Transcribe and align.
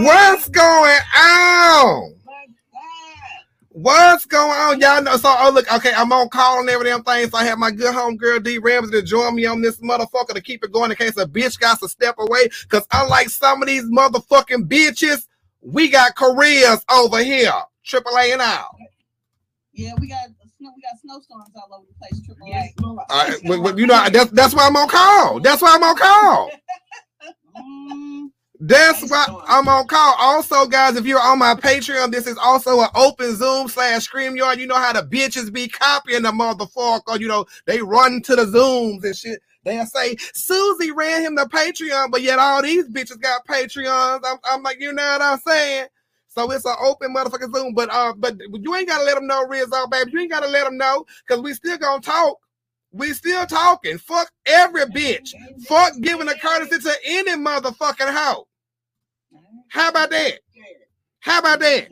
What's 0.00 0.48
going 0.48 1.00
on? 1.18 2.14
What's 3.68 4.24
going 4.24 4.50
on? 4.50 4.80
Y'all 4.80 5.02
know. 5.02 5.18
So, 5.18 5.34
oh, 5.38 5.50
look, 5.52 5.70
okay, 5.70 5.92
I'm 5.94 6.10
on 6.12 6.30
call 6.30 6.60
and 6.60 6.68
every 6.70 6.86
damn 6.86 7.02
thing. 7.02 7.28
So, 7.28 7.36
I 7.36 7.44
have 7.44 7.58
my 7.58 7.70
good 7.70 7.94
home 7.94 8.16
girl 8.16 8.40
D 8.40 8.56
Ramsey 8.56 8.92
to 8.92 9.02
join 9.02 9.34
me 9.34 9.44
on 9.44 9.60
this 9.60 9.80
motherfucker 9.80 10.32
to 10.32 10.40
keep 10.40 10.64
it 10.64 10.72
going 10.72 10.90
in 10.90 10.96
case 10.96 11.18
a 11.18 11.26
bitch 11.26 11.60
got 11.60 11.78
to 11.80 11.88
step 11.90 12.14
away. 12.18 12.48
Because, 12.62 12.86
unlike 12.90 13.28
some 13.28 13.60
of 13.60 13.68
these 13.68 13.84
motherfucking 13.84 14.66
bitches, 14.66 15.26
we 15.60 15.88
got 15.88 16.16
careers 16.16 16.82
over 16.90 17.22
here. 17.22 17.52
Triple 17.84 18.16
A 18.16 18.32
and 18.32 18.40
out. 18.40 18.74
Yeah, 19.74 19.92
we 20.00 20.08
got 20.08 20.28
we 20.58 20.66
got 20.66 20.98
snowstorms 21.02 21.50
all 21.54 21.68
over 21.76 21.86
the 21.86 21.94
place. 21.98 22.24
Triple 22.24 22.46
A. 22.48 22.72
All 22.82 23.28
right, 23.28 23.60
well, 23.60 23.78
you 23.78 23.86
know 23.86 24.08
that's 24.08 24.30
that's 24.30 24.54
why 24.54 24.66
I'm 24.66 24.76
on 24.76 24.88
call. 24.88 25.40
That's 25.40 25.60
why 25.60 25.74
I'm 25.74 25.82
on 25.82 25.96
call. 25.96 26.50
mm. 27.58 28.30
That's 28.64 29.10
why 29.10 29.26
I'm 29.48 29.66
on 29.66 29.88
call. 29.88 30.14
Also, 30.20 30.66
guys, 30.66 30.94
if 30.94 31.04
you're 31.04 31.20
on 31.20 31.40
my 31.40 31.54
Patreon, 31.56 32.12
this 32.12 32.28
is 32.28 32.38
also 32.38 32.80
an 32.80 32.90
open 32.94 33.34
Zoom 33.34 33.66
slash 33.66 34.08
StreamYard. 34.08 34.58
You 34.58 34.68
know 34.68 34.76
how 34.76 34.92
the 34.92 35.02
bitches 35.02 35.52
be 35.52 35.66
copying 35.66 36.22
the 36.22 36.30
motherfucker. 36.30 37.18
You 37.18 37.26
know, 37.26 37.44
they 37.66 37.82
run 37.82 38.22
to 38.22 38.36
the 38.36 38.44
Zooms 38.44 39.02
and 39.02 39.16
shit. 39.16 39.40
They'll 39.64 39.84
say, 39.86 40.14
Susie 40.34 40.92
ran 40.92 41.22
him 41.22 41.34
the 41.34 41.46
Patreon, 41.46 42.12
but 42.12 42.22
yet 42.22 42.38
all 42.38 42.62
these 42.62 42.88
bitches 42.88 43.20
got 43.20 43.44
Patreons. 43.46 44.20
I'm, 44.24 44.38
I'm 44.44 44.62
like, 44.62 44.80
you 44.80 44.92
know 44.92 45.02
what 45.02 45.22
I'm 45.22 45.38
saying? 45.40 45.88
So 46.28 46.48
it's 46.52 46.64
an 46.64 46.76
open 46.84 47.12
motherfucking 47.12 47.52
Zoom. 47.52 47.74
But 47.74 47.92
uh, 47.92 48.12
but 48.16 48.36
you 48.52 48.76
ain't 48.76 48.86
gotta 48.86 49.04
let 49.04 49.16
them 49.16 49.26
know, 49.26 49.44
Rizzo, 49.44 49.88
baby. 49.88 50.12
You 50.12 50.20
ain't 50.20 50.30
gotta 50.30 50.48
let 50.48 50.66
them 50.66 50.76
know 50.76 51.04
because 51.26 51.42
we 51.42 51.52
still 51.54 51.78
gonna 51.78 52.00
talk. 52.00 52.38
We 52.92 53.12
still 53.12 53.44
talking. 53.44 53.98
Fuck 53.98 54.30
every 54.46 54.84
bitch. 54.86 55.30
Fuck 55.66 55.94
giving 56.00 56.28
a 56.28 56.38
courtesy 56.38 56.78
to 56.78 56.94
any 57.04 57.32
motherfucking 57.32 58.14
hoe. 58.14 58.46
How 59.68 59.88
about 59.90 60.10
that? 60.10 60.40
How 61.20 61.38
about 61.40 61.60
that? 61.60 61.88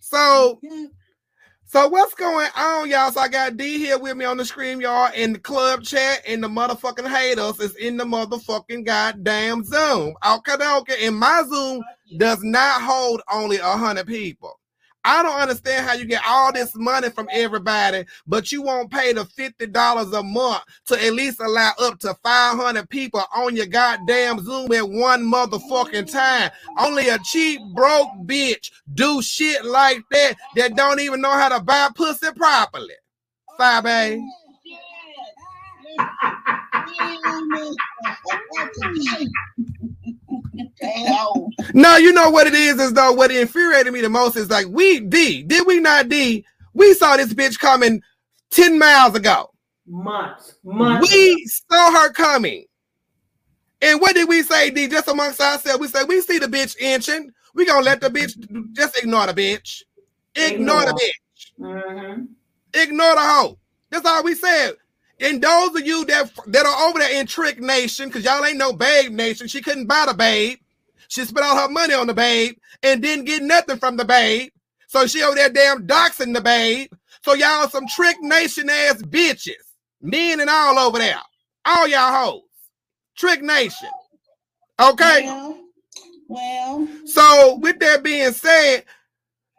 So, 0.00 0.60
so 1.66 1.88
what's 1.88 2.14
going 2.14 2.48
on, 2.56 2.88
y'all? 2.88 3.10
So 3.10 3.20
I 3.20 3.28
got 3.28 3.56
D 3.56 3.78
here 3.78 3.98
with 3.98 4.16
me 4.16 4.24
on 4.24 4.36
the 4.36 4.44
screen, 4.44 4.80
y'all, 4.80 5.12
in 5.14 5.32
the 5.32 5.38
club 5.38 5.82
chat, 5.82 6.22
and 6.26 6.42
the 6.42 6.48
motherfucking 6.48 7.08
haters 7.08 7.60
is 7.60 7.76
in 7.76 7.96
the 7.96 8.04
motherfucking 8.04 8.84
goddamn 8.86 9.64
Zoom. 9.64 10.14
Okay, 10.26 10.54
okay. 10.78 11.06
And 11.06 11.16
my 11.16 11.44
Zoom 11.48 11.82
does 12.18 12.42
not 12.42 12.82
hold 12.82 13.20
only 13.32 13.58
a 13.58 13.72
hundred 13.72 14.06
people. 14.06 14.58
I 15.06 15.22
don't 15.24 15.40
understand 15.40 15.86
how 15.86 15.94
you 15.94 16.06
get 16.06 16.22
all 16.26 16.52
this 16.52 16.76
money 16.76 17.10
from 17.10 17.28
everybody, 17.32 18.06
but 18.26 18.52
you 18.52 18.62
won't 18.62 18.92
pay 18.92 19.14
the 19.14 19.24
$50 19.24 19.72
a 20.14 20.24
month 20.24 20.64
to 20.88 21.04
at 21.06 21.14
least 21.14 21.40
allow 21.40 21.72
up 21.80 22.00
to 22.00 22.14
500 22.24 22.90
people 22.90 23.24
on 23.36 23.56
your 23.56 23.66
goddamn 23.66 24.40
Zoom 24.44 24.72
at 24.72 24.88
one 24.88 25.24
motherfucking 25.24 26.12
time. 26.12 26.50
Only 26.78 27.10
a 27.10 27.18
cheap, 27.20 27.62
broke 27.74 28.10
bitch 28.26 28.72
do 28.94 29.22
shit 29.22 29.64
like 29.64 30.02
that 30.12 30.34
that 30.56 30.76
don't 30.76 31.00
even 31.00 31.20
know 31.22 31.32
how 31.32 31.50
to 31.50 31.60
buy 31.62 31.90
pussy 31.94 32.28
properly. 32.36 32.94
Five 33.58 33.86
A. 33.86 34.22
no, 41.74 41.96
you 41.96 42.12
know 42.12 42.30
what 42.30 42.46
it 42.46 42.54
is, 42.54 42.78
is 42.80 42.92
though 42.92 43.12
what 43.12 43.30
infuriated 43.30 43.92
me 43.92 44.00
the 44.00 44.08
most 44.08 44.36
is 44.36 44.50
like 44.50 44.66
we 44.68 45.00
D, 45.00 45.42
did 45.42 45.66
we 45.66 45.80
not 45.80 46.08
D? 46.08 46.44
We 46.74 46.94
saw 46.94 47.16
this 47.16 47.32
bitch 47.32 47.58
coming 47.58 48.02
10 48.50 48.78
miles 48.78 49.14
ago. 49.14 49.50
Months. 49.86 50.56
Months. 50.64 51.10
We 51.10 51.46
saw 51.70 51.92
her 51.92 52.12
coming. 52.12 52.64
And 53.82 54.00
what 54.00 54.14
did 54.14 54.28
we 54.28 54.42
say, 54.42 54.70
D? 54.70 54.88
Just 54.88 55.08
amongst 55.08 55.40
ourselves, 55.40 55.80
we 55.80 55.88
said 55.88 56.08
we 56.08 56.20
see 56.20 56.38
the 56.38 56.46
bitch 56.46 56.78
inching. 56.78 57.30
We 57.54 57.66
gonna 57.66 57.84
let 57.84 58.00
the 58.00 58.08
bitch 58.08 58.72
just 58.72 58.98
ignore 58.98 59.26
the 59.26 59.34
bitch. 59.34 59.82
Ignore, 60.34 60.82
ignore. 60.82 60.86
the 60.86 60.92
bitch. 60.92 61.60
Mm-hmm. 61.60 62.22
Ignore 62.74 63.14
the 63.14 63.20
hoe. 63.20 63.58
That's 63.90 64.06
all 64.06 64.24
we 64.24 64.34
said. 64.34 64.72
And 65.20 65.42
those 65.42 65.74
of 65.74 65.86
you 65.86 66.04
that 66.06 66.30
that 66.48 66.66
are 66.66 66.88
over 66.88 66.98
there 66.98 67.18
in 67.18 67.26
Trick 67.26 67.58
Nation, 67.60 68.08
because 68.08 68.24
y'all 68.24 68.44
ain't 68.44 68.58
no 68.58 68.72
Babe 68.72 69.12
Nation, 69.12 69.48
she 69.48 69.62
couldn't 69.62 69.86
buy 69.86 70.04
the 70.06 70.14
Babe. 70.14 70.58
She 71.08 71.24
spent 71.24 71.46
all 71.46 71.56
her 71.56 71.68
money 71.68 71.94
on 71.94 72.06
the 72.06 72.14
Babe 72.14 72.56
and 72.82 73.00
didn't 73.02 73.24
get 73.24 73.42
nothing 73.42 73.78
from 73.78 73.96
the 73.96 74.04
Babe. 74.04 74.50
So 74.88 75.06
she 75.06 75.22
over 75.22 75.34
there 75.34 75.48
damn 75.48 75.86
doxing 75.86 76.34
the 76.34 76.40
Babe. 76.40 76.90
So 77.22 77.34
y'all 77.34 77.68
some 77.68 77.86
Trick 77.86 78.16
Nation 78.20 78.68
ass 78.68 79.02
bitches, 79.02 79.54
men 80.02 80.40
and 80.40 80.50
all 80.50 80.78
over 80.78 80.98
there, 80.98 81.18
all 81.64 81.88
y'all 81.88 82.12
hoes, 82.12 82.42
Trick 83.16 83.42
Nation. 83.42 83.90
Okay. 84.78 85.22
Well, 85.24 85.58
well. 86.28 86.88
So 87.06 87.56
with 87.56 87.78
that 87.78 88.02
being 88.02 88.32
said, 88.32 88.84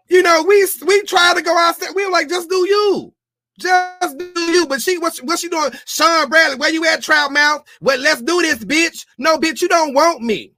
you 0.08 0.22
know 0.22 0.44
we 0.48 0.68
we 0.86 1.02
try 1.04 1.34
to 1.34 1.42
go 1.42 1.58
outside. 1.58 1.96
We 1.96 2.06
were 2.06 2.12
like, 2.12 2.30
just 2.30 2.50
do 2.50 2.68
you. 2.68 3.14
Just 3.60 4.18
do 4.18 4.42
you, 4.42 4.68
but 4.68 4.82
she 4.82 4.98
what's 4.98 5.22
what 5.24 5.40
she 5.40 5.50
doing? 5.50 5.72
Sean 5.86 6.30
Bradley, 6.30 6.58
where 6.58 6.72
you 6.72 6.86
at, 6.86 7.02
Trout 7.02 7.32
Mouth? 7.32 7.64
Well, 7.82 8.00
let's 8.00 8.22
do 8.22 8.42
this, 8.42 8.64
bitch. 8.64 9.06
No, 9.18 9.38
bitch, 9.38 9.62
you 9.62 9.68
don't 9.68 9.94
want 9.94 10.22
me. 10.22 10.54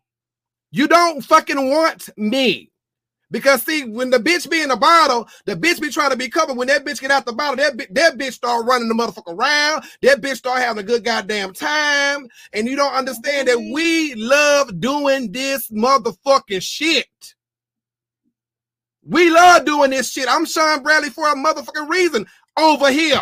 You 0.71 0.87
don't 0.87 1.21
fucking 1.21 1.69
want 1.69 2.09
me. 2.17 2.69
Because 3.31 3.61
see, 3.61 3.83
when 3.83 4.09
the 4.09 4.17
bitch 4.17 4.49
be 4.49 4.61
in 4.61 4.69
the 4.69 4.75
bottle, 4.75 5.27
the 5.45 5.55
bitch 5.55 5.79
be 5.79 5.89
trying 5.89 6.09
to 6.09 6.17
be 6.17 6.29
covered. 6.29 6.57
When 6.57 6.67
that 6.67 6.83
bitch 6.83 6.99
get 6.99 7.11
out 7.11 7.25
the 7.25 7.33
bottle, 7.33 7.57
that, 7.57 7.77
that 7.93 8.17
bitch 8.17 8.33
start 8.33 8.65
running 8.65 8.87
the 8.87 8.95
motherfucker 8.95 9.37
around. 9.37 9.83
That 10.01 10.21
bitch 10.21 10.37
start 10.37 10.61
having 10.61 10.83
a 10.83 10.87
good 10.87 11.03
goddamn 11.03 11.53
time. 11.53 12.27
And 12.53 12.67
you 12.67 12.75
don't 12.75 12.93
understand 12.93 13.47
that 13.47 13.59
we 13.59 14.15
love 14.15 14.79
doing 14.79 15.31
this 15.31 15.69
motherfucking 15.69 16.63
shit. 16.63 17.35
We 19.03 19.29
love 19.29 19.65
doing 19.65 19.91
this 19.91 20.11
shit. 20.11 20.27
I'm 20.27 20.45
Sean 20.45 20.83
Bradley 20.83 21.09
for 21.09 21.27
a 21.27 21.35
motherfucking 21.35 21.89
reason 21.89 22.25
over 22.59 22.91
here. 22.91 23.21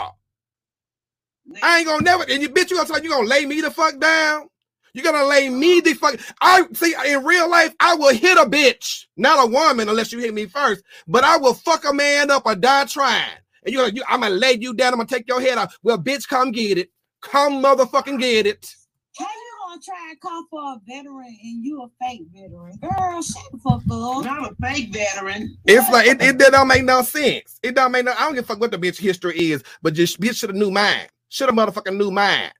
I 1.63 1.79
ain't 1.79 1.87
gonna 1.87 2.03
never, 2.03 2.25
and 2.29 2.41
you 2.41 2.49
bitch, 2.49 2.69
you 2.69 2.77
gonna 2.77 2.87
tell 2.87 3.01
you 3.01 3.09
gonna 3.09 3.27
lay 3.27 3.45
me 3.45 3.61
the 3.61 3.71
fuck 3.71 3.99
down. 3.99 4.47
You're 4.93 5.03
gonna 5.03 5.25
lay 5.25 5.49
me 5.49 5.79
the 5.79 5.93
fuck. 5.93 6.19
I 6.41 6.63
see 6.73 6.95
in 7.07 7.23
real 7.23 7.49
life, 7.49 7.73
I 7.79 7.95
will 7.95 8.13
hit 8.13 8.37
a 8.37 8.49
bitch, 8.49 9.05
not 9.15 9.45
a 9.45 9.49
woman, 9.49 9.89
unless 9.89 10.11
you 10.11 10.19
hit 10.19 10.33
me 10.33 10.45
first. 10.45 10.83
But 11.07 11.23
I 11.23 11.37
will 11.37 11.53
fuck 11.53 11.85
a 11.89 11.93
man 11.93 12.31
up 12.31 12.45
or 12.45 12.55
die 12.55 12.85
trying. 12.85 13.31
And 13.65 13.73
you're 13.73 13.89
you, 13.89 14.03
I'm 14.07 14.21
gonna 14.21 14.35
lay 14.35 14.57
you 14.59 14.73
down. 14.73 14.93
I'm 14.93 14.99
gonna 14.99 15.07
take 15.07 15.27
your 15.27 15.41
head 15.41 15.57
off. 15.57 15.77
Well, 15.83 15.99
bitch, 15.99 16.27
come 16.27 16.51
get 16.51 16.77
it. 16.77 16.89
Come 17.21 17.63
motherfucking 17.63 18.19
get 18.19 18.47
it 18.47 18.75
gonna 19.77 19.99
try 19.99 20.09
and 20.09 20.21
come 20.21 20.47
for 20.49 20.61
a 20.61 20.81
veteran 20.87 21.37
and 21.43 21.63
you 21.63 21.81
a 21.83 21.87
fake 22.03 22.23
veteran. 22.33 22.77
Girl, 22.77 23.21
shut 23.21 23.43
the 23.51 23.57
fuck 23.59 23.81
up. 23.91 24.25
Not 24.25 24.51
a 24.51 24.55
fake 24.61 24.93
veteran. 24.93 25.57
It's 25.65 25.89
like 25.91 26.07
it, 26.07 26.21
it, 26.21 26.41
it 26.41 26.51
don't 26.51 26.67
make 26.67 26.83
no 26.83 27.01
sense. 27.01 27.59
It 27.63 27.75
don't 27.75 27.91
make 27.91 28.05
no 28.05 28.13
I 28.13 28.21
don't 28.21 28.35
give 28.35 28.45
a 28.45 28.47
fuck 28.47 28.59
what 28.59 28.71
the 28.71 28.77
bitch 28.77 28.99
history 28.99 29.37
is, 29.37 29.63
but 29.81 29.93
just 29.93 30.19
bitch 30.19 30.37
should 30.37 30.49
have 30.49 30.57
knew 30.57 30.71
mine. 30.71 31.07
Should 31.29 31.49
have 31.49 31.55
motherfucking 31.55 31.97
knew 31.97 32.11
mine. 32.11 32.51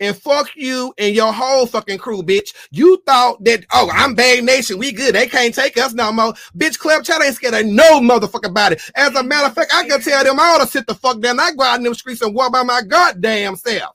And 0.00 0.16
fuck 0.16 0.48
you 0.56 0.92
and 0.98 1.14
your 1.14 1.32
whole 1.32 1.66
fucking 1.66 1.98
crew, 1.98 2.22
bitch. 2.22 2.52
You 2.72 3.00
thought 3.06 3.42
that, 3.44 3.64
oh, 3.72 3.88
I'm 3.92 4.14
Babe 4.14 4.42
Nation. 4.42 4.76
We 4.76 4.90
good. 4.90 5.14
They 5.14 5.28
can't 5.28 5.54
take 5.54 5.78
us 5.78 5.94
no 5.94 6.12
more. 6.12 6.32
Bitch, 6.56 6.78
Club 6.78 7.04
Chat 7.04 7.22
ain't 7.22 7.36
scared 7.36 7.54
of 7.54 7.66
no 7.66 8.00
motherfucking 8.00 8.52
body. 8.52 8.76
As 8.96 9.14
a 9.14 9.22
matter 9.22 9.46
of 9.46 9.54
fact, 9.54 9.72
I 9.72 9.86
can 9.88 10.00
tell 10.00 10.24
them 10.24 10.40
all 10.40 10.58
to 10.58 10.66
sit 10.66 10.88
the 10.88 10.96
fuck 10.96 11.20
down. 11.20 11.38
I 11.38 11.52
go 11.52 11.62
out 11.62 11.78
in 11.78 11.84
them 11.84 11.94
streets 11.94 12.22
and 12.22 12.34
walk 12.34 12.52
by 12.52 12.64
my 12.64 12.82
goddamn 12.82 13.54
self. 13.56 13.94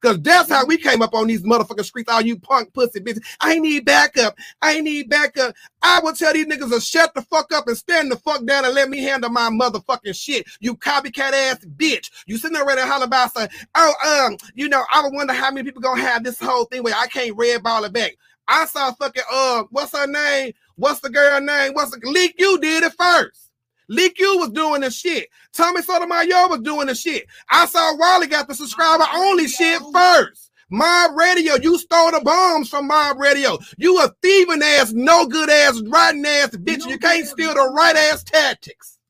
Because 0.00 0.20
that's 0.22 0.48
how 0.48 0.64
we 0.64 0.76
came 0.76 1.02
up 1.02 1.14
on 1.14 1.26
these 1.26 1.42
motherfucking 1.42 1.84
streets. 1.84 2.10
All 2.10 2.22
you 2.22 2.38
punk 2.38 2.72
pussy 2.72 3.00
bitches. 3.00 3.22
I 3.40 3.58
need 3.58 3.84
backup. 3.84 4.36
I 4.62 4.80
need 4.80 5.08
backup. 5.08 5.54
I 5.82 6.00
will 6.00 6.14
tell 6.14 6.32
these 6.32 6.46
niggas 6.46 6.70
to 6.70 6.80
shut 6.80 7.14
the 7.14 7.22
fuck 7.22 7.52
up 7.52 7.66
and 7.68 7.76
stand 7.76 8.10
the 8.10 8.16
fuck 8.16 8.44
down 8.44 8.64
and 8.64 8.74
let 8.74 8.88
me 8.88 9.02
handle 9.02 9.30
my 9.30 9.50
motherfucking 9.50 10.14
shit. 10.14 10.46
You 10.60 10.76
copycat 10.76 11.32
ass 11.32 11.64
bitch. 11.76 12.10
You 12.26 12.38
sitting 12.38 12.54
there 12.54 12.66
ready 12.66 12.80
to 12.80 12.86
holler 12.86 13.04
about 13.04 13.34
saying, 13.34 13.50
oh, 13.74 14.26
um, 14.28 14.36
you 14.54 14.68
know, 14.68 14.82
I 14.92 15.06
wonder 15.12 15.32
how 15.34 15.50
many 15.50 15.64
people 15.64 15.82
gonna 15.82 16.00
have 16.00 16.24
this 16.24 16.38
whole 16.40 16.64
thing 16.64 16.82
where 16.82 16.94
I 16.96 17.06
can't 17.06 17.36
red 17.36 17.62
ball 17.62 17.84
it 17.84 17.92
back. 17.92 18.16
I 18.48 18.66
saw 18.66 18.92
fucking 18.92 19.22
uh, 19.30 19.64
what's 19.70 19.92
her 19.92 20.06
name? 20.06 20.52
What's 20.76 21.00
the 21.00 21.10
girl 21.10 21.40
name? 21.40 21.74
What's 21.74 21.90
the 21.90 22.00
leak? 22.08 22.34
You 22.38 22.58
did 22.58 22.84
it 22.84 22.92
first. 22.98 23.49
Leak 23.90 24.20
you 24.20 24.38
was 24.38 24.50
doing 24.50 24.82
the 24.82 24.90
shit. 24.90 25.28
Tommy 25.52 25.82
Sotomayor 25.82 26.48
was 26.48 26.60
doing 26.60 26.86
the 26.86 26.94
shit. 26.94 27.26
I 27.50 27.66
saw 27.66 27.96
Wally 27.96 28.28
got 28.28 28.46
the 28.46 28.54
subscriber 28.54 29.04
only 29.12 29.48
shit 29.48 29.82
first. 29.92 30.52
Mob 30.70 31.16
Radio, 31.16 31.56
you 31.56 31.76
stole 31.76 32.12
the 32.12 32.20
bombs 32.20 32.68
from 32.68 32.86
Mob 32.86 33.18
Radio. 33.18 33.58
You 33.78 34.00
a 34.00 34.08
thieving 34.22 34.62
ass, 34.62 34.92
no 34.92 35.26
good 35.26 35.50
ass, 35.50 35.82
rotten 35.88 36.24
ass 36.24 36.50
bitch. 36.50 36.86
You 36.86 36.98
can't 36.98 37.26
steal 37.26 37.52
the 37.52 37.72
right 37.76 37.96
ass 37.96 38.22
tactics. 38.22 39.00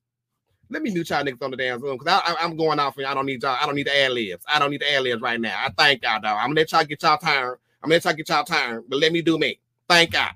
Let 0.70 0.80
me 0.80 0.90
mute 0.90 1.10
y'all 1.10 1.24
niggas 1.24 1.42
on 1.42 1.50
the 1.50 1.58
damn 1.58 1.78
Zoom 1.78 1.98
because 1.98 2.22
I, 2.24 2.42
am 2.42 2.56
going 2.56 2.78
off 2.78 2.96
and 2.96 3.06
I 3.06 3.12
don't 3.12 3.26
need 3.26 3.42
y'all. 3.42 3.58
I 3.60 3.66
don't 3.66 3.74
need 3.74 3.86
the 3.86 3.94
ad 3.94 4.12
libs. 4.12 4.44
I 4.48 4.58
don't 4.58 4.70
need 4.70 4.80
the 4.80 4.90
ad 4.94 5.02
libs 5.02 5.20
right 5.20 5.38
now. 5.38 5.62
I 5.62 5.68
thank 5.76 6.02
y'all 6.02 6.20
though. 6.22 6.28
I'm 6.28 6.48
gonna 6.48 6.60
let 6.60 6.72
y'all 6.72 6.84
get 6.84 7.02
y'all 7.02 7.18
turn. 7.18 7.56
I'm 7.82 7.90
gonna 7.90 7.94
let 7.96 8.04
y'all 8.04 8.14
get 8.14 8.28
y'all 8.30 8.44
turn, 8.44 8.84
but 8.88 8.98
let 8.98 9.12
me 9.12 9.20
do 9.20 9.36
me. 9.36 9.60
Thank 9.86 10.14
y'all. 10.14 10.30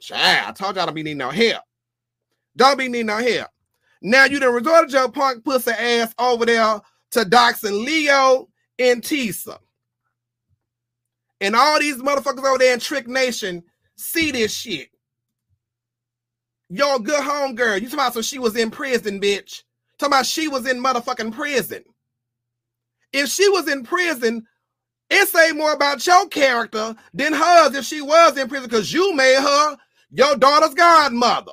Child, 0.00 0.48
I 0.48 0.50
told 0.50 0.74
y'all 0.74 0.86
to 0.86 0.92
be 0.92 1.04
needing 1.04 1.18
no 1.18 1.30
help. 1.30 1.62
Don't 2.56 2.76
be 2.76 2.88
needing 2.88 3.06
no 3.06 3.18
help. 3.18 3.51
Now 4.02 4.24
you 4.24 4.40
done 4.40 4.52
resorted 4.52 4.92
your 4.92 5.08
punk 5.10 5.44
pussy 5.44 5.70
ass 5.70 6.12
over 6.18 6.44
there 6.44 6.80
to 7.12 7.24
Dox 7.24 7.62
and 7.62 7.76
Leo 7.76 8.48
and 8.78 9.00
Tisa. 9.00 9.58
And 11.40 11.54
all 11.54 11.78
these 11.78 11.96
motherfuckers 11.98 12.44
over 12.44 12.58
there 12.58 12.74
in 12.74 12.80
Trick 12.80 13.06
Nation 13.06 13.62
see 13.96 14.32
this 14.32 14.52
shit. 14.52 14.90
Your 16.68 16.98
good 16.98 17.22
home 17.22 17.54
girl. 17.54 17.74
You 17.74 17.82
talking 17.82 17.98
about 17.98 18.14
so 18.14 18.22
she 18.22 18.38
was 18.38 18.56
in 18.56 18.70
prison, 18.70 19.20
bitch. 19.20 19.62
Talking 19.98 20.14
about 20.14 20.26
she 20.26 20.48
was 20.48 20.66
in 20.66 20.82
motherfucking 20.82 21.32
prison. 21.32 21.84
If 23.12 23.28
she 23.28 23.48
was 23.50 23.68
in 23.68 23.84
prison, 23.84 24.46
it 25.10 25.28
say 25.28 25.52
more 25.52 25.74
about 25.74 26.04
your 26.06 26.26
character 26.28 26.96
than 27.12 27.34
hers 27.34 27.74
if 27.74 27.84
she 27.84 28.00
was 28.00 28.36
in 28.36 28.48
prison 28.48 28.68
because 28.68 28.92
you 28.92 29.14
made 29.14 29.38
her 29.38 29.76
your 30.10 30.36
daughter's 30.36 30.74
godmother. 30.74 31.52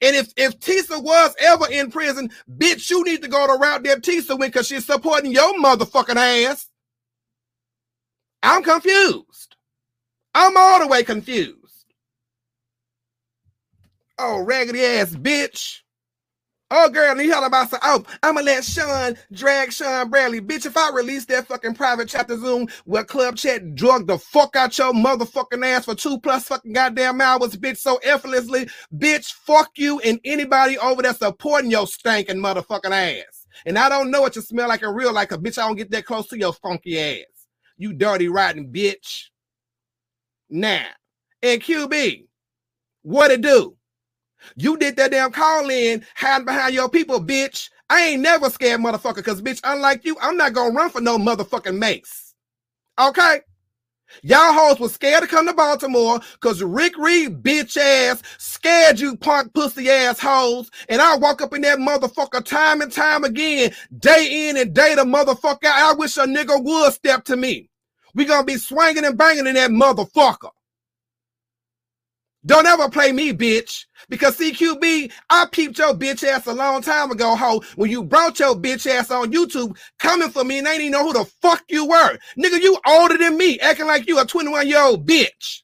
And 0.00 0.16
if 0.16 0.32
if 0.36 0.60
Tisa 0.60 1.02
was 1.02 1.34
ever 1.40 1.66
in 1.70 1.90
prison, 1.90 2.30
bitch, 2.58 2.90
you 2.90 3.04
need 3.04 3.22
to 3.22 3.28
go 3.28 3.46
to 3.46 3.54
route 3.54 3.84
that 3.84 4.02
Tisa 4.02 4.38
went 4.38 4.52
because 4.52 4.68
she's 4.68 4.86
supporting 4.86 5.32
your 5.32 5.54
motherfucking 5.60 6.16
ass. 6.16 6.68
I'm 8.42 8.62
confused. 8.62 9.56
I'm 10.34 10.56
all 10.56 10.80
the 10.80 10.88
way 10.88 11.04
confused. 11.04 11.56
Oh, 14.18 14.42
raggedy 14.42 14.84
ass 14.84 15.12
bitch. 15.14 15.80
Oh, 16.70 16.90
girl, 16.90 17.18
and 17.18 17.32
heard 17.32 17.46
about 17.48 17.70
some. 17.70 17.80
Oh, 17.82 18.04
I'ma 18.24 18.42
let 18.42 18.66
Sean 18.66 19.16
drag 19.32 19.72
Sean 19.72 20.10
Bradley. 20.10 20.42
Bitch, 20.42 20.66
if 20.66 20.76
I 20.76 20.90
release 20.92 21.24
that 21.26 21.48
fucking 21.48 21.76
private 21.76 22.10
chapter 22.10 22.38
Zoom 22.38 22.68
where 22.84 23.06
Club 23.06 23.38
Chat 23.38 23.74
drug 23.76 24.06
the 24.06 24.18
fuck 24.18 24.58
out 24.58 24.78
your 24.78 24.92
motherfucking 24.92 25.66
ass 25.66 25.86
for 25.86 25.96
two 25.96 26.20
plus 26.20 26.48
fucking 26.50 26.74
goddamn 26.74 27.22
hours, 27.22 27.56
bitch, 27.56 27.78
so 27.78 27.98
effortlessly, 28.04 28.68
bitch, 28.98 29.32
fuck 29.32 29.70
you 29.78 30.00
and 30.02 30.20
anybody 30.26 30.78
over 30.78 31.02
there 31.02 31.14
supporting 31.14 31.72
your 31.72 31.88
stinking 31.88 32.38
motherfucking 32.38 32.92
ass. 32.92 33.46
And 33.66 33.78
I 33.80 33.88
don't 33.88 34.12
know 34.12 34.20
what 34.22 34.36
you 34.36 34.42
smell 34.42 34.68
like 34.68 34.82
in 34.82 34.90
real 34.94 35.14
life, 35.14 35.32
a 35.32 35.38
bitch, 35.38 35.58
I 35.58 35.66
don't 35.68 35.78
get 35.78 35.90
that 35.92 36.06
close 36.06 36.28
to 36.28 36.38
your 36.38 36.52
funky 36.52 37.00
ass. 37.00 37.24
You 37.78 37.94
dirty, 37.94 38.28
rotten 38.28 38.72
bitch. 38.74 39.30
Now, 40.50 40.86
and 41.42 41.62
QB, 41.62 42.26
what 43.02 43.30
it 43.32 43.42
do? 43.42 43.75
You 44.56 44.76
did 44.76 44.96
that 44.96 45.10
damn 45.10 45.32
call 45.32 45.68
in 45.70 46.04
hiding 46.14 46.46
behind 46.46 46.74
your 46.74 46.88
people, 46.88 47.20
bitch. 47.20 47.70
I 47.88 48.02
ain't 48.02 48.22
never 48.22 48.50
scared, 48.50 48.80
motherfucker, 48.80 49.16
because, 49.16 49.42
bitch, 49.42 49.60
unlike 49.64 50.04
you, 50.04 50.16
I'm 50.20 50.36
not 50.36 50.52
going 50.52 50.72
to 50.72 50.76
run 50.76 50.90
for 50.90 51.00
no 51.00 51.18
motherfucking 51.18 51.78
mace. 51.78 52.34
Okay? 52.98 53.40
Y'all 54.22 54.52
hoes 54.52 54.80
was 54.80 54.94
scared 54.94 55.22
to 55.22 55.28
come 55.28 55.46
to 55.46 55.52
Baltimore 55.52 56.20
because 56.34 56.62
Rick 56.62 56.96
Reed, 56.96 57.42
bitch 57.42 57.76
ass, 57.76 58.22
scared 58.38 58.98
you 58.98 59.16
punk 59.16 59.52
pussy 59.52 59.90
ass 59.90 60.18
hoes. 60.18 60.70
And 60.88 61.00
I 61.00 61.16
walk 61.16 61.42
up 61.42 61.54
in 61.54 61.62
that 61.62 61.78
motherfucker 61.78 62.44
time 62.44 62.80
and 62.80 62.90
time 62.90 63.24
again, 63.24 63.72
day 63.98 64.48
in 64.48 64.56
and 64.56 64.74
day 64.74 64.94
the 64.94 65.04
motherfucker. 65.04 65.66
I 65.66 65.92
wish 65.92 66.16
a 66.16 66.20
nigga 66.20 66.62
would 66.62 66.92
step 66.92 67.24
to 67.24 67.36
me. 67.36 67.68
We 68.14 68.24
gonna 68.24 68.44
be 68.44 68.56
swinging 68.56 69.04
and 69.04 69.18
banging 69.18 69.46
in 69.46 69.54
that 69.54 69.70
motherfucker. 69.70 70.50
Don't 72.46 72.66
ever 72.66 72.88
play 72.88 73.10
me, 73.10 73.32
bitch. 73.32 73.86
Because 74.08 74.38
CQB, 74.38 75.10
I 75.28 75.46
peeped 75.50 75.78
your 75.78 75.92
bitch 75.92 76.22
ass 76.22 76.46
a 76.46 76.52
long 76.52 76.80
time 76.80 77.10
ago, 77.10 77.34
ho, 77.34 77.60
when 77.74 77.90
you 77.90 78.04
brought 78.04 78.38
your 78.38 78.54
bitch 78.54 78.86
ass 78.86 79.10
on 79.10 79.32
YouTube 79.32 79.76
coming 79.98 80.30
for 80.30 80.44
me 80.44 80.58
and 80.58 80.66
they 80.66 80.78
didn't 80.78 80.86
even 80.86 80.92
know 80.92 81.06
who 81.06 81.12
the 81.12 81.24
fuck 81.42 81.64
you 81.68 81.86
were. 81.86 82.16
Nigga, 82.38 82.62
you 82.62 82.78
older 82.86 83.18
than 83.18 83.36
me, 83.36 83.58
acting 83.58 83.86
like 83.86 84.06
you 84.06 84.20
a 84.20 84.24
21 84.24 84.68
year 84.68 84.80
old 84.80 85.08
bitch. 85.08 85.62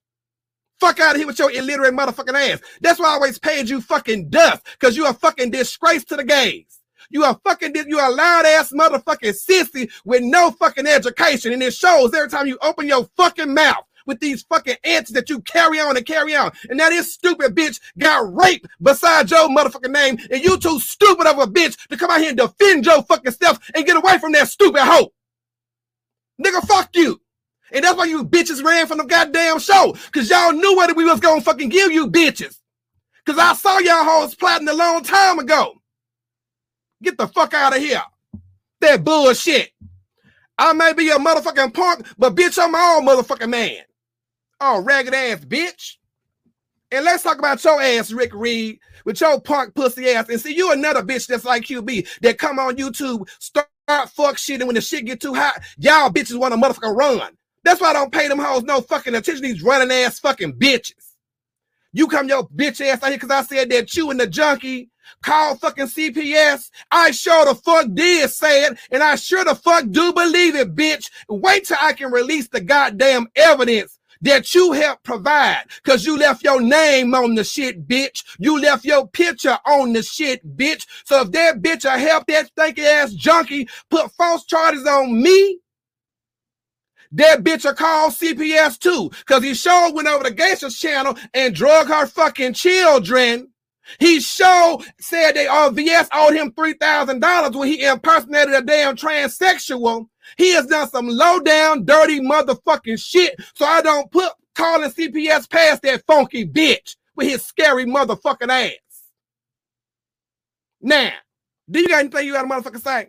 Fuck 0.81 0.99
out 0.99 1.13
of 1.15 1.19
here 1.19 1.29
with 1.29 1.39
your 1.39 1.53
illiterate 1.53 1.95
motherfucking 1.95 2.35
ass. 2.35 2.61
That's 2.81 2.99
why 2.99 3.11
I 3.11 3.13
always 3.13 3.39
paid 3.39 3.69
you 3.69 3.81
fucking 3.81 4.31
dust, 4.31 4.67
because 4.73 4.97
you 4.97 5.07
a 5.07 5.15
fucking 5.15 5.53
disgrace 5.53 6.05
to 6.07 6.17
the 6.17 6.25
gays. 6.25 6.81
You 7.11 7.25
a 7.25 7.39
fucking, 7.45 7.77
you 7.77 8.01
a 8.01 8.11
loud 8.11 8.45
ass 8.47 8.73
motherfucking 8.73 9.37
sissy 9.49 9.89
with 10.05 10.23
no 10.23 10.51
fucking 10.51 10.89
education. 10.89 11.53
And 11.53 11.63
it 11.63 11.75
shows 11.75 12.13
every 12.13 12.31
time 12.31 12.49
you 12.49 12.59
open 12.61 12.89
your 12.89 13.05
fucking 13.17 13.55
mouth 13.55 13.85
with 14.07 14.21
these 14.21 14.43
fucking 14.45 14.77
ants 14.85 15.13
that 15.13 15.31
you 15.31 15.41
carry 15.43 15.81
on 15.81 15.97
and 15.97 16.07
carry 16.07 16.35
on. 16.35 16.53
And 16.69 16.79
now 16.79 16.91
this 16.91 17.13
stupid 17.13 17.55
bitch 17.55 17.81
got 17.99 18.35
raped 18.35 18.67
beside 18.83 19.31
your 19.31 19.49
motherfucking 19.49 19.93
name, 19.93 20.19
and 20.31 20.43
you 20.43 20.59
too 20.59 20.79
stupid 20.81 21.27
of 21.27 21.39
a 21.39 21.47
bitch 21.47 21.77
to 21.89 21.97
come 21.97 22.11
out 22.11 22.21
here 22.21 22.31
and 22.31 22.39
defend 22.39 22.87
your 22.87 23.03
fucking 23.05 23.33
self 23.33 23.59
and 23.75 23.87
get 23.87 23.97
away 23.97 24.19
from 24.19 24.33
that 24.33 24.49
stupid 24.49 24.83
hoe. 24.83 25.13
Nigga, 26.43 26.67
fuck 26.67 26.91
you. 26.97 27.21
And 27.73 27.85
that's 27.85 27.97
why 27.97 28.05
you 28.07 28.25
bitches 28.25 28.63
ran 28.65 28.87
from 28.87 28.99
the 28.99 29.05
goddamn 29.05 29.59
show. 29.59 29.97
Cause 30.13 30.31
y'all 30.31 30.53
knew 30.53 30.77
what 30.77 30.95
we 30.97 31.05
was 31.05 31.21
gonna 31.21 31.41
fucking 31.41 31.71
give 31.71 31.93
you 31.93 32.09
bitches. 32.11 32.57
Cause 33.27 33.39
I 33.39 33.55
saw 33.55 33.79
y'all 33.79 34.05
hoes 34.05 34.35
plotting 34.35 34.69
a 34.69 34.75
long 34.75 35.03
time 35.03 35.39
ago. 35.39 35.75
Get 37.03 37.19
the 37.19 37.29
fuck 37.29 37.55
out 37.55 37.77
of 37.77 37.83
here. 37.83 38.03
That 38.81 39.05
bullshit. 39.05 39.71
I 40.59 40.73
may 40.75 40.93
be 40.93 41.11
a 41.11 41.17
motherfucking 41.17 41.75
punk, 41.75 42.07
but 42.19 42.35
bitch, 42.37 42.59
I'm 42.63 42.73
my 42.73 42.97
own 42.99 43.07
motherfucking 43.07 43.51
man. 43.51 43.79
Oh, 44.65 44.81
ragged 44.81 45.13
ass 45.13 45.41
bitch. 45.41 45.97
And 46.93 47.05
let's 47.05 47.25
talk 47.25 47.41
about 47.41 47.65
your 47.65 47.83
ass, 47.83 48.13
Rick 48.13 48.33
Reed, 48.33 48.79
with 49.05 49.21
your 49.21 49.41
punk 49.41 49.75
pussy 49.75 50.09
ass. 50.11 50.29
And 50.29 50.41
see, 50.41 50.55
you 50.55 50.71
another 50.71 51.03
bitch 51.03 51.27
that's 51.27 51.45
like 51.45 51.65
QB 51.65 52.07
that 52.21 52.39
come 52.39 52.61
on 52.61 52.77
YouTube, 52.77 53.29
start 53.41 53.67
fuck 54.11 54.39
shit, 54.39 54.61
and 54.61 54.69
when 54.69 54.77
the 54.77 54.81
shit 54.81 55.05
get 55.05 55.21
too 55.21 55.35
hot, 55.35 55.61
y'all 55.79 56.11
bitches 56.11 56.39
want 56.39 56.55
to 56.55 56.61
motherfucker 56.61 56.95
run. 56.95 57.37
That's 57.65 57.81
why 57.81 57.91
I 57.91 57.93
don't 57.93 58.13
pay 58.13 58.29
them 58.29 58.39
hoes 58.39 58.63
no 58.63 58.81
fucking 58.83 59.17
attention. 59.17 59.43
These 59.43 59.65
running 59.65 59.91
ass 59.91 60.21
fucking 60.21 60.53
bitches. 60.53 61.15
You 61.93 62.07
come 62.07 62.29
your 62.29 62.47
bitch 62.51 62.81
ass 62.81 63.03
out 63.03 63.09
here 63.09 63.19
because 63.19 63.31
I 63.31 63.43
said 63.43 63.69
that 63.71 63.97
you 63.97 64.13
and 64.13 64.21
the 64.21 64.29
junkie 64.29 64.91
called 65.25 65.61
fucking 65.61 65.87
CPS. 65.87 66.71
I 66.93 67.11
sure 67.11 67.47
the 67.47 67.57
fuck 67.57 67.87
did 67.95 68.31
say 68.31 68.67
it, 68.67 68.79
and 68.93 69.03
I 69.03 69.17
sure 69.17 69.45
the 69.45 69.57
fuck 69.57 69.87
do 69.91 70.13
believe 70.13 70.55
it, 70.55 70.77
bitch. 70.77 71.11
Wait 71.29 71.65
till 71.65 71.79
I 71.81 71.95
can 71.95 72.13
release 72.13 72.47
the 72.47 72.61
goddamn 72.61 73.27
evidence 73.35 73.99
that 74.23 74.55
you 74.55 74.73
helped 74.73 75.05
provide 75.05 75.65
because 75.83 76.07
you 76.07 76.17
left 76.17 76.43
your 76.43 76.61
name 76.61 77.15
on 77.15 77.35
the 77.35 77.45
shit, 77.45 77.87
bitch. 77.87 78.25
You 78.39 78.61
left 78.61 78.85
your 78.85 79.07
picture 79.07 79.59
on 79.67 79.93
the 79.93 80.03
shit, 80.03 80.57
bitch. 80.57 80.87
So 81.05 81.23
if 81.23 81.33
that 81.33 81.61
bitch 81.61 81.85
or 81.85 81.99
help 81.99 82.27
that 82.27 82.47
stinky 82.47 82.83
ass 82.83 83.13
junkie 83.13 83.69
put 83.91 84.11
false 84.13 84.45
charges 84.45 84.87
on 84.87 85.21
me, 85.21 85.59
that 87.13 87.45
bitch 87.45 87.65
will 87.65 87.75
call 87.75 88.11
CPS 88.11 88.79
too 88.79 89.11
because 89.19 89.43
he 89.43 89.55
sure 89.55 89.93
went 89.93 90.09
over 90.09 90.25
to 90.25 90.35
Geisha's 90.35 90.79
channel 90.79 91.17
and 91.35 91.55
drug 91.55 91.89
her 91.89 92.07
fucking 92.07 92.55
children. 92.55 93.49
He 93.99 94.21
sure 94.21 94.79
said 94.99 95.33
they 95.33 95.47
RVS 95.47 96.09
owed 96.15 96.35
him 96.35 96.53
$3,000 96.53 97.55
when 97.55 97.69
he 97.69 97.85
impersonated 97.85 98.55
a 98.55 98.63
damn 98.63 98.97
transsexual 98.97 100.07
he 100.37 100.53
has 100.53 100.67
done 100.67 100.89
some 100.89 101.09
low 101.09 101.41
down, 101.41 101.85
dirty 101.85 102.21
motherfucking 102.21 103.03
shit. 103.03 103.35
So 103.55 103.65
I 103.65 103.83
don't 103.83 104.11
put 104.11 104.33
calling 104.55 104.91
CPS 104.91 105.49
past 105.49 105.83
that 105.83 106.05
funky 106.07 106.47
bitch 106.47 106.97
with 107.17 107.29
his 107.29 107.45
scary 107.45 107.85
motherfucking 107.85 108.49
ass. 108.49 108.73
Now, 110.81 111.13
do 111.71 111.81
you 111.81 111.89
got 111.89 112.01
anything 112.01 112.27
you 112.27 112.33
got 112.33 112.43
to 112.43 112.49
motherfucking 112.49 112.83
say? 112.83 113.09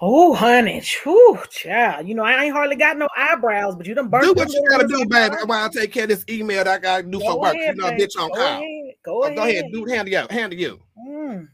Oh, 0.00 0.34
honey, 0.34 0.82
whew, 1.02 1.38
child. 1.50 2.08
You 2.08 2.14
know, 2.14 2.24
I 2.24 2.44
ain't 2.44 2.52
hardly 2.52 2.76
got 2.76 2.96
no 2.96 3.08
eyebrows, 3.16 3.76
but 3.76 3.86
you 3.86 3.94
done 3.94 4.08
burnt. 4.08 4.24
Do 4.24 4.32
what 4.32 4.52
you 4.52 4.64
gotta 4.68 4.86
do, 4.86 5.04
baby. 5.06 5.36
While 5.44 5.64
I 5.64 5.68
take 5.68 5.92
care 5.92 6.04
of 6.04 6.08
this 6.08 6.24
email 6.28 6.64
that 6.64 6.68
I 6.68 6.78
gotta 6.78 7.02
do 7.04 7.18
go 7.18 7.32
for 7.32 7.40
work. 7.40 7.54
You 7.54 7.74
know, 7.74 7.90
bitch 7.90 8.18
on 8.18 8.28
go 8.28 8.34
call. 8.34 8.46
Ahead. 8.46 8.94
Go, 9.04 9.22
oh, 9.22 9.22
ahead. 9.24 9.36
go 9.36 9.42
ahead, 9.42 9.64
do 9.72 9.84
hand 9.84 10.08
you, 10.08 10.26
hand 10.30 10.54
you. 10.54 10.80
Mm. 11.06 11.48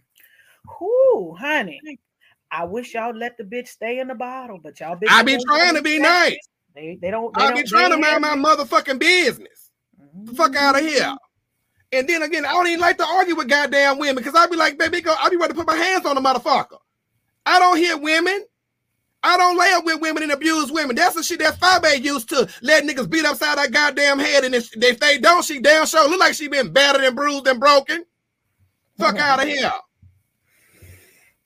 Whew, 0.79 1.37
honey. 1.39 1.81
I 2.51 2.65
wish 2.65 2.95
y'all 2.95 3.15
let 3.15 3.37
the 3.37 3.45
bitch 3.45 3.69
stay 3.69 3.99
in 3.99 4.09
the 4.09 4.15
bottle, 4.15 4.59
but 4.63 4.81
y'all. 4.81 4.99
I 5.09 5.23
be 5.23 5.39
trying 5.47 5.75
to 5.75 5.83
be 5.83 5.99
nice. 5.99 6.39
They, 6.75 6.99
they 7.01 7.11
don't. 7.11 7.35
They 7.35 7.45
I 7.45 7.49
don't, 7.49 7.63
be 7.63 7.69
trying 7.69 7.91
to 7.91 7.99
mind 7.99 8.23
my 8.23 8.37
motherfucking 8.37 8.99
business. 8.99 9.71
The 10.25 10.35
fuck 10.35 10.57
out 10.57 10.77
of 10.77 10.83
mm-hmm. 10.83 10.89
here. 10.89 11.17
And 11.93 12.09
then 12.09 12.23
again, 12.23 12.45
I 12.45 12.53
don't 12.53 12.67
even 12.67 12.81
like 12.81 12.99
to 12.99 13.07
argue 13.07 13.35
with 13.35 13.49
goddamn 13.49 13.99
women 13.99 14.17
because 14.17 14.35
I'd 14.35 14.51
be 14.51 14.57
like, 14.57 14.79
baby, 14.79 15.01
go, 15.01 15.15
I'd 15.19 15.31
be 15.31 15.37
ready 15.37 15.53
to 15.53 15.59
put 15.59 15.67
my 15.67 15.77
hands 15.77 16.05
on 16.05 16.15
the 16.17 16.21
motherfucker. 16.21 16.79
I 17.47 17.59
don't 17.59 17.79
hear 17.79 17.97
women. 17.97 18.45
I 19.23 19.37
don't 19.37 19.59
lay 19.59 19.73
up 19.73 19.85
with 19.85 20.01
women 20.01 20.23
and 20.23 20.33
abuse 20.33 20.71
women. 20.71 20.95
That's 20.95 21.17
the 21.17 21.23
shit 21.23 21.41
that 21.41 21.59
Fabe 21.59 22.03
used 22.03 22.29
to 22.29 22.49
let 22.63 22.85
niggas 22.85 23.11
beat 23.11 23.25
upside 23.25 23.59
her 23.59 23.69
goddamn 23.69 24.19
head. 24.19 24.45
And 24.45 24.55
if, 24.55 24.71
if 24.77 25.01
they 25.01 25.19
don't, 25.19 25.45
she 25.45 25.61
damn 25.61 25.87
sure 25.87 26.09
look 26.09 26.21
like 26.21 26.35
she 26.35 26.47
been 26.47 26.73
battered 26.73 27.03
and 27.03 27.17
bruised 27.17 27.47
and 27.49 27.59
broken. 27.59 28.05
Fuck 28.99 29.17
mm-hmm. 29.17 29.25
out 29.25 29.43
of 29.43 29.49
here. 29.49 29.73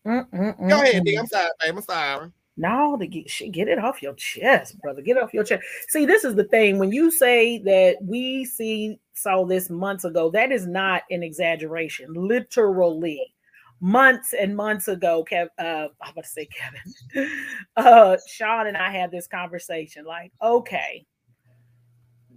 Mm-mm-mm-mm. 0.06 0.68
Go 0.68 0.82
ahead, 0.82 1.04
D. 1.04 1.16
I'm 1.16 1.26
sorry, 1.26 1.50
babe. 1.60 1.76
I'm 1.76 1.82
sorry. 1.82 2.30
No, 2.56 2.98
to 2.98 3.06
get 3.06 3.30
shit, 3.30 3.52
get 3.52 3.68
it 3.68 3.78
off 3.78 4.02
your 4.02 4.14
chest, 4.14 4.78
brother. 4.80 5.00
Get 5.00 5.16
it 5.16 5.22
off 5.22 5.32
your 5.32 5.44
chest. 5.44 5.62
See, 5.88 6.04
this 6.04 6.24
is 6.24 6.34
the 6.34 6.44
thing. 6.44 6.78
When 6.78 6.92
you 6.92 7.10
say 7.10 7.58
that 7.58 7.96
we 8.02 8.44
see 8.44 8.98
saw 9.14 9.44
this 9.44 9.70
months 9.70 10.04
ago, 10.04 10.30
that 10.30 10.52
is 10.52 10.66
not 10.66 11.02
an 11.10 11.22
exaggeration. 11.22 12.12
Literally, 12.12 13.34
months 13.80 14.34
and 14.34 14.54
months 14.54 14.88
ago, 14.88 15.24
Kev, 15.30 15.48
uh, 15.58 15.88
I'm 16.00 16.12
about 16.12 16.24
to 16.24 16.28
say 16.28 16.46
Kevin, 16.46 17.30
uh, 17.76 18.16
Sean 18.28 18.66
and 18.66 18.76
I 18.76 18.90
had 18.90 19.10
this 19.10 19.26
conversation. 19.26 20.04
Like, 20.04 20.30
okay, 20.42 21.06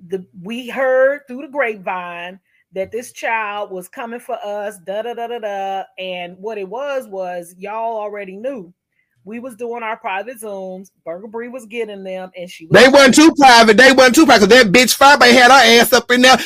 the 0.08 0.26
we 0.42 0.70
heard 0.70 1.22
through 1.28 1.42
the 1.42 1.52
grapevine 1.52 2.40
that 2.76 2.92
this 2.92 3.14
child 3.14 3.72
was 3.72 3.88
coming 3.88 4.20
for 4.20 4.38
us, 4.46 4.78
da 4.86 5.02
da 5.02 5.14
da 5.14 5.28
da 5.28 5.40
da, 5.40 5.84
and 5.98 6.38
what 6.38 6.58
it 6.58 6.70
was 6.70 7.08
was 7.08 7.56
y'all 7.58 7.98
already 7.98 8.36
knew 8.36 8.74
We 9.24 9.40
was 9.40 9.56
doing 9.56 9.82
our 9.82 9.98
private 9.98 10.40
zooms. 10.40 10.92
Burger 11.04 11.28
Bree 11.28 11.48
was 11.48 11.66
getting 11.66 12.04
them, 12.04 12.30
and 12.38 12.48
she 12.50 12.68
was 12.68 12.80
They 12.80 12.88
wasn't 12.90 13.16
too 13.16 13.34
private. 13.36 13.76
They 13.76 13.92
wasn't 13.92 14.16
too 14.16 14.26
private. 14.28 14.50
That 14.50 14.68
bitch 14.68 14.96
Fabe 14.98 15.32
had 15.32 15.50
her 15.52 15.82
ass 15.82 15.94
up 15.94 16.12
in 16.12 16.22
there. 16.22 16.38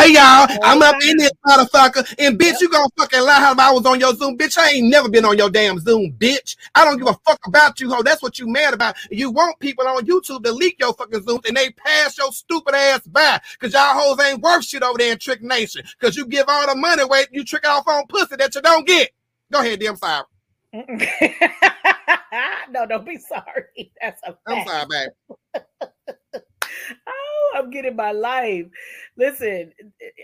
Hey 0.00 0.14
y'all, 0.14 0.46
oh, 0.48 0.58
I'm 0.62 0.80
up 0.80 0.96
in 1.02 1.18
this 1.18 1.30
motherfucker. 1.46 2.14
And 2.18 2.38
bitch, 2.38 2.52
Yep. 2.52 2.60
you 2.62 2.68
gonna 2.70 2.88
fucking 2.98 3.20
lie 3.20 3.34
how 3.38 3.54
I 3.58 3.70
was 3.70 3.84
on 3.84 4.00
your 4.00 4.14
Zoom. 4.14 4.38
Bitch, 4.38 4.56
I 4.56 4.70
ain't 4.70 4.88
never 4.88 5.10
been 5.10 5.26
on 5.26 5.36
your 5.36 5.50
damn 5.50 5.78
Zoom, 5.78 6.14
bitch. 6.16 6.56
I 6.74 6.86
don't 6.86 6.96
give 6.96 7.06
a 7.06 7.18
fuck 7.26 7.38
about 7.46 7.80
you, 7.80 7.92
ho. 7.92 8.02
That's 8.02 8.22
what 8.22 8.38
you 8.38 8.46
mad 8.48 8.72
about. 8.72 8.96
You 9.10 9.30
want 9.30 9.58
people 9.58 9.86
on 9.86 10.06
YouTube 10.06 10.42
to 10.44 10.52
leak 10.52 10.76
your 10.80 10.94
fucking 10.94 11.20
Zooms 11.20 11.46
and 11.46 11.54
they 11.54 11.68
pass 11.72 12.16
your 12.16 12.32
stupid 12.32 12.74
ass 12.74 13.06
by. 13.08 13.42
Cause 13.58 13.74
y'all 13.74 13.92
hoes 13.92 14.18
ain't 14.26 14.40
worth 14.40 14.64
shit 14.64 14.82
over 14.82 14.96
there 14.96 15.12
in 15.12 15.18
Trick 15.18 15.42
Nation. 15.42 15.82
Cause 16.00 16.16
you 16.16 16.24
give 16.26 16.46
all 16.48 16.66
the 16.66 16.76
money 16.76 17.02
away, 17.02 17.26
you 17.30 17.44
trick 17.44 17.68
off 17.68 17.86
on 17.86 18.06
pussy 18.06 18.36
that 18.36 18.54
you 18.54 18.62
don't 18.62 18.86
get. 18.86 19.10
Go 19.52 19.60
ahead, 19.60 19.80
damn 19.80 19.96
sorry. 19.96 20.24
no, 22.70 22.86
don't 22.86 23.04
be 23.04 23.18
sorry. 23.18 23.92
That's 24.00 24.22
a 24.26 24.34
I'm 24.46 24.66
sorry, 24.66 24.86
baby. 24.88 25.10
Oh, 27.06 27.52
I'm 27.56 27.70
getting 27.70 27.96
my 27.96 28.12
life. 28.12 28.66
Listen, 29.16 29.72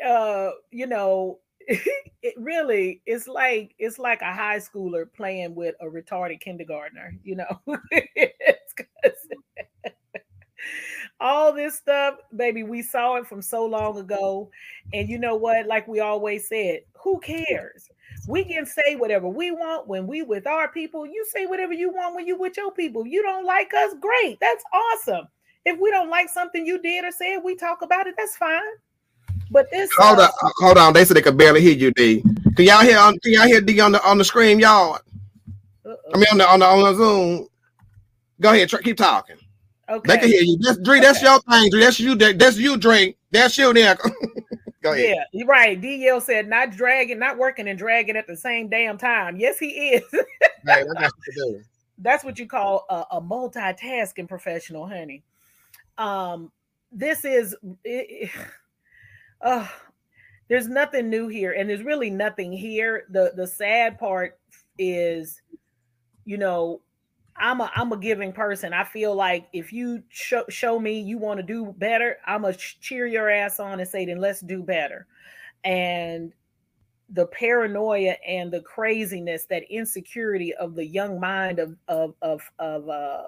uh, 0.04 0.50
you 0.70 0.86
know, 0.86 1.38
it 1.68 2.34
really 2.36 3.02
it's 3.06 3.26
like 3.26 3.74
it's 3.78 3.98
like 3.98 4.22
a 4.22 4.32
high 4.32 4.58
schooler 4.58 5.06
playing 5.12 5.54
with 5.54 5.74
a 5.80 5.86
retarded 5.86 6.40
kindergartner, 6.40 7.14
you 7.24 7.36
know. 7.36 7.60
All 11.20 11.52
this 11.52 11.76
stuff, 11.76 12.16
baby, 12.36 12.62
we 12.62 12.82
saw 12.82 13.16
it 13.16 13.26
from 13.26 13.40
so 13.40 13.64
long 13.64 13.98
ago. 13.98 14.50
And 14.92 15.08
you 15.08 15.18
know 15.18 15.34
what? 15.34 15.66
Like 15.66 15.88
we 15.88 16.00
always 16.00 16.46
said, 16.48 16.80
who 17.02 17.18
cares? 17.20 17.88
We 18.28 18.44
can 18.44 18.66
say 18.66 18.96
whatever 18.96 19.28
we 19.28 19.50
want 19.50 19.88
when 19.88 20.06
we 20.06 20.22
with 20.22 20.46
our 20.46 20.68
people. 20.68 21.06
You 21.06 21.24
say 21.32 21.46
whatever 21.46 21.72
you 21.72 21.90
want 21.90 22.14
when 22.14 22.26
you 22.26 22.36
with 22.38 22.56
your 22.56 22.70
people. 22.72 23.06
You 23.06 23.22
don't 23.22 23.44
like 23.46 23.72
us, 23.74 23.94
great. 24.00 24.38
That's 24.40 24.64
awesome. 24.72 25.26
If 25.66 25.78
we 25.80 25.90
don't 25.90 26.08
like 26.08 26.28
something 26.28 26.64
you 26.64 26.80
did 26.80 27.04
or 27.04 27.10
said, 27.10 27.38
we 27.44 27.56
talk 27.56 27.82
about 27.82 28.06
it. 28.06 28.14
That's 28.16 28.36
fine. 28.36 28.60
But 29.50 29.66
this 29.70 29.90
Hold 29.98 30.20
uh, 30.20 30.30
on, 30.42 30.52
hold 30.58 30.78
on. 30.78 30.92
They 30.92 31.04
said 31.04 31.16
they 31.16 31.22
could 31.22 31.36
barely 31.36 31.60
hear 31.60 31.74
you, 31.74 31.90
D. 31.90 32.22
Can 32.56 32.64
y'all 32.64 32.80
hear? 32.82 32.96
Can 32.96 33.32
y'all 33.32 33.46
hear 33.46 33.60
D 33.60 33.78
on 33.80 33.92
the 33.92 34.02
on 34.08 34.16
the 34.16 34.24
screen, 34.24 34.58
y'all? 34.60 34.98
uh-uh. 35.84 35.94
I 36.14 36.16
mean, 36.18 36.26
on 36.32 36.38
the 36.38 36.48
on 36.48 36.60
the, 36.60 36.66
on 36.66 36.82
the 36.82 36.94
Zoom. 36.94 37.48
Go 38.40 38.52
ahead, 38.52 38.68
try, 38.68 38.80
keep 38.80 38.96
talking. 38.96 39.36
okay. 39.88 40.08
They 40.08 40.18
can 40.18 40.28
hear 40.28 40.42
you. 40.42 40.58
That's 40.60 40.78
Dree. 40.78 41.00
That's 41.00 41.18
Okay. 41.18 41.26
your 41.26 41.40
thing, 41.42 41.70
Dree. 41.70 41.80
That's 41.80 42.00
you. 42.00 42.14
That's 42.14 42.56
you, 42.56 42.76
Dree. 42.76 43.16
That's 43.30 43.58
you, 43.58 43.72
there. 43.72 43.96
Go 44.82 44.92
ahead. 44.92 45.16
Yeah, 45.16 45.24
you're 45.32 45.48
right. 45.48 45.80
DL 45.80 46.22
said 46.22 46.48
not 46.48 46.70
dragging, 46.70 47.18
not 47.18 47.38
working 47.38 47.66
and 47.68 47.78
dragging 47.78 48.16
at 48.16 48.26
the 48.28 48.36
same 48.36 48.68
damn 48.68 48.98
time. 48.98 49.36
Yes, 49.36 49.58
he 49.58 49.68
is. 49.68 50.02
Hey, 50.66 50.82
what 50.84 50.96
got 50.98 51.12
you 51.26 51.32
to 51.32 51.52
do? 51.58 51.64
That's 51.98 52.24
what 52.24 52.38
you 52.40 52.46
call 52.46 52.86
a, 52.90 53.04
a 53.12 53.20
multitasking 53.20 54.28
professional, 54.28 54.86
honey. 54.88 55.22
Um, 55.98 56.52
this 56.92 57.24
is 57.24 57.56
it, 57.84 58.30
uh, 59.40 59.66
there's 60.48 60.68
nothing 60.68 61.10
new 61.10 61.28
here, 61.28 61.52
and 61.52 61.68
there's 61.68 61.82
really 61.82 62.10
nothing 62.10 62.52
here. 62.52 63.04
The 63.10 63.32
the 63.34 63.46
sad 63.46 63.98
part 63.98 64.38
is, 64.78 65.40
you 66.24 66.38
know, 66.38 66.80
I'm 67.38 67.60
a 67.60 67.70
I'm 67.74 67.92
a 67.92 67.96
giving 67.96 68.32
person. 68.32 68.72
I 68.72 68.84
feel 68.84 69.14
like 69.14 69.48
if 69.52 69.72
you 69.72 70.02
show 70.08 70.44
show 70.48 70.78
me 70.78 71.00
you 71.00 71.18
want 71.18 71.38
to 71.38 71.42
do 71.42 71.74
better, 71.78 72.18
I'm 72.26 72.42
gonna 72.42 72.54
cheer 72.54 73.06
your 73.06 73.28
ass 73.30 73.60
on 73.60 73.80
and 73.80 73.88
say, 73.88 74.06
then 74.06 74.18
let's 74.18 74.40
do 74.40 74.62
better. 74.62 75.06
And 75.64 76.32
the 77.10 77.26
paranoia 77.26 78.16
and 78.26 78.50
the 78.52 78.60
craziness, 78.60 79.46
that 79.46 79.64
insecurity 79.70 80.54
of 80.54 80.74
the 80.74 80.86
young 80.86 81.20
mind 81.20 81.58
of 81.58 81.76
of 81.88 82.14
of 82.22 82.42
of 82.58 82.88
uh 82.88 83.24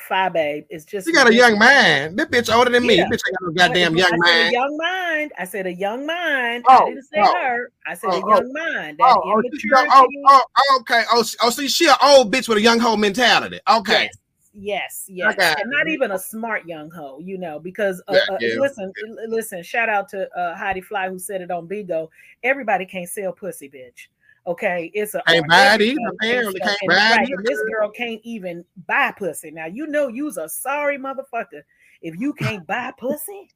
Fabe 0.00 0.66
is 0.70 0.84
just 0.84 1.06
She 1.06 1.12
got 1.12 1.28
a 1.28 1.34
young 1.34 1.58
man. 1.58 2.16
This 2.16 2.26
bitch 2.26 2.54
older 2.54 2.70
than 2.70 2.86
me. 2.86 2.96
Yeah. 2.96 3.04
Bitch 3.04 3.20
ain't 3.26 3.38
got 3.38 3.42
no 3.42 3.52
goddamn 3.52 3.94
I 3.94 3.98
young 3.98 4.10
said 4.10 4.18
man. 4.18 4.48
a 4.48 4.52
young 4.52 4.76
mind. 4.76 5.32
I 5.38 5.44
said 5.44 5.66
a 5.66 5.72
young 5.72 6.06
mind. 6.06 6.64
Oh, 6.68 6.82
I 6.82 6.84
didn't 6.86 7.04
say 7.04 7.20
oh, 7.20 7.34
her. 7.34 7.72
I 7.86 7.94
said 7.94 8.10
oh, 8.10 8.20
a 8.20 8.22
oh, 8.24 8.28
young 8.28 8.52
mind. 8.52 8.98
That 8.98 9.06
Oh, 9.06 9.22
oh, 9.24 9.86
oh, 9.92 10.08
oh, 10.26 10.42
oh, 10.58 10.78
okay. 10.80 11.04
Oh, 11.12 11.22
she- 11.22 11.36
oh, 11.42 11.50
see, 11.50 11.68
she 11.68 11.88
an 11.88 11.96
old 12.02 12.32
bitch 12.32 12.48
with 12.48 12.58
a 12.58 12.62
young 12.62 12.78
hoe 12.78 12.96
mentality. 12.96 13.60
Okay. 13.68 14.10
Yes, 14.52 15.06
yes, 15.06 15.06
yes. 15.08 15.36
got 15.36 15.60
and 15.60 15.70
not 15.70 15.88
even 15.88 16.12
a 16.12 16.18
smart 16.18 16.66
young 16.66 16.90
hoe, 16.90 17.20
you 17.20 17.38
know, 17.38 17.58
because 17.58 18.02
uh, 18.08 18.14
Yeah, 18.14 18.34
uh, 18.34 18.60
listen, 18.60 18.92
l- 19.08 19.28
listen, 19.28 19.62
shout 19.62 19.88
out 19.88 20.08
to 20.10 20.28
uh, 20.36 20.56
Heidi 20.56 20.80
Fly 20.80 21.08
who 21.08 21.18
said 21.18 21.40
it 21.40 21.50
on 21.50 21.68
Bigo. 21.68 22.08
Everybody 22.42 22.86
can't 22.86 23.08
sell 23.08 23.32
pussy, 23.32 23.68
bitch. 23.68 24.08
Okay, 24.46 24.90
it's 24.94 25.14
a 25.14 25.22
Can't 25.26 25.40
art. 25.42 25.48
buy 25.48 25.74
it 25.74 25.82
either, 25.82 26.00
apparently. 26.14 26.60
Can't 26.60 26.78
buy 26.86 26.94
right, 26.94 27.28
this 27.44 27.62
girl 27.70 27.90
can't 27.90 28.20
even 28.24 28.64
buy 28.86 29.12
pussy. 29.16 29.50
Now 29.50 29.66
you 29.66 29.86
know 29.86 30.08
you's 30.08 30.38
a 30.38 30.48
sorry 30.48 30.98
motherfucker 30.98 31.62
if 32.02 32.18
you 32.18 32.32
can't 32.32 32.66
buy 32.66 32.92
pussy 32.98 33.50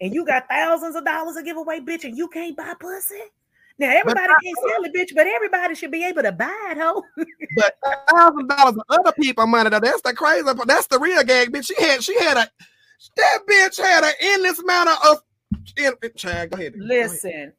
and 0.00 0.12
you 0.12 0.26
got 0.26 0.48
thousands 0.48 0.96
of 0.96 1.04
dollars 1.04 1.36
to 1.36 1.42
give 1.42 1.56
away, 1.56 1.80
bitch, 1.80 2.04
and 2.04 2.16
you 2.16 2.28
can't 2.28 2.56
buy 2.56 2.74
pussy. 2.80 3.20
Now 3.78 3.90
everybody 3.90 4.26
can't 4.26 4.58
sell 4.68 4.84
it, 4.84 4.92
bitch, 4.94 5.14
but 5.14 5.28
everybody 5.28 5.76
should 5.76 5.92
be 5.92 6.04
able 6.04 6.22
to 6.22 6.32
buy 6.32 6.68
it, 6.72 6.78
ho. 6.78 7.02
But 7.54 7.76
thousand 8.10 8.48
dollars 8.48 8.74
of 8.76 8.82
other 8.88 9.12
people 9.12 9.46
money. 9.46 9.70
though, 9.70 9.78
That's 9.78 10.02
the 10.02 10.12
crazy. 10.12 10.42
That's 10.66 10.88
the 10.88 10.98
real 10.98 11.22
gag, 11.22 11.52
bitch. 11.52 11.66
She 11.66 11.80
had. 11.80 12.02
She 12.02 12.18
had 12.18 12.36
a. 12.36 12.50
That 13.16 13.38
bitch 13.48 13.80
had 13.80 14.02
an 14.02 14.12
endless 14.20 14.58
amount 14.58 14.90
of. 15.06 15.22
In, 15.76 15.92
Chad, 16.16 16.50
go 16.50 16.58
ahead. 16.58 16.72
Go 16.72 16.78
ahead. 16.78 16.88
Listen, 16.88 17.52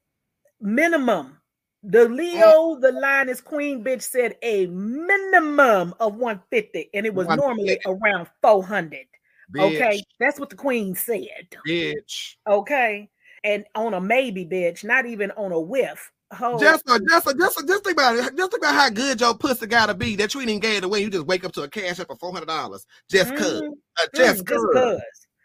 minimum. 0.59 1.38
The 1.83 2.09
Leo, 2.09 2.77
the 2.79 2.91
lioness 2.91 3.39
Queen 3.39 3.83
bitch 3.83 4.01
said 4.01 4.35
a 4.41 4.65
minimum 4.67 5.93
of 5.99 6.15
150, 6.15 6.89
and 6.93 7.05
it 7.05 7.13
was 7.13 7.27
normally 7.29 7.79
around 7.85 8.27
400. 8.41 9.05
Bitch, 9.53 9.75
Okay, 9.75 10.03
that's 10.19 10.39
what 10.39 10.49
the 10.49 10.55
Queen 10.55 10.93
said. 10.93 11.55
Bitch. 11.65 12.35
Okay, 12.47 13.09
and 13.43 13.65
on 13.75 13.93
a 13.93 14.01
maybe, 14.01 14.45
bitch, 14.45 14.83
not 14.83 15.05
even 15.05 15.31
on 15.31 15.51
a 15.51 15.59
whiff. 15.59 16.11
Oh, 16.41 16.59
Just, 16.59 16.87
uh, 16.87 16.99
just, 17.09 17.27
uh, 17.27 17.33
just, 17.33 17.59
uh, 17.59 17.65
just 17.65 17.83
think 17.83 17.95
about 17.95 18.15
it. 18.15 18.35
Just 18.37 18.51
think 18.51 18.63
about 18.63 18.75
how 18.75 18.89
good 18.89 19.19
your 19.19 19.35
pussy 19.35 19.65
gotta 19.65 19.93
be 19.95 20.15
that 20.17 20.33
you 20.35 20.41
ain't 20.41 20.61
gave 20.61 20.77
it 20.77 20.83
away. 20.83 20.99
You 20.99 21.09
just 21.09 21.25
wake 21.25 21.43
up 21.43 21.53
to 21.53 21.63
a 21.63 21.69
cash 21.69 21.99
up 21.99 22.07
for 22.07 22.17
four 22.17 22.31
hundred 22.31 22.47
dollars 22.47 22.85
just 23.09 23.33
cause, 23.35 23.61
mhm, 23.61 23.71
uh, 23.99 24.05
mm, 24.05 24.15
just 24.15 24.45
just 24.45 24.65
cause. 24.73 25.01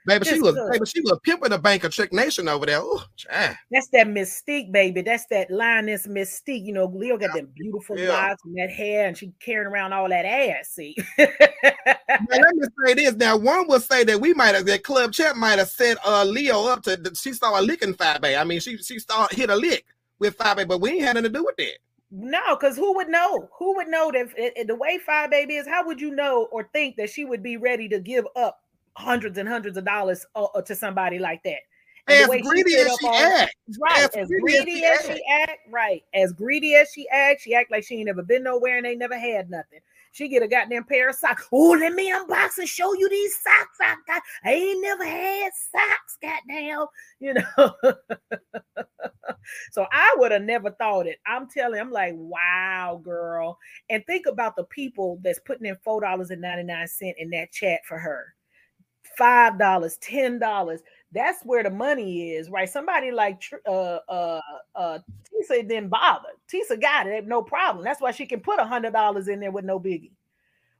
Baby, 0.07 0.27
she 0.27 0.41
was 0.41 0.55
'cause. 0.55 0.71
baby, 0.71 0.85
she 0.87 1.01
was 1.01 1.19
pimping 1.23 1.51
the 1.51 1.59
bank 1.59 1.83
of 1.85 1.95
Trick 1.95 2.13
Nation 2.13 2.47
over 2.47 2.67
there. 2.67 2.79
Oh, 2.81 3.03
That's 3.71 3.89
that 3.89 4.07
mystique, 4.07 4.71
baby. 4.71 5.01
That's 5.01 5.25
that 5.31 5.51
lioness 5.51 6.07
mystique. 6.07 6.65
You 6.65 6.75
know, 6.75 6.85
Leo 6.87 7.17
got 7.17 7.35
them 7.35 7.47
beautiful 7.55 7.99
Yeah. 7.99 8.09
locks 8.11 8.43
and 8.45 8.55
that 8.59 8.71
hair, 8.71 9.07
and 9.09 9.17
she 9.17 9.33
carrying 9.41 9.67
around 9.69 9.95
all 9.95 10.09
that 10.11 10.27
ass. 10.27 10.69
See, 10.69 10.95
Now, 11.19 11.29
let 12.31 12.55
me 12.55 12.67
say 12.87 12.95
this. 12.95 13.15
Now, 13.15 13.37
one 13.37 13.67
would 13.69 13.83
say 13.83 14.05
that 14.05 14.21
we 14.21 14.35
might 14.35 14.55
have 14.55 14.67
that 14.67 14.83
club 14.85 15.13
chat 15.13 15.37
might 15.37 15.59
have 15.59 15.69
set 15.71 15.97
uh 16.07 16.25
Leo 16.25 16.67
up 16.67 16.83
to 16.85 17.01
she 17.15 17.33
saw 17.33 17.59
a 17.59 17.63
licking 17.63 17.95
five 17.95 18.21
bay. 18.21 18.37
I 18.37 18.45
mean, 18.45 18.61
she 18.61 18.77
she 18.79 18.99
saw 18.99 19.27
hit 19.31 19.51
a 19.51 19.57
lick 19.57 19.85
with 20.19 20.37
five 20.37 20.57
bay, 20.59 20.65
but 20.65 20.81
we 20.81 20.91
ain't 20.93 21.03
had 21.03 21.15
nothing 21.15 21.33
to 21.33 21.39
do 21.39 21.45
with 21.45 21.57
that. 21.57 21.79
No, 22.11 22.55
because 22.55 22.77
who 22.77 22.95
would 22.95 23.09
know? 23.09 23.49
Who 23.59 23.75
would 23.77 23.89
know 23.89 24.13
that 24.13 24.21
if, 24.21 24.35
if 24.37 24.67
the 24.69 24.77
way 24.77 24.99
Five 24.99 25.31
Baby 25.33 25.57
is? 25.57 25.67
How 25.67 25.85
would 25.85 26.01
you 26.01 26.15
know 26.15 26.45
or 26.53 26.69
think 26.73 26.95
that 26.97 27.11
she 27.11 27.25
would 27.25 27.43
be 27.43 27.57
ready 27.57 27.89
to 27.89 27.99
give 27.99 28.25
up 28.37 28.61
hundreds 28.97 29.39
and 29.39 29.49
hundreds 29.49 29.77
of 29.77 29.85
dollars 29.85 30.25
uh, 30.35 30.45
uh, 30.45 30.63
to 30.63 30.75
somebody 30.75 31.19
like 31.19 31.43
that? 31.45 31.59
And 32.07 32.31
As 32.31 32.43
greedy 32.43 32.73
stood 32.73 32.87
as 32.89 32.97
she 33.01 33.07
on- 33.07 33.33
act, 33.41 33.57
right? 33.81 33.99
as 34.05 34.17
As 34.17 34.29
greedy 34.29 34.85
as 34.85 35.01
she 35.01 35.11
as 35.11 35.17
she 35.17 35.23
act, 35.31 35.59
right? 35.71 36.03
As 36.13 36.33
greedy 36.35 36.75
as 36.75 36.91
she 36.93 37.09
act, 37.09 37.41
she 37.41 37.55
act 37.55 37.71
like 37.71 37.85
she 37.85 37.97
ain't 37.97 38.07
never 38.07 38.23
been 38.23 38.43
nowhere 38.43 38.77
and 38.77 38.87
ain't 38.87 38.99
never 38.99 39.19
had 39.19 39.49
nothing. 39.49 39.81
She 40.13 40.29
get 40.29 40.43
a 40.43 40.47
goddamn 40.49 40.85
pair 40.85 41.09
of 41.09 41.17
socks. 41.17 41.49
Oh, 41.51 41.71
let 41.71 41.93
me 41.95 42.13
unbox 42.13 42.59
and 42.59 42.69
show 42.69 42.93
you 42.95 43.09
these 43.09 43.35
socks 43.43 43.79
I 43.81 43.97
got. 44.07 44.23
I 44.45 44.53
ain't 44.53 44.83
never 44.83 45.05
had 45.05 45.51
socks, 45.73 46.19
goddamn. 46.23 46.87
You 47.21 47.35
know. 47.35 47.95
so 49.73 49.87
I 49.91 50.15
would 50.19 50.31
have 50.31 50.43
never 50.43 50.71
thought 50.73 51.07
it. 51.07 51.19
I'm 51.27 51.49
telling, 51.49 51.81
I'm 51.81 51.91
like, 51.91 52.15
wow, 52.17 53.01
girl. 53.03 53.59
And 53.91 54.05
think 54.07 54.27
about 54.27 54.57
the 54.57 54.65
people 54.65 55.19
that's 55.23 55.41
putting 55.41 55.67
in 55.67 55.77
four 55.83 56.01
dollars 56.03 56.31
and 56.31 56.43
ninety 56.43 56.65
nine 56.65 56.87
cent 56.87 57.17
in 57.19 57.31
that 57.31 57.51
chat 57.51 57.81
for 57.89 57.99
her. 57.99 58.35
Five 59.17 59.59
dollars, 59.59 59.97
ten 59.99 60.39
dollars. 60.39 60.81
That's 61.13 61.43
where 61.45 61.63
the 61.63 61.71
money 61.71 62.33
is, 62.33 62.51
right? 62.51 62.69
Somebody 62.69 63.13
like 63.13 63.43
uh 63.67 63.99
uh 64.09 64.41
uh 64.75 64.99
Tisa 65.31 65.67
didn't 65.69 65.89
bother. 65.89 66.31
Tisa 66.53 66.81
got 66.81 67.07
it, 67.07 67.27
no 67.27 67.43
problem. 67.43 67.85
That's 67.85 68.01
why 68.01 68.11
she 68.11 68.27
can 68.27 68.41
put 68.41 68.59
a 68.59 68.65
hundred 68.65 68.93
dollars 68.93 69.29
in 69.29 69.41
there 69.41 69.53
with 69.53 69.65
no 69.65 69.79
biggie. 69.79 70.13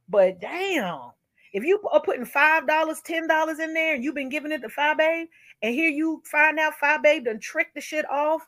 But 0.09 0.39
damn, 0.39 1.11
if 1.53 1.63
you 1.63 1.81
are 1.91 2.01
putting 2.01 2.25
five 2.25 2.67
dollars, 2.67 3.01
ten 3.01 3.27
dollars 3.27 3.59
in 3.59 3.73
there, 3.73 3.95
and 3.95 4.03
you've 4.03 4.15
been 4.15 4.29
giving 4.29 4.51
it 4.51 4.61
to 4.61 4.69
Five 4.69 4.97
Babe, 4.97 5.27
and 5.61 5.73
here 5.73 5.89
you 5.89 6.21
find 6.25 6.59
out 6.59 6.75
Five 6.75 7.01
Babe 7.01 7.25
done 7.25 7.39
trick 7.39 7.73
the 7.73 7.81
shit 7.81 8.09
off, 8.09 8.45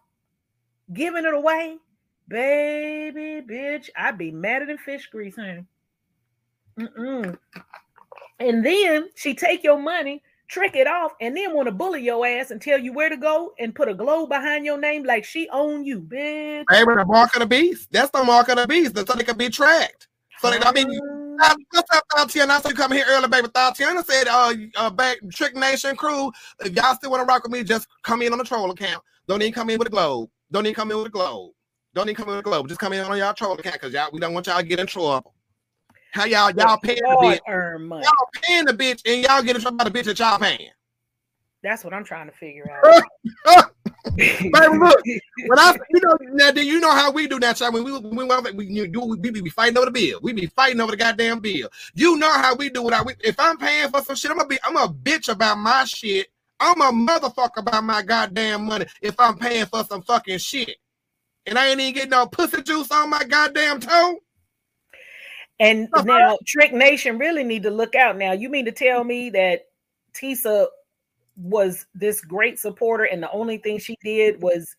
giving 0.94 1.26
it 1.26 1.34
away, 1.34 1.78
baby, 2.28 3.42
bitch, 3.48 3.90
I'd 3.96 4.18
be 4.18 4.32
madder 4.32 4.66
than 4.66 4.78
fish 4.78 5.08
grease, 5.08 5.36
honey. 5.36 5.64
Mm-mm. 6.78 7.38
And 8.40 8.66
then 8.66 9.10
she 9.16 9.34
take 9.34 9.64
your 9.64 9.80
money, 9.80 10.22
trick 10.48 10.76
it 10.76 10.88
off, 10.88 11.14
and 11.20 11.36
then 11.36 11.54
want 11.54 11.68
to 11.68 11.72
bully 11.72 12.04
your 12.04 12.26
ass 12.26 12.52
and 12.52 12.62
tell 12.62 12.78
you 12.78 12.94
where 12.94 13.10
to 13.10 13.18
go 13.18 13.54
and 13.60 13.74
put 13.74 13.90
a 13.90 13.94
globe 13.94 14.30
behind 14.30 14.66
your 14.66 14.78
name 14.78 15.04
like 15.04 15.26
she 15.26 15.50
own 15.50 15.86
you, 15.86 16.00
bitch. 16.00 16.66
baby, 16.68 16.94
the 16.96 17.06
mark 17.06 17.36
of 17.36 17.42
the 17.42 17.48
beast. 17.48 17.90
That's 17.92 18.12
the 18.12 18.24
mark 18.24 18.50
of 18.50 18.58
the 18.58 18.68
beast. 18.68 18.94
That's 18.94 19.10
so 19.10 19.18
they 19.18 19.24
can 19.24 19.38
be 19.38 19.50
tracked. 19.50 20.08
So 20.40 20.52
they, 20.52 20.60
I 20.60 20.72
mean, 20.72 20.88
Uh, 21.42 21.56
What's 21.72 21.96
up, 21.96 22.04
Tatiana? 22.16 22.54
I 22.54 22.62
saw 22.62 22.70
you 22.70 22.76
coming 22.76 22.98
here 22.98 23.06
early, 23.10 23.28
baby. 23.28 23.48
Tatiana 23.54 24.04
said, 24.04 24.28
uh, 24.28 24.54
uh, 24.76 24.90
back 24.90 25.18
Trick 25.32 25.56
Nation 25.56 25.96
crew, 25.96 26.32
if 26.64 26.74
y'all 26.76 26.96
still 26.96 27.12
want 27.12 27.22
to 27.22 27.26
rock 27.26 27.44
with 27.44 27.52
me, 27.52 27.64
just 27.64 27.88
come 28.04 28.22
in 28.24 28.32
on 28.32 28.40
the 28.40 28.44
troll 28.44 28.72
account. 28.72 29.04
Don't 29.28 29.42
even 29.42 29.54
come 29.54 29.70
in 29.70 29.78
with 29.78 29.88
a 29.88 29.92
globe. 29.92 30.30
Don't 30.52 30.66
even 30.66 30.76
come 30.76 30.92
in 30.92 30.98
with 30.98 31.08
a 31.08 31.12
globe. 31.12 31.52
Don't 31.94 32.08
even 32.08 32.16
come 32.16 32.30
in 32.30 32.38
with 32.38 32.46
a 32.46 32.50
globe. 32.50 32.68
Just 32.68 32.80
come 32.80 32.94
in 32.94 33.02
on 33.02 33.18
y'all 33.18 33.34
troll 33.34 33.54
account 33.54 33.76
because 33.76 33.94
y'all 33.94 34.10
we 34.12 34.20
don't 34.20 34.34
want 34.34 34.48
y'all 34.48 34.58
to 34.60 34.66
get 34.66 34.80
in 34.80 34.88
trouble. 34.88 35.34
How 36.12 36.26
y'all 36.26 36.52
y'all 36.52 36.78
paying 36.78 36.98
the 36.98 37.18
bitch? 37.22 37.40
Y'all 37.48 38.30
paying 38.42 38.66
the 38.66 38.74
bitch 38.74 39.02
and 39.06 39.24
y'all 39.24 39.42
getting 39.42 39.56
in 39.56 39.62
trouble 39.62 39.78
by 39.78 39.84
the 39.86 39.92
bitch 39.92 40.06
that 40.06 40.20
y'all 40.20 40.40
paying. 40.40 40.70
That's 41.64 41.84
what 41.84 41.94
I'm 41.94 42.04
trying 42.04 42.28
to 42.28 42.34
figure 42.34 42.70
out. 42.72 43.04
Baby, 44.18 44.52
look, 44.52 45.00
When 45.48 45.60
I, 45.60 45.78
you 45.94 46.02
know, 46.02 46.18
now 46.32 46.52
do 46.52 46.66
you 46.66 46.80
know 46.80 46.92
how 46.92 47.12
we 47.12 47.28
do 47.28 47.40
that? 47.40 47.58
Shot? 47.58 47.74
When 47.74 47.84
we 47.84 47.92
when 47.92 48.16
we, 48.16 48.24
we, 48.54 48.88
do, 48.88 49.02
we 49.02 49.18
be, 49.18 49.42
be 49.42 49.50
fighting 49.50 49.78
over 49.78 49.86
the 49.86 49.92
bill. 49.92 50.20
We 50.24 50.34
be 50.34 50.48
fighting 50.48 50.80
over 50.82 50.92
the 50.92 50.98
goddamn 50.98 51.40
bill. 51.40 51.70
You 51.94 52.18
know 52.18 52.32
how 52.32 52.56
we 52.56 52.70
do 52.70 52.88
it. 52.90 53.18
If 53.24 53.40
I'm 53.40 53.58
paying 53.58 53.90
for 53.90 54.02
some 54.02 54.16
shit, 54.16 54.32
I'm 54.32 54.38
gonna 54.38 54.50
be, 54.50 54.58
I'm 54.64 54.78
a 54.78 54.88
bitch 54.88 55.30
about 55.30 55.58
my 55.58 55.84
shit. 55.84 56.30
I'm 56.60 56.82
a 56.82 56.92
motherfucker 56.92 57.58
about 57.58 57.84
my 57.84 58.02
goddamn 58.02 58.66
money. 58.66 58.86
If 59.02 59.20
I'm 59.20 59.38
paying 59.38 59.66
for 59.66 59.84
some 59.84 60.02
fucking 60.02 60.40
shit, 60.40 60.78
and 61.46 61.58
I 61.60 61.68
ain't 61.68 61.80
even 61.80 61.94
getting 61.94 62.10
no 62.12 62.28
pussy 62.28 62.62
juice 62.64 62.92
on 62.92 63.10
my 63.10 63.24
goddamn 63.24 63.80
toe. 63.82 64.20
And 65.60 65.90
Uh-huh. 65.94 66.04
now 66.04 66.38
Trick 66.46 66.74
Nation 66.74 67.18
really 67.18 67.44
need 67.44 67.64
to 67.64 67.72
look 67.72 67.96
out. 67.96 68.18
Now, 68.18 68.32
you 68.34 68.50
mean 68.50 68.66
to 68.66 68.72
tell 68.72 69.04
me 69.04 69.30
that 69.32 69.62
Tisa 70.14 70.68
was 71.36 71.86
this 71.94 72.22
great 72.22 72.60
supporter, 72.60 73.06
and 73.06 73.22
the 73.22 73.32
only 73.32 73.58
thing 73.58 73.78
she 73.80 73.96
did 74.04 74.42
was 74.42 74.76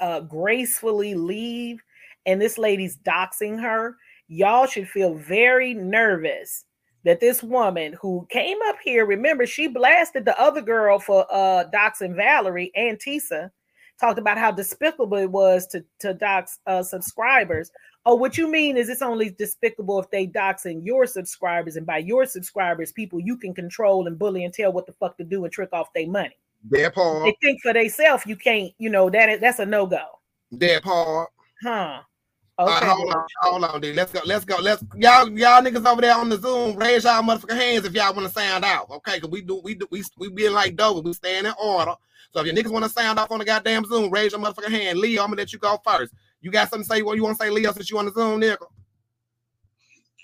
uh, 0.00 0.20
gracefully 0.20 1.14
leave, 1.14 1.82
and 2.26 2.40
this 2.40 2.58
lady's 2.58 2.96
doxing 2.98 3.60
her? 3.60 3.96
Y'all 4.28 4.66
should 4.66 4.88
feel 4.88 5.14
very 5.14 5.74
nervous 5.74 6.64
that 7.02 7.18
this 7.18 7.42
woman 7.42 7.96
who 8.00 8.26
came 8.30 8.58
up 8.66 8.76
here, 8.84 9.06
remember, 9.06 9.46
she 9.46 9.66
blasted 9.66 10.24
the 10.24 10.38
other 10.38 10.60
girl 10.60 10.98
for 10.98 11.26
uh, 11.30 11.64
doxing 11.72 12.14
Valerie 12.14 12.70
and 12.76 12.98
Tisa, 12.98 13.50
talked 14.00 14.18
about 14.18 14.38
how 14.38 14.50
despicable 14.50 15.18
it 15.18 15.30
was 15.30 15.66
to, 15.68 15.84
to 16.00 16.14
dox 16.14 16.58
uh, 16.66 16.82
subscribers. 16.82 17.70
Oh, 18.06 18.14
what 18.14 18.38
you 18.38 18.50
mean 18.50 18.76
is 18.78 18.88
it's 18.88 19.02
only 19.02 19.30
despicable 19.30 20.00
if 20.00 20.10
they 20.10 20.26
doxing 20.26 20.84
your 20.84 21.06
subscribers, 21.06 21.76
and 21.76 21.86
by 21.86 21.98
your 21.98 22.24
subscribers, 22.24 22.92
people 22.92 23.20
you 23.20 23.36
can 23.36 23.54
control 23.54 24.06
and 24.06 24.18
bully 24.18 24.44
and 24.44 24.54
tell 24.54 24.72
what 24.72 24.86
the 24.86 24.92
fuck 24.94 25.16
to 25.18 25.24
do 25.24 25.44
and 25.44 25.52
trick 25.52 25.68
off 25.72 25.92
their 25.94 26.08
money. 26.08 26.36
That 26.70 26.94
part, 26.94 27.24
They 27.24 27.36
think 27.40 27.60
for 27.62 27.72
themselves, 27.72 28.24
you 28.26 28.36
can't, 28.36 28.72
you 28.78 28.90
know, 28.90 29.10
that 29.10 29.40
that's 29.40 29.58
a 29.58 29.66
no 29.66 29.86
go, 29.86 30.04
that 30.52 30.82
part. 30.82 31.30
huh? 31.62 32.00
All 32.58 32.66
right, 32.66 32.76
Okay, 32.82 32.86
hold 32.90 33.14
on, 33.14 33.24
hold 33.40 33.64
on, 33.64 33.80
dude. 33.80 33.96
Let's 33.96 34.12
go, 34.12 34.20
let's 34.26 34.44
go. 34.44 34.58
Let's 34.60 34.84
y'all, 34.94 35.30
y'all 35.30 35.62
niggas 35.62 35.86
over 35.86 36.02
there 36.02 36.14
on 36.14 36.28
the 36.28 36.36
Zoom, 36.36 36.76
raise 36.76 37.04
y'all 37.04 37.22
motherfucking 37.22 37.56
hands 37.56 37.84
if 37.86 37.94
y'all 37.94 38.14
want 38.14 38.26
to 38.28 38.32
sound 38.32 38.64
out. 38.66 38.90
Okay, 38.90 39.18
cause 39.18 39.30
we 39.30 39.40
do, 39.40 39.60
we 39.64 39.74
do, 39.74 39.86
we 39.90 40.02
we 40.18 40.28
being 40.28 40.52
like 40.52 40.76
double. 40.76 41.02
we 41.02 41.14
staying 41.14 41.46
in 41.46 41.54
order. 41.62 41.94
So 42.32 42.40
if 42.40 42.46
your 42.46 42.54
niggas 42.54 42.72
want 42.72 42.84
to 42.84 42.90
sound 42.90 43.18
off 43.18 43.30
on 43.30 43.38
the 43.40 43.44
goddamn 43.44 43.84
Zoom, 43.84 44.10
raise 44.10 44.32
your 44.32 44.40
motherfucking 44.40 44.70
hand. 44.70 44.98
Leo, 44.98 45.22
I'm 45.22 45.28
gonna 45.30 45.42
let 45.42 45.52
you 45.52 45.58
go 45.58 45.78
first. 45.84 46.12
You 46.40 46.50
got 46.50 46.70
something 46.70 46.88
to 46.88 46.94
say? 46.96 47.02
What 47.02 47.16
you 47.16 47.24
want 47.24 47.38
to 47.38 47.44
say, 47.44 47.50
Leo? 47.50 47.72
Since 47.72 47.90
you 47.90 47.98
on 47.98 48.06
the 48.06 48.12
Zoom, 48.12 48.40
nigga? 48.40 48.58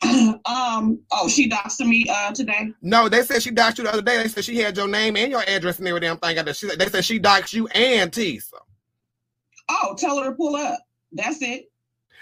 um, 0.47 1.01
oh, 1.13 1.29
she 1.29 1.49
doxed 1.49 1.81
me 1.87 2.07
uh 2.11 2.33
today. 2.33 2.69
No, 2.83 3.09
they 3.09 3.23
said 3.23 3.43
she 3.43 3.51
doxed 3.51 3.79
you 3.79 3.85
the 3.85 3.93
other 3.93 4.03
day. 4.03 4.19
They 4.23 4.29
said 4.29 4.45
she 4.45 4.57
had 4.59 4.77
your 4.77 4.89
name 4.89 5.17
and 5.17 5.31
your 5.31 5.43
address 5.49 5.79
and 5.79 5.89
every 5.89 6.01
damn 6.01 6.19
thing. 6.19 6.37
She, 6.55 6.69
they 6.77 6.87
said 6.89 7.05
she 7.05 7.19
doxed 7.21 7.53
you 7.55 7.67
and 7.69 8.13
T. 8.13 8.39
So. 8.41 8.59
Oh, 9.71 9.95
tell 9.99 10.19
her 10.23 10.31
to 10.31 10.37
pull 10.37 10.57
up. 10.57 10.79
That's 11.13 11.43
it. 11.43 11.67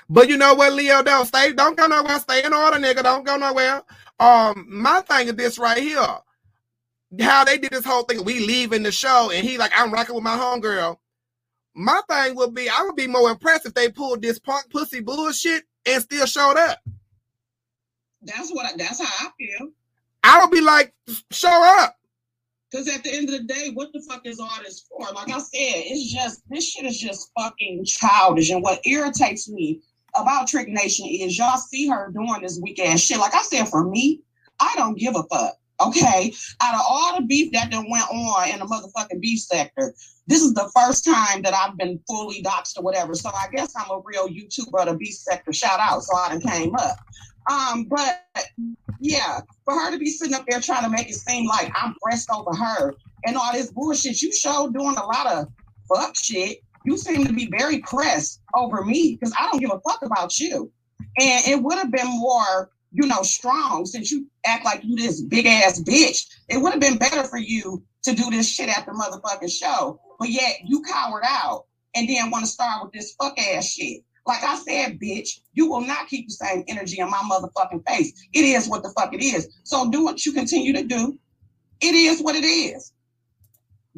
But 0.08 0.28
you 0.28 0.36
know 0.36 0.54
what, 0.54 0.72
Leo? 0.74 1.02
Don't 1.02 1.26
stay. 1.26 1.52
Don't 1.52 1.76
go 1.76 1.86
nowhere. 1.86 2.18
Stay 2.20 2.44
in 2.44 2.52
order, 2.54 2.78
nigga. 2.78 3.02
Don't 3.02 3.24
go 3.26 3.36
nowhere. 3.36 3.82
Um, 4.20 4.66
my 4.68 5.00
thing 5.02 5.28
is 5.28 5.34
this 5.34 5.58
right 5.58 5.82
here. 5.82 6.06
How 7.20 7.44
they 7.44 7.58
did 7.58 7.70
this 7.70 7.84
whole 7.84 8.02
thing. 8.02 8.24
We 8.24 8.40
leaving 8.40 8.82
the 8.82 8.92
show, 8.92 9.30
and 9.32 9.46
he 9.46 9.58
like, 9.58 9.72
I'm 9.76 9.92
rocking 9.92 10.14
with 10.14 10.24
my 10.24 10.36
homegirl. 10.36 10.96
My 11.74 12.00
thing 12.08 12.36
would 12.36 12.54
be, 12.54 12.68
I 12.68 12.82
would 12.82 12.96
be 12.96 13.06
more 13.06 13.30
impressed 13.30 13.66
if 13.66 13.74
they 13.74 13.90
pulled 13.90 14.22
this 14.22 14.38
punk 14.38 14.70
pussy 14.70 15.00
bullshit 15.00 15.64
and 15.86 16.02
still 16.02 16.26
showed 16.26 16.56
up. 16.56 16.78
That's 18.22 18.50
what. 18.50 18.66
I, 18.66 18.76
that's 18.76 19.00
how 19.02 19.26
I 19.26 19.30
feel. 19.38 19.70
I 20.22 20.40
would 20.40 20.50
be 20.50 20.60
like, 20.60 20.94
show 21.30 21.62
up. 21.80 21.96
Because 22.70 22.88
at 22.88 23.04
the 23.04 23.14
end 23.14 23.28
of 23.28 23.32
the 23.32 23.44
day, 23.44 23.70
what 23.74 23.92
the 23.92 24.00
fuck 24.00 24.26
is 24.26 24.40
all 24.40 24.50
this 24.64 24.86
for? 24.88 25.06
Like 25.12 25.30
I 25.30 25.38
said, 25.38 25.48
it's 25.52 26.12
just 26.12 26.42
this 26.48 26.68
shit 26.68 26.86
is 26.86 26.98
just 26.98 27.30
fucking 27.38 27.84
childish. 27.84 28.50
And 28.50 28.62
what 28.62 28.84
irritates 28.86 29.48
me 29.48 29.80
about 30.16 30.48
Trick 30.48 30.68
Nation 30.68 31.06
is 31.08 31.38
y'all 31.38 31.58
see 31.58 31.86
her 31.88 32.10
doing 32.12 32.40
this 32.42 32.58
weak 32.60 32.80
ass 32.80 33.00
shit. 33.00 33.18
Like 33.18 33.34
I 33.34 33.42
said, 33.42 33.68
for 33.68 33.84
me, 33.84 34.22
I 34.58 34.74
don't 34.76 34.98
give 34.98 35.14
a 35.14 35.22
fuck. 35.24 35.56
Okay, 35.80 36.32
out 36.60 36.74
of 36.74 36.80
all 36.88 37.16
the 37.16 37.26
beef 37.26 37.52
that 37.52 37.70
then 37.70 37.90
went 37.90 38.08
on 38.08 38.48
in 38.48 38.60
the 38.60 38.64
motherfucking 38.64 39.20
beef 39.20 39.40
sector, 39.40 39.92
this 40.26 40.40
is 40.40 40.54
the 40.54 40.70
first 40.74 41.04
time 41.04 41.42
that 41.42 41.52
I've 41.52 41.76
been 41.76 42.00
fully 42.06 42.42
doxxed 42.42 42.78
or 42.78 42.84
whatever. 42.84 43.14
So 43.14 43.30
I 43.30 43.46
guess 43.52 43.74
I'm 43.76 43.90
a 43.90 44.00
real 44.04 44.28
YouTuber 44.28 44.80
of 44.80 44.86
the 44.86 44.96
beef 44.96 45.14
sector. 45.14 45.52
Shout 45.52 45.80
out, 45.80 46.02
so 46.02 46.16
I 46.16 46.28
done 46.28 46.40
came 46.40 46.74
up. 46.76 46.96
Um, 47.50 47.84
but 47.84 48.24
yeah, 49.00 49.40
for 49.64 49.74
her 49.74 49.90
to 49.90 49.98
be 49.98 50.10
sitting 50.10 50.34
up 50.34 50.44
there 50.48 50.60
trying 50.60 50.84
to 50.84 50.90
make 50.90 51.08
it 51.08 51.14
seem 51.14 51.46
like 51.46 51.70
I'm 51.74 51.94
pressed 52.02 52.30
over 52.30 52.54
her 52.54 52.94
and 53.26 53.36
all 53.36 53.52
this 53.52 53.70
bullshit, 53.70 54.22
you 54.22 54.32
show 54.32 54.70
doing 54.70 54.96
a 54.96 55.04
lot 55.04 55.26
of 55.26 55.46
fuck 55.92 56.14
shit. 56.16 56.58
You 56.86 56.96
seem 56.96 57.26
to 57.26 57.32
be 57.32 57.48
very 57.50 57.80
pressed 57.80 58.40
over 58.54 58.84
me 58.84 59.16
because 59.18 59.34
I 59.38 59.48
don't 59.50 59.60
give 59.60 59.72
a 59.72 59.80
fuck 59.80 60.02
about 60.02 60.38
you. 60.38 60.70
And 61.18 61.46
it 61.46 61.62
would 61.62 61.78
have 61.78 61.90
been 61.90 62.08
more, 62.08 62.70
you 62.94 63.06
know, 63.06 63.22
strong 63.22 63.84
since 63.86 64.10
you 64.12 64.26
act 64.46 64.64
like 64.64 64.82
you 64.84 64.96
this 64.96 65.20
big 65.20 65.46
ass 65.46 65.82
bitch. 65.82 66.26
It 66.48 66.58
would 66.58 66.72
have 66.72 66.80
been 66.80 66.96
better 66.96 67.24
for 67.24 67.38
you 67.38 67.82
to 68.04 68.14
do 68.14 68.30
this 68.30 68.48
shit 68.48 68.68
at 68.68 68.86
the 68.86 68.92
motherfucking 68.92 69.50
show. 69.50 70.00
But 70.18 70.28
yet 70.30 70.58
you 70.64 70.80
cowered 70.82 71.24
out 71.26 71.64
and 71.96 72.08
then 72.08 72.30
want 72.30 72.44
to 72.44 72.50
start 72.50 72.84
with 72.84 72.92
this 72.92 73.14
fuck 73.20 73.38
ass 73.38 73.66
shit. 73.72 74.02
Like 74.26 74.42
I 74.44 74.56
said, 74.56 74.98
bitch, 75.00 75.40
you 75.52 75.68
will 75.68 75.80
not 75.82 76.06
keep 76.08 76.28
the 76.28 76.34
same 76.34 76.64
energy 76.68 77.00
in 77.00 77.10
my 77.10 77.18
motherfucking 77.30 77.86
face. 77.86 78.12
It 78.32 78.44
is 78.44 78.68
what 78.68 78.82
the 78.84 78.90
fuck 78.96 79.12
it 79.12 79.22
is. 79.22 79.48
So 79.64 79.90
do 79.90 80.04
what 80.04 80.24
you 80.24 80.32
continue 80.32 80.72
to 80.74 80.84
do. 80.84 81.18
It 81.80 81.94
is 81.94 82.22
what 82.22 82.36
it 82.36 82.44
is. 82.44 82.92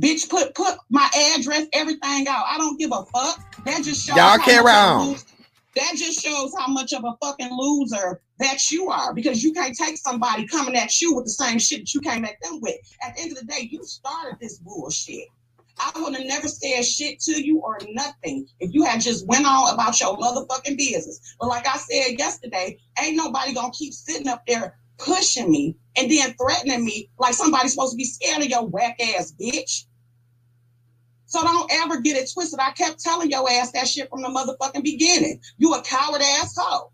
Bitch, 0.00 0.28
put 0.28 0.54
put 0.54 0.78
my 0.90 1.08
address, 1.36 1.66
everything 1.72 2.26
out. 2.28 2.44
I 2.46 2.58
don't 2.58 2.78
give 2.78 2.90
a 2.92 3.04
fuck. 3.14 3.64
That 3.64 3.82
just 3.82 4.06
shows 4.06 4.16
Y'all 4.16 4.38
how 4.38 4.38
carry 4.38 4.62
much 4.62 4.74
of 4.74 5.00
a 5.00 5.02
loser- 5.04 5.24
That 5.76 5.92
just 5.96 6.20
shows 6.22 6.52
how 6.58 6.66
much 6.72 6.92
of 6.92 7.04
a 7.04 7.14
fucking 7.22 7.50
loser 7.52 8.20
that 8.38 8.70
you 8.70 8.88
are 8.88 9.14
because 9.14 9.42
you 9.42 9.52
can't 9.52 9.76
take 9.76 9.96
somebody 9.96 10.46
coming 10.46 10.76
at 10.76 11.00
you 11.00 11.14
with 11.14 11.24
the 11.24 11.30
same 11.30 11.58
shit 11.58 11.80
that 11.80 11.94
you 11.94 12.00
came 12.00 12.24
at 12.24 12.36
them 12.42 12.60
with. 12.60 12.76
At 13.02 13.16
the 13.16 13.22
end 13.22 13.32
of 13.32 13.38
the 13.38 13.46
day, 13.46 13.68
you 13.70 13.82
started 13.84 14.38
this 14.40 14.58
bullshit. 14.58 15.28
I 15.78 15.92
would 16.00 16.14
have 16.14 16.26
never 16.26 16.48
said 16.48 16.84
shit 16.84 17.20
to 17.20 17.42
you 17.42 17.60
or 17.60 17.78
nothing 17.90 18.46
if 18.60 18.72
you 18.72 18.84
had 18.84 19.00
just 19.00 19.26
went 19.26 19.46
on 19.46 19.74
about 19.74 20.00
your 20.00 20.16
motherfucking 20.16 20.76
business. 20.76 21.36
But 21.38 21.48
like 21.48 21.66
I 21.66 21.76
said 21.76 22.18
yesterday, 22.18 22.78
ain't 23.00 23.16
nobody 23.16 23.52
gonna 23.52 23.72
keep 23.72 23.92
sitting 23.92 24.28
up 24.28 24.42
there 24.46 24.78
pushing 24.98 25.50
me 25.50 25.76
and 25.96 26.10
then 26.10 26.34
threatening 26.34 26.84
me 26.84 27.10
like 27.18 27.34
somebody's 27.34 27.72
supposed 27.74 27.92
to 27.92 27.96
be 27.98 28.04
scared 28.04 28.42
of 28.42 28.48
your 28.48 28.66
whack 28.66 28.98
ass 29.00 29.34
bitch. 29.38 29.84
So 31.26 31.42
don't 31.42 31.70
ever 31.72 32.00
get 32.00 32.16
it 32.16 32.30
twisted. 32.32 32.60
I 32.60 32.70
kept 32.70 33.00
telling 33.00 33.30
your 33.30 33.50
ass 33.50 33.72
that 33.72 33.88
shit 33.88 34.08
from 34.08 34.22
the 34.22 34.28
motherfucking 34.28 34.82
beginning. 34.84 35.40
You 35.58 35.74
a 35.74 35.82
coward 35.82 36.22
asshole. 36.22 36.92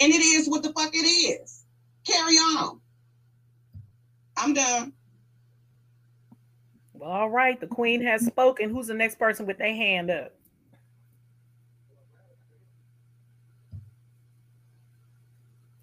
And 0.00 0.12
it 0.12 0.20
is 0.20 0.48
what 0.48 0.62
the 0.62 0.72
fuck 0.72 0.94
it 0.94 0.98
is. 0.98 1.64
Carry 2.06 2.34
on. 2.36 2.80
I'm 4.36 4.54
done. 4.54 4.92
All 7.00 7.30
right. 7.30 7.60
The 7.60 7.66
queen 7.66 8.02
has 8.02 8.24
spoken. 8.24 8.70
Who's 8.70 8.88
the 8.88 8.94
next 8.94 9.18
person 9.18 9.46
with 9.46 9.58
their 9.58 9.74
hand 9.74 10.10
up? 10.10 10.32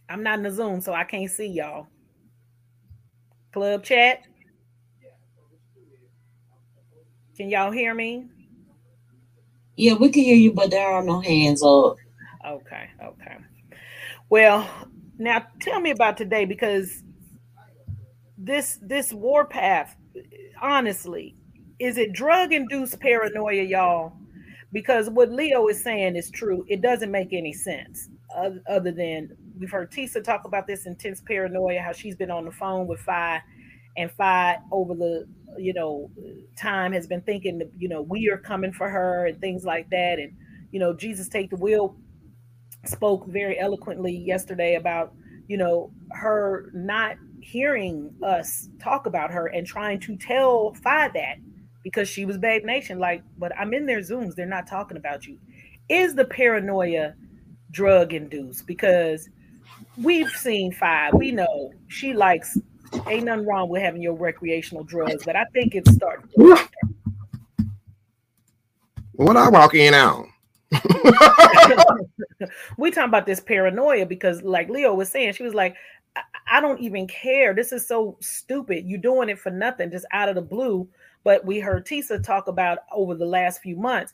I'm 0.10 0.23
not 0.23 0.39
in 0.39 0.43
the 0.43 0.51
Zoom, 0.51 0.82
so 0.82 0.93
I 0.93 1.04
can't 1.04 1.32
see 1.32 1.47
y'all. 1.47 1.88
Club 3.54 3.84
chat. 3.84 4.21
Can 7.38 7.49
y'all 7.49 7.71
hear 7.71 7.93
me? 7.93 8.28
Yeah, 9.75 9.95
we 9.95 10.10
can 10.10 10.23
hear 10.23 10.36
you, 10.38 10.54
but 10.54 10.71
there 10.71 10.88
are 10.88 11.04
no 11.04 11.21
hands 11.21 11.63
up. 11.63 11.97
Okay, 12.47 12.89
okay. 13.04 13.38
Well, 14.29 14.69
now 15.17 15.45
tell 15.61 15.79
me 15.79 15.91
about 15.91 16.17
today 16.17 16.45
because 16.45 17.03
this 18.38 18.79
this 18.81 19.13
warpath, 19.13 19.95
honestly, 20.61 21.35
is 21.79 21.97
it 21.97 22.13
drug 22.13 22.51
induced 22.51 22.99
paranoia, 22.99 23.63
y'all? 23.63 24.13
Because 24.73 25.09
what 25.09 25.31
Leo 25.31 25.67
is 25.67 25.81
saying 25.81 26.15
is 26.15 26.31
true. 26.31 26.65
It 26.67 26.81
doesn't 26.81 27.11
make 27.11 27.33
any 27.33 27.53
sense 27.53 28.09
other 28.67 28.91
than 28.91 29.29
we've 29.57 29.71
heard 29.71 29.91
Tisa 29.91 30.21
talk 30.23 30.45
about 30.45 30.67
this 30.67 30.85
intense 30.85 31.21
paranoia, 31.21 31.79
how 31.79 31.93
she's 31.93 32.15
been 32.15 32.31
on 32.31 32.45
the 32.45 32.51
phone 32.51 32.88
with 32.88 32.99
Fi, 32.99 33.41
and 33.95 34.11
Fi 34.11 34.57
over 34.71 34.93
the 34.93 35.27
you 35.57 35.73
know 35.73 36.11
time 36.57 36.91
has 36.91 37.07
been 37.07 37.21
thinking 37.21 37.61
you 37.77 37.88
know 37.88 38.01
we 38.01 38.27
are 38.29 38.38
coming 38.38 38.73
for 38.73 38.89
her 38.89 39.27
and 39.27 39.39
things 39.39 39.63
like 39.63 39.89
that, 39.91 40.19
and 40.19 40.33
you 40.71 40.79
know 40.79 40.93
Jesus 40.93 41.29
take 41.29 41.51
the 41.51 41.57
wheel 41.57 41.95
spoke 42.88 43.28
very 43.28 43.60
eloquently 43.60 44.15
yesterday 44.15 44.76
about 44.76 45.13
you 45.48 45.58
know, 45.58 45.91
her 46.12 46.71
not 46.74 47.17
hearing 47.41 48.13
us 48.24 48.69
talk 48.80 49.06
about 49.06 49.32
her 49.32 49.48
and 49.48 49.67
trying 49.67 50.00
to 50.00 50.15
tell 50.17 50.74
Fi 50.76 51.10
that 51.10 51.36
because 51.84 52.10
she 52.10 52.26
was 52.26 52.38
Babe 52.38 52.65
Nation, 52.65 52.98
like, 52.98 53.24
but 53.38 53.52
I'm 53.58 53.74
in 53.74 53.86
their 53.86 54.00
Zooms, 54.00 54.34
they're 54.36 54.48
not 54.48 54.67
talking 54.67 54.98
about 54.98 55.28
you. 55.28 55.38
Is 55.88 56.15
the 56.15 56.26
paranoia 56.26 57.13
drug 57.69 58.13
induced? 58.13 58.65
Because 58.65 59.30
we've 60.02 60.30
seen 60.30 60.71
Fi, 60.71 61.12
we 61.13 61.32
know 61.32 61.71
she 61.88 62.13
likes, 62.13 62.58
ain't 63.08 63.26
nothing 63.26 63.45
wrong 63.45 63.69
with 63.69 63.84
having 63.84 64.02
your 64.02 64.15
recreational 64.15 64.84
drugs, 64.84 65.24
but 65.26 65.36
I 65.36 65.45
think 65.54 65.76
it's 65.76 65.93
starting. 65.93 66.28
To 66.36 66.58
what 69.13 69.38
I 69.38 69.48
walk 69.50 69.76
in 69.76 69.93
on? 69.93 70.32
we 72.77 72.91
talking 72.91 73.09
about 73.09 73.25
this 73.25 73.39
paranoia 73.39 74.05
because, 74.05 74.41
like 74.43 74.69
Leo 74.69 74.93
was 74.93 75.09
saying, 75.09 75.33
she 75.33 75.43
was 75.43 75.53
like, 75.53 75.75
I, 76.15 76.21
I 76.51 76.61
don't 76.61 76.79
even 76.79 77.07
care. 77.07 77.53
This 77.53 77.71
is 77.71 77.88
so 77.88 78.17
stupid. 78.21 78.85
You're 78.85 78.99
doing 78.99 79.29
it 79.29 79.39
for 79.39 79.51
nothing, 79.51 79.91
just 79.91 80.05
out 80.11 80.29
of 80.29 80.35
the 80.35 80.41
blue. 80.41 80.88
But 81.23 81.45
we 81.45 81.59
heard 81.59 81.85
Tisa 81.85 82.21
talk 82.23 82.47
about 82.47 82.79
over 82.93 83.15
the 83.15 83.25
last 83.25 83.61
few 83.61 83.75
months, 83.75 84.13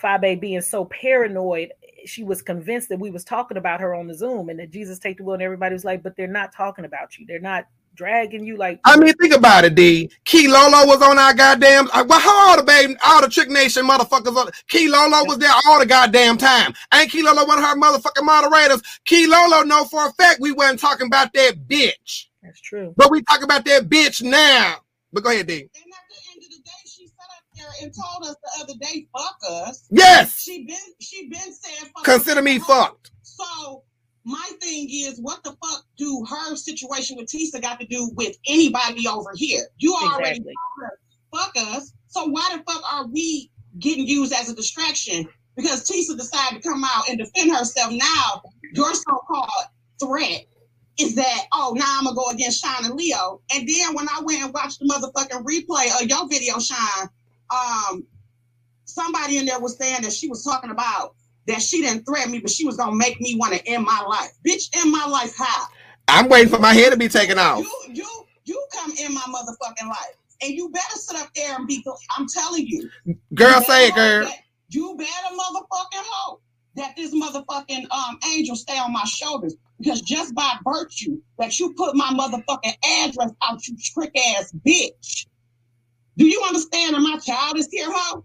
Fabe 0.00 0.40
being 0.40 0.60
so 0.60 0.84
paranoid. 0.86 1.72
She 2.04 2.22
was 2.22 2.42
convinced 2.42 2.88
that 2.90 3.00
we 3.00 3.10
was 3.10 3.24
talking 3.24 3.56
about 3.56 3.80
her 3.80 3.94
on 3.94 4.06
the 4.06 4.14
Zoom 4.14 4.48
and 4.48 4.58
that 4.60 4.70
Jesus 4.70 4.98
take 4.98 5.18
the 5.18 5.24
wheel, 5.24 5.34
and 5.34 5.42
everybody 5.42 5.72
was 5.72 5.84
like, 5.84 6.02
but 6.02 6.16
they're 6.16 6.28
not 6.28 6.52
talking 6.52 6.84
about 6.84 7.18
you. 7.18 7.26
They're 7.26 7.40
not 7.40 7.66
dragging 7.96 8.44
you 8.44 8.56
like 8.56 8.80
I 8.84 8.96
mean, 8.96 9.12
think 9.14 9.34
about 9.34 9.64
it, 9.64 9.74
D. 9.74 10.10
Key 10.24 10.48
Lolo 10.48 10.86
was 10.86 11.02
on 11.02 11.18
our 11.18 11.34
goddamn 11.34 11.88
uh, 11.92 12.04
well, 12.06 12.20
how 12.20 12.50
all 12.50 12.56
the 12.56 12.62
baby 12.62 12.94
all 13.04 13.20
the 13.22 13.28
trick 13.28 13.48
nation 13.48 13.86
motherfuckers 13.86 14.36
on 14.36 14.50
Key 14.68 14.88
Lolo 14.88 15.24
was 15.24 15.38
there 15.38 15.50
all 15.66 15.78
the 15.78 15.86
goddamn 15.86 16.36
time. 16.36 16.74
Ain't 16.94 17.10
Key 17.10 17.22
Lolo 17.22 17.46
one 17.46 17.58
of 17.58 17.64
her 17.64 17.76
motherfucking 17.76 18.24
moderators. 18.24 18.82
Key 19.04 19.26
Lolo 19.26 19.62
know 19.62 19.84
for 19.84 20.06
a 20.06 20.12
fact 20.12 20.40
we 20.40 20.52
wasn't 20.52 20.80
talking 20.80 21.06
about 21.06 21.32
that 21.32 21.66
bitch. 21.66 22.26
That's 22.42 22.60
true. 22.60 22.94
But 22.96 23.10
we 23.10 23.22
talking 23.22 23.44
about 23.44 23.64
that 23.64 23.88
bitch 23.88 24.22
now. 24.22 24.76
But 25.12 25.24
go 25.24 25.30
ahead, 25.30 25.46
D. 25.46 25.54
And 25.54 25.62
at 25.62 25.70
the 25.74 26.32
end 26.32 26.42
of 26.44 26.50
the 26.50 26.62
day, 26.62 26.70
she 26.84 27.06
sat 27.06 27.26
up 27.36 27.44
there 27.56 27.66
and 27.82 27.92
told 27.94 28.28
us 28.30 28.36
the 28.42 28.62
other 28.62 28.74
day, 28.80 29.06
fuck 29.16 29.38
us. 29.48 29.86
Yes. 29.90 30.40
She 30.42 30.64
been 30.64 30.76
she 31.00 31.28
been 31.28 31.52
saying 31.52 31.90
fuck 31.94 32.04
Consider 32.04 32.40
us. 32.40 32.44
me 32.44 32.58
fucked. 32.58 33.10
So 33.22 33.82
my 34.26 34.50
thing 34.60 34.88
is, 34.90 35.20
what 35.20 35.44
the 35.44 35.50
fuck 35.62 35.84
do 35.96 36.26
her 36.28 36.56
situation 36.56 37.16
with 37.16 37.26
Tisa 37.26 37.62
got 37.62 37.78
to 37.78 37.86
do 37.86 38.10
with 38.16 38.36
anybody 38.48 39.06
over 39.06 39.30
here? 39.36 39.68
You 39.78 39.94
already 39.94 40.38
Exactly. 40.38 40.54
fuck 41.32 41.52
us. 41.56 41.92
So 42.08 42.24
why 42.24 42.48
the 42.52 42.62
fuck 42.64 42.82
are 42.92 43.06
we 43.06 43.52
getting 43.78 44.04
used 44.04 44.32
as 44.32 44.50
a 44.50 44.54
distraction? 44.56 45.28
Because 45.54 45.88
Tisa 45.88 46.16
decided 46.18 46.60
to 46.60 46.68
come 46.68 46.82
out 46.82 47.08
and 47.08 47.18
defend 47.18 47.52
herself. 47.56 47.92
Now 47.92 48.42
your 48.74 48.92
so-called 48.94 49.48
threat 50.02 50.44
is 50.98 51.14
that 51.14 51.46
oh 51.52 51.74
now 51.76 51.86
I'm 51.86 52.04
gonna 52.04 52.16
go 52.16 52.28
against 52.30 52.64
Sean 52.64 52.84
and 52.84 52.94
Leo. 52.94 53.40
And 53.54 53.68
then 53.68 53.94
when 53.94 54.08
I 54.08 54.22
went 54.24 54.42
and 54.42 54.52
watched 54.52 54.80
the 54.80 54.86
motherfucking 54.86 55.44
replay 55.44 56.02
of 56.02 56.08
your 56.08 56.28
video, 56.28 56.58
Sean, 56.58 57.08
um, 57.54 58.04
somebody 58.86 59.38
in 59.38 59.46
there 59.46 59.60
was 59.60 59.78
saying 59.78 60.02
that 60.02 60.12
she 60.12 60.26
was 60.26 60.42
talking 60.42 60.70
about 60.72 61.14
that 61.46 61.62
she 61.62 61.80
didn't 61.82 62.04
threaten 62.04 62.32
me, 62.32 62.40
but 62.40 62.50
she 62.50 62.64
was 62.66 62.76
gonna 62.76 62.94
make 62.96 63.20
me 63.20 63.36
want 63.36 63.54
to 63.54 63.66
end 63.68 63.84
my 63.84 64.00
life. 64.08 64.30
Bitch, 64.46 64.64
end 64.74 64.90
my 64.90 65.06
life 65.06 65.34
how? 65.36 65.66
I'm 66.08 66.28
waiting 66.28 66.48
for 66.48 66.58
my 66.58 66.72
head 66.72 66.90
to 66.90 66.96
be 66.96 67.08
taken 67.08 67.38
off. 67.38 67.58
You 67.60 67.72
you 67.94 68.08
you 68.44 68.66
come 68.72 68.92
in 68.92 69.12
my 69.14 69.22
motherfucking 69.22 69.88
life. 69.88 70.14
And 70.42 70.52
you 70.52 70.68
better 70.70 70.96
sit 70.96 71.16
up 71.16 71.30
there 71.34 71.56
and 71.56 71.66
be 71.66 71.82
I'm 72.16 72.26
telling 72.28 72.66
you. 72.66 72.90
Girl, 73.34 73.60
you 73.60 73.64
say 73.64 73.88
it, 73.88 73.94
girl. 73.94 74.24
that- 74.28 74.38
You 74.68 74.94
better 74.98 75.34
motherfucking 75.34 76.04
hope 76.12 76.42
that 76.74 76.94
this 76.96 77.14
motherfucking 77.14 77.86
um 77.90 78.18
angel 78.32 78.54
stay 78.56 78.78
on 78.78 78.92
my 78.92 79.04
shoulders. 79.04 79.54
Because 79.78 80.00
just 80.02 80.34
by 80.34 80.56
virtue 80.64 81.18
that 81.38 81.58
you 81.58 81.74
put 81.74 81.94
my 81.96 82.08
motherfucking 82.10 82.74
address 83.04 83.30
out, 83.42 83.66
you 83.66 83.76
trick 83.78 84.12
ass 84.36 84.52
bitch. 84.66 85.26
Do 86.16 86.26
you 86.26 86.42
understand 86.46 86.94
that 86.94 87.00
my 87.00 87.18
child 87.18 87.58
is 87.58 87.68
here, 87.70 87.88
ho? 87.90 88.24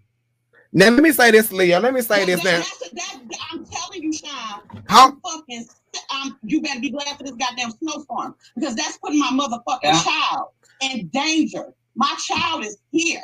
Now 0.74 0.90
let 0.90 1.04
me 1.04 1.12
say 1.12 1.32
this, 1.32 1.52
Leo. 1.52 1.80
Let 1.80 1.94
me 1.94 2.02
say 2.02 2.20
That- 2.20 2.28
this 2.28 2.44
now. 2.44 2.52
that- 2.60 3.18
I'm 3.52 3.66
telling 3.66 4.04
you, 4.04 4.14
Sean. 4.14 4.62
How 4.88 5.08
I'm 5.10 5.20
fucking. 5.22 5.68
Um, 6.10 6.40
you 6.44 6.62
better 6.62 6.80
be 6.80 6.90
glad 6.90 7.18
for 7.18 7.24
this 7.24 7.34
goddamn 7.34 7.72
snowstorm 7.72 8.36
because 8.56 8.76
that's 8.76 8.98
putting 8.98 9.20
my 9.20 9.28
motherfucking 9.32 9.80
Yeah. 9.84 10.02
child 10.04 10.48
in 10.82 11.08
danger. 11.10 11.74
My 11.96 12.16
child 12.18 12.64
is 12.66 12.78
here. 12.92 13.22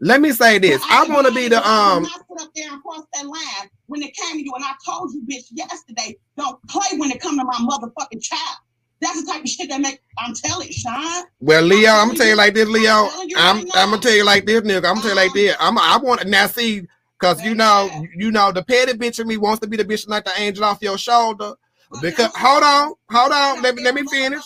let 0.00 0.20
me 0.20 0.32
say 0.32 0.58
this. 0.58 0.82
I 0.90 1.06
want 1.08 1.26
to 1.28 1.32
be 1.32 1.46
the 1.48 1.66
um 1.66 2.02
will 2.02 2.10
not 2.10 2.24
sit 2.28 2.40
up 2.46 2.50
there 2.56 2.72
and 2.72 2.82
cross 2.82 3.04
that 3.14 3.24
line 3.24 3.70
when 3.86 4.02
it 4.02 4.12
came 4.16 4.32
to 4.32 4.44
you, 4.44 4.52
and 4.54 4.64
I 4.64 4.72
told 4.84 5.12
you, 5.14 5.22
bitch, 5.22 5.44
yesterday, 5.52 6.16
don't 6.36 6.60
play 6.68 6.98
when 6.98 7.10
it 7.12 7.20
come 7.20 7.38
to 7.38 7.44
my 7.44 7.54
motherfucking 7.60 8.20
child. 8.20 8.58
That's 9.02 9.24
the 9.24 9.32
type 9.32 9.42
of 9.42 9.48
shit 9.48 9.68
that 9.68 9.80
make. 9.80 10.00
I'm 10.18 10.32
telling 10.32 10.68
you, 10.68 10.72
Sean. 10.72 11.24
well, 11.40 11.62
Leo, 11.62 11.90
I'm 11.90 12.08
gonna 12.08 12.18
tell 12.18 12.28
you 12.28 12.36
like 12.36 12.54
this, 12.54 12.68
Leo. 12.68 12.90
I'm 12.92 13.26
I'm 13.36 13.56
right 13.56 13.70
I'm 13.74 13.90
gonna 13.90 14.00
tell 14.00 14.14
you 14.14 14.24
like 14.24 14.46
this, 14.46 14.60
nigga. 14.60 14.76
I'm 14.76 14.94
gonna 14.94 15.00
tell 15.00 15.10
you 15.10 15.16
like 15.16 15.32
this. 15.32 15.56
I'm 15.58 15.76
I 15.76 15.98
want 16.00 16.24
now 16.26 16.46
see 16.46 16.86
because 17.18 17.42
you 17.44 17.54
know 17.56 17.90
you 18.16 18.30
know 18.30 18.52
the 18.52 18.62
petty 18.62 18.92
bitch 18.92 19.18
in 19.18 19.26
me 19.26 19.36
wants 19.36 19.60
to 19.60 19.66
be 19.66 19.76
the 19.76 19.84
bitch 19.84 20.08
like 20.08 20.24
the 20.24 20.32
angel 20.38 20.64
off 20.64 20.80
your 20.80 20.96
shoulder. 20.96 21.54
Because 22.00 22.30
hold 22.36 22.62
on, 22.62 22.94
hold 23.10 23.32
on. 23.32 23.60
Let 23.60 23.74
me 23.74 23.82
let 23.82 23.94
me 23.94 24.04
finish. 24.04 24.42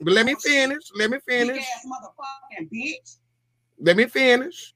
Let 0.00 0.24
me 0.24 0.34
finish. 0.36 0.84
Let 0.94 1.10
me 1.10 1.18
finish. 1.26 1.56
big-ass 1.56 1.86
motherfucking 1.86 2.70
bitch. 2.72 3.16
Let 3.80 3.96
me 3.96 4.06
finish. 4.06 4.72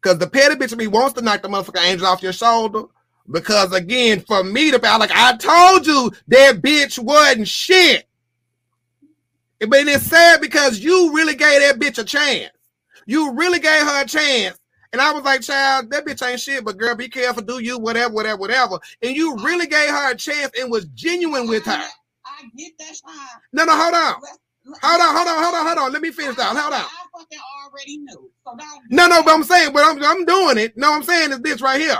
Because 0.00 0.18
the 0.18 0.28
petty 0.28 0.54
bitch 0.54 0.70
in 0.70 0.78
me 0.78 0.86
wants 0.86 1.14
to 1.14 1.22
knock 1.22 1.42
the 1.42 1.48
motherfucking 1.48 1.84
angel 1.84 2.06
off 2.06 2.22
your 2.22 2.32
shoulder. 2.32 2.84
Because 3.30 3.72
again, 3.72 4.20
for 4.20 4.44
me 4.44 4.70
to 4.70 4.78
be 4.78 4.86
like 4.86 5.10
I 5.12 5.36
told 5.36 5.86
you 5.86 6.12
that 6.28 6.62
bitch 6.62 6.98
wasn't 6.98 7.48
shit. 7.48 8.06
But 9.60 9.86
it's 9.86 10.04
sad 10.04 10.40
because 10.40 10.80
you 10.80 11.14
really 11.14 11.34
gave 11.34 11.60
that 11.60 11.78
bitch 11.78 11.98
a 11.98 12.04
chance. 12.04 12.52
You 13.06 13.32
really 13.32 13.58
gave 13.58 13.82
her 13.82 14.02
a 14.02 14.06
chance. 14.06 14.58
And 14.92 15.00
I 15.00 15.12
was 15.12 15.24
like, 15.24 15.42
child, 15.42 15.90
that 15.90 16.06
bitch 16.06 16.26
ain't 16.26 16.40
shit, 16.40 16.64
but 16.64 16.78
girl, 16.78 16.94
be 16.94 17.08
careful, 17.08 17.42
do 17.42 17.58
you, 17.58 17.78
whatever, 17.78 18.14
whatever, 18.14 18.38
whatever. 18.38 18.78
And 19.02 19.16
you 19.16 19.36
really 19.36 19.66
gave 19.66 19.90
her 19.90 20.12
a 20.12 20.14
chance 20.14 20.52
and 20.58 20.70
was 20.70 20.86
genuine 20.86 21.48
with 21.48 21.64
her. 21.64 21.72
I 21.72 22.42
get 22.56 22.72
that, 22.78 22.96
Sean. 22.96 23.14
No, 23.52 23.64
no, 23.64 23.76
hold 23.76 23.94
on. 23.94 24.14
Hold 24.82 25.00
on, 25.00 25.16
hold 25.16 25.28
on, 25.28 25.42
hold 25.42 25.54
on, 25.54 25.66
hold 25.66 25.78
on. 25.78 25.92
Let 25.92 26.02
me 26.02 26.10
finish 26.10 26.36
that. 26.36 26.56
Hold 26.56 26.72
on. 26.72 26.80
I 26.80 26.88
fucking 27.16 27.38
already 27.64 27.98
knew. 27.98 28.30
So. 28.44 28.56
No, 28.90 29.06
no, 29.06 29.22
but 29.22 29.34
I'm 29.34 29.44
saying, 29.44 29.72
but 29.72 29.84
I'm, 29.84 30.02
I'm 30.02 30.24
doing 30.24 30.58
it. 30.58 30.76
No, 30.76 30.92
I'm 30.92 31.02
saying 31.02 31.32
is 31.32 31.40
this 31.40 31.60
right 31.60 31.80
here. 31.80 31.98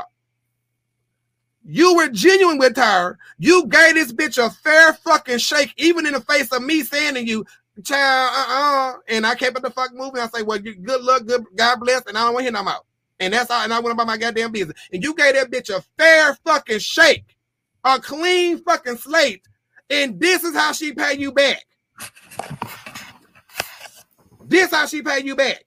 You 1.68 1.96
were 1.96 2.08
genuine 2.08 2.58
with 2.58 2.76
her. 2.76 3.18
You 3.38 3.66
gave 3.66 3.94
this 3.94 4.12
bitch 4.12 4.38
a 4.38 4.50
fair 4.50 4.92
fucking 4.92 5.38
shake, 5.38 5.74
even 5.76 6.06
in 6.06 6.12
the 6.12 6.20
face 6.20 6.52
of 6.52 6.62
me 6.62 6.82
saying 6.82 7.14
to 7.14 7.24
you, 7.24 7.44
child, 7.82 8.30
uh-uh. 8.32 8.98
And 9.08 9.26
I 9.26 9.34
kept 9.34 9.56
it 9.56 9.62
the 9.64 9.70
fuck 9.70 9.92
moving. 9.92 10.20
I 10.20 10.28
say, 10.28 10.42
well, 10.42 10.58
good 10.58 11.02
luck, 11.02 11.26
good 11.26 11.44
God 11.56 11.80
bless, 11.80 12.06
and 12.06 12.16
I 12.16 12.24
don't 12.24 12.34
want 12.34 12.46
to 12.46 12.52
hear 12.52 12.52
no 12.52 12.62
more. 12.62 12.84
And 13.18 13.34
that's 13.34 13.50
all, 13.50 13.62
and 13.62 13.72
I 13.72 13.80
went 13.80 13.94
about 13.94 14.06
my 14.06 14.16
goddamn 14.16 14.52
business. 14.52 14.78
And 14.92 15.02
you 15.02 15.14
gave 15.14 15.34
that 15.34 15.50
bitch 15.50 15.74
a 15.74 15.82
fair 15.98 16.34
fucking 16.44 16.78
shake, 16.78 17.36
a 17.82 17.98
clean 17.98 18.58
fucking 18.62 18.98
slate. 18.98 19.42
And 19.90 20.20
this 20.20 20.44
is 20.44 20.54
how 20.54 20.72
she 20.72 20.92
pay 20.92 21.16
you 21.18 21.32
back. 21.32 21.64
This 24.44 24.70
how 24.70 24.86
she 24.86 25.02
pay 25.02 25.22
you 25.24 25.34
back. 25.34 25.64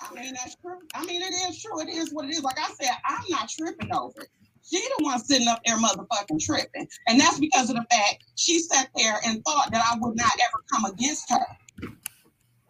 I 0.00 0.14
mean, 0.14 0.32
that's 0.32 0.56
true. 0.56 0.78
I 0.94 1.04
mean, 1.04 1.20
it 1.20 1.34
is 1.50 1.60
true. 1.62 1.80
It 1.82 1.90
is 1.90 2.12
what 2.12 2.24
it 2.24 2.30
is. 2.30 2.42
Like 2.42 2.58
I 2.58 2.72
said, 2.80 2.90
I'm 3.04 3.24
not 3.28 3.48
tripping 3.50 3.94
over 3.94 4.22
it. 4.22 4.28
She 4.70 4.78
the 4.78 5.04
one 5.04 5.18
sitting 5.18 5.48
up 5.48 5.60
there 5.66 5.76
motherfucking 5.76 6.40
tripping. 6.40 6.88
And 7.08 7.20
that's 7.20 7.40
because 7.40 7.70
of 7.70 7.76
the 7.76 7.84
fact 7.90 8.24
she 8.36 8.60
sat 8.60 8.88
there 8.96 9.18
and 9.26 9.42
thought 9.44 9.72
that 9.72 9.82
I 9.84 9.98
would 9.98 10.16
not 10.16 10.32
ever 10.32 10.64
come 10.72 10.84
against 10.84 11.28
her. 11.30 11.44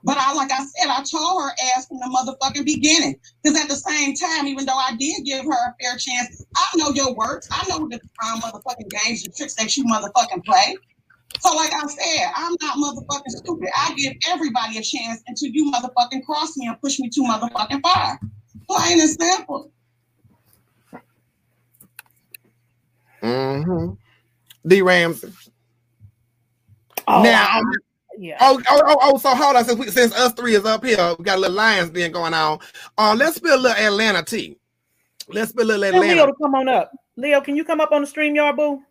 But 0.03 0.17
I, 0.17 0.33
like 0.33 0.51
I 0.51 0.65
said, 0.65 0.89
I 0.89 1.03
told 1.03 1.43
her 1.43 1.51
ass 1.75 1.87
from 1.87 1.99
the 1.99 2.07
motherfucking 2.07 2.65
beginning. 2.65 3.17
Because 3.43 3.61
at 3.61 3.69
the 3.69 3.77
same 3.77 4.15
time, 4.15 4.47
even 4.47 4.65
though 4.65 4.79
I 4.79 4.97
did 4.97 5.27
give 5.27 5.45
her 5.45 5.51
a 5.51 5.75
fair 5.79 5.99
chance, 5.99 6.43
I 6.57 6.77
know 6.77 6.91
your 6.91 7.15
works. 7.15 7.49
I 7.51 7.69
know 7.69 7.87
the 7.87 8.01
um, 8.25 8.41
motherfucking 8.41 8.89
games 8.89 9.25
and 9.25 9.35
tricks 9.35 9.55
that 9.57 9.77
you 9.77 9.85
motherfucking 9.85 10.45
play. 10.47 10.77
So, 11.41 11.55
like 11.55 11.73
I 11.73 11.87
said, 11.87 12.33
I'm 12.35 12.57
not 12.63 12.79
motherfucking 12.79 13.29
stupid. 13.29 13.69
I 13.77 13.95
give 13.95 14.15
everybody 14.29 14.79
a 14.79 14.83
chance 14.83 15.23
until 15.27 15.51
you 15.51 15.71
motherfucking 15.71 16.25
cross 16.25 16.57
me 16.57 16.67
and 16.67 16.81
push 16.81 16.99
me 16.99 17.11
to 17.11 17.21
motherfucking 17.21 17.83
fire. 17.83 18.19
Plain 18.69 19.01
and 19.01 19.11
simple. 19.11 19.71
Mm-hmm. 23.23 23.95
D 24.69 24.83
Ramsey. 24.83 25.33
Oh, 27.09 27.23
now, 27.23 27.47
I- 27.51 27.63
yeah. 28.19 28.37
oh, 28.41 28.61
oh, 28.69 28.83
oh, 28.85 28.97
oh, 29.03 29.19
so 29.19 29.35
hold 29.35 29.57
on. 29.57 29.65
Since, 29.65 29.79
we, 29.79 29.89
since 29.89 30.15
us 30.15 30.33
three 30.35 30.55
is 30.55 30.65
up 30.65 30.85
here, 30.85 31.15
we 31.19 31.25
got 31.25 31.39
a 31.39 31.41
little 31.41 31.57
Lions 31.57 31.91
thing 31.91 32.13
going 32.13 32.35
on. 32.35 32.59
Uh, 32.99 33.15
let's 33.17 33.37
spit 33.37 33.53
a 33.53 33.57
little 33.57 33.77
Atlanta 33.77 34.23
tea. 34.23 34.59
Let's 35.29 35.51
spit 35.51 35.65
a 35.65 35.67
little 35.67 36.01
Tell 36.01 36.01
Leo 36.03 36.27
to 36.27 36.33
come 36.35 36.55
on 36.55 36.69
up. 36.69 36.93
Leo, 37.17 37.41
can 37.41 37.57
you 37.57 37.65
come 37.65 37.81
up 37.81 37.93
on 37.93 38.03
the 38.03 38.07
StreamYard, 38.07 38.57
boo? 38.57 38.83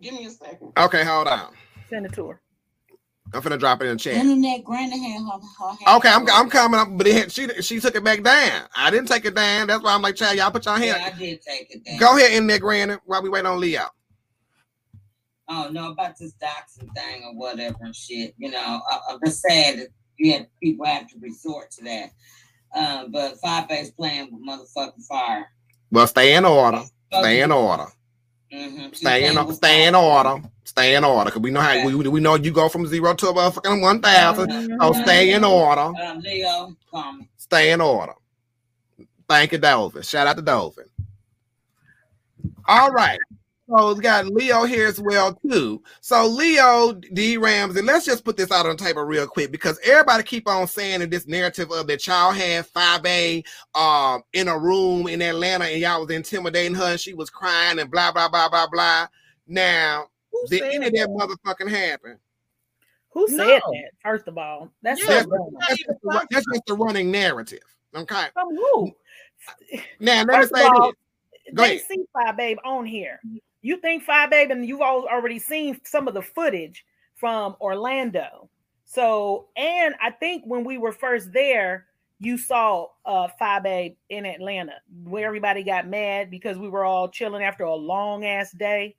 Give 0.00 0.14
me 0.14 0.26
a 0.26 0.30
second. 0.30 0.72
Okay, 0.76 1.02
hold 1.04 1.28
on. 1.28 1.52
Send 1.88 2.06
it 2.06 2.12
to 2.14 2.28
her. 2.28 2.40
I'm 3.32 3.42
finna 3.42 3.58
drop 3.58 3.80
it 3.82 3.86
in 3.86 3.92
the 3.92 3.98
chat. 3.98 4.14
Internet 4.14 4.64
granted 4.64 4.98
had 4.98 5.20
her, 5.22 5.66
her 5.86 5.96
Okay, 5.96 6.08
I'm. 6.08 6.28
I'm 6.30 6.50
coming 6.50 6.78
up, 6.78 6.88
but 6.92 7.06
it 7.06 7.32
she 7.32 7.48
she 7.62 7.80
took 7.80 7.94
it 7.96 8.04
back 8.04 8.22
down. 8.22 8.66
I 8.76 8.90
didn't 8.90 9.08
take 9.08 9.24
it 9.24 9.34
down. 9.34 9.66
That's 9.66 9.82
why 9.82 9.94
I'm 9.94 10.02
like, 10.02 10.14
child, 10.14 10.36
y'all 10.36 10.50
put 10.50 10.66
your 10.66 10.76
hand. 10.76 10.98
Yeah, 11.00 11.10
I 11.12 11.18
did 11.18 11.40
take 11.42 11.74
it 11.74 11.84
down. 11.84 11.98
Go 11.98 12.16
ahead 12.16 12.32
in 12.32 12.46
there, 12.46 12.58
Granny, 12.58 12.96
while 13.06 13.22
we 13.22 13.30
wait 13.30 13.46
on 13.46 13.58
Leo. 13.58 13.86
oh 15.48 15.68
no 15.72 15.92
about 15.92 16.18
this 16.18 16.34
doxing 16.34 16.92
thing 16.94 17.22
or 17.24 17.34
whatever 17.34 17.78
and 17.80 17.96
shit. 17.96 18.34
You 18.36 18.50
know, 18.50 18.58
I, 18.90 18.98
I'm 19.10 19.18
just 19.24 19.40
sad 19.40 19.78
that 19.78 19.88
you 20.18 20.32
had 20.32 20.46
people 20.62 20.86
have 20.86 21.08
to 21.08 21.18
resort 21.20 21.70
to 21.72 21.84
that. 21.84 22.10
Um, 22.76 23.10
but 23.10 23.38
Five 23.38 23.68
Base 23.68 23.90
playing 23.90 24.30
with 24.32 24.46
motherfucking 24.46 25.04
fire. 25.08 25.46
Well, 25.90 26.06
stay 26.06 26.34
in 26.34 26.44
order. 26.44 26.82
Stay 27.12 27.40
in 27.40 27.52
order. 27.52 27.86
Mm-hmm. 28.52 28.92
Stay 28.92 29.26
in, 29.26 29.52
stay 29.52 29.86
in 29.86 29.94
order. 29.94 30.42
Stay 30.76 30.96
in 30.96 31.04
order. 31.04 31.30
Cause 31.30 31.40
we 31.40 31.52
know 31.52 31.60
how 31.60 31.86
we, 31.86 31.94
we 31.94 32.20
know 32.20 32.34
you 32.34 32.50
go 32.50 32.68
from 32.68 32.84
zero 32.84 33.14
to 33.14 33.28
a 33.28 33.50
fucking 33.52 33.80
one 33.80 34.00
thousand. 34.00 34.76
So 34.80 34.92
stay 35.04 35.32
in 35.32 35.44
order. 35.44 35.80
Um, 35.80 36.18
Leo, 36.18 36.76
call 36.90 37.12
me. 37.12 37.28
Stay 37.36 37.70
in 37.70 37.80
order. 37.80 38.14
Thank 39.28 39.52
you, 39.52 39.58
Dolphin. 39.58 40.02
Shout 40.02 40.26
out 40.26 40.34
to 40.34 40.42
Dolphin. 40.42 40.86
All 42.66 42.90
right. 42.90 43.20
So 43.68 43.90
it's 43.90 44.00
got 44.00 44.26
Leo 44.26 44.64
here 44.64 44.88
as 44.88 45.00
well 45.00 45.38
too. 45.48 45.80
So 46.00 46.26
Leo 46.26 46.92
D 46.92 47.36
Ramsey, 47.36 47.80
let's 47.80 48.04
just 48.04 48.24
put 48.24 48.36
this 48.36 48.50
out 48.50 48.66
on 48.66 48.76
the 48.76 48.84
table 48.84 49.04
real 49.04 49.28
quick 49.28 49.52
because 49.52 49.78
everybody 49.84 50.24
keep 50.24 50.48
on 50.48 50.66
saying 50.66 51.02
in 51.02 51.08
this 51.08 51.28
narrative 51.28 51.70
of 51.70 51.86
that 51.86 52.04
y'all 52.04 52.32
had 52.32 52.66
5A 52.66 53.44
um 53.76 54.22
in 54.32 54.48
a 54.48 54.58
room 54.58 55.06
in 55.06 55.22
Atlanta 55.22 55.66
and 55.66 55.80
y'all 55.80 56.00
was 56.00 56.10
intimidating 56.10 56.74
her 56.74 56.90
and 56.90 57.00
she 57.00 57.14
was 57.14 57.30
crying 57.30 57.78
and 57.78 57.92
blah 57.92 58.10
blah 58.10 58.28
blah 58.28 58.48
blah 58.48 58.66
blah. 58.66 59.06
Now, 59.46 60.08
Who 60.34 60.48
did 60.48 60.58
said 60.60 60.72
any 60.74 60.86
of 60.86 60.92
that 60.92 61.08
that? 61.16 61.38
motherfucking 61.46 61.70
happen? 61.70 62.18
Who 63.10 63.28
said 63.28 63.36
No. 63.36 63.60
that? 63.72 63.90
First 64.02 64.26
of 64.26 64.36
all, 64.36 64.70
that's 64.82 65.00
Yeah, 65.00 65.22
so 65.22 65.30
That's, 65.30 65.68
that's, 65.68 65.78
just, 65.78 66.00
the, 66.02 66.26
that's 66.30 66.46
just 66.46 66.62
the 66.66 66.74
running 66.74 67.10
narrative. 67.10 67.62
Okay. 67.94 68.24
From 68.32 68.48
who? 68.50 68.92
Now 70.00 70.24
let 70.24 70.26
me 70.26 70.34
First 70.34 70.52
of 70.52 70.58
say 70.58 70.64
all, 70.64 70.86
this. 70.86 71.54
Go 71.54 71.62
they 71.62 71.68
ahead. 71.76 71.82
see 71.88 72.04
Five 72.12 72.36
Babe 72.36 72.58
on 72.64 72.84
here. 72.86 73.20
You 73.62 73.76
think 73.76 74.02
Five 74.02 74.30
Babe, 74.30 74.50
and 74.50 74.66
you've 74.66 74.80
all 74.80 75.06
already 75.06 75.38
seen 75.38 75.80
some 75.84 76.08
of 76.08 76.14
the 76.14 76.22
footage 76.22 76.84
from 77.14 77.54
Orlando. 77.60 78.48
So, 78.84 79.46
and 79.56 79.94
I 80.02 80.10
think 80.10 80.44
when 80.46 80.64
we 80.64 80.76
were 80.78 80.92
first 80.92 81.32
there, 81.32 81.86
you 82.18 82.36
saw 82.38 82.88
uh 83.04 83.28
Five 83.38 83.62
Babe 83.62 83.94
in 84.08 84.26
Atlanta, 84.26 84.74
where 85.04 85.26
everybody 85.26 85.62
got 85.62 85.86
mad 85.86 86.30
because 86.30 86.58
we 86.58 86.68
were 86.68 86.84
all 86.84 87.08
chilling 87.08 87.44
after 87.44 87.64
a 87.64 87.74
long 87.74 88.24
ass 88.24 88.50
day. 88.52 88.96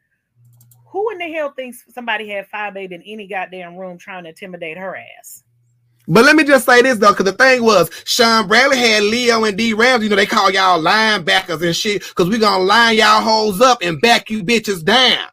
Who 0.96 1.10
in 1.10 1.18
the 1.18 1.30
hell 1.30 1.52
thinks 1.52 1.84
somebody 1.94 2.30
had 2.30 2.48
Five 2.48 2.74
Babe 2.74 2.94
in 2.94 3.02
any 3.02 3.28
goddamn 3.28 3.76
room 3.76 3.98
trying 3.98 4.24
to 4.24 4.30
intimidate 4.30 4.78
her 4.78 4.96
ass? 4.96 5.44
But 6.08 6.24
let 6.24 6.38
me 6.38 6.46
just 6.46 6.66
say 6.66 6.82
this 6.82 6.98
though, 7.00 7.10
because 7.12 7.26
the 7.26 7.34
thing 7.34 7.66
was, 7.66 7.90
Sean 8.06 8.48
Bradley 8.48 8.78
had 8.78 9.04
Leo 9.04 9.44
and 9.44 9.58
D 9.58 9.74
Rams. 9.74 10.04
You 10.06 10.10
know, 10.10 10.16
they 10.16 10.26
call 10.26 10.50
y'all 10.52 10.82
linebackers 10.82 11.62
and 11.62 11.76
shit, 11.76 12.02
because 12.02 12.30
we 12.30 12.38
gonna 12.38 12.64
line 12.64 12.96
y'all 12.96 13.20
hoes 13.22 13.60
up 13.60 13.80
and 13.82 14.00
back 14.00 14.30
you 14.30 14.42
bitches 14.42 14.86
down. 14.86 15.28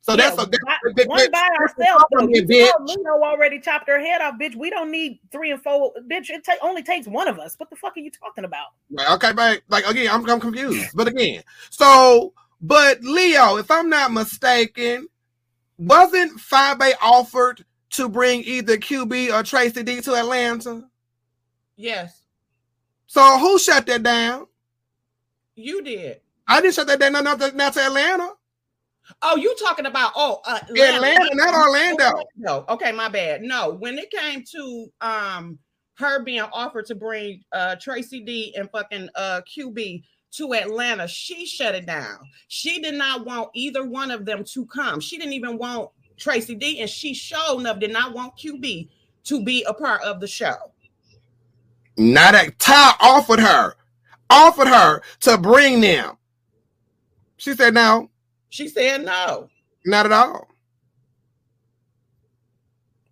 So 0.00 0.16
that's 0.16 0.36
Yeah, 0.36 0.42
a 0.42 0.46
that's 0.46 0.64
by- 0.64 0.76
a 0.90 0.94
big- 0.94 1.08
one 1.08 1.18
big- 1.20 1.30
by 1.30 1.48
that's 1.60 1.78
ourselves. 1.78 2.04
Though. 2.10 2.26
You 2.28 2.42
bitch. 2.42 2.70
Lino 2.80 3.10
already 3.22 3.60
chopped 3.60 3.86
her 3.88 4.00
head 4.00 4.20
off, 4.20 4.34
bitch. 4.34 4.56
We 4.56 4.68
don't 4.68 4.90
need 4.90 5.20
three 5.30 5.52
and 5.52 5.62
four, 5.62 5.92
bitch. 6.10 6.28
It 6.28 6.44
ta- 6.44 6.56
only 6.60 6.82
takes 6.82 7.06
one 7.06 7.28
of 7.28 7.38
us. 7.38 7.54
What 7.58 7.70
the 7.70 7.76
fuck 7.76 7.96
are 7.96 8.00
you 8.00 8.10
talking 8.10 8.42
about? 8.44 8.66
Right, 8.90 9.08
Okay, 9.12 9.32
but 9.32 9.62
like 9.68 9.86
again, 9.86 10.08
I'm, 10.10 10.28
I'm 10.28 10.40
confused. 10.40 10.88
But 10.96 11.06
again, 11.06 11.44
so 11.70 12.32
but 12.66 13.02
Leo, 13.02 13.58
if 13.58 13.70
I'm 13.70 13.90
not 13.90 14.10
mistaken, 14.12 15.06
wasn't 15.76 16.40
Five 16.40 16.80
offered 17.02 17.62
to 17.90 18.08
bring 18.08 18.42
either 18.44 18.78
QB 18.78 19.32
or 19.38 19.42
Tracy 19.42 19.82
D 19.82 20.00
to 20.00 20.14
Atlanta? 20.14 20.88
Yes, 21.76 22.22
So 23.06 23.38
who 23.38 23.58
shut 23.58 23.86
that 23.86 24.02
down? 24.02 24.46
you 25.56 25.82
did. 25.82 26.20
I 26.48 26.60
didn't 26.60 26.74
shut 26.74 26.86
that 26.86 26.98
down. 27.00 27.12
Not 27.12 27.38
to, 27.40 27.52
not 27.52 27.72
to 27.74 27.80
Atlanta. 27.80 28.30
Oh, 29.20 29.36
you 29.36 29.54
talking 29.60 29.86
about 29.86 30.12
oh 30.16 30.40
uh, 30.46 30.60
Atlanta, 30.70 31.30
not 31.34 31.54
Orlando. 31.54 32.22
No, 32.36 32.64
okay, 32.70 32.92
my 32.92 33.08
bad. 33.08 33.42
No, 33.42 33.74
when 33.74 33.98
it 33.98 34.10
came 34.10 34.42
to 34.52 34.86
um 35.02 35.58
her 35.98 36.24
being 36.24 36.40
offered 36.40 36.86
to 36.86 36.94
bring 36.94 37.42
uh 37.52 37.76
Tracy 37.76 38.20
D 38.20 38.54
and 38.56 38.70
fucking 38.70 39.08
uh 39.14 39.42
QB 39.46 40.02
to 40.36 40.54
Atlanta, 40.54 41.06
she 41.06 41.46
shut 41.46 41.74
it 41.74 41.86
down. 41.86 42.18
She 42.48 42.80
did 42.80 42.94
not 42.94 43.24
want 43.24 43.50
either 43.54 43.84
one 43.86 44.10
of 44.10 44.24
them 44.24 44.44
to 44.44 44.66
come. 44.66 45.00
She 45.00 45.16
didn't 45.16 45.32
even 45.34 45.58
want 45.58 45.90
Tracy 46.16 46.54
D, 46.54 46.80
and 46.80 46.90
she 46.90 47.14
showed 47.14 47.58
enough 47.60 47.78
did 47.80 47.92
not 47.92 48.12
want 48.14 48.36
QB 48.36 48.88
to 49.24 49.44
be 49.44 49.64
a 49.64 49.74
part 49.74 50.02
of 50.02 50.20
the 50.20 50.26
show. 50.26 50.54
Not 51.96 52.32
that 52.32 52.58
Ty 52.58 52.94
offered 53.00 53.40
her, 53.40 53.74
offered 54.30 54.68
her 54.68 55.02
to 55.20 55.38
bring 55.38 55.80
them. 55.80 56.16
She 57.36 57.54
said, 57.54 57.74
no, 57.74 58.10
She 58.48 58.68
said 58.68 59.04
no. 59.04 59.48
not 59.84 60.06
at 60.06 60.12
all. 60.12 60.48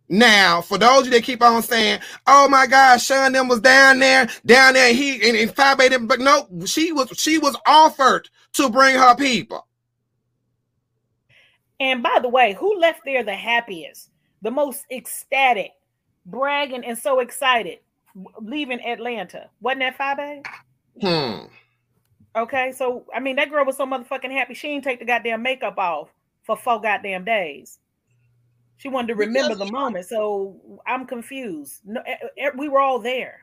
Now, 0.08 0.60
for 0.60 0.78
those 0.78 1.00
of 1.00 1.06
you 1.06 1.12
that 1.12 1.22
keep 1.22 1.42
on 1.42 1.62
saying, 1.62 2.00
"Oh 2.26 2.48
my 2.48 2.66
God, 2.66 3.00
Sean 3.00 3.32
them 3.32 3.48
was 3.48 3.60
down 3.60 3.98
there, 3.98 4.28
down 4.44 4.74
there," 4.74 4.92
he 4.92 5.14
and, 5.26 5.36
and 5.36 5.54
five 5.54 5.80
eight, 5.80 5.96
but 6.02 6.20
no, 6.20 6.48
she 6.66 6.92
was 6.92 7.08
she 7.16 7.38
was 7.38 7.56
offered 7.66 8.28
to 8.54 8.68
bring 8.68 8.96
her 8.96 9.14
people. 9.14 9.66
And 11.80 12.02
by 12.02 12.18
the 12.20 12.28
way, 12.28 12.52
who 12.52 12.78
left 12.78 13.00
there 13.04 13.24
the 13.24 13.34
happiest, 13.34 14.10
the 14.42 14.50
most 14.50 14.84
ecstatic, 14.92 15.72
bragging 16.26 16.84
and 16.84 16.98
so 16.98 17.20
excited, 17.20 17.78
leaving 18.40 18.80
Atlanta? 18.84 19.48
Wasn't 19.60 19.80
that 19.80 19.96
Five 19.96 20.18
A? 20.18 20.42
Hmm. 21.00 21.46
Okay, 22.36 22.72
so 22.72 23.06
I 23.14 23.20
mean 23.20 23.36
that 23.36 23.50
girl 23.50 23.64
was 23.64 23.76
so 23.76 23.86
motherfucking 23.86 24.30
happy 24.30 24.54
she 24.54 24.68
didn't 24.68 24.84
take 24.84 24.98
the 24.98 25.04
goddamn 25.04 25.42
makeup 25.42 25.78
off 25.78 26.08
for 26.44 26.56
four 26.56 26.80
goddamn 26.80 27.24
days. 27.24 27.78
She 28.82 28.88
wanted 28.88 29.08
to 29.08 29.14
remember 29.14 29.54
Because 29.54 29.68
the 29.68 29.72
moment. 29.72 30.06
So 30.06 30.56
I'm 30.88 31.06
confused. 31.06 31.82
No, 31.84 32.02
we 32.56 32.68
were 32.68 32.80
all 32.80 32.98
there. 32.98 33.42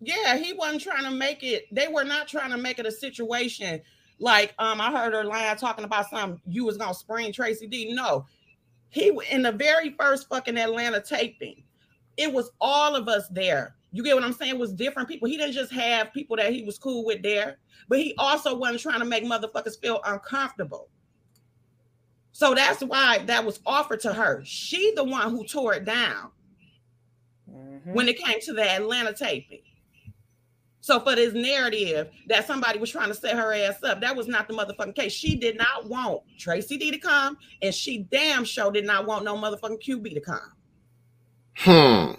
Yeah, 0.00 0.36
he 0.36 0.52
wasn't 0.52 0.82
trying 0.82 1.02
to 1.02 1.10
make 1.10 1.42
it. 1.42 1.64
They 1.72 1.88
were 1.88 2.04
not 2.04 2.28
trying 2.28 2.52
to 2.52 2.56
make 2.56 2.78
it 2.78 2.86
a 2.86 2.92
situation 2.92 3.82
like 4.20 4.54
um 4.60 4.80
I 4.80 4.92
heard 4.92 5.14
her 5.14 5.24
line 5.24 5.56
talking 5.56 5.84
about 5.84 6.08
something 6.08 6.40
you 6.46 6.64
was 6.64 6.76
gonna 6.76 6.94
spring 6.94 7.32
Tracy 7.32 7.66
D. 7.66 7.92
No, 7.92 8.24
he 8.88 9.12
in 9.32 9.42
the 9.42 9.50
very 9.50 9.96
first 9.98 10.28
fucking 10.28 10.56
Atlanta 10.56 11.02
taping, 11.02 11.64
it 12.16 12.32
was 12.32 12.52
all 12.60 12.94
of 12.94 13.08
us 13.08 13.28
there. 13.28 13.74
You 13.90 14.04
get 14.04 14.14
what 14.14 14.22
I'm 14.22 14.32
saying? 14.32 14.52
It 14.52 14.58
was 14.58 14.72
different 14.72 15.08
people. 15.08 15.28
He 15.28 15.36
didn't 15.36 15.54
just 15.54 15.72
have 15.72 16.12
people 16.12 16.36
that 16.36 16.52
he 16.52 16.62
was 16.62 16.78
cool 16.78 17.04
with 17.04 17.22
there, 17.22 17.58
but 17.88 17.98
he 17.98 18.14
also 18.16 18.56
wasn't 18.56 18.80
trying 18.80 19.00
to 19.00 19.04
make 19.04 19.24
motherfuckers 19.24 19.80
feel 19.80 20.00
uncomfortable. 20.04 20.88
So 22.36 22.54
that's 22.54 22.82
why 22.82 23.20
that 23.28 23.46
was 23.46 23.60
offered 23.64 24.00
to 24.00 24.12
her. 24.12 24.42
She 24.44 24.92
the 24.94 25.02
one 25.02 25.30
who 25.30 25.42
tore 25.46 25.72
it 25.72 25.86
down 25.86 26.32
Mhm. 27.50 27.94
when 27.94 28.08
it 28.08 28.18
came 28.18 28.38
to 28.42 28.52
the 28.52 28.62
Atlanta 28.62 29.14
taping. 29.14 29.62
So 30.82 31.00
for 31.00 31.16
this 31.16 31.32
narrative 31.32 32.10
that 32.26 32.46
somebody 32.46 32.78
was 32.78 32.90
trying 32.90 33.08
to 33.08 33.14
set 33.14 33.36
her 33.36 33.54
ass 33.54 33.82
up, 33.82 34.02
that 34.02 34.14
was 34.14 34.28
not 34.28 34.48
the 34.48 34.52
motherfucking 34.52 34.94
case. 34.94 35.14
She 35.14 35.34
did 35.34 35.56
not 35.56 35.86
want 35.86 36.24
Tracy 36.38 36.76
D 36.76 36.90
to 36.90 36.98
come, 36.98 37.38
and 37.62 37.74
she 37.74 38.00
damn 38.02 38.44
sure 38.44 38.70
did 38.70 38.84
not 38.84 39.06
want 39.06 39.24
no 39.24 39.34
motherfucking 39.34 39.82
QB 39.82 40.12
to 40.12 40.20
come. 40.20 40.52
Hmm. 41.56 42.15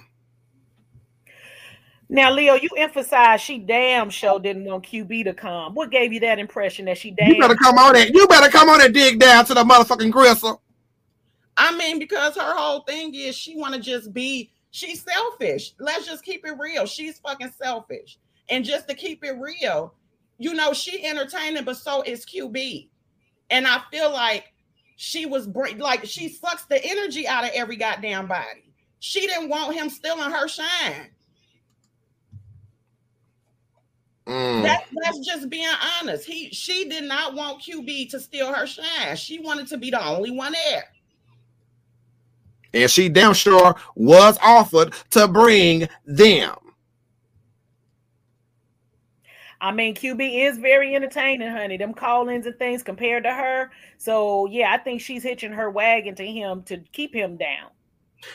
Now, 2.09 2.31
Leo, 2.31 2.53
you 2.53 2.69
emphasized 2.77 3.43
she 3.43 3.59
damn 3.59 4.09
sure 4.09 4.39
didn't 4.39 4.63
want 4.63 4.85
QB 4.85 5.25
to 5.25 5.33
come. 5.33 5.73
What 5.75 5.91
gave 5.91 6.13
you 6.13 6.21
that 6.21 6.39
impression 6.39 6.85
that 6.85 6.97
she 6.97 7.11
damn? 7.11 7.33
You 7.33 7.41
better 7.41 7.55
come 7.55 7.77
on 7.77 7.95
it. 7.97 8.13
You 8.13 8.27
better 8.27 8.49
come 8.49 8.69
on 8.69 8.81
and 8.81 8.93
dig 8.93 9.19
down 9.19 9.45
to 9.45 9.53
the 9.53 9.63
motherfucking 9.63 10.11
gristle. 10.11 10.61
I 11.57 11.75
mean, 11.75 11.99
because 11.99 12.35
her 12.35 12.55
whole 12.55 12.81
thing 12.81 13.13
is 13.13 13.35
she 13.35 13.57
want 13.57 13.73
to 13.73 13.81
just 13.81 14.13
be, 14.13 14.51
she's 14.71 15.03
selfish. 15.03 15.73
Let's 15.79 16.05
just 16.05 16.23
keep 16.23 16.45
it 16.45 16.53
real. 16.57 16.85
She's 16.85 17.19
fucking 17.19 17.51
selfish. 17.61 18.17
And 18.49 18.63
just 18.63 18.87
to 18.87 18.95
keep 18.95 19.25
it 19.25 19.35
real, 19.37 19.93
you 20.37 20.53
know, 20.53 20.71
she 20.71 21.05
entertaining, 21.05 21.65
but 21.65 21.75
so 21.75 22.03
is 22.03 22.25
QB. 22.25 22.87
And 23.49 23.67
I 23.67 23.81
feel 23.91 24.11
like 24.11 24.53
she 24.95 25.25
was 25.25 25.47
like 25.77 26.05
she 26.05 26.29
sucks 26.29 26.65
the 26.65 26.83
energy 26.83 27.27
out 27.27 27.43
of 27.43 27.51
every 27.53 27.75
goddamn 27.75 28.27
body. 28.27 28.71
She 28.99 29.27
didn't 29.27 29.49
want 29.49 29.75
him 29.75 29.89
stealing 29.89 30.31
her 30.31 30.47
shine. 30.47 31.11
Mm. 34.27 34.63
That, 34.63 34.83
that's 35.01 35.19
just 35.19 35.49
being 35.49 35.69
honest. 35.99 36.25
He 36.25 36.49
she 36.49 36.89
did 36.89 37.05
not 37.05 37.33
want 37.33 37.61
QB 37.61 38.09
to 38.11 38.19
steal 38.19 38.53
her 38.53 38.67
shine. 38.67 39.15
She 39.15 39.39
wanted 39.39 39.67
to 39.67 39.77
be 39.77 39.89
the 39.89 40.05
only 40.05 40.31
one 40.31 40.51
there. 40.51 40.83
And 42.73 42.91
she 42.91 43.07
damn 43.07 43.33
sure 43.33 43.75
was 43.95 44.37
offered 44.41 44.93
to 45.11 45.27
bring 45.29 45.87
them. 46.05 46.55
I 49.59 49.71
mean, 49.71 49.95
QB 49.95 50.49
is 50.49 50.57
very 50.57 50.93
entertaining, 50.93 51.49
honey. 51.49 51.77
Them 51.77 51.93
call-ins 51.93 52.45
and 52.45 52.59
things 52.59 52.83
compared 52.83 53.23
to 53.23 53.31
her. 53.31 53.71
So 53.97 54.45
yeah, 54.47 54.73
I 54.73 54.77
think 54.77 54.99
she's 54.99 55.23
hitching 55.23 55.53
her 55.53 55.69
wagon 55.69 56.15
to 56.15 56.25
him 56.25 56.63
to 56.63 56.77
keep 56.91 57.15
him 57.15 57.37
down. 57.37 57.69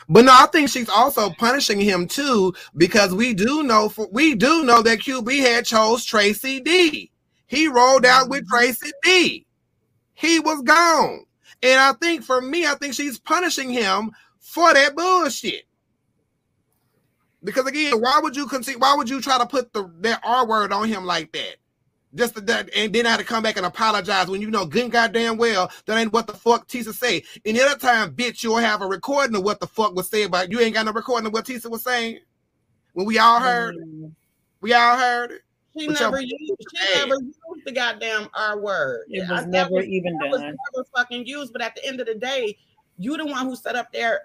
But 0.09 0.25
no, 0.25 0.31
I 0.31 0.47
think 0.47 0.69
she's 0.69 0.89
also 0.89 1.29
punishing 1.31 1.79
him 1.79 2.07
too 2.07 2.53
because 2.75 3.13
we 3.13 3.33
do 3.33 3.63
know 3.63 3.89
for 3.89 4.07
we 4.11 4.35
do 4.35 4.63
know 4.63 4.81
that 4.81 4.99
QB 4.99 5.39
had 5.39 5.65
chose 5.65 6.05
Tracy 6.05 6.59
D. 6.59 7.11
He 7.47 7.67
rolled 7.67 8.05
out 8.05 8.29
with 8.29 8.41
mm-hmm. 8.41 8.55
Tracy 8.55 8.91
D. 9.03 9.45
He 10.13 10.39
was 10.39 10.61
gone. 10.61 11.25
And 11.61 11.79
I 11.79 11.93
think 11.93 12.23
for 12.23 12.41
me, 12.41 12.65
I 12.65 12.75
think 12.75 12.93
she's 12.93 13.19
punishing 13.19 13.69
him 13.69 14.11
for 14.39 14.73
that 14.73 14.95
bullshit. 14.95 15.63
Because 17.43 17.65
again, 17.65 17.99
why 17.99 18.19
would 18.21 18.35
you 18.35 18.47
concede? 18.47 18.79
Why 18.79 18.95
would 18.95 19.09
you 19.09 19.21
try 19.21 19.37
to 19.37 19.45
put 19.45 19.73
the 19.73 19.89
that 19.99 20.21
R 20.23 20.47
word 20.47 20.71
on 20.71 20.87
him 20.87 21.05
like 21.05 21.31
that? 21.33 21.57
Just 22.15 22.45
that, 22.45 22.69
and 22.75 22.93
then 22.93 23.07
I 23.07 23.11
had 23.11 23.19
to 23.19 23.25
come 23.25 23.41
back 23.41 23.57
and 23.57 23.65
apologize 23.65 24.27
when 24.27 24.39
you 24.39 24.51
know 24.51 24.65
good 24.67 24.83
and 24.83 24.91
goddamn 24.91 25.37
well 25.37 25.71
that 25.85 25.97
ain't 25.97 26.13
what 26.13 26.27
the 26.27 26.33
fuck 26.33 26.67
Tisa 26.67 26.93
say. 26.93 27.23
And 27.43 27.57
the 27.57 27.63
other 27.63 27.79
time, 27.79 28.11
bitch, 28.13 28.43
you'll 28.43 28.57
have 28.57 28.83
a 28.83 28.87
recording 28.87 29.35
of 29.35 29.43
what 29.43 29.59
the 29.59 29.65
fuck 29.65 29.95
was 29.95 30.09
said, 30.09 30.29
but 30.29 30.51
you 30.51 30.59
ain't 30.59 30.75
got 30.75 30.85
no 30.85 30.91
recording 30.91 31.25
of 31.25 31.33
what 31.33 31.45
Tisa 31.45 31.71
was 31.71 31.83
saying. 31.83 32.19
When 32.93 33.07
we 33.07 33.17
all 33.17 33.39
heard, 33.39 33.75
it. 33.75 33.81
Mm, 33.81 34.11
we 34.61 34.73
all 34.73 34.95
heard 34.95 35.31
it. 35.31 35.41
She 35.75 35.87
But 35.87 35.99
never 35.99 36.21
used. 36.21 36.53
She 36.71 36.95
never 36.99 37.15
used 37.15 37.65
the 37.65 37.71
goddamn 37.71 38.29
R 38.35 38.59
word. 38.59 39.05
It 39.09 39.27
was 39.27 39.41
that 39.41 39.49
never 39.49 39.73
was- 39.75 39.85
even 39.87 40.15
that 40.19 40.29
was 40.29 40.41
never 40.41 40.85
fucking 40.95 41.25
used. 41.25 41.51
But 41.51 41.63
at 41.63 41.75
the 41.75 41.83
end 41.83 41.99
of 41.99 42.05
the 42.05 42.15
day, 42.15 42.55
you 42.99 43.17
the 43.17 43.25
one 43.25 43.47
who 43.47 43.55
set 43.55 43.75
up 43.75 43.91
there. 43.91 44.21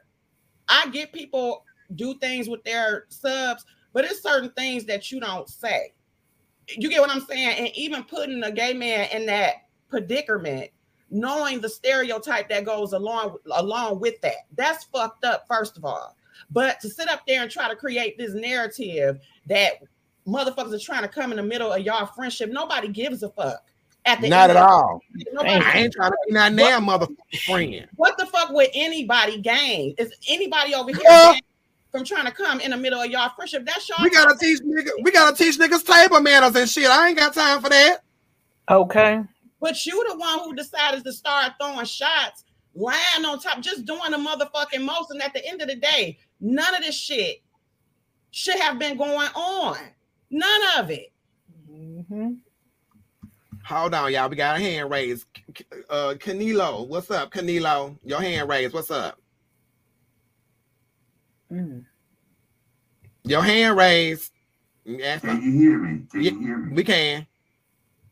I 0.68 0.88
get 0.88 1.12
people 1.14 1.64
do 1.94 2.18
things 2.18 2.50
with 2.50 2.62
their 2.64 3.06
subs, 3.08 3.64
but 3.94 4.04
it's 4.04 4.22
certain 4.22 4.50
things 4.50 4.84
that 4.84 5.10
you 5.10 5.20
don't 5.20 5.48
say. 5.48 5.94
You 6.76 6.90
get 6.90 7.00
what 7.00 7.10
I'm 7.10 7.20
saying? 7.20 7.58
And 7.58 7.76
even 7.76 8.04
putting 8.04 8.42
a 8.42 8.52
gay 8.52 8.74
man 8.74 9.08
in 9.12 9.26
that 9.26 9.66
predicament, 9.88 10.70
knowing 11.10 11.60
the 11.60 11.68
stereotype 11.68 12.48
that 12.50 12.64
goes 12.64 12.92
along 12.92 13.36
along 13.52 14.00
with 14.00 14.20
that, 14.20 14.46
that's 14.56 14.84
fucked 14.84 15.24
up. 15.24 15.46
First 15.48 15.76
of 15.76 15.84
all, 15.84 16.16
but 16.50 16.80
to 16.80 16.88
sit 16.90 17.08
up 17.08 17.22
there 17.26 17.42
and 17.42 17.50
try 17.50 17.68
to 17.68 17.76
create 17.76 18.18
this 18.18 18.34
narrative 18.34 19.18
that 19.46 19.74
motherfuckers 20.26 20.74
are 20.74 20.78
trying 20.78 21.02
to 21.02 21.08
come 21.08 21.30
in 21.30 21.36
the 21.36 21.42
middle 21.42 21.72
of 21.72 21.80
y'all 21.82 22.06
friendship, 22.06 22.50
nobody 22.50 22.88
gives 22.88 23.22
a 23.22 23.30
fuck. 23.30 23.64
At 24.04 24.20
the 24.22 24.28
Not 24.28 24.48
end 24.48 24.58
at 24.58 24.64
all. 24.64 25.00
Nobody 25.32 25.50
I 25.54 25.72
ain't 25.80 25.92
trying 25.92 26.12
to 26.12 26.16
be 26.28 26.34
that 26.34 26.54
damn 26.56 26.84
motherfucking 26.86 27.40
friend. 27.44 27.88
what 27.96 28.16
the 28.16 28.24
fuck 28.26 28.50
would 28.52 28.68
anybody 28.72 29.38
gain? 29.38 29.94
Is 29.98 30.12
anybody 30.28 30.74
over 30.74 30.90
here 30.90 31.00
Well- 31.04 31.32
gain 31.32 31.42
from 31.90 32.04
trying 32.04 32.26
to 32.26 32.32
come 32.32 32.60
in 32.60 32.70
the 32.70 32.76
middle 32.76 33.00
of 33.00 33.10
y'all 33.10 33.30
friendship? 33.34 33.64
That's 33.64 33.88
y'all. 33.88 33.98
We 34.02 34.10
gotta 34.10 34.36
teach 34.38 34.60
niggas, 34.60 34.90
we 35.02 35.10
gotta 35.10 35.36
teach 35.36 35.58
niggas 35.58 35.84
table 35.84 36.20
manners 36.20 36.54
and 36.54 36.68
shit. 36.68 36.88
I 36.88 37.08
ain't 37.08 37.18
got 37.18 37.34
time 37.34 37.60
for 37.62 37.68
that. 37.70 37.98
Okay. 38.70 39.22
but 39.60 39.86
you 39.86 40.04
the 40.10 40.16
one 40.18 40.40
who 40.40 40.54
decided 40.54 41.02
to 41.04 41.12
start 41.12 41.52
throwing 41.60 41.86
shots, 41.86 42.44
lying 42.74 43.24
on 43.26 43.38
top, 43.40 43.60
just 43.60 43.84
doing 43.86 44.10
the 44.10 44.18
motherfucking 44.18 44.84
most. 44.84 45.10
And 45.10 45.22
at 45.22 45.32
the 45.32 45.44
end 45.46 45.62
of 45.62 45.68
the 45.68 45.76
day, 45.76 46.18
none 46.40 46.74
of 46.74 46.82
this 46.82 46.94
shit 46.98 47.42
should 48.30 48.58
have 48.60 48.78
been 48.78 48.96
going 48.98 49.28
on. 49.34 49.78
None 50.30 50.60
of 50.78 50.90
it. 50.90 51.12
Mhm. 51.70 52.38
Hold 53.64 53.94
on, 53.94 54.12
y'all. 54.12 54.28
We 54.28 54.36
got 54.36 54.56
a 54.56 54.60
hand 54.60 54.90
raised. 54.90 55.26
Uh 55.90 56.14
Canelo, 56.18 56.86
what's 56.86 57.10
up, 57.10 57.30
Canelo? 57.32 57.96
Your 58.04 58.20
hand 58.20 58.48
raised. 58.48 58.74
What's 58.74 58.90
up? 58.90 59.18
Mm. 61.52 61.84
Your 63.24 63.42
hand 63.42 63.76
raised. 63.76 64.32
Yeah, 64.84 65.18
Can 65.18 65.42
you 65.42 65.52
hear 65.52 65.78
me? 65.78 66.04
Can 66.10 66.20
Yeah. 66.22 66.30
you 66.32 66.40
hear 66.40 66.58
me? 66.58 66.74
we 66.74 66.84
can. 66.84 67.26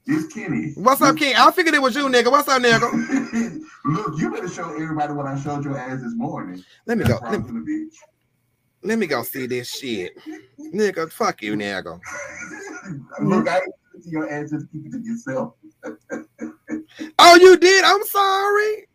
It's 0.06 0.32
Kenny. 0.32 0.72
What's 0.76 1.02
up, 1.02 1.16
King? 1.16 1.34
I 1.36 1.50
figured 1.50 1.74
it 1.74 1.82
was 1.82 1.96
you, 1.96 2.04
nigga. 2.08 2.30
What's 2.30 2.48
up, 2.48 2.62
nigga? 2.62 2.90
Look, 3.84 4.18
you 4.20 4.30
better 4.30 4.48
show 4.48 4.70
everybody 4.70 5.12
what 5.12 5.26
I 5.26 5.38
showed 5.38 5.64
your 5.64 5.76
ass 5.76 6.00
this 6.00 6.14
morning. 6.14 6.62
Let 6.86 6.98
me 6.98 7.04
That's 7.04 7.20
go. 7.20 7.28
Let, 7.28 7.44
from 7.46 7.64
the 7.64 7.90
let 8.82 8.98
me 8.98 9.06
go 9.06 9.22
see 9.24 9.46
this 9.46 9.68
shit. 9.68 10.16
Nigga, 10.72 11.10
fuck 11.10 11.42
you, 11.42 11.54
nigga. 11.56 11.98
Look, 13.20 13.48
I 13.48 13.56
ain't 13.56 14.04
to 14.04 14.10
your 14.10 14.30
ass 14.30 14.50
just 14.50 14.70
keep 14.70 14.86
it 14.86 14.92
to 14.92 15.00
yourself. 15.00 15.54
Oh, 17.18 17.34
you 17.36 17.56
did? 17.56 17.84
I'm 17.84 18.04
sorry. 18.04 18.86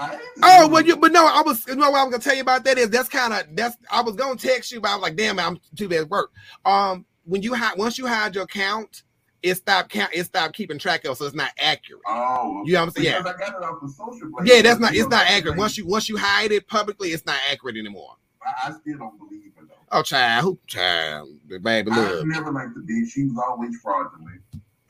I 0.00 0.18
Oh, 0.42 0.68
well, 0.68 0.82
you 0.82 0.96
but 0.96 1.12
no, 1.12 1.26
I 1.26 1.42
was 1.44 1.66
you 1.66 1.76
know 1.76 1.90
what 1.90 2.00
I 2.00 2.04
was 2.04 2.12
gonna 2.12 2.22
tell 2.22 2.34
you 2.34 2.42
about 2.42 2.64
that 2.64 2.78
is 2.78 2.90
that's 2.90 3.08
kind 3.08 3.32
of 3.32 3.44
that's 3.54 3.76
I 3.90 4.02
was 4.02 4.16
gonna 4.16 4.36
text 4.36 4.72
you, 4.72 4.80
but 4.80 4.90
I 4.90 4.94
was 4.94 5.02
like, 5.02 5.16
damn, 5.16 5.38
I'm 5.38 5.58
too 5.76 5.88
bad 5.88 6.00
at 6.02 6.08
work. 6.10 6.30
Um, 6.64 7.04
when 7.24 7.42
you 7.42 7.54
hide 7.54 7.76
once 7.78 7.98
you 7.98 8.06
hide 8.06 8.34
your 8.34 8.44
account, 8.44 9.02
it 9.42 9.54
stopped 9.56 9.90
count, 9.90 10.10
it 10.14 10.24
stopped 10.24 10.54
keeping 10.54 10.78
track 10.78 11.04
of, 11.04 11.16
so 11.16 11.26
it's 11.26 11.34
not 11.34 11.52
accurate. 11.60 12.02
Oh, 12.06 12.62
You 12.64 12.74
know 12.74 12.80
what 12.80 12.86
I'm 12.86 12.90
saying? 12.92 13.06
Yeah. 13.06 13.18
I 13.20 13.22
got 13.38 13.56
it 13.56 13.62
off 13.62 13.80
the 13.82 13.88
social. 13.88 14.30
blade. 14.30 14.48
Yeah, 14.48 14.62
that's 14.62 14.80
not 14.80 14.94
it's 14.94 15.08
not 15.08 15.26
I- 15.26 15.34
accurate. 15.36 15.56
Once 15.58 15.76
you 15.78 15.86
once 15.86 16.08
you 16.08 16.16
hide 16.16 16.52
it 16.52 16.66
publicly, 16.66 17.10
it's 17.10 17.26
not 17.26 17.36
accurate 17.50 17.76
anymore. 17.76 18.16
I, 18.42 18.68
I 18.68 18.72
still 18.72 18.98
don't 18.98 19.18
believe 19.18 19.46
it 19.46 19.52
though. 19.68 19.74
Oh, 19.92 20.02
child, 20.02 20.44
who 20.44 20.58
child, 20.66 21.28
The 21.48 21.58
baby, 21.58 21.90
I 21.90 22.12
look. 22.12 22.26
never 22.26 22.50
liked 22.52 22.74
the 22.74 22.80
beach. 22.80 23.12
She 23.12 23.24
was 23.24 23.36
always 23.46 23.76
fraudulent. 23.80 24.40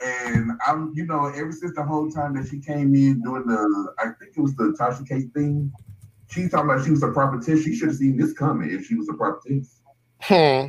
And 0.03 0.53
I'm, 0.67 0.93
you 0.95 1.07
know, 1.07 1.27
ever 1.27 1.53
since 1.53 1.75
the 1.75 1.85
whole 1.85 2.11
time 2.11 2.35
that 2.35 2.49
she 2.49 2.59
came 2.59 2.95
in 2.95 3.23
doing 3.23 3.47
the, 3.47 3.95
I 3.99 4.07
think 4.19 4.37
it 4.37 4.41
was 4.41 4.55
the 4.57 4.77
Tasha 4.79 5.07
K 5.07 5.23
thing. 5.35 5.73
She's 6.29 6.51
talking 6.51 6.71
about 6.71 6.85
she 6.85 6.91
was 6.91 7.03
a 7.03 7.09
prophetess. 7.09 7.65
She 7.65 7.75
should 7.75 7.89
have 7.89 7.97
seen 7.97 8.17
this 8.17 8.33
coming 8.33 8.71
if 8.71 8.87
she 8.87 8.95
was 8.95 9.09
a 9.09 9.15
prophetess. 9.15 9.81
Hmm. 10.21 10.67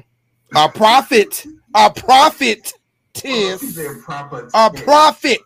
A 0.55 0.67
prophet, 0.69 1.45
a 1.75 1.89
prophet 1.91 2.73
She 3.15 3.27
is 3.29 3.79
prophetess. 4.03 4.51
a 4.53 4.69
prophet, 4.69 5.39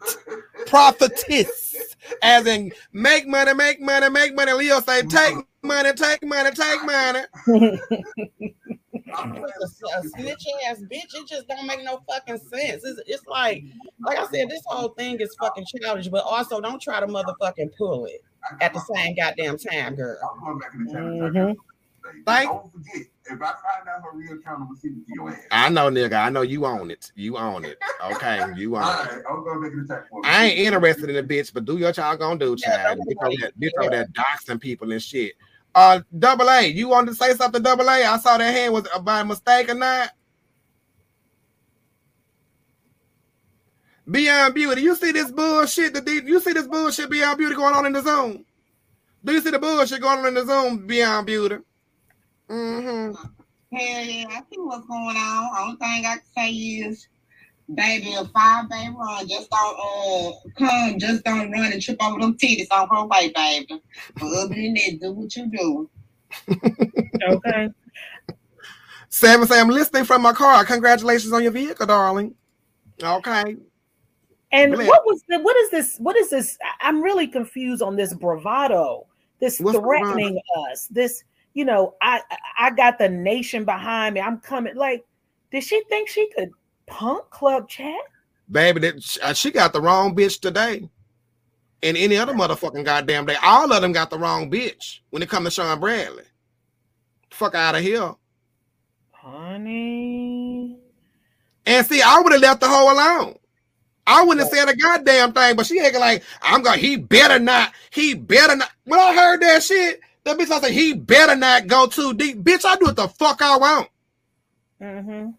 prophetess, 0.65 1.95
as 2.23 2.47
in 2.47 2.71
make 2.91 3.27
money, 3.27 3.53
make 3.53 3.79
money, 3.81 4.09
make 4.09 4.33
money. 4.35 4.53
Leo 4.53 4.79
say 4.81 5.03
take 5.03 5.35
money, 5.63 5.93
take 5.93 6.23
money, 6.23 6.49
take 6.51 6.83
money. 6.85 7.19
I'm 9.13 9.35
a, 9.35 9.39
a 9.39 10.03
snitch 10.03 10.45
ass 10.67 10.81
bitch. 10.81 11.13
It 11.13 11.27
just 11.27 11.47
don't 11.47 11.67
make 11.67 11.83
no 11.83 12.01
fucking 12.09 12.37
sense. 12.37 12.83
It's, 12.83 13.01
it's 13.07 13.25
like, 13.27 13.63
like 14.05 14.17
I 14.17 14.25
said, 14.27 14.49
this 14.49 14.63
whole 14.65 14.89
thing 14.89 15.19
is 15.19 15.35
fucking 15.39 15.65
childish. 15.81 16.07
But 16.07 16.23
also, 16.23 16.59
don't 16.61 16.81
try 16.81 16.99
to 16.99 17.07
motherfucking 17.07 17.71
pull 17.77 18.05
it 18.05 18.21
at 18.61 18.73
the 18.73 18.79
same 18.93 19.15
goddamn 19.15 19.57
time, 19.57 19.95
girl. 19.95 20.17
I'm 20.33 20.43
going 20.43 20.59
back 20.59 20.73
in 20.73 20.85
the 20.85 20.91
channel. 20.91 21.29
Mhm. 21.29 21.55
Thank- 22.25 22.49
Don't 22.51 22.71
forget, 22.71 23.07
if 23.25 23.33
I 23.33 23.35
find 23.37 23.89
out 23.89 24.01
her 24.03 24.11
real 24.13 24.33
account, 24.33 24.61
I'm 24.61 24.67
gonna 24.67 24.79
send 24.79 24.97
it 25.01 25.07
to 25.07 25.13
your 25.15 25.29
ass. 25.31 25.39
I 25.51 25.69
know, 25.69 25.89
nigga. 25.89 26.13
I 26.13 26.29
know 26.29 26.43
you 26.43 26.65
own 26.65 26.91
it. 26.91 27.11
You 27.15 27.37
own 27.37 27.65
it. 27.65 27.79
Okay, 28.03 28.43
you 28.55 28.75
All 28.75 28.83
own 28.83 29.05
it. 29.07 29.23
I'm 29.27 29.43
going 29.43 29.61
back 29.63 29.71
in 29.71 29.81
the 29.81 29.87
chat 29.87 30.07
for 30.09 30.21
I 30.23 30.45
ain't 30.45 30.59
interested 30.59 31.09
in 31.09 31.15
the 31.15 31.23
bitch, 31.23 31.51
but 31.51 31.65
do 31.65 31.79
what 31.79 31.97
y'all 31.97 32.15
gonna 32.15 32.37
do, 32.39 32.55
child. 32.55 32.99
don't 32.99 33.07
Bitch 33.07 33.15
over 33.25 33.29
nobody 33.31 33.37
there, 33.41 33.51
bitch 33.59 33.81
over 33.81 33.89
there 33.89 34.07
doxing 34.13 34.61
people 34.61 34.91
and 34.91 35.01
shit. 35.01 35.33
Uh, 35.75 35.99
double 36.17 36.49
A, 36.49 36.67
you 36.67 36.87
wanted 36.87 37.11
to 37.11 37.15
say 37.15 37.33
something, 37.33 37.61
double 37.61 37.89
A? 37.89 38.05
I 38.05 38.17
saw 38.17 38.37
that 38.37 38.53
hand 38.53 38.73
was 38.73 38.87
by 39.03 39.23
mistake 39.23 39.69
or 39.69 39.75
not. 39.75 40.11
Beyond 44.09 44.53
Beauty, 44.55 44.81
you 44.81 44.95
see 44.95 45.11
this 45.11 45.31
bullshit? 45.31 45.93
The 45.93 46.23
you 46.25 46.39
see 46.39 46.53
this 46.53 46.67
bullshit 46.67 47.09
Beyond 47.09 47.37
Beauty 47.39 47.55
going 47.55 47.75
on 47.75 47.85
in 47.85 47.93
the 47.93 48.01
zone? 48.01 48.45
Do 49.23 49.33
you 49.33 49.41
see 49.41 49.51
the 49.51 49.59
bullshit 49.59 50.01
going 50.01 50.19
on 50.19 50.27
in 50.27 50.33
the 50.35 50.45
zone 50.45 50.87
Beyond 50.87 51.27
Beauty? 51.27 51.57
Mm-hmm. 52.49 53.15
Hell 53.75 54.05
yeah, 54.05 54.25
I 54.29 54.41
see 54.49 54.59
what's 54.59 54.87
going 54.87 55.17
on. 55.17 55.57
Only 55.59 55.77
thing 55.77 56.05
I 56.05 56.17
can 56.17 56.21
say 56.37 56.51
is, 56.51 57.07
baby, 57.73 58.13
a 58.13 58.25
five 58.25 58.69
day 58.69 58.89
run, 58.95 59.27
just 59.27 59.49
don't 59.49 59.79
uh 59.79 60.31
come, 60.57 60.99
just 60.99 61.23
don't 61.23 61.51
run 61.51 61.71
and 61.71 61.81
trip 61.81 62.01
over 62.01 62.19
them 62.19 62.37
titties 62.37 62.67
on 62.71 62.87
her 62.89 63.05
way, 63.05 63.31
baby. 63.33 63.81
But 64.15 64.27
other 64.27 64.53
than 64.53 64.73
that, 64.75 64.99
do 65.01 65.11
what 65.13 65.35
you 65.35 65.47
do. 65.47 65.89
Okay. 67.27 67.69
Seven 69.09 69.47
say 69.47 69.59
I'm 69.59 69.69
listening 69.69 70.03
from 70.03 70.21
my 70.21 70.33
car. 70.33 70.65
Congratulations 70.65 71.31
on 71.31 71.41
your 71.41 71.53
vehicle, 71.53 71.85
darling. 71.85 72.35
Okay. 73.01 73.55
And 74.51 74.73
Blip. 74.73 74.87
what 74.87 75.05
was 75.05 75.21
the 75.29 75.39
what 75.39 75.55
is 75.55 75.71
this? 75.71 75.97
What 75.99 76.17
is 76.17 76.29
this? 76.29 76.57
I- 76.61 76.87
I'm 76.89 77.01
really 77.01 77.25
confused 77.27 77.81
on 77.81 77.95
this 77.95 78.13
bravado, 78.13 79.07
this 79.39 79.59
What's 79.59 79.79
threatening 79.79 80.39
us, 80.69 80.87
this, 80.87 81.23
you 81.53 81.65
know, 81.65 81.95
I 82.01 82.21
I 82.29 82.37
I 82.67 82.71
got 82.71 82.97
the 82.97 83.09
nation 83.09 83.63
behind 83.65 84.15
me. 84.15 84.21
I'm 84.21 84.39
coming. 84.39 84.75
Like, 84.75 85.05
did 85.51 85.63
she 85.63 85.81
think 85.89 86.09
she 86.09 86.29
could 86.35 86.51
punk 86.87 87.29
club 87.29 87.69
chat? 87.69 87.95
Baby, 88.49 88.79
that 88.81 89.17
uh, 89.23 89.33
she 89.33 89.51
got 89.51 89.73
the 89.73 89.81
wrong 89.81 90.15
bitch 90.15 90.39
today. 90.39 90.89
And 91.83 91.97
any 91.97 92.17
other 92.17 92.33
motherfucking 92.33 92.85
goddamn 92.85 93.25
day. 93.25 93.35
All 93.43 93.71
of 93.71 93.81
them 93.81 93.91
got 93.91 94.09
the 94.09 94.17
wrong 94.17 94.49
bitch 94.49 94.99
when 95.11 95.21
it 95.21 95.29
comes 95.29 95.45
to 95.45 95.51
Sean 95.51 95.79
Bradley. 95.79 96.23
Fuck 97.29 97.53
out 97.53 97.75
of 97.75 97.81
here. 97.81 98.13
Honey. 99.11 100.77
And 101.65 101.85
see, 101.85 102.01
I 102.01 102.19
would 102.21 102.31
have 102.31 102.41
left 102.41 102.61
the 102.61 102.67
hoe 102.67 102.93
alone. 102.93 103.37
I 104.07 104.23
wouldn't 104.23 104.47
have 104.47 104.55
said 104.55 104.69
a 104.69 104.75
goddamn 104.75 105.33
thing, 105.33 105.55
but 105.55 105.65
she 105.65 105.79
acting 105.79 105.99
like 105.99 106.23
I'm 106.41 106.61
gonna 106.61 106.77
He 106.77 106.95
better 106.95 107.39
not. 107.39 107.73
He 107.89 108.13
better 108.13 108.55
not. 108.55 108.71
When 108.85 108.99
I 108.99 109.15
heard 109.15 109.41
that 109.41 109.63
shit, 109.63 109.99
that 110.23 110.37
bitch 110.37 110.51
I 110.51 110.59
said 110.61 110.71
he 110.71 110.93
better 110.93 111.35
not 111.35 111.67
go 111.67 111.87
too 111.87 112.13
deep. 112.13 112.37
Bitch, 112.37 112.65
I 112.65 112.75
do 112.75 112.85
what 112.85 112.95
the 112.95 113.07
fuck 113.07 113.41
I 113.41 113.57
want. 113.57 113.89
Mm-hmm. 114.81 115.29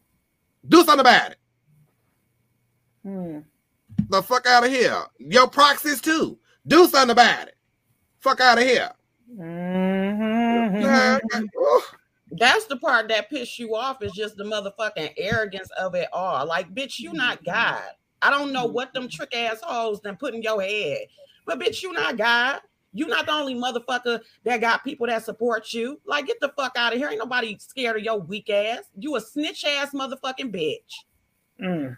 Do 0.69 0.79
something 0.79 1.01
about 1.01 1.33
it. 1.33 1.39
Hmm. 3.03 3.39
The 4.09 4.23
fuck 4.23 4.47
out 4.47 4.65
of 4.65 4.71
here. 4.71 5.03
Your 5.19 5.49
proxies 5.49 6.01
too. 6.01 6.39
Do 6.67 6.87
something 6.89 7.11
about 7.11 7.49
it. 7.49 7.57
Fuck 8.19 8.41
out 8.41 8.59
of 8.59 8.65
here. 8.65 8.91
Mhm. 9.33 11.49
That's 12.33 12.67
the 12.67 12.77
part 12.77 13.09
that 13.09 13.31
pisses 13.31 13.59
you 13.59 13.77
off 13.77 14.03
is 14.03 14.13
just 14.13 14.37
the 14.37 14.45
motherfucking 14.45 15.15
arrogance 15.17 15.71
of 15.79 15.95
it 15.95 16.09
all. 16.13 16.45
Like, 16.47 16.75
bitch, 16.75 16.99
you 16.99 17.13
not 17.13 17.45
God. 17.45 17.83
I 18.21 18.31
don't 18.31 18.53
know 18.53 18.67
what 18.67 18.93
them 18.93 19.09
trick 19.09 19.35
assholes 19.35 20.01
then 20.01 20.17
put 20.17 20.35
in 20.35 20.43
your 20.43 20.61
head, 20.61 21.07
but 21.47 21.61
bitch, 21.61 21.83
you 21.83 21.93
not 21.93 22.17
God. 22.17 22.61
You're 22.97 23.09
not 23.09 23.27
the 23.27 23.33
only 23.33 23.55
motherfucker 23.55 24.21
that 24.45 24.61
got 24.61 24.83
people 24.83 25.07
that 25.07 25.25
support 25.25 25.73
you. 25.73 26.01
Like, 26.07 26.27
get 26.27 26.41
the 26.41 26.53
fuck 26.57 26.73
out 26.77 26.93
of 26.93 26.99
here. 26.99 27.09
Ain't 27.09 27.19
nobody 27.19 27.57
scared 27.59 27.97
of 27.99 28.03
your 28.03 28.19
weak 28.19 28.49
ass. 28.49 28.85
You 28.99 29.17
a 29.17 29.21
snitch 29.21 29.65
ass 29.65 29.93
motherfucking 29.93 30.51
bitch. 30.53 31.05
Mm. 31.61 31.97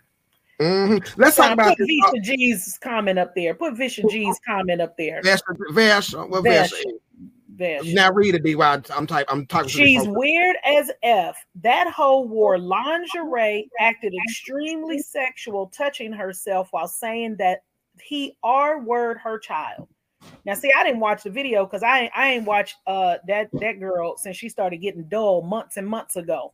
Mhm. 0.60 1.16
Let's 1.16 1.36
talk 1.36 1.46
Sean, 1.46 1.52
about 1.52 1.76
put 1.76 1.86
this. 1.86 2.00
uh, 2.04 2.10
Visha 2.10 2.22
G's 2.22 2.78
comment 2.82 3.18
up 3.18 3.32
there. 3.36 3.54
Put 3.54 3.74
Visha 3.74 4.10
G's 4.10 4.40
comment 4.44 4.80
up 4.80 4.96
there. 4.96 5.22
Vash, 5.22 5.38
Vash, 5.70 6.14
what 6.14 6.42
Vash? 6.42 6.70
Vash. 6.70 6.82
Vash. 7.50 7.86
Now 7.92 8.12
read 8.12 8.34
it, 8.34 8.42
D. 8.44 8.54
While 8.56 8.82
I'm 8.94 9.06
type, 9.06 9.26
I'm 9.28 9.46
talking. 9.46 9.68
She's 9.68 10.04
folks. 10.04 10.16
weird 10.18 10.56
as 10.64 10.90
F. 11.02 11.36
That 11.62 11.90
hoe 11.92 12.22
wore 12.22 12.58
lingerie, 12.58 13.68
acted 13.80 14.14
extremely 14.28 14.98
sexual, 14.98 15.66
touching 15.68 16.12
herself 16.12 16.68
while 16.72 16.88
saying 16.88 17.36
that 17.38 17.62
he 18.00 18.36
R 18.42 18.80
word 18.80 19.18
her 19.18 19.38
child. 19.38 19.88
Now, 20.44 20.54
see, 20.54 20.72
I 20.76 20.84
didn't 20.84 21.00
watch 21.00 21.24
the 21.24 21.30
video 21.30 21.64
because 21.66 21.82
I 21.82 22.00
ain't- 22.00 22.12
I 22.16 22.28
ain't 22.32 22.46
watched 22.46 22.76
uh 22.86 23.18
that 23.26 23.50
that 23.54 23.80
girl 23.80 24.16
since 24.16 24.36
she 24.36 24.48
started 24.48 24.78
getting 24.78 25.04
dull 25.04 25.42
months 25.42 25.76
and 25.76 25.86
months 25.86 26.16
ago. 26.16 26.52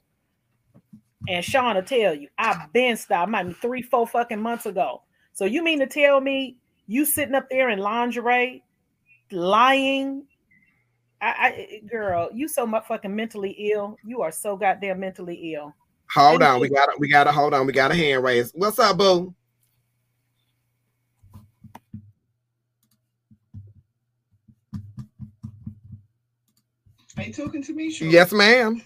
And 1.29 1.45
Sean 1.45 1.77
will 1.77 1.83
tell 1.83 2.15
you, 2.15 2.29
I've 2.37 2.73
been 2.73 2.97
stopped, 2.97 3.31
might 3.31 3.45
be 3.45 3.53
three, 3.55 3.83
four 3.83 4.07
fucking 4.07 4.41
months 4.41 4.67
ago. 4.67 5.03
So 5.33 5.45
you 5.47 5.63
mean 5.63 5.79
to 5.79 5.87
tell 5.87 6.21
me 6.21 6.57
you 6.87 7.05
sitting 7.05 7.35
up 7.35 7.49
there 7.51 7.71
in 7.71 7.79
lingerie, 7.79 8.63
lying? 9.31 10.27
I, 11.23 11.27
I 11.27 11.83
girl, 11.89 12.29
you 12.35 12.49
so 12.49 12.67
much 12.67 12.87
fucking 12.87 13.15
mentally 13.15 13.71
ill. 13.73 13.97
You 14.05 14.21
are 14.21 14.33
so 14.33 14.57
goddamn 14.57 15.01
mentally 15.01 15.55
ill. 15.55 15.75
Hold 16.15 16.43
on, 16.43 16.61
we 16.61 16.69
got 16.69 16.89
we 17.01 17.09
got 17.09 17.25
to 17.25 17.33
hold 17.33 17.55
on. 17.55 17.67
We 17.67 17.73
got 17.73 17.91
a 17.91 17.95
hand 17.95 18.23
raised. 18.23 18.53
What's 18.55 18.79
up, 18.79 18.99
boo? 18.99 19.35
Are 27.17 27.25
you 27.25 27.33
talking 27.33 27.63
to 27.65 27.75
me, 27.75 27.93
Sean? 27.93 28.11
Yes, 28.11 28.33
ma'am. 28.33 28.83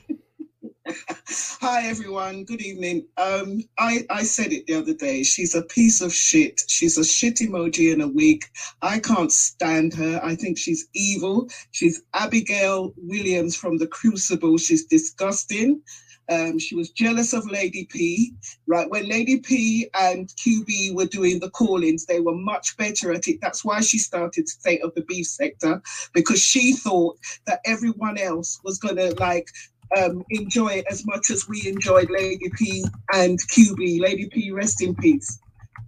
Hi 1.61 1.89
everyone. 1.89 2.45
Good 2.45 2.63
evening. 2.63 3.07
Um, 3.17 3.65
I 3.79 4.01
I 4.11 4.25
said 4.25 4.53
it 4.53 4.67
the 4.67 4.75
other 4.75 4.95
day. 4.95 5.23
She's 5.25 5.55
a 5.55 5.63
piece 5.63 6.01
of 6.03 6.13
shit. 6.15 6.63
She's 6.69 6.99
a 6.99 7.05
shit 7.05 7.37
emoji 7.37 7.93
in 7.93 8.01
a 8.03 8.09
week. 8.09 8.45
I 8.83 8.99
can't 9.01 9.33
stand 9.33 9.95
her. 9.95 10.21
I 10.23 10.37
think 10.37 10.59
she's 10.59 10.89
evil. 10.95 11.49
She's 11.73 12.03
Abigail 12.15 12.95
Williams 12.99 13.57
from 13.57 13.79
The 13.79 13.87
Crucible. 13.87 14.59
She's 14.59 14.87
disgusting. 14.87 15.83
Um, 16.31 16.59
she 16.59 16.75
was 16.75 16.91
jealous 16.91 17.33
of 17.33 17.51
Lady 17.51 17.87
P. 17.91 18.35
Right 18.67 18.89
when 18.91 19.09
Lady 19.09 19.39
P 19.39 19.89
and 19.95 20.29
QB 20.29 20.95
were 20.95 21.07
doing 21.07 21.41
the 21.41 21.51
call-ins, 21.51 22.07
they 22.07 22.21
were 22.21 22.35
much 22.35 22.77
better 22.77 23.13
at 23.13 23.29
it. 23.29 23.39
That's 23.41 23.65
why 23.65 23.81
she 23.81 23.99
started 23.99 24.49
State 24.49 24.83
of 24.83 24.95
the 24.95 25.03
Beef 25.03 25.27
Sector 25.27 25.81
because 26.13 26.41
she 26.41 26.75
thought 26.75 27.19
that 27.47 27.61
everyone 27.65 28.19
else 28.19 28.61
was 28.63 28.79
gonna 28.79 29.11
like 29.19 29.49
um, 29.97 30.23
enjoy 30.31 30.69
it 30.69 30.87
as 30.91 31.07
much 31.07 31.31
as 31.31 31.49
we 31.49 31.67
enjoyed 31.67 32.11
Lady 32.11 32.51
P 32.57 32.85
and 33.15 33.39
QB. 33.51 34.01
Lady 34.01 34.29
P, 34.29 34.51
rest 34.51 34.83
in 34.83 34.95
peace. 34.95 35.39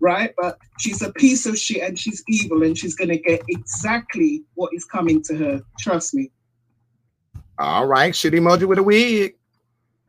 Right? 0.01 0.33
But 0.41 0.57
she's 0.79 1.03
a 1.03 1.13
piece 1.13 1.45
of 1.45 1.59
shit 1.59 1.83
and 1.83 1.99
she's 1.99 2.23
evil 2.27 2.63
and 2.63 2.77
she's 2.77 2.97
to 2.97 3.19
get 3.19 3.43
exactly 3.49 4.43
what 4.55 4.71
is 4.73 4.87
coming 4.87 5.23
to 5.25 5.37
her. 5.37 5.61
Trust 5.79 6.15
me. 6.15 6.31
All 7.59 7.87
right, 7.87 8.17
shit 8.17 8.33
emoji 8.33 8.67
with 8.67 8.79
a 8.79 8.83
wig. 8.83 9.35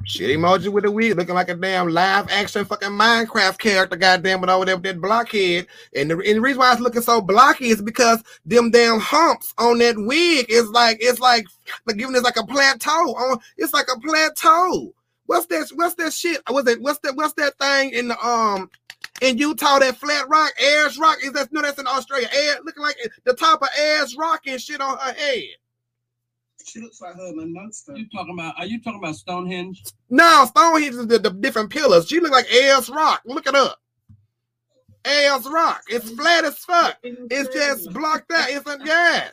Shit 0.03 0.37
emoji 0.37 0.69
with 0.69 0.85
a 0.85 0.91
wig, 0.91 1.15
looking 1.15 1.35
like 1.35 1.49
a 1.49 1.55
damn 1.55 1.89
live 1.89 2.29
action 2.29 2.65
fucking 2.65 2.89
Minecraft 2.89 3.57
character, 3.57 3.95
goddamn 3.95 4.43
it, 4.43 4.49
over 4.49 4.65
there 4.65 4.75
with 4.75 4.83
that 4.83 4.99
blockhead. 4.99 5.67
And 5.95 6.09
the, 6.09 6.17
and 6.17 6.37
the 6.37 6.41
reason 6.41 6.59
why 6.59 6.71
it's 6.71 6.81
looking 6.81 7.01
so 7.01 7.21
blocky 7.21 7.69
is 7.69 7.81
because 7.81 8.23
them 8.45 8.71
damn 8.71 8.99
humps 8.99 9.53
on 9.57 9.77
that 9.77 9.95
wig 9.97 10.47
is 10.49 10.67
like 10.69 10.97
it's 10.99 11.19
like 11.19 11.45
like 11.85 11.97
giving 11.97 12.15
it 12.15 12.23
like 12.23 12.37
a 12.37 12.45
plateau. 12.45 12.89
On 12.89 13.39
it's 13.57 13.73
like 13.73 13.87
a 13.95 13.99
plateau. 13.99 14.93
What's 15.27 15.45
that? 15.47 15.69
What's 15.75 15.95
that 15.95 16.13
shit? 16.13 16.41
Was 16.49 16.67
it? 16.67 16.81
What's 16.81 16.99
that? 16.99 17.15
What's 17.15 17.33
that 17.33 17.57
thing 17.57 17.91
in 17.91 18.09
the 18.09 18.27
um 18.27 18.69
in 19.21 19.37
Utah? 19.37 19.79
That 19.79 19.97
flat 19.97 20.27
rock, 20.27 20.51
ass 20.61 20.97
Rock. 20.97 21.19
Is 21.23 21.33
that 21.33 21.53
no? 21.53 21.61
That's 21.61 21.79
in 21.79 21.87
Australia. 21.87 22.27
Air, 22.33 22.55
looking 22.65 22.83
like 22.83 22.97
the 23.23 23.33
top 23.33 23.61
of 23.61 23.69
ass 23.79 24.15
Rock 24.17 24.41
and 24.47 24.59
shit 24.59 24.81
on 24.81 24.97
her 24.97 25.13
head. 25.13 25.43
She 26.66 26.80
looks 26.80 27.01
like 27.01 27.16
Herman 27.16 27.53
Munster. 27.53 27.95
You 27.95 28.07
talking 28.09 28.34
about? 28.34 28.55
Are 28.57 28.66
you 28.66 28.82
talking 28.82 28.99
about 28.99 29.16
Stonehenge? 29.16 29.84
No, 30.09 30.45
Stonehenge 30.47 30.95
is 30.95 31.07
the, 31.07 31.20
the 31.20 31.30
different 31.32 31.70
pillars. 31.70 32.07
She 32.07 32.20
look 32.20 32.32
like 32.32 32.51
Ayers 32.51 32.89
Rock. 32.89 33.22
Look 33.26 33.47
it 33.47 33.55
up. 33.55 33.80
Ayers 35.05 35.47
Rock. 35.47 35.84
It's 35.89 36.12
flat 36.12 36.45
as 36.45 36.57
fuck. 36.59 36.97
It's 37.03 37.53
just 37.53 37.91
blocked 37.91 38.32
out. 38.32 38.49
It's 38.49 38.70
a 38.70 38.78
gas. 38.78 39.32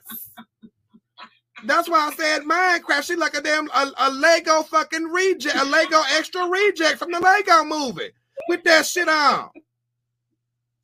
That's 1.65 1.89
why 1.89 2.11
I 2.11 2.15
said 2.15 2.43
Minecraft. 2.43 3.03
She 3.03 3.17
like 3.17 3.35
a 3.35 3.41
damn 3.41 3.69
a, 3.71 3.93
a 3.99 4.11
Lego 4.11 4.63
fucking 4.63 5.05
reject, 5.05 5.57
a 5.57 5.65
Lego 5.65 6.01
extra 6.17 6.49
reject 6.49 6.99
from 6.99 7.11
the 7.11 7.19
Lego 7.19 7.65
movie 7.65 8.11
with 8.49 8.63
that 8.65 8.87
shit 8.87 9.09
on. 9.09 9.51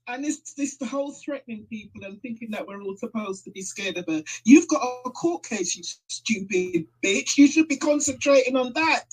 And 0.07 0.25
it's 0.25 0.53
this 0.53 0.77
the 0.77 0.87
whole 0.87 1.13
threatening 1.13 1.67
people 1.71 2.05
and 2.05 2.21
thinking 2.21 2.51
that 2.51 2.67
we're 2.67 2.83
all 2.83 2.97
supposed 2.97 3.45
to 3.45 3.51
be 3.51 3.63
scared 3.63 3.97
of 3.97 4.05
her. 4.07 4.23
You've 4.45 4.69
got 4.69 4.83
a 5.07 5.11
court 5.11 5.45
case, 5.45 5.77
you 5.77 5.83
stupid 6.09 6.87
bitch. 7.03 7.39
You 7.39 7.47
should 7.47 7.69
be 7.69 7.77
concentrating 7.79 8.57
on 8.57 8.73
that. 8.75 9.05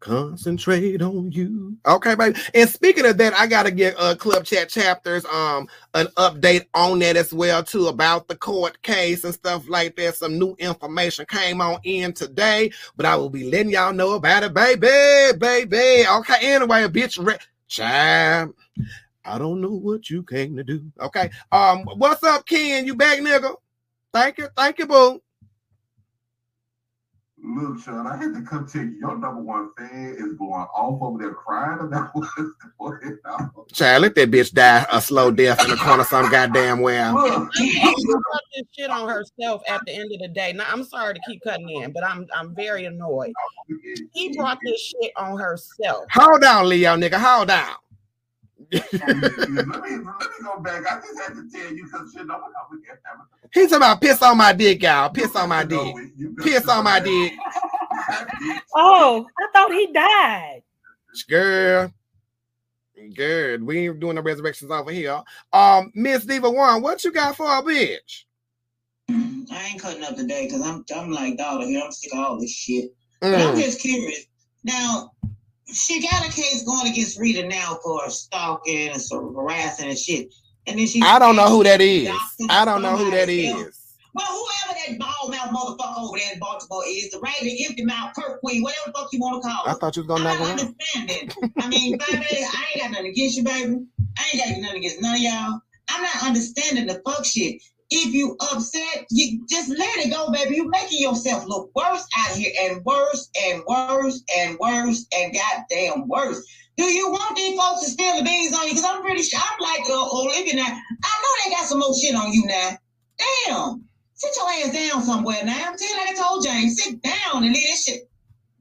Concentrate 0.00 1.00
on 1.00 1.32
you. 1.32 1.78
Okay, 1.86 2.14
baby. 2.14 2.38
And 2.54 2.68
speaking 2.68 3.06
of 3.06 3.16
that, 3.16 3.32
I 3.32 3.46
gotta 3.46 3.70
get 3.70 3.94
uh 3.98 4.14
club 4.14 4.44
chat 4.44 4.68
chapters 4.68 5.24
um 5.24 5.66
an 5.94 6.08
update 6.18 6.66
on 6.74 6.98
that 6.98 7.16
as 7.16 7.32
well 7.32 7.62
too 7.62 7.86
about 7.86 8.28
the 8.28 8.36
court 8.36 8.80
case 8.82 9.24
and 9.24 9.32
stuff 9.32 9.66
like 9.66 9.96
that. 9.96 10.16
Some 10.16 10.38
new 10.38 10.54
information 10.58 11.24
came 11.24 11.62
on 11.62 11.80
in 11.84 12.12
today, 12.12 12.70
but 12.96 13.06
I 13.06 13.16
will 13.16 13.30
be 13.30 13.50
letting 13.50 13.72
y'all 13.72 13.94
know 13.94 14.12
about 14.12 14.42
it, 14.42 14.52
baby, 14.52 15.36
baby. 15.38 16.06
Okay, 16.06 16.52
anyway, 16.54 16.86
bitch 16.88 17.24
re- 17.26 17.38
child. 17.66 18.52
I 19.26 19.38
don't 19.38 19.60
know 19.60 19.72
what 19.72 20.08
you 20.08 20.22
came 20.22 20.56
to 20.56 20.64
do. 20.64 20.90
Okay. 21.00 21.30
Um, 21.52 21.84
what's 21.96 22.22
up, 22.22 22.46
Ken? 22.46 22.86
You 22.86 22.94
back, 22.94 23.18
nigga? 23.18 23.54
Thank 24.12 24.38
you, 24.38 24.48
thank 24.56 24.78
you, 24.78 24.86
boo. 24.86 25.20
Look, 27.38 27.78
Sean, 27.80 28.06
I 28.06 28.16
had 28.16 28.34
to 28.34 28.42
come 28.42 28.66
check. 28.66 28.88
Your 28.98 29.18
number 29.18 29.42
one 29.42 29.70
fan 29.76 30.16
is 30.18 30.34
going 30.38 30.52
off 30.52 31.02
over 31.02 31.18
there 31.18 31.34
crying 31.34 31.80
about 31.80 32.10
what's 32.14 32.32
going 32.78 33.18
on. 33.26 33.50
Child, 33.72 34.02
let 34.02 34.14
that 34.14 34.30
bitch 34.30 34.52
die 34.52 34.86
a 34.90 35.00
slow 35.00 35.30
death 35.30 35.62
in 35.62 35.70
the 35.70 35.76
corner 35.76 36.04
some 36.04 36.30
goddamn 36.30 36.80
well. 36.80 37.14
Look, 37.14 37.54
She 37.54 38.06
brought 38.06 38.42
this 38.54 38.66
shit 38.72 38.90
on 38.90 39.08
herself 39.08 39.62
at 39.68 39.82
the 39.86 39.92
end 39.94 40.10
of 40.12 40.20
the 40.20 40.28
day. 40.28 40.54
Now 40.54 40.64
I'm 40.68 40.82
sorry 40.82 41.14
to 41.14 41.20
keep 41.26 41.42
cutting 41.42 41.68
in, 41.68 41.92
but 41.92 42.04
I'm 42.04 42.26
I'm 42.34 42.54
very 42.54 42.86
annoyed. 42.86 43.32
He 44.12 44.34
brought 44.36 44.58
this 44.64 44.80
shit 44.80 45.12
on 45.16 45.38
herself. 45.38 46.04
Hold 46.12 46.42
on, 46.42 46.68
Leo, 46.68 46.96
nigga. 46.96 47.14
Hold 47.14 47.50
on. 47.50 47.74
Let 48.72 48.82
me 49.16 49.20
let 49.68 49.82
me 49.82 50.04
go 50.42 50.60
back. 50.60 50.86
I 50.86 51.00
just 51.00 51.20
had 51.20 51.34
to 51.36 51.48
tell 51.50 51.72
you 51.72 51.84
because 51.84 52.12
shit, 52.12 52.26
no 52.26 52.34
one 52.34 52.52
ever 52.66 52.80
get. 52.80 53.00
He's 53.52 53.70
talking 53.70 53.76
about 53.76 54.00
piss 54.00 54.20
on 54.22 54.36
my 54.36 54.52
dick, 54.52 54.82
y'all. 54.82 55.08
Piss 55.10 55.34
on 55.36 55.48
my 55.48 55.64
dick. 55.64 55.94
Piss 56.42 56.68
on 56.68 56.84
my 56.84 57.00
dick. 57.00 57.32
Oh, 58.74 59.26
I 59.38 59.46
thought 59.54 59.72
he 59.72 59.86
died. 59.92 60.62
Girl. 61.28 61.92
Good. 63.14 63.62
We 63.62 63.88
ain't 63.88 64.00
doing 64.00 64.16
the 64.16 64.22
resurrections 64.22 64.70
over 64.70 64.90
here. 64.90 65.22
Um, 65.52 65.90
Miss 65.94 66.24
Diva 66.24 66.50
One, 66.50 66.82
what 66.82 67.04
you 67.04 67.12
got 67.12 67.36
for 67.36 67.46
a 67.46 67.62
bitch? 67.62 68.24
I 69.08 69.68
ain't 69.70 69.80
cutting 69.80 70.02
up 70.04 70.16
today 70.16 70.46
because 70.46 70.62
I'm 70.62 70.84
I'm 70.94 71.10
like 71.10 71.36
daughter 71.38 71.66
here. 71.66 71.82
I'm 71.84 71.92
sick 71.92 72.12
of 72.12 72.18
all 72.18 72.40
this 72.40 72.50
shit. 72.52 72.90
But 73.20 73.34
I'm 73.40 73.54
Mm. 73.54 73.62
just 73.62 73.80
curious. 73.80 74.26
Now, 74.64 75.12
she 75.72 76.02
got 76.02 76.26
a 76.26 76.30
case 76.30 76.62
going 76.64 76.90
against 76.90 77.18
Rita 77.18 77.46
now 77.46 77.78
for 77.82 78.08
stalking 78.10 78.90
and 78.90 79.00
sort 79.00 79.24
of 79.24 79.34
harassing 79.34 79.88
and 79.88 79.98
shit. 79.98 80.32
And 80.66 80.78
then 80.78 80.86
she 80.86 81.00
I 81.02 81.18
don't 81.18 81.36
know 81.36 81.48
who 81.48 81.62
that 81.64 81.80
is. 81.80 82.10
I 82.48 82.64
don't 82.64 82.82
know 82.82 82.96
who 82.96 83.10
that 83.10 83.28
is. 83.28 83.82
Well, 84.14 84.26
whoever 84.26 84.78
that 84.86 84.98
bald 84.98 85.30
mouth 85.30 85.50
motherfucker 85.50 85.98
over 85.98 86.16
there 86.16 86.32
in 86.32 86.38
Baltimore 86.38 86.82
is, 86.86 87.10
the 87.10 87.20
raggedy 87.20 87.66
empty 87.68 87.84
mouth 87.84 88.14
Kirk 88.16 88.40
Queen, 88.40 88.62
whatever 88.62 88.86
the 88.86 88.92
fuck 88.92 89.12
you 89.12 89.20
want 89.20 89.42
to 89.42 89.48
call 89.48 89.62
I 89.66 89.74
thought 89.74 89.94
you 89.94 90.04
was 90.04 90.08
gonna 90.08 90.30
I 90.30 90.32
knock 90.32 90.40
out. 90.40 90.50
understand 90.50 91.10
it. 91.10 91.34
I 91.58 91.68
mean, 91.68 91.98
baby, 91.98 92.26
I 92.30 92.66
ain't 92.74 92.80
got 92.80 92.90
nothing 92.92 93.08
against 93.08 93.36
you, 93.36 93.44
baby. 93.44 93.84
I 94.18 94.24
ain't 94.32 94.42
got 94.42 94.60
nothing 94.62 94.78
against 94.78 95.02
none 95.02 95.14
of 95.16 95.20
y'all. 95.20 95.60
I'm 95.90 96.02
not 96.02 96.22
understanding 96.24 96.86
the 96.86 97.02
fuck 97.04 97.24
shit. 97.26 97.62
If 97.90 98.12
you 98.12 98.36
upset, 98.52 99.06
you 99.10 99.46
just 99.48 99.68
let 99.68 99.98
it 99.98 100.10
go, 100.10 100.30
baby. 100.32 100.56
You're 100.56 100.68
making 100.68 101.00
yourself 101.00 101.46
look 101.46 101.70
worse 101.74 102.04
out 102.18 102.36
here 102.36 102.50
and 102.62 102.84
worse 102.84 103.30
and 103.44 103.62
worse 103.66 104.22
and 104.36 104.58
worse 104.58 105.06
and 105.16 105.32
goddamn 105.32 106.08
worse. 106.08 106.44
Do 106.76 106.84
you 106.84 107.10
want 107.10 107.36
these 107.36 107.58
folks 107.58 107.84
to 107.84 107.90
spill 107.90 108.18
the 108.18 108.24
beans 108.24 108.54
on 108.54 108.64
you? 108.64 108.70
Because 108.74 108.84
I'm 108.84 109.02
pretty 109.02 109.22
sure 109.22 109.40
I'm 109.40 109.60
like 109.60 109.88
uh, 109.88 110.08
Olivia 110.12 110.56
now. 110.56 110.66
I 110.66 111.22
know 111.22 111.44
they 111.44 111.50
got 111.50 111.66
some 111.66 111.78
more 111.78 111.94
shit 111.96 112.14
on 112.14 112.32
you 112.32 112.44
now. 112.46 112.70
Damn. 113.46 113.84
Sit 114.14 114.32
your 114.36 114.50
ass 114.50 114.72
down 114.72 115.02
somewhere 115.02 115.44
now. 115.44 115.56
I'm 115.56 115.76
telling 115.76 115.96
like 115.96 116.18
I 116.18 116.20
told 116.20 116.44
James, 116.44 116.82
sit 116.82 117.00
down 117.02 117.44
and 117.44 117.52
leave 117.52 117.62
this 117.62 117.84
shit. 117.84 118.10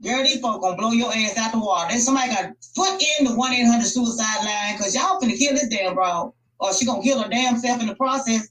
Girl, 0.04 0.24
these 0.24 0.40
folks 0.40 0.64
gonna 0.64 0.78
blow 0.78 0.92
your 0.92 1.12
ass 1.12 1.38
out 1.38 1.52
the 1.52 1.60
water. 1.60 1.90
Then 1.90 2.00
somebody 2.00 2.30
got 2.30 2.54
put 2.76 3.02
in 3.20 3.26
the 3.26 3.36
1 3.36 3.54
800 3.54 3.86
suicide 3.86 4.46
line 4.46 4.78
because 4.78 4.94
y'all 4.94 5.20
finna 5.20 5.38
kill 5.38 5.54
this 5.54 5.68
damn 5.70 5.96
bro. 5.96 6.34
Or 6.60 6.74
she 6.74 6.86
gonna 6.86 7.02
kill 7.02 7.24
her 7.24 7.30
damn 7.30 7.58
self 7.58 7.82
in 7.82 7.88
the 7.88 7.96
process. 7.96 8.48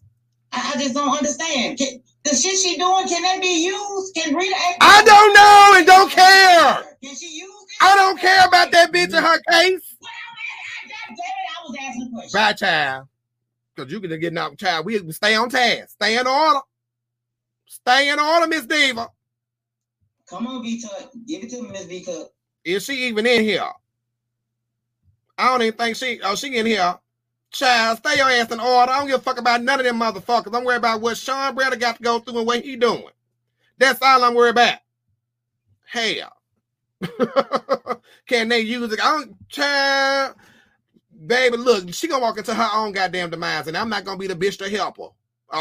I, 0.54 0.72
I 0.74 0.78
just 0.82 0.94
don't 0.94 1.16
understand. 1.16 1.78
Can- 1.78 2.02
The 2.24 2.30
shit 2.30 2.58
she 2.58 2.76
doing, 2.78 3.06
can 3.08 3.22
that 3.22 3.40
be 3.40 3.66
used? 3.66 4.14
Can 4.14 4.34
Rita 4.34 4.54
act? 4.56 4.78
I 4.80 5.02
don't 5.04 5.34
know 5.34 5.78
and 5.78 5.86
don't 5.86 6.10
care. 6.10 6.96
Can 7.02 7.14
she 7.14 7.36
use 7.36 7.50
it? 7.50 7.82
I 7.82 7.94
don't 7.96 8.18
care 8.18 8.46
about 8.46 8.70
that 8.72 8.92
bitch 8.92 9.14
in 9.16 9.22
her 9.22 9.38
case. 9.50 9.96
God 10.00 11.08
damn 11.08 11.16
it, 11.16 11.18
I 11.18 11.62
was 11.66 11.76
asking 11.80 12.06
a 12.06 12.10
question. 12.30 12.56
Child. 12.56 13.08
Because 13.74 13.92
you 13.92 14.00
can 14.00 14.20
get 14.20 14.38
out, 14.38 14.56
child. 14.56 14.86
We 14.86 15.12
stay 15.12 15.34
on 15.34 15.50
task. 15.50 15.90
Stay 15.90 16.18
in 16.18 16.26
order. 16.26 16.60
Stay 17.66 18.08
in 18.10 18.20
order, 18.20 18.46
Miss 18.46 18.64
Diva. 18.66 19.08
Come 20.28 20.46
on, 20.46 20.62
V 20.62 20.80
Tut. 20.80 21.10
Give 21.26 21.42
it 21.42 21.50
to 21.50 21.62
me, 21.62 21.70
Miss 21.70 21.84
V 21.86 22.04
Tut. 22.04 22.28
Is 22.64 22.84
she 22.84 23.08
even 23.08 23.26
in 23.26 23.42
here? 23.42 23.68
I 25.36 25.48
don't 25.48 25.62
even 25.62 25.76
think 25.76 25.96
she. 25.96 26.20
Oh, 26.22 26.36
she 26.36 26.56
in 26.56 26.66
here. 26.66 26.98
Child, 27.54 27.98
stay 27.98 28.16
your 28.16 28.28
ass 28.28 28.50
in 28.50 28.58
order. 28.58 28.90
I 28.90 28.98
don't 28.98 29.06
give 29.06 29.20
a 29.20 29.22
fuck 29.22 29.38
about 29.38 29.62
none 29.62 29.78
of 29.78 29.86
them 29.86 30.00
motherfuckers. 30.00 30.54
I'm 30.56 30.64
worried 30.64 30.78
about 30.78 31.00
what 31.00 31.16
Sean 31.16 31.54
Bradley 31.54 31.78
got 31.78 31.96
to 31.96 32.02
go 32.02 32.18
through 32.18 32.38
and 32.38 32.46
what 32.48 32.64
he 32.64 32.74
doing. 32.74 33.04
That's 33.78 34.02
all 34.02 34.24
I'm 34.24 34.34
worried 34.34 34.50
about. 34.50 34.78
Hell. 35.86 36.32
Can 38.26 38.48
they 38.48 38.60
use 38.60 38.92
it? 38.92 39.00
I 39.00 39.10
don't, 39.20 39.48
child. 39.48 40.34
Baby, 41.26 41.58
look, 41.58 41.94
she 41.94 42.08
gonna 42.08 42.22
walk 42.22 42.38
into 42.38 42.54
her 42.54 42.68
own 42.74 42.90
goddamn 42.92 43.30
demise, 43.30 43.68
and 43.68 43.76
I'm 43.76 43.88
not 43.88 44.04
gonna 44.04 44.18
be 44.18 44.26
the 44.26 44.34
bitch 44.34 44.58
to 44.58 44.68
help 44.68 44.96
her. 44.98 45.08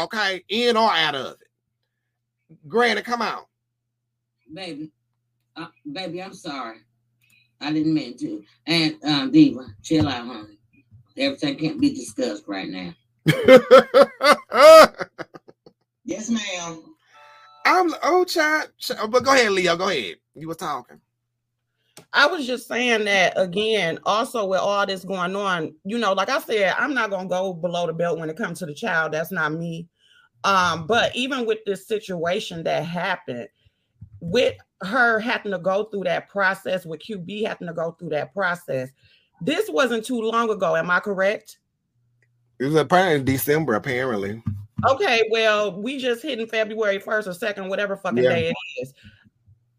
Okay, 0.02 0.42
in 0.48 0.76
or 0.76 0.90
out 0.90 1.14
of 1.14 1.36
it. 1.40 2.58
Granny, 2.66 3.02
come 3.02 3.22
on. 3.22 3.44
baby. 4.52 4.90
Uh, 5.54 5.68
baby, 5.92 6.20
I'm 6.22 6.34
sorry. 6.34 6.78
I 7.60 7.72
didn't 7.72 7.94
mean 7.94 8.16
to. 8.18 8.42
And 8.66 8.96
um, 9.04 9.30
Diva, 9.30 9.66
chill 9.82 10.08
out, 10.08 10.26
honey. 10.26 10.53
Everything 11.16 11.56
can't 11.56 11.80
be 11.80 11.94
discussed 11.94 12.44
right 12.46 12.68
now. 12.68 12.94
Yes, 16.04 16.28
ma'am. 16.28 16.82
I'm 17.66 17.94
oh 18.02 18.24
child, 18.24 18.68
child, 18.78 19.10
but 19.10 19.24
go 19.24 19.32
ahead, 19.32 19.52
Leo. 19.52 19.76
Go 19.76 19.88
ahead. 19.88 20.16
You 20.34 20.48
were 20.48 20.54
talking. 20.54 21.00
I 22.12 22.26
was 22.26 22.46
just 22.46 22.68
saying 22.68 23.06
that 23.06 23.32
again, 23.36 23.98
also 24.04 24.46
with 24.46 24.60
all 24.60 24.86
this 24.86 25.04
going 25.04 25.34
on, 25.34 25.74
you 25.84 25.98
know, 25.98 26.12
like 26.12 26.28
I 26.28 26.40
said, 26.40 26.74
I'm 26.78 26.92
not 26.92 27.10
gonna 27.10 27.28
go 27.28 27.54
below 27.54 27.86
the 27.86 27.94
belt 27.94 28.18
when 28.18 28.28
it 28.28 28.36
comes 28.36 28.58
to 28.58 28.66
the 28.66 28.74
child. 28.74 29.12
That's 29.12 29.32
not 29.32 29.52
me. 29.52 29.88
Um, 30.44 30.86
but 30.86 31.16
even 31.16 31.46
with 31.46 31.64
this 31.64 31.88
situation 31.88 32.62
that 32.64 32.84
happened, 32.84 33.48
with 34.20 34.56
her 34.82 35.18
having 35.18 35.52
to 35.52 35.58
go 35.58 35.84
through 35.84 36.04
that 36.04 36.28
process, 36.28 36.84
with 36.84 37.00
QB 37.00 37.46
having 37.46 37.68
to 37.68 37.72
go 37.74 37.92
through 37.92 38.10
that 38.10 38.34
process, 38.34 38.90
this 39.40 39.68
wasn't 39.68 40.04
too 40.04 40.20
long 40.20 40.50
ago. 40.50 40.76
Am 40.76 40.90
I 40.90 41.00
correct? 41.00 41.58
It 42.58 42.66
was 42.66 42.76
apparently 42.76 43.24
December, 43.32 43.74
apparently. 43.74 44.42
Okay, 44.88 45.22
well, 45.30 45.80
we 45.80 45.98
just 45.98 46.22
hitting 46.22 46.46
February 46.46 46.98
1st 46.98 47.26
or 47.26 47.32
2nd, 47.32 47.68
whatever 47.68 47.96
fucking 47.96 48.22
Yeah. 48.22 48.30
day 48.30 48.48
it 48.50 48.82
is. 48.82 48.94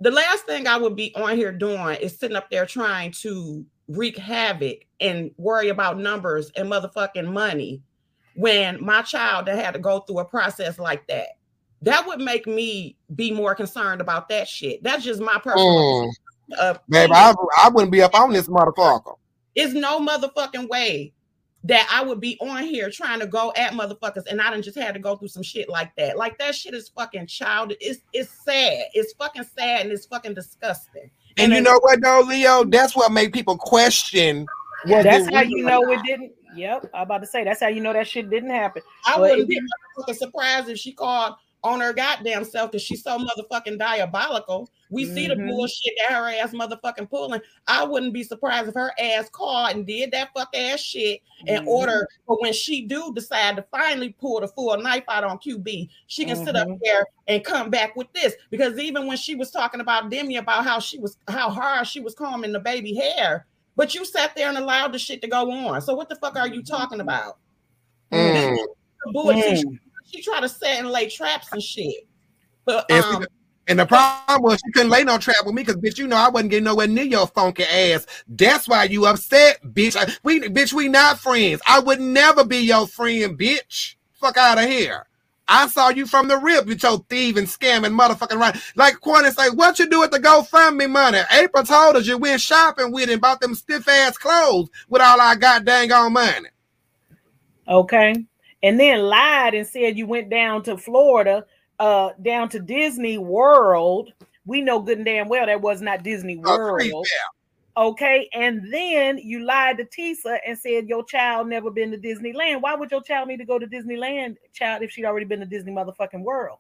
The 0.02 0.12
last 0.12 0.46
thing 0.46 0.68
I 0.68 0.78
would 0.78 0.96
be 0.96 1.16
on 1.16 1.38
here 1.38 1.52
doing 1.52 1.96
is 1.98 2.18
sitting 2.18 2.36
up 2.36 2.50
there 2.50 2.66
trying 2.66 3.12
to 3.22 3.66
wreak 3.88 4.18
havoc 4.18 4.80
and 5.00 5.32
worry 5.38 5.70
about 5.70 6.00
numbers 6.00 6.52
and 6.56 6.70
motherfucking 6.70 7.32
money 7.32 7.82
when 8.36 8.84
my 8.84 9.02
child 9.04 9.48
had 9.48 9.74
to 9.74 9.80
go 9.80 10.00
through 10.02 10.20
a 10.20 10.26
process 10.26 10.80
like 10.80 11.08
that. 11.08 11.30
That 11.82 12.06
would 12.08 12.20
make 12.20 12.48
me 12.48 12.98
be 13.16 13.32
more 13.32 13.54
concerned 13.56 14.02
about 14.02 14.28
that 14.30 14.48
shit. 14.48 14.84
That's 14.84 15.04
just 15.04 15.22
my 15.22 15.40
personal 15.40 16.08
Mm, 16.08 16.12
uh, 16.60 16.78
baby, 16.90 17.12
I, 17.14 17.34
I 17.58 17.70
wouldn't 17.70 17.92
be 17.92 18.02
up 18.02 18.14
on 18.20 18.34
this 18.34 18.48
motherfucker. 18.48 19.16
It's 19.56 19.74
no 19.74 20.00
motherfucking 20.00 20.68
way 20.70 21.14
that 21.64 21.90
I 21.92 22.04
would 22.04 22.20
be 22.20 22.38
on 22.42 22.64
here 22.64 22.92
trying 22.92 23.20
to 23.22 23.28
go 23.28 23.52
at 23.58 23.72
motherfuckers 23.72 24.28
and 24.30 24.40
I 24.40 24.52
done 24.52 24.62
just 24.62 24.78
had 24.78 24.94
to 24.94 25.00
go 25.00 25.16
through 25.16 25.30
some 25.30 25.42
shit 25.42 25.68
like 25.68 25.96
that. 25.96 26.16
Like 26.16 26.38
that 26.38 26.54
shit 26.54 26.76
is 26.76 26.90
fucking 26.90 27.26
childish. 27.26 27.78
It's 27.82 28.02
it's 28.14 28.30
sad. 28.30 28.86
It's 28.94 29.14
fucking 29.14 29.46
sad 29.58 29.82
and 29.82 29.92
it's 29.92 30.06
fucking 30.06 30.36
disgusting. 30.36 31.10
And 31.38 31.52
you 31.52 31.62
know 31.62 31.80
what, 31.82 32.02
though, 32.02 32.22
Leo? 32.22 32.64
That's 32.66 32.96
what 32.96 33.12
made 33.12 33.34
people 33.34 33.58
question. 33.58 34.46
was 34.86 35.04
That's 35.04 35.28
it 35.28 35.34
how 35.34 35.42
you 35.42 35.64
know 35.64 35.80
not. 35.82 36.00
it 36.00 36.04
didn't. 36.06 36.32
Yep, 36.56 36.92
I'm 36.94 37.02
about 37.02 37.18
to 37.22 37.28
say 37.28 37.44
that's 37.44 37.60
how 37.60 37.68
you 37.68 37.82
know 37.82 37.92
that 37.92 38.08
shit 38.08 38.30
didn't 38.30 38.52
happen. 38.52 38.82
I 39.06 39.20
Well, 39.20 39.32
wouldn't 39.32 39.50
be 39.50 40.14
surprised 40.14 40.70
if 40.70 40.78
she 40.78 40.94
called 40.94 41.34
on 41.66 41.80
her 41.80 41.94
goddamn 41.94 42.46
self 42.46 42.72
because 42.72 42.84
she's 42.84 43.04
so 43.04 43.18
motherfucking 43.18 43.80
diabolical. 43.80 44.70
We 44.92 45.06
see 45.06 45.28
the 45.28 45.36
Mhm. 45.36 45.50
bullshit 45.50 45.94
that 45.98 46.14
her 46.16 46.30
ass 46.30 46.52
motherfucking 46.52 47.10
pulling. 47.10 47.42
I 47.68 47.84
wouldn't 47.84 48.14
be 48.14 48.24
surprised 48.24 48.68
if 48.70 48.76
her 48.76 48.94
ass 49.00 49.30
called 49.30 49.72
and 49.72 49.86
did 49.86 50.12
that 50.12 50.30
fuck 50.36 50.56
ass 50.56 50.80
shit 50.80 51.22
in 51.48 51.64
Mhm. 51.64 51.68
order. 51.68 52.08
But 52.28 52.40
when 52.40 52.54
she 52.54 52.84
do 52.84 53.12
decide 53.14 53.56
to 53.56 53.64
finally 53.72 54.10
pull 54.10 54.42
the 54.42 54.48
full 54.48 54.78
knife 54.78 55.06
out 55.08 55.24
on 55.24 55.40
QB, 55.40 55.90
she 56.06 56.24
can 56.24 56.46
sit 56.46 56.56
up 56.56 56.68
Mhm. 56.68 56.80
there 56.84 57.04
and 57.28 57.44
come 57.44 57.72
back 57.72 57.96
with 57.96 58.14
this. 58.14 58.36
Because 58.52 58.78
even 58.78 59.08
when 59.08 59.18
she 59.18 59.34
was 59.34 59.50
talking 59.50 59.82
about 59.82 60.12
Demi 60.12 60.38
about 60.38 60.66
how 60.66 60.80
she 60.80 61.00
was 61.00 61.18
how 61.28 61.50
hard 61.50 61.88
she 61.88 62.00
was 62.00 62.14
combing 62.14 62.52
the 62.52 62.60
baby 62.60 62.94
hair, 62.94 63.48
but 63.76 63.96
you 63.96 64.06
sat 64.06 64.36
there 64.36 64.50
and 64.50 64.58
allowed 64.58 64.94
the 64.94 65.00
shit 65.00 65.20
to 65.24 65.28
go 65.28 65.52
on. 65.52 65.82
So 65.82 65.96
what 65.96 66.10
the 66.10 66.16
fuck 66.16 66.38
are 66.38 66.48
you 66.48 66.62
talking 66.62 67.00
about? 67.00 67.38
Mm. 68.12 68.56
Bullshit. 69.12 69.66
She, 70.16 70.22
she 70.22 70.24
try 70.24 70.42
to 70.42 70.50
set 70.50 70.80
and 70.80 70.90
lay 70.90 71.10
traps 71.10 71.52
and 71.52 71.62
shit. 71.62 72.08
But 72.66 72.86
And, 72.90 73.04
um, 73.04 73.22
the- 73.22 73.28
and 73.68 73.80
the 73.80 73.86
problem 73.86 74.44
was 74.44 74.60
she 74.66 74.72
couldn't 74.72 74.90
lay 74.92 75.04
no 75.04 75.18
trap 75.18 75.38
with 75.46 75.56
me 75.56 75.64
because 75.64 75.78
bitch, 75.78 75.98
you 75.98 76.08
know 76.08 76.18
I 76.18 76.30
wasn't 76.30 76.52
getting 76.52 76.66
nowhere 76.66 76.88
near 76.88 77.06
your 77.06 77.28
funky 77.28 77.64
ass. 77.64 78.06
That's 78.28 78.68
why 78.68 78.84
you 78.86 79.06
upset, 79.06 79.62
bitch. 79.64 79.96
I- 79.96 80.14
we 80.24 80.42
bitch, 80.42 80.74
we 80.74 80.88
not 80.88 81.20
friends. 81.20 81.62
I 81.68 81.80
would 81.80 82.00
never 82.00 82.44
be 82.46 82.58
your 82.58 82.88
friend, 82.88 83.38
bitch. 83.38 83.96
Fuck 84.14 84.38
out 84.38 84.58
of 84.58 84.66
here. 84.66 85.08
I 85.48 85.68
saw 85.68 85.90
you 85.90 86.08
from 86.08 86.28
the 86.28 86.38
rip 86.38 86.66
with 86.66 86.82
your 86.82 87.06
thieving, 87.08 87.46
scamming, 87.46 87.96
motherfucking 87.96 88.40
right. 88.40 88.56
Like 88.76 89.00
Quinn 89.00 89.32
say, 89.32 89.50
what 89.52 89.78
you 89.78 89.88
do 89.88 90.00
with 90.00 90.10
the 90.10 90.20
GoFundMe 90.20 90.90
money? 90.90 91.20
April 91.32 91.64
told 91.64 91.98
us 91.98 92.08
you 92.08 92.18
went 92.18 92.42
shopping 92.42 92.92
with 92.92 93.12
and 93.12 93.22
bought 93.22 93.42
them 93.42 93.54
stiff 93.54 93.88
ass 93.88 94.18
clothes 94.18 94.70
with 94.90 95.04
all 95.04 95.22
our 95.22 95.36
goddamn 95.36 95.92
on 95.92 96.14
money. 96.14 96.50
Okay. 97.68 98.26
And 98.66 98.80
then 98.80 99.04
lied 99.04 99.54
and 99.54 99.68
said 99.68 99.96
you 99.96 100.08
went 100.08 100.32
down 100.32 100.64
to 100.64 100.76
Florida, 100.76 101.46
uh, 101.78 102.10
down 102.24 102.50
to 102.50 102.60
Disney 102.60 103.20
World. 103.20 104.12
We 104.48 104.60
know 104.62 104.80
good 104.80 104.98
and 104.98 105.06
damn 105.06 105.30
well 105.30 105.46
that 105.46 105.62
was 105.62 105.84
not 105.84 106.02
Disney 106.02 106.42
Oh, 106.44 106.58
World. 106.58 107.06
Okay. 107.78 108.28
And 108.34 108.74
then 108.74 109.20
you 109.20 109.46
lied 109.46 109.78
to 109.78 109.86
Tisa 109.86 110.40
and 110.48 110.58
said 110.58 110.88
your 110.88 111.06
child 111.06 111.48
never 111.48 111.70
been 111.70 111.92
to 111.92 111.98
Disneyland. 111.98 112.62
Why 112.62 112.74
would 112.74 112.90
your 112.90 113.04
child 113.04 113.28
need 113.28 113.38
to 113.38 113.46
go 113.46 113.60
to 113.60 113.68
Disneyland, 113.68 114.38
child, 114.52 114.82
if 114.82 114.90
she'd 114.90 115.06
already 115.06 115.28
been 115.28 115.42
to 115.42 115.46
Disney 115.46 115.72
motherfucking 115.72 116.24
World? 116.24 116.58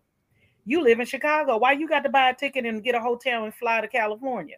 You 0.63 0.83
live 0.83 0.99
in 0.99 1.07
Chicago. 1.07 1.57
Why 1.57 1.71
you 1.71 1.89
got 1.89 2.03
to 2.03 2.09
buy 2.09 2.29
a 2.29 2.35
ticket 2.35 2.65
and 2.65 2.83
get 2.83 2.93
a 2.93 2.99
hotel 2.99 3.45
and 3.45 3.53
fly 3.55 3.81
to 3.81 3.87
California? 3.87 4.57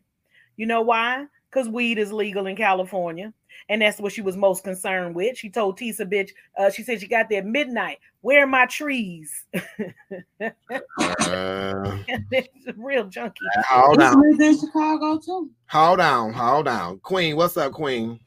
You 0.57 0.65
know 0.65 0.81
why? 0.81 1.27
Because 1.49 1.69
weed 1.69 1.97
is 1.97 2.11
legal 2.11 2.47
in 2.47 2.57
California. 2.57 3.31
And 3.69 3.81
that's 3.81 3.99
what 3.99 4.13
she 4.13 4.21
was 4.21 4.37
most 4.37 4.63
concerned 4.63 5.15
with. 5.15 5.37
She 5.37 5.49
told 5.49 5.77
Tisa, 5.79 6.01
bitch, 6.01 6.31
uh, 6.57 6.69
she 6.69 6.83
said 6.83 7.01
she 7.01 7.07
got 7.07 7.29
there 7.29 7.39
at 7.39 7.45
midnight. 7.45 7.99
Where 8.21 8.43
are 8.43 8.47
my 8.47 8.65
trees? 8.65 9.45
Uh, 11.19 11.97
real 12.77 13.05
junkie. 13.05 13.45
hold 13.67 14.01
It's 14.01 14.13
on. 14.13 14.21
lived 14.21 14.41
in 14.41 14.59
Chicago 14.59 15.19
too. 15.19 15.49
Hold 15.69 15.99
on, 15.99 16.33
hold 16.33 16.67
on. 16.67 16.99
Queen, 16.99 17.35
what's 17.35 17.57
up, 17.57 17.73
Queen? 17.73 18.19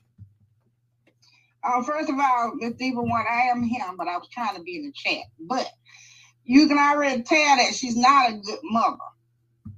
Uh, 1.62 1.82
first 1.82 2.08
of 2.08 2.16
all, 2.18 2.52
Miss 2.56 2.74
Diva 2.74 3.02
one, 3.02 3.24
I 3.30 3.48
am 3.50 3.62
him, 3.62 3.96
but 3.96 4.08
I 4.08 4.16
was 4.16 4.28
trying 4.32 4.56
to 4.56 4.62
be 4.62 4.76
in 4.76 4.86
the 4.86 4.92
chat. 4.92 5.24
But 5.40 5.66
you 6.44 6.68
can 6.68 6.78
already 6.78 7.22
tell 7.22 7.56
that 7.56 7.74
she's 7.74 7.96
not 7.96 8.30
a 8.30 8.34
good 8.38 8.58
mother. 8.64 8.96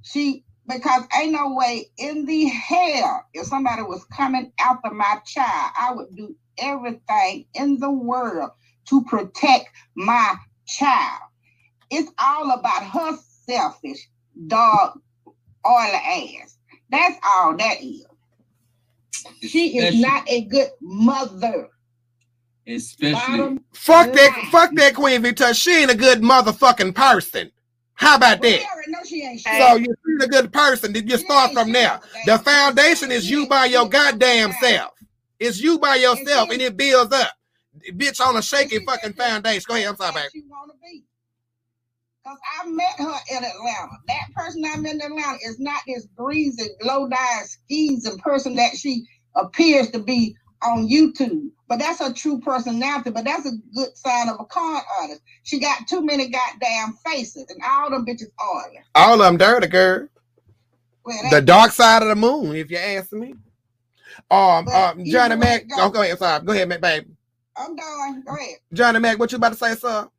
She 0.03 0.45
because 0.67 1.05
ain't 1.19 1.33
no 1.33 1.55
way 1.55 1.87
in 1.99 2.25
the 2.25 2.47
hell 2.47 3.25
if 3.35 3.47
somebody 3.47 3.83
was 3.83 4.05
coming 4.07 4.53
after 4.61 4.91
my 4.91 5.19
child, 5.27 5.73
I 5.79 5.93
would 5.93 6.15
do 6.15 6.37
everything 6.59 7.47
in 7.55 7.79
the 7.79 7.91
world 7.91 8.51
to 8.89 9.05
protect 9.05 9.69
my 9.95 10.35
child. 10.67 11.21
It's 11.91 12.11
all 12.19 12.53
about 12.53 12.85
her 12.85 13.19
selfish 13.47 14.09
dog 14.47 15.01
oily 15.67 16.39
ass. 16.41 16.59
That's 16.91 17.19
all 17.25 17.57
that 17.57 17.83
is. 17.83 18.07
She 19.43 19.79
is 19.79 20.01
not 20.01 20.29
a 20.29 20.43
good 20.43 20.71
mother. 20.81 21.69
Especially 22.67 23.13
Bottom 23.13 23.65
Fuck 23.73 24.13
that, 24.13 24.33
fuck 24.51 24.71
that 24.75 24.95
Queen 24.95 25.23
because 25.23 25.59
she 25.59 25.83
ain't 25.83 25.91
a 25.91 25.97
good 25.97 26.23
motherfucking 26.23 26.95
person. 26.95 27.51
How 28.03 28.17
about 28.17 28.43
that? 28.43 28.61
we 28.61 28.67
already 28.75 28.91
know 28.91 28.99
she 29.05 29.23
ain't 29.23 29.41
shit. 29.41 29.55
So 29.55 29.77
you're 29.77 30.25
a 30.25 30.29
good 30.29 30.53
person. 30.53 30.93
Did 30.93 31.09
you 31.09 31.19
start 31.19 31.53
from 31.53 31.73
there? 31.73 32.01
The 32.27 32.39
foundation 32.39 33.13
is 33.13 33.31
you 33.31 33.47
by 33.47 33.67
your 33.67 33.89
goddamn 33.89 34.53
self. 34.61 34.93
It's 35.39 35.61
you 35.61 35.79
by 35.79 35.97
yourself, 35.97 36.51
and 36.51 36.61
it 36.61 36.77
builds 36.77 37.15
up. 37.15 37.33
Bitch 37.93 38.21
on 38.21 38.37
a 38.37 38.43
shaky 38.43 38.85
fucking 38.85 39.15
foundation. 39.15 39.63
Go 39.69 39.75
ahead, 39.77 39.89
I'm 39.89 39.97
sorry, 39.97 40.15
that 40.15 40.33
baby. 40.33 40.45
She. 40.93 41.05
Cause 42.27 42.39
I 42.63 42.69
met 42.69 42.95
her 42.99 43.15
in 43.31 43.45
Atlanta. 43.45 43.93
That 44.09 44.33
person 44.37 44.65
I 44.65 44.77
met 44.79 44.95
in 44.95 45.01
Atlanta 45.01 45.39
is 45.45 45.59
not 45.61 45.81
this 45.87 46.07
greasy, 46.17 46.69
low 46.83 47.09
down, 47.09 47.45
skeezing 47.45 48.19
person 48.19 48.57
that 48.57 48.77
she 48.77 49.07
appears 49.37 49.91
to 49.91 50.01
be 50.01 50.37
on 50.63 50.89
YouTube. 50.89 51.51
But 51.73 51.79
that's 51.79 52.01
her 52.01 52.13
true 52.13 52.39
personality. 52.39 53.09
But 53.09 53.25
that's 53.25 53.47
a 53.47 53.53
good 53.75 53.97
sign 53.97 54.29
of 54.29 54.37
a 54.39 54.45
con 54.45 54.83
artist. 55.01 55.23
She 55.43 55.59
got 55.59 55.89
too 55.89 56.05
many 56.05 56.29
goddamn 56.29 56.99
faces, 57.03 57.47
and 57.49 57.63
all 57.67 57.89
them 57.89 58.05
bitches 58.05 58.29
are. 58.39 58.71
All 58.95 59.15
of 59.15 59.21
them 59.21 59.39
dirty, 59.39 59.69
girl. 59.69 60.07
Well, 61.03 61.31
The 61.31 61.41
dark 61.41 61.73
side 61.73 62.03
of 62.03 62.09
the 62.09 62.15
moon, 62.15 62.57
if 62.57 62.71
you 62.71 62.77
ask 62.77 63.11
me. 63.15 63.37
Um, 64.31 64.69
um, 64.69 65.03
Johnny 65.07 65.35
way 65.37 65.41
Mac. 65.41 65.63
it 65.63 65.69
go- 65.71 65.77
Oh, 65.79 65.89
go 65.89 66.03
ahead. 66.03 66.19
Sorry. 66.19 66.45
Go 66.45 66.53
ahead, 66.53 66.69
Mac, 66.69 66.83
baby. 66.83 67.07
I'm 67.57 67.75
done. 67.75 68.23
Go 68.27 68.35
ahead. 68.37 68.59
Johnny 68.75 68.99
Mac, 68.99 69.19
what 69.19 69.33
you 69.33 69.37
about 69.37 69.53
to 69.53 69.59
say, 69.59 69.75
sir? 69.75 70.11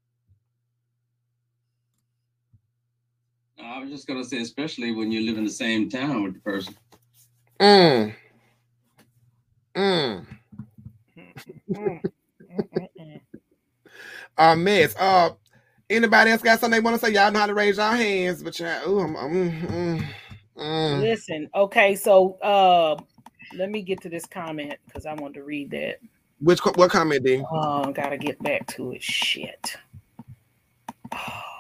No, 3.60 3.64
I 3.64 3.78
was 3.78 3.92
just 3.92 4.08
gonna 4.08 4.24
say, 4.24 4.38
especially 4.40 4.92
when 4.92 5.12
you 5.12 5.22
live 5.22 5.38
in 5.38 5.44
the 5.44 5.52
same 5.52 5.88
town 5.88 6.24
with 6.24 6.34
the 6.34 6.40
person. 6.40 6.76
Mm. 7.60 8.16
Mm. 9.76 10.26
Mm, 11.70 12.02
mm. 13.00 13.22
Uh. 14.38 14.56
Uh, 14.98 15.30
anybody 15.90 16.32
else 16.32 16.42
got 16.42 16.60
something 16.60 16.80
they 16.80 16.84
want 16.84 17.00
to 17.00 17.06
say? 17.06 17.14
Y'all 17.14 17.32
know 17.32 17.40
how 17.40 17.46
to 17.46 17.54
raise 17.54 17.78
your 17.78 17.92
hands, 17.92 18.42
but 18.42 18.60
y'all, 18.60 18.90
ooh, 18.90 19.00
I'm, 19.00 19.16
I'm, 19.16 19.32
mm, 19.32 20.08
mm. 20.58 21.02
Listen, 21.02 21.50
okay, 21.54 21.96
so 21.96 22.34
uh, 22.42 22.96
let 23.56 23.70
me 23.70 23.82
get 23.82 24.02
to 24.02 24.10
this 24.10 24.26
comment 24.26 24.76
because 24.86 25.06
I 25.06 25.14
want 25.14 25.36
to 25.36 25.44
read 25.44 25.72
that. 25.72 26.00
Which 26.40 26.60
what 26.66 26.90
comment, 26.90 27.24
D? 27.24 27.44
Oh, 27.52 27.92
gotta 27.92 28.18
get 28.18 28.42
back 28.42 28.66
to 28.76 28.92
it. 28.92 29.04
Shit. 29.04 29.76
Oh. 31.16 31.54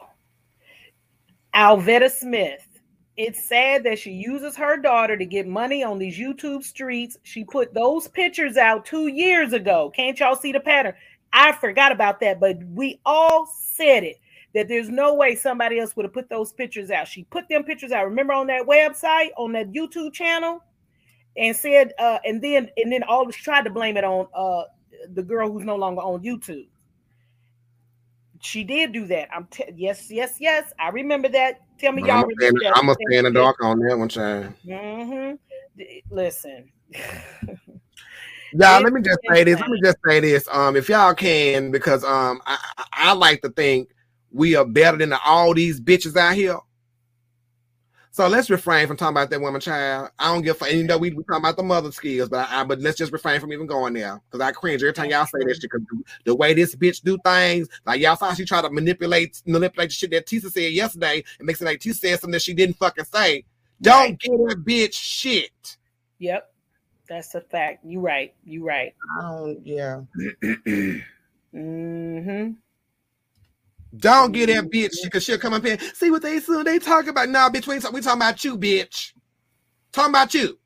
Alvetta 1.54 2.10
Smith. 2.10 2.68
It's 3.16 3.47
sad 3.47 3.84
that 3.84 3.99
she 3.99 4.11
uses 4.11 4.55
her 4.55 4.78
daughter 4.78 5.16
to 5.16 5.26
get 5.26 5.47
money 5.47 5.84
on 5.84 5.99
these 5.99 6.18
YouTube 6.18 6.64
streets. 6.64 7.18
She 7.24 7.43
put 7.43 7.74
those 7.74 8.07
pictures 8.07 8.57
out 8.57 8.86
two 8.86 9.07
years 9.07 9.53
ago. 9.53 9.91
Can't 9.95 10.20
y'all 10.20 10.36
see 10.36 10.51
the 10.51 10.59
pattern? 10.59 10.93
I 11.32 11.51
forgot 11.51 11.91
about 11.91 12.20
that, 12.22 12.39
but 12.39 12.57
we 12.64 12.99
all 13.05 13.45
said 13.45 14.03
it 14.03 14.18
that 14.53 14.68
there's 14.68 14.89
no 14.89 15.16
way 15.16 15.36
somebody 15.36 15.80
else 15.80 15.95
would 15.95 16.05
have 16.05 16.14
put 16.14 16.30
those 16.30 16.53
pictures 16.53 16.91
out. 16.91 17.07
She 17.07 17.24
put 17.24 17.49
them 17.49 17.64
pictures 17.64 17.91
out. 17.91 18.05
Remember 18.05 18.34
on 18.34 18.47
that 18.47 18.68
website, 18.68 19.30
on 19.38 19.51
that 19.53 19.72
YouTube 19.72 20.14
channel, 20.14 20.64
and 21.36 21.55
said, 21.55 21.93
uh, 21.99 22.20
and 22.24 22.41
then 22.41 22.70
and 22.78 22.91
then 22.91 23.03
she 23.32 23.41
tried 23.43 23.64
to 23.64 23.72
blame 23.72 23.97
it 23.97 24.03
on 24.03 24.28
uh 24.36 24.64
the 25.14 25.24
girl 25.24 25.51
who's 25.51 25.66
no 25.66 25.76
longer 25.76 26.01
on 26.01 26.24
YouTube. 26.24 26.68
She 28.41 28.64
did 28.64 28.91
do 28.91 29.07
that. 29.07 29.30
I'm 29.34 29.47
t- 29.47 29.72
yes, 29.76 30.11
yes, 30.11 30.36
yes. 30.39 30.72
I 30.80 30.89
remember 30.89 31.30
that. 31.30 31.61
Tell 31.84 31.92
me, 31.92 32.04
y'all 32.04 32.12
I'm 32.12 32.28
remember 32.30 32.62
that. 32.62 32.76
gonna 32.76 32.94
stay 32.94 33.18
in 33.18 33.26
the 33.26 33.32
dark 33.32 33.62
on 33.62 33.78
that 33.80 33.98
one, 33.98 34.08
child. 34.08 34.54
Mm-hmm. 34.66 35.84
Listen. 36.10 36.72
Y'all, 38.54 38.82
let 38.82 38.94
me 38.94 39.02
just 39.02 39.20
say 39.30 39.44
this. 39.44 39.60
Let 39.60 39.70
me 39.70 39.82
just 39.84 39.98
say 40.08 40.22
this. 40.22 40.48
Um, 40.50 40.78
if 40.78 40.88
y'all 40.88 41.14
can, 41.14 41.72
because 41.72 42.06
um, 42.06 42.42
I, 42.46 42.58
I 42.94 43.12
like 43.12 43.42
to 43.42 43.50
think 43.50 43.90
we 44.32 44.56
are 44.56 44.64
better 44.64 44.98
than 44.98 45.12
all 45.26 45.54
these 45.54 45.82
bitches 45.82 46.16
out 46.16 46.36
here. 46.36 46.58
So 48.14 48.28
let's 48.28 48.51
refrain 48.51 48.86
from 48.86 48.95
talking 48.95 49.16
about 49.16 49.32
that 49.32 49.41
woman 49.41 49.59
child. 49.59 50.11
I 50.20 50.32
don't 50.32 50.43
give 50.43 50.55
a 50.55 50.59
fuck. 50.59 50.70
And 50.70 50.78
you 50.78 50.84
know, 50.84 50.99
we 50.99 51.09
we 51.09 51.24
talking 51.24 51.41
about 51.41 51.57
the 51.57 51.64
mother 51.64 51.91
skills, 51.91 52.30
but 52.30 52.47
I, 52.47 52.61
I 52.61 52.64
but 52.64 52.80
let's 52.80 52.95
just 52.95 53.11
refrain 53.11 53.39
from 53.41 53.51
even 53.51 53.66
going 53.66 53.93
there 53.93 54.22
because 54.30 54.39
I 54.39 54.51
cringe 54.51 54.84
every 54.84 54.93
time 54.93 55.09
y'all 55.09 55.26
say 55.26 55.39
that 55.39 55.55
shit. 55.59 55.64
Because 55.64 55.82
the 56.24 56.36
way 56.36 56.53
this 56.53 56.76
bitch 56.76 57.01
do 57.01 57.18
things, 57.26 57.68
like 57.88 57.99
y'all 57.99 58.16
saw, 58.16 58.32
she 58.36 58.45
try 58.45 58.61
to 58.61 58.70
manipulate 58.70 59.41
manipulate 59.47 59.89
the 59.89 59.95
shit 59.95 60.11
that 60.11 60.28
Tisa 60.28 60.51
said 60.51 60.74
yesterday 60.74 61.24
and 61.39 61.47
makes 61.47 61.59
it 61.59 61.66
like 61.66 61.80
Tisa 61.80 61.95
said 61.95 62.20
something 62.20 62.34
that 62.34 62.43
she 62.43 62.53
didn't 62.53 62.78
fucking 62.78 63.05
say. 63.05 63.45
Don't 63.82 64.20
get 64.20 64.30
that 64.30 64.64
bitch 64.64 64.93
shit. 64.93 65.78
Yep. 66.20 66.53
That's 67.09 67.34
a 67.34 67.41
fact. 67.41 67.84
You 67.84 67.99
right. 67.99 68.36
You 68.43 68.64
right. 68.64 68.93
I 69.18 69.22
don't. 69.24 69.66
Yeah. 69.66 70.01
Mm-hmm. 71.55 72.51
Don't 73.96 74.32
get 74.32 74.48
that 74.48 74.66
mm-hmm. 74.66 74.68
bitch 74.68 74.96
because 75.04 75.24
she'll 75.24 75.38
come 75.38 75.54
up 75.54 75.66
here. 75.66 75.78
See 75.94 76.10
what 76.10 76.22
they 76.22 76.39
soon 76.39 76.64
they 76.64 76.80
talk 76.80 77.08
about. 77.08 77.30
Nah, 77.30 77.50
bitch, 77.50 77.68
we, 77.68 77.76
ain't 77.76 77.94
we 77.94 78.02
talking 78.02 78.22
about 78.22 78.44
you, 78.44 78.58
bitch. 78.58 79.12
Talking 79.91 80.12
about 80.12 80.34
you. 80.34 80.58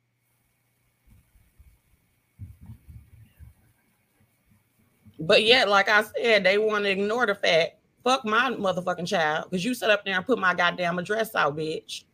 But 5.20 5.42
yet, 5.44 5.68
like 5.68 5.88
I 5.88 6.04
said, 6.04 6.44
they 6.44 6.58
want 6.58 6.84
to 6.84 6.90
ignore 6.90 7.26
the 7.26 7.34
fact. 7.34 7.72
Fuck 8.04 8.24
my 8.24 8.50
motherfucking 8.52 9.08
child, 9.08 9.50
because 9.50 9.64
you 9.64 9.74
sit 9.74 9.90
up 9.90 10.04
there 10.04 10.16
and 10.16 10.24
put 10.24 10.38
my 10.38 10.54
goddamn 10.54 10.98
address 10.98 11.34
out, 11.34 11.56
bitch. 11.56 12.04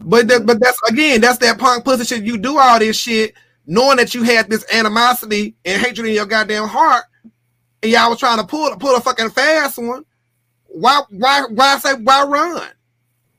But 0.00 0.26
that, 0.28 0.46
but 0.46 0.58
that's 0.58 0.80
again, 0.88 1.20
that's 1.20 1.38
that 1.38 1.58
punk 1.58 1.84
pussy 1.84 2.04
shit. 2.04 2.24
You 2.24 2.38
do 2.38 2.58
all 2.58 2.78
this 2.78 2.96
shit 2.96 3.34
knowing 3.66 3.98
that 3.98 4.14
you 4.14 4.24
had 4.24 4.50
this 4.50 4.64
animosity 4.72 5.54
and 5.64 5.80
hatred 5.80 6.08
in 6.08 6.14
your 6.14 6.26
goddamn 6.26 6.66
heart, 6.66 7.04
and 7.82 7.90
y'all 7.90 8.10
was 8.10 8.18
trying 8.18 8.38
to 8.38 8.46
pull 8.46 8.74
pull 8.76 8.96
a 8.96 9.00
fucking 9.00 9.30
fast 9.30 9.78
one. 9.78 10.04
Why 10.66 11.02
why 11.10 11.44
why 11.50 11.78
say 11.78 11.94
why 11.94 12.24
run? 12.24 12.70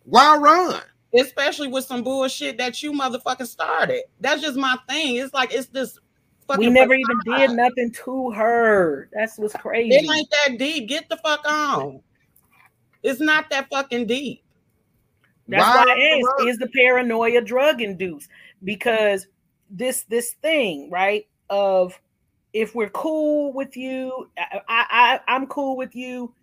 Why 0.03 0.37
run? 0.37 0.81
Especially 1.13 1.67
with 1.67 1.85
some 1.85 2.03
bullshit 2.03 2.57
that 2.57 2.81
you 2.81 2.91
motherfucking 2.91 3.47
started. 3.47 4.03
That's 4.19 4.41
just 4.41 4.57
my 4.57 4.77
thing. 4.89 5.17
It's 5.17 5.33
like 5.33 5.53
it's 5.53 5.67
this 5.67 5.97
fucking. 6.47 6.65
We 6.65 6.71
never 6.71 6.93
even 6.93 7.19
facade. 7.25 7.47
did 7.47 7.51
nothing 7.55 7.91
to 8.03 8.31
her. 8.31 9.09
That's 9.13 9.37
what's 9.37 9.53
crazy. 9.55 9.95
It 9.95 10.09
ain't 10.09 10.29
that 10.45 10.57
deep. 10.57 10.89
Get 10.89 11.09
the 11.09 11.17
fuck 11.17 11.45
on. 11.49 12.01
It's 13.03 13.19
not 13.19 13.49
that 13.49 13.69
fucking 13.69 14.07
deep. 14.07 14.43
That's 15.47 15.63
Why 15.63 15.85
why 15.85 15.91
I 15.91 16.17
asked, 16.17 16.47
is 16.47 16.57
the 16.57 16.69
paranoia 16.69 17.41
drug 17.41 17.81
induced? 17.81 18.29
Because 18.63 19.27
this 19.69 20.03
this 20.03 20.33
thing, 20.41 20.89
right? 20.89 21.27
Of 21.49 21.99
if 22.53 22.75
we're 22.75 22.89
cool 22.89 23.51
with 23.53 23.75
you, 23.75 24.29
I, 24.37 24.61
I 24.69 24.85
I- 24.89 25.19
I'm 25.35 25.47
cool 25.47 25.75
with 25.75 25.95
you. 25.95 26.33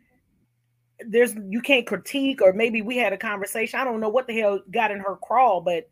There's 1.06 1.34
you 1.48 1.62
can't 1.62 1.86
critique, 1.86 2.42
or 2.42 2.52
maybe 2.52 2.82
we 2.82 2.96
had 2.98 3.12
a 3.12 3.16
conversation. 3.16 3.80
I 3.80 3.84
don't 3.84 4.00
know 4.00 4.08
what 4.10 4.26
the 4.26 4.38
hell 4.38 4.60
got 4.70 4.90
in 4.90 4.98
her 5.00 5.16
crawl, 5.16 5.60
but 5.62 5.88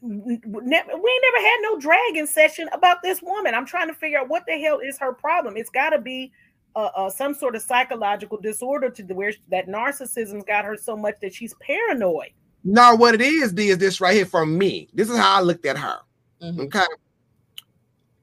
we 0.00 0.32
ain't 0.32 0.46
never 0.46 1.38
had 1.40 1.56
no 1.62 1.78
dragon 1.78 2.26
session 2.26 2.68
about 2.72 3.02
this 3.02 3.20
woman. 3.20 3.54
I'm 3.54 3.66
trying 3.66 3.88
to 3.88 3.94
figure 3.94 4.18
out 4.18 4.28
what 4.28 4.44
the 4.46 4.58
hell 4.58 4.78
is 4.78 4.98
her 4.98 5.12
problem. 5.12 5.56
It's 5.56 5.68
got 5.68 5.90
to 5.90 5.98
be 6.00 6.32
uh, 6.74 6.88
uh, 6.96 7.10
some 7.10 7.34
sort 7.34 7.54
of 7.54 7.62
psychological 7.62 8.38
disorder 8.40 8.88
to 8.88 9.02
the 9.02 9.14
where 9.14 9.32
that 9.50 9.66
narcissism's 9.68 10.44
got 10.44 10.64
her 10.64 10.76
so 10.76 10.96
much 10.96 11.16
that 11.20 11.34
she's 11.34 11.54
paranoid. 11.60 12.30
No, 12.64 12.94
what 12.94 13.14
it 13.14 13.20
is, 13.20 13.52
D, 13.52 13.68
is 13.68 13.78
this 13.78 14.00
right 14.00 14.14
here 14.14 14.26
from 14.26 14.56
me. 14.56 14.88
This 14.94 15.10
is 15.10 15.18
how 15.18 15.38
I 15.38 15.40
looked 15.42 15.66
at 15.66 15.76
her. 15.76 15.98
Mhm. 16.42 16.60
Okay. 16.66 16.86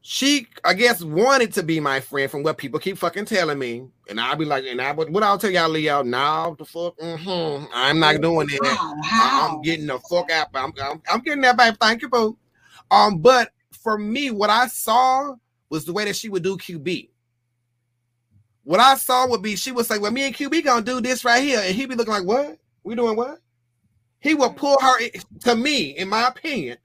She, 0.09 0.47
I 0.63 0.73
guess, 0.73 1.03
wanted 1.03 1.51
to 1.55 1.63
be 1.63 1.81
my 1.81 1.99
friend 1.99 2.31
from 2.31 2.41
what 2.41 2.57
people 2.57 2.79
keep 2.79 2.97
fucking 2.97 3.25
telling 3.25 3.59
me. 3.59 3.89
And 4.09 4.21
I'll 4.21 4.37
be 4.37 4.45
like, 4.45 4.63
and 4.63 4.79
I 4.81 4.93
would 4.93 5.11
what 5.13 5.21
I'll 5.21 5.37
tell 5.37 5.51
y'all, 5.51 5.67
Leo, 5.67 6.01
now 6.01 6.55
the 6.57 6.63
fuck, 6.63 6.95
hmm 6.97 7.65
I'm 7.73 7.99
not 7.99 8.21
doing 8.21 8.47
that. 8.47 8.63
How? 8.63 8.93
I- 9.03 9.05
How? 9.05 9.49
I'm 9.49 9.61
getting 9.61 9.85
the 9.85 9.99
fuck 9.99 10.31
out. 10.31 10.47
I'm, 10.53 10.71
I'm, 10.81 11.01
I'm 11.11 11.19
getting 11.19 11.41
that 11.41 11.57
back. 11.57 11.77
Thank 11.77 12.03
you, 12.03 12.07
boo. 12.07 12.37
Um, 12.89 13.17
but 13.17 13.51
for 13.83 13.97
me, 13.97 14.31
what 14.31 14.49
I 14.49 14.67
saw 14.67 15.35
was 15.69 15.83
the 15.83 15.91
way 15.91 16.05
that 16.05 16.15
she 16.15 16.29
would 16.29 16.41
do 16.41 16.55
QB. 16.57 17.09
What 18.63 18.79
I 18.79 18.95
saw 18.95 19.27
would 19.27 19.41
be 19.41 19.57
she 19.57 19.73
would 19.73 19.87
say, 19.87 19.97
Well, 19.97 20.11
me 20.11 20.23
and 20.23 20.33
QB 20.33 20.63
gonna 20.63 20.85
do 20.85 21.01
this 21.01 21.25
right 21.25 21.43
here. 21.43 21.59
And 21.61 21.75
he'd 21.75 21.89
be 21.89 21.95
looking 21.95 22.13
like, 22.13 22.23
What? 22.25 22.57
We 22.81 22.95
doing 22.95 23.17
what? 23.17 23.39
He 24.21 24.35
would 24.35 24.55
pull 24.55 24.79
her 24.79 24.99
to 25.41 25.55
me, 25.57 25.97
in 25.97 26.07
my 26.07 26.29
opinion. 26.29 26.77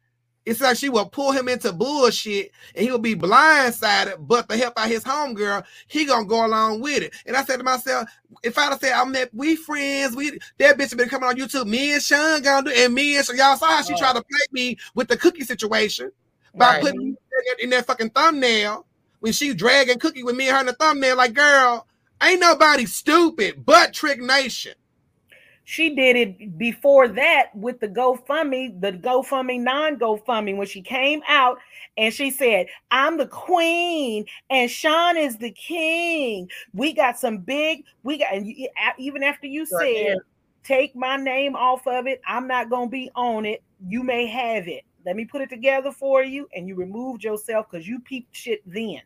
It's 0.45 0.61
like 0.61 0.77
she 0.77 0.89
will 0.89 1.07
pull 1.07 1.31
him 1.33 1.49
into 1.49 1.73
bullshit 1.73 2.51
and 2.75 2.85
he'll 2.85 2.99
be 2.99 3.15
blindsided, 3.15 4.27
but 4.27 4.49
to 4.49 4.57
help 4.57 4.79
out 4.79 4.89
his 4.89 5.05
homegirl, 5.05 5.65
he 5.87 6.05
gonna 6.05 6.27
go 6.27 6.45
along 6.45 6.81
with 6.81 7.03
it. 7.03 7.15
And 7.27 7.37
I 7.37 7.45
said 7.45 7.59
to 7.59 7.65
myself, 7.65 8.09
if 8.43 8.59
I'd 8.59 8.71
have 8.71 8.81
said 8.81 8.93
I'm 8.93 9.13
that 9.13 9.31
we 9.33 9.55
friends, 9.57 10.17
we 10.17 10.39
that 10.59 10.77
bitch 10.79 10.91
have 10.91 10.99
been 10.99 11.09
coming 11.09 11.29
on 11.29 11.37
YouTube, 11.37 11.67
me 11.67 11.93
and 11.95 12.03
Sean 12.03 12.43
gonna 12.43 12.71
do, 12.71 12.77
and 12.77 12.93
me 12.93 13.17
and 13.17 13.25
so 13.25 13.33
y'all 13.35 13.57
saw 13.57 13.67
how 13.69 13.83
she 13.83 13.95
Oh. 13.95 13.99
tried 13.99 14.15
to 14.15 14.23
play 14.23 14.47
me 14.51 14.79
with 14.95 15.09
the 15.09 15.17
cookie 15.17 15.45
situation 15.45 16.11
by 16.57 16.71
Right. 16.71 16.81
putting 16.81 16.99
me 16.99 17.15
in 17.61 17.71
that 17.71 17.87
fucking 17.87 18.11
thumbnail 18.11 18.87
when 19.21 19.33
she 19.33 19.55
dragging 19.55 19.99
cookie 20.01 20.25
with 20.25 20.35
me 20.37 20.49
and 20.49 20.55
her 20.57 20.61
in 20.61 20.67
the 20.67 20.73
thumbnail. 20.73 21.17
Like, 21.17 21.35
girl, 21.35 21.87
ain't 22.23 22.41
nobody 22.41 22.87
stupid 22.87 23.65
but 23.65 23.93
Trick 23.95 24.21
Nation. 24.21 24.75
She 25.73 25.95
did 25.95 26.17
it 26.17 26.59
before 26.59 27.09
that 27.09 27.47
with 27.55 27.81
the 27.81 27.89
GoFundMe, 27.89 28.79
the 28.79 28.93
GoFundMe, 28.93 29.59
non 29.59 29.99
GoFundMe, 29.99 30.55
when 30.55 30.67
she 30.67 30.83
came 30.83 31.23
out 31.27 31.57
and 31.97 32.13
she 32.13 32.31
said, 32.31 32.67
I'm 32.91 33.17
the 33.17 33.27
queen 33.27 34.27
and 34.51 34.71
Sean 34.71 35.17
is 35.17 35.39
the 35.39 35.51
king. 35.51 36.51
We 36.75 36.93
got 36.93 37.19
some 37.19 37.39
big, 37.39 37.85
we 38.03 38.19
got, 38.19 38.35
and 38.35 38.47
you, 38.47 38.69
even 38.99 39.23
after 39.23 39.47
you 39.47 39.65
said, 39.65 39.79
yeah. 39.81 40.15
take 40.63 40.95
my 40.95 41.17
name 41.17 41.57
off 41.57 41.87
of 41.87 42.07
it, 42.07 42.21
I'm 42.27 42.47
not 42.47 42.69
going 42.69 42.89
to 42.89 42.93
be 42.93 43.11
on 43.17 43.47
it. 43.47 43.63
You 43.89 44.03
may 44.03 44.27
have 44.27 44.69
it. 44.69 44.85
Let 45.07 45.17
me 45.17 45.25
put 45.25 45.41
it 45.41 45.49
together 45.49 45.91
for 45.91 46.23
you. 46.23 46.51
And 46.55 46.69
you 46.69 46.75
removed 46.75 47.25
yourself 47.25 47.71
because 47.71 47.89
you 47.89 47.99
peeped 48.01 48.37
shit 48.37 48.61
then. 48.67 49.01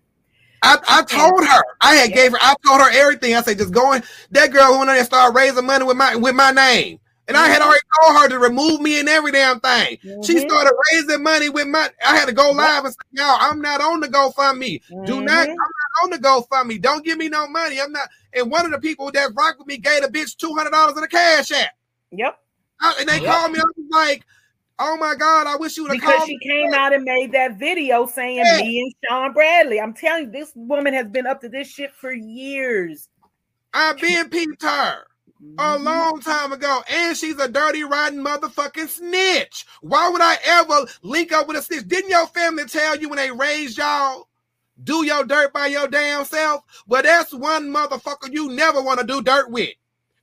I, 0.66 0.78
I 0.88 1.02
told 1.04 1.44
her. 1.46 1.62
I 1.80 1.94
had 1.94 2.12
gave 2.12 2.32
her. 2.32 2.38
I 2.40 2.54
told 2.66 2.80
her 2.80 2.90
everything. 2.90 3.34
I 3.34 3.42
said, 3.42 3.58
just 3.58 3.72
going. 3.72 4.02
That 4.32 4.52
girl 4.52 4.70
went 4.72 4.82
on 4.82 4.86
there 4.88 4.96
and 4.96 5.06
started 5.06 5.34
raising 5.34 5.66
money 5.66 5.84
with 5.84 5.96
my 5.96 6.16
with 6.16 6.34
my 6.34 6.50
name. 6.50 6.98
And 7.28 7.36
I 7.36 7.48
had 7.48 7.60
already 7.60 7.80
told 8.02 8.16
her 8.22 8.28
to 8.28 8.38
remove 8.38 8.80
me 8.80 9.00
and 9.00 9.08
every 9.08 9.32
damn 9.32 9.58
thing. 9.58 9.98
She 10.00 10.34
Mhm. 10.36 10.40
started 10.48 10.72
raising 10.92 11.22
money 11.24 11.48
with 11.48 11.66
my. 11.66 11.90
I 12.04 12.16
had 12.16 12.26
to 12.28 12.32
go 12.32 12.50
live 12.52 12.84
and 12.84 12.94
say, 12.94 13.00
"Y'all, 13.12 13.36
I'm 13.40 13.60
not 13.60 13.80
on 13.80 13.98
the 14.00 14.08
GoFundMe. 14.08 14.80
Do 15.06 15.20
not. 15.22 15.48
Mhm. 15.48 15.50
I'm 15.50 15.56
not 15.56 16.04
on 16.04 16.10
the 16.10 16.18
GoFundMe. 16.18 16.80
Don't 16.80 17.04
give 17.04 17.18
me 17.18 17.28
no 17.28 17.48
money. 17.48 17.80
I'm 17.80 17.90
not." 17.92 18.08
And 18.32 18.50
one 18.50 18.64
of 18.64 18.70
the 18.70 18.78
people 18.78 19.10
that 19.12 19.30
rock 19.34 19.58
with 19.58 19.66
me 19.66 19.76
gave 19.76 20.04
a 20.04 20.08
bitch 20.08 20.36
two 20.36 20.54
hundred 20.54 20.70
dollars 20.70 20.96
in 20.96 21.02
a 21.02 21.08
cash 21.08 21.50
app. 21.50 21.70
Yep. 22.12 22.38
I- 22.80 22.94
and 23.00 23.08
they 23.08 23.20
Yep. 23.20 23.24
called 23.24 23.52
me. 23.52 23.58
I 23.58 23.62
was 23.64 23.86
like, 23.90 24.24
"Oh 24.78 24.96
my 24.96 25.14
god, 25.14 25.46
I 25.46 25.56
wish 25.56 25.76
you 25.76 25.84
would 25.84 25.92
have 25.92 26.00
Because 26.00 26.26
she 26.26 26.38
came 26.38 26.72
out 26.74 26.92
and 26.92 27.04
made 27.04 27.32
that 27.32 27.58
video 27.58 28.06
saying 28.06 28.36
Yeah. 28.38 28.56
me 28.58 28.80
and 28.82 28.94
Sean 29.08 29.32
Bradley. 29.32 29.80
I'm 29.80 29.94
telling 29.94 30.26
you, 30.26 30.30
this 30.30 30.52
woman 30.54 30.92
has 30.94 31.08
been 31.08 31.26
up 31.26 31.40
to 31.42 31.48
this 31.48 31.68
shit 31.68 31.92
for 31.94 32.12
years. 32.12 33.08
I've 33.74 33.98
been 33.98 34.28
peeped 34.30 34.62
her. 34.62 35.04
a 35.58 35.78
Mhm. 35.78 35.84
long 35.84 36.20
time 36.20 36.52
ago, 36.52 36.82
and 36.88 37.16
she's 37.16 37.38
a 37.38 37.46
dirty, 37.48 37.82
rotten 37.84 38.22
motherfucking 38.24 38.88
snitch. 38.88 39.66
Why 39.82 40.08
would 40.08 40.20
I 40.22 40.38
ever 40.44 40.86
link 41.02 41.30
up 41.32 41.46
with 41.46 41.58
a 41.58 41.62
snitch? 41.62 41.86
Didn't 41.88 42.10
your 42.10 42.26
family 42.26 42.64
tell 42.64 42.96
you 42.96 43.08
when 43.10 43.18
they 43.18 43.30
raised 43.30 43.76
y'all, 43.78 44.28
do 44.82 45.04
your 45.04 45.24
dirt 45.24 45.52
by 45.52 45.66
your 45.66 45.88
damn 45.88 46.24
self? 46.24 46.62
Well, 46.86 47.02
that's 47.02 47.32
one 47.34 47.68
motherfucker 47.70 48.32
you 48.32 48.48
never 48.50 48.80
want 48.82 49.00
to 49.00 49.06
do 49.06 49.20
dirt 49.22 49.50
with, 49.50 49.74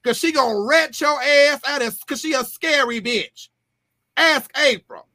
cause 0.04 0.18
she 0.18 0.32
gonna 0.32 0.60
rat 0.68 0.99
your 0.99 1.22
ass 1.22 1.62
out 1.68 1.82
of, 1.84 1.95
cause 2.08 2.20
she 2.22 2.34
a 2.34 2.43
scary 2.43 2.99
bitch. 2.99 3.49
Ask 4.18 4.51
April. 4.57 5.07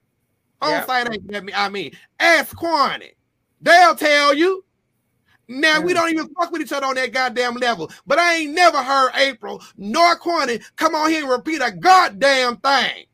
On 0.61 0.85
site 0.87 1.13
ain't 1.13 1.31
that 1.31 1.45
me. 1.45 1.53
I 1.55 1.69
mean, 1.69 1.93
ask 2.19 2.57
Kwani. 2.57 3.13
They'll 3.61 3.95
tell 3.95 4.35
you. 4.35 4.65
Now 5.47 5.81
we 5.81 5.93
Mm. 5.93 5.97
don't 5.97 6.11
even 6.11 6.29
fuck 6.35 6.51
with 6.51 6.61
each 6.61 6.73
other 6.73 6.87
on 6.87 6.97
that 6.97 7.13
goddamn 7.13 7.55
level. 7.55 7.91
But 8.07 8.19
I 8.19 8.35
ain't 8.35 8.53
never 8.55 8.83
heard 8.83 9.13
April 9.15 9.63
nor 9.77 10.17
Quanny 10.17 10.61
come 10.77 10.95
on 10.95 11.11
here 11.11 11.23
and 11.23 11.31
repeat 11.31 11.63
a 11.63 11.71
goddamn 11.71 12.59
thing. 12.59 13.07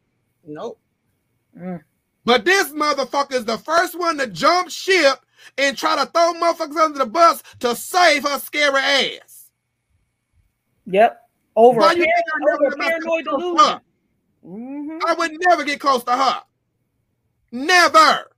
Nope. 0.44 0.80
Mm. 1.56 1.82
But 2.24 2.44
this 2.44 2.70
motherfucker 2.72 3.34
is 3.34 3.44
the 3.44 3.58
first 3.58 3.96
one 3.98 4.16
to 4.18 4.26
jump 4.26 4.70
ship 4.70 5.20
and 5.58 5.76
try 5.76 5.94
to 5.96 6.06
throw 6.10 6.32
motherfuckers 6.34 6.76
under 6.82 6.98
the 6.98 7.06
bus 7.06 7.42
to 7.60 7.76
save 7.76 8.24
her 8.24 8.38
scary 8.40 8.80
ass. 8.80 9.50
Yep. 10.86 11.20
Over, 11.56 11.80
Why 11.80 11.92
you 11.92 12.04
par- 12.04 12.14
think 12.14 12.26
I 12.34 12.38
never 12.40 12.52
over 12.52 12.64
a 12.64 12.68
let 12.70 12.78
myself 12.78 13.02
paranoid 13.04 13.24
delusion. 13.26 13.80
Mhm. 14.44 15.00
I 15.06 15.14
would 15.14 15.32
never 15.40 15.64
get 15.64 15.80
close 15.80 16.04
to 16.04 16.16
her. 16.16 16.42
Never. 17.50 18.30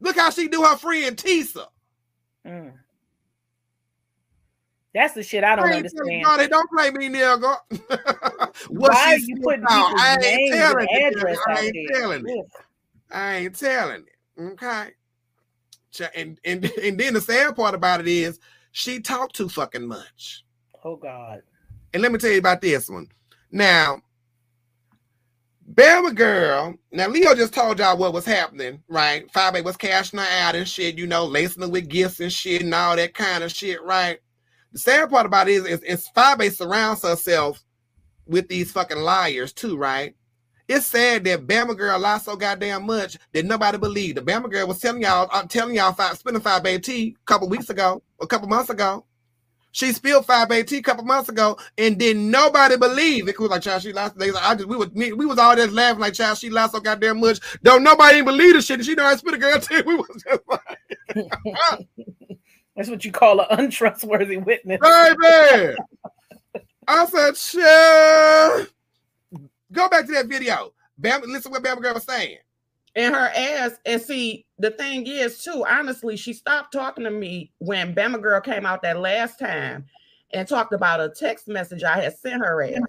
Look 0.00 0.16
how 0.16 0.30
she 0.30 0.48
do 0.48 0.62
her 0.62 0.76
friend 0.76 1.16
Tisa. 1.16 1.66
Mm. 2.46 2.74
That's 4.94 5.14
the 5.14 5.22
shit 5.22 5.44
I 5.44 5.56
don't 5.56 5.68
I 5.68 5.76
understand. 5.76 6.40
you, 6.40 6.48
don't 6.48 6.70
play 6.70 6.90
me, 6.90 7.08
nigga. 7.08 7.40
what 8.68 8.92
Why 8.92 9.12
are 9.12 9.16
you 9.16 9.36
putting 9.42 9.64
out, 9.68 9.92
I 9.94 10.16
ain't 10.22 10.52
telling 10.54 10.88
it. 10.90 11.38
I 11.48 11.60
ain't 11.60 11.88
telling 11.92 12.26
it. 12.26 12.46
I 13.10 13.36
ain't 13.36 13.58
telling 13.58 14.04
it. 14.04 14.40
Okay. 14.40 14.90
And, 16.14 16.38
and 16.44 16.64
and 16.82 16.98
then 16.98 17.14
the 17.14 17.20
sad 17.20 17.56
part 17.56 17.74
about 17.74 18.00
it 18.00 18.08
is 18.08 18.38
she 18.72 19.00
talked 19.00 19.36
too 19.36 19.48
fucking 19.48 19.86
much. 19.86 20.44
Oh 20.84 20.96
God. 20.96 21.42
And 21.92 22.02
let 22.02 22.12
me 22.12 22.18
tell 22.18 22.30
you 22.30 22.38
about 22.38 22.60
this 22.60 22.88
one. 22.88 23.08
Now, 23.50 24.00
Bama 25.76 26.14
girl. 26.14 26.74
Now 26.90 27.08
Leo 27.08 27.34
just 27.34 27.52
told 27.52 27.78
y'all 27.78 27.98
what 27.98 28.14
was 28.14 28.24
happening, 28.24 28.82
right? 28.88 29.30
Five 29.32 29.62
was 29.64 29.76
cashing 29.76 30.18
her 30.18 30.26
out 30.40 30.54
and 30.54 30.66
shit, 30.66 30.96
you 30.96 31.06
know, 31.06 31.26
lacing 31.26 31.62
her 31.62 31.68
with 31.68 31.88
gifts 31.88 32.20
and 32.20 32.32
shit 32.32 32.62
and 32.62 32.74
all 32.74 32.96
that 32.96 33.14
kind 33.14 33.44
of 33.44 33.52
shit, 33.52 33.82
right? 33.82 34.18
The 34.72 34.78
sad 34.78 35.10
part 35.10 35.26
about 35.26 35.48
it 35.48 35.52
is, 35.52 35.66
is, 35.66 35.82
is 35.82 36.08
Five 36.14 36.40
surrounds 36.54 37.02
herself 37.02 37.62
with 38.26 38.48
these 38.48 38.72
fucking 38.72 38.98
liars 38.98 39.52
too, 39.52 39.76
right? 39.76 40.14
It's 40.68 40.86
sad 40.86 41.24
that 41.24 41.46
Bama 41.46 41.76
girl 41.76 41.98
lied 41.98 42.22
so 42.22 42.36
goddamn 42.36 42.86
much 42.86 43.16
that 43.32 43.46
nobody 43.46 43.78
believed. 43.78 44.16
The 44.16 44.22
Bama 44.22 44.50
girl 44.50 44.66
was 44.66 44.80
telling 44.80 45.02
y'all, 45.02 45.28
I'm 45.32 45.46
telling 45.46 45.76
y'all, 45.76 45.92
five, 45.92 46.18
spending 46.18 46.42
five 46.42 46.62
bay 46.62 46.78
tea 46.78 47.16
a 47.20 47.24
couple 47.26 47.48
weeks 47.48 47.70
ago, 47.70 48.02
a 48.20 48.26
couple 48.26 48.48
months 48.48 48.70
ago. 48.70 49.05
She 49.76 49.92
spilled 49.92 50.24
five 50.24 50.48
bay 50.48 50.62
tea 50.62 50.78
a 50.78 50.82
couple 50.82 51.04
months 51.04 51.28
ago, 51.28 51.58
and 51.76 51.98
then 51.98 52.30
nobody 52.30 52.78
believed 52.78 53.28
it. 53.28 53.38
was 53.38 53.50
like, 53.50 53.60
child, 53.60 53.82
she 53.82 53.92
lied. 53.92 54.14
They, 54.16 54.30
I 54.30 54.54
just, 54.54 54.66
we 54.66 54.74
was, 54.74 54.88
we 54.94 55.12
was 55.12 55.38
all 55.38 55.54
just 55.54 55.74
laughing 55.74 56.00
like, 56.00 56.14
child, 56.14 56.38
she 56.38 56.48
lied 56.48 56.70
so 56.70 56.80
goddamn 56.80 57.20
much. 57.20 57.40
Don't 57.62 57.82
nobody 57.82 58.16
even 58.16 58.24
believe 58.24 58.54
the 58.54 58.62
shit. 58.62 58.78
And 58.78 58.86
she 58.86 58.94
know 58.94 59.04
I 59.04 59.16
spit 59.16 59.34
a 59.34 59.36
girl 59.36 59.60
tea. 59.60 59.82
We 59.86 59.96
was 59.96 60.24
just 60.26 60.40
like, 60.48 60.78
That's 62.74 62.88
what 62.88 63.04
you 63.04 63.12
call 63.12 63.38
an 63.40 63.48
untrustworthy 63.50 64.38
witness. 64.38 64.80
baby. 64.80 65.76
I 66.88 67.04
said, 67.04 67.36
shit. 67.36 68.72
Go 69.72 69.90
back 69.90 70.06
to 70.06 70.12
that 70.12 70.26
video. 70.26 70.72
Bam, 70.96 71.20
listen 71.26 71.52
what 71.52 71.62
Bama 71.62 71.82
girl 71.82 71.92
was 71.92 72.04
saying. 72.04 72.38
In 72.96 73.12
her 73.12 73.30
ass. 73.36 73.78
And 73.84 74.00
see, 74.00 74.46
the 74.58 74.70
thing 74.72 75.06
is, 75.06 75.44
too, 75.44 75.64
honestly, 75.68 76.16
she 76.16 76.32
stopped 76.32 76.72
talking 76.72 77.04
to 77.04 77.10
me 77.10 77.52
when 77.58 77.94
Bama 77.94 78.20
Girl 78.20 78.40
came 78.40 78.66
out 78.66 78.82
that 78.82 78.98
last 78.98 79.38
time 79.38 79.84
and 80.32 80.48
talked 80.48 80.72
about 80.72 81.00
a 81.00 81.10
text 81.10 81.46
message 81.46 81.84
I 81.84 82.00
had 82.00 82.18
sent 82.18 82.44
her 82.44 82.62
ass. 82.62 82.80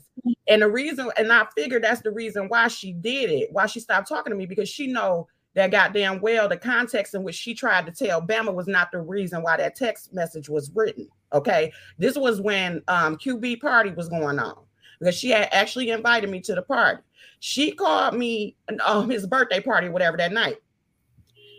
And 0.48 0.62
the 0.62 0.70
reason, 0.70 1.12
and 1.18 1.32
I 1.32 1.46
figured 1.56 1.84
that's 1.84 2.02
the 2.02 2.12
reason 2.12 2.48
why 2.48 2.70
she 2.70 2.94
did 2.94 3.30
it, 3.30 3.50
why 3.52 3.68
she 3.68 3.82
stopped 3.82 4.08
talking 4.08 4.32
to 4.32 4.38
me, 4.38 4.46
because 4.46 4.70
she 4.70 4.88
know 4.88 5.28
that 5.54 5.72
goddamn 5.72 6.22
well 6.22 6.48
the 6.48 6.56
context 6.56 7.16
in 7.16 7.24
which 7.24 7.36
she 7.36 7.54
tried 7.54 7.86
to 7.88 7.92
tell 7.92 8.22
Bama 8.22 8.54
was 8.54 8.68
not 8.68 8.92
the 8.92 9.02
reason 9.02 9.42
why 9.42 9.58
that 9.58 9.76
text 9.76 10.14
message 10.14 10.50
was 10.50 10.72
written. 10.74 11.10
Okay. 11.34 11.72
This 11.98 12.16
was 12.16 12.40
when 12.40 12.84
um 12.88 13.18
QB 13.18 13.60
party 13.60 13.92
was 13.92 14.08
going 14.08 14.38
on 14.38 14.67
because 15.00 15.16
she 15.16 15.30
had 15.30 15.50
actually 15.52 15.90
invited 15.90 16.30
me 16.30 16.40
to 16.42 16.56
the 16.56 16.62
party. 16.62 17.02
She 17.40 17.72
called 17.72 18.16
me 18.16 18.56
um 18.86 19.10
his 19.10 19.28
birthday 19.28 19.60
party, 19.60 19.90
whatever 19.90 20.18
that 20.18 20.32
night. 20.32 20.58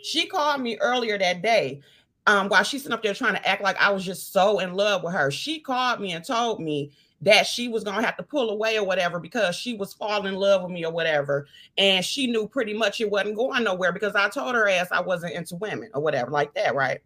She 0.02 0.26
called 0.26 0.60
me 0.60 0.78
earlier 0.78 1.18
that 1.18 1.42
day. 1.42 1.80
Um, 2.26 2.48
while 2.50 2.62
she's 2.62 2.82
sitting 2.82 2.92
up 2.92 3.02
there 3.02 3.14
trying 3.14 3.34
to 3.34 3.48
act 3.48 3.62
like 3.62 3.80
I 3.80 3.90
was 3.90 4.04
just 4.04 4.34
so 4.34 4.58
in 4.58 4.74
love 4.74 5.02
with 5.02 5.14
her. 5.14 5.30
She 5.30 5.60
called 5.60 5.98
me 6.00 6.12
and 6.12 6.22
told 6.22 6.60
me 6.60 6.92
that 7.22 7.46
she 7.46 7.68
was 7.68 7.84
gonna 7.84 8.02
have 8.02 8.16
to 8.18 8.22
pull 8.22 8.50
away 8.50 8.76
or 8.76 8.84
whatever 8.84 9.18
because 9.18 9.56
she 9.56 9.74
was 9.74 9.94
falling 9.94 10.34
in 10.34 10.38
love 10.38 10.62
with 10.62 10.70
me 10.70 10.84
or 10.84 10.92
whatever. 10.92 11.46
And 11.78 12.04
she 12.04 12.26
knew 12.26 12.46
pretty 12.46 12.74
much 12.74 13.00
it 13.00 13.10
wasn't 13.10 13.36
going 13.36 13.64
nowhere 13.64 13.92
because 13.92 14.14
I 14.14 14.28
told 14.28 14.54
her 14.54 14.68
ass 14.68 14.88
I 14.92 15.00
wasn't 15.00 15.34
into 15.34 15.56
women 15.56 15.90
or 15.94 16.02
whatever, 16.02 16.30
like 16.30 16.52
that, 16.54 16.74
right? 16.74 17.00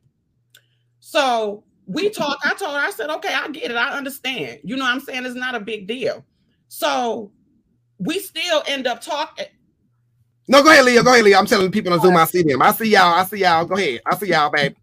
So 1.01 1.65
we 1.93 2.09
talked. 2.09 2.45
I 2.45 2.55
told 2.55 2.73
her, 2.73 2.79
I 2.79 2.91
said, 2.91 3.11
okay, 3.11 3.35
I 3.35 3.49
get 3.49 3.71
it. 3.71 3.77
I 3.77 3.97
understand. 3.97 4.61
You 4.65 4.77
know 4.77 4.85
what 4.85 4.95
I'm 4.95 5.01
saying? 5.01 5.27
It's 5.27 5.35
not 5.35 5.55
a 5.55 5.61
big 5.61 5.87
deal. 5.87 6.25
So 6.69 7.31
we 7.99 8.19
still 8.19 8.63
end 8.67 8.87
up 8.87 9.03
talking. 9.03 9.47
No, 10.49 10.63
go 10.63 10.71
ahead, 10.71 10.85
Leo. 10.87 11.03
Go 11.03 11.13
ahead, 11.13 11.25
Leo. 11.25 11.39
I'm 11.39 11.47
telling 11.47 11.71
people 11.71 11.93
on 11.93 12.01
Zoom. 12.01 12.17
I 12.17 12.25
see 12.25 12.43
them. 12.43 12.63
I 12.63 12.73
see 12.73 12.89
y'all. 12.89 13.15
I 13.15 13.25
see 13.25 13.39
y'all. 13.39 13.65
Go 13.67 13.77
ahead. 13.77 14.01
I 14.07 14.17
see 14.17 14.29
y'all, 14.29 14.51
babe. 14.51 14.75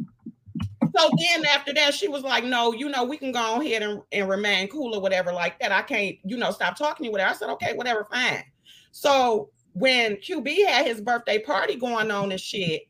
So 0.95 1.09
then 1.17 1.45
after 1.45 1.73
that, 1.73 1.93
she 1.93 2.07
was 2.07 2.23
like, 2.23 2.43
No, 2.43 2.73
you 2.73 2.89
know, 2.89 3.03
we 3.03 3.17
can 3.17 3.31
go 3.31 3.59
ahead 3.59 3.81
and, 3.81 4.01
and 4.11 4.29
remain 4.29 4.67
cool 4.67 4.95
or 4.95 5.01
whatever, 5.01 5.33
like 5.33 5.59
that. 5.59 5.71
I 5.71 5.81
can't, 5.81 6.17
you 6.23 6.37
know, 6.37 6.51
stop 6.51 6.77
talking 6.77 7.03
to 7.03 7.07
you, 7.07 7.11
whatever. 7.11 7.31
I 7.31 7.35
said, 7.35 7.49
Okay, 7.49 7.73
whatever, 7.73 8.05
fine. 8.05 8.43
So 8.91 9.49
when 9.73 10.15
QB 10.17 10.67
had 10.67 10.85
his 10.85 11.01
birthday 11.01 11.39
party 11.39 11.75
going 11.75 12.11
on 12.11 12.31
and 12.31 12.39
shit, 12.39 12.83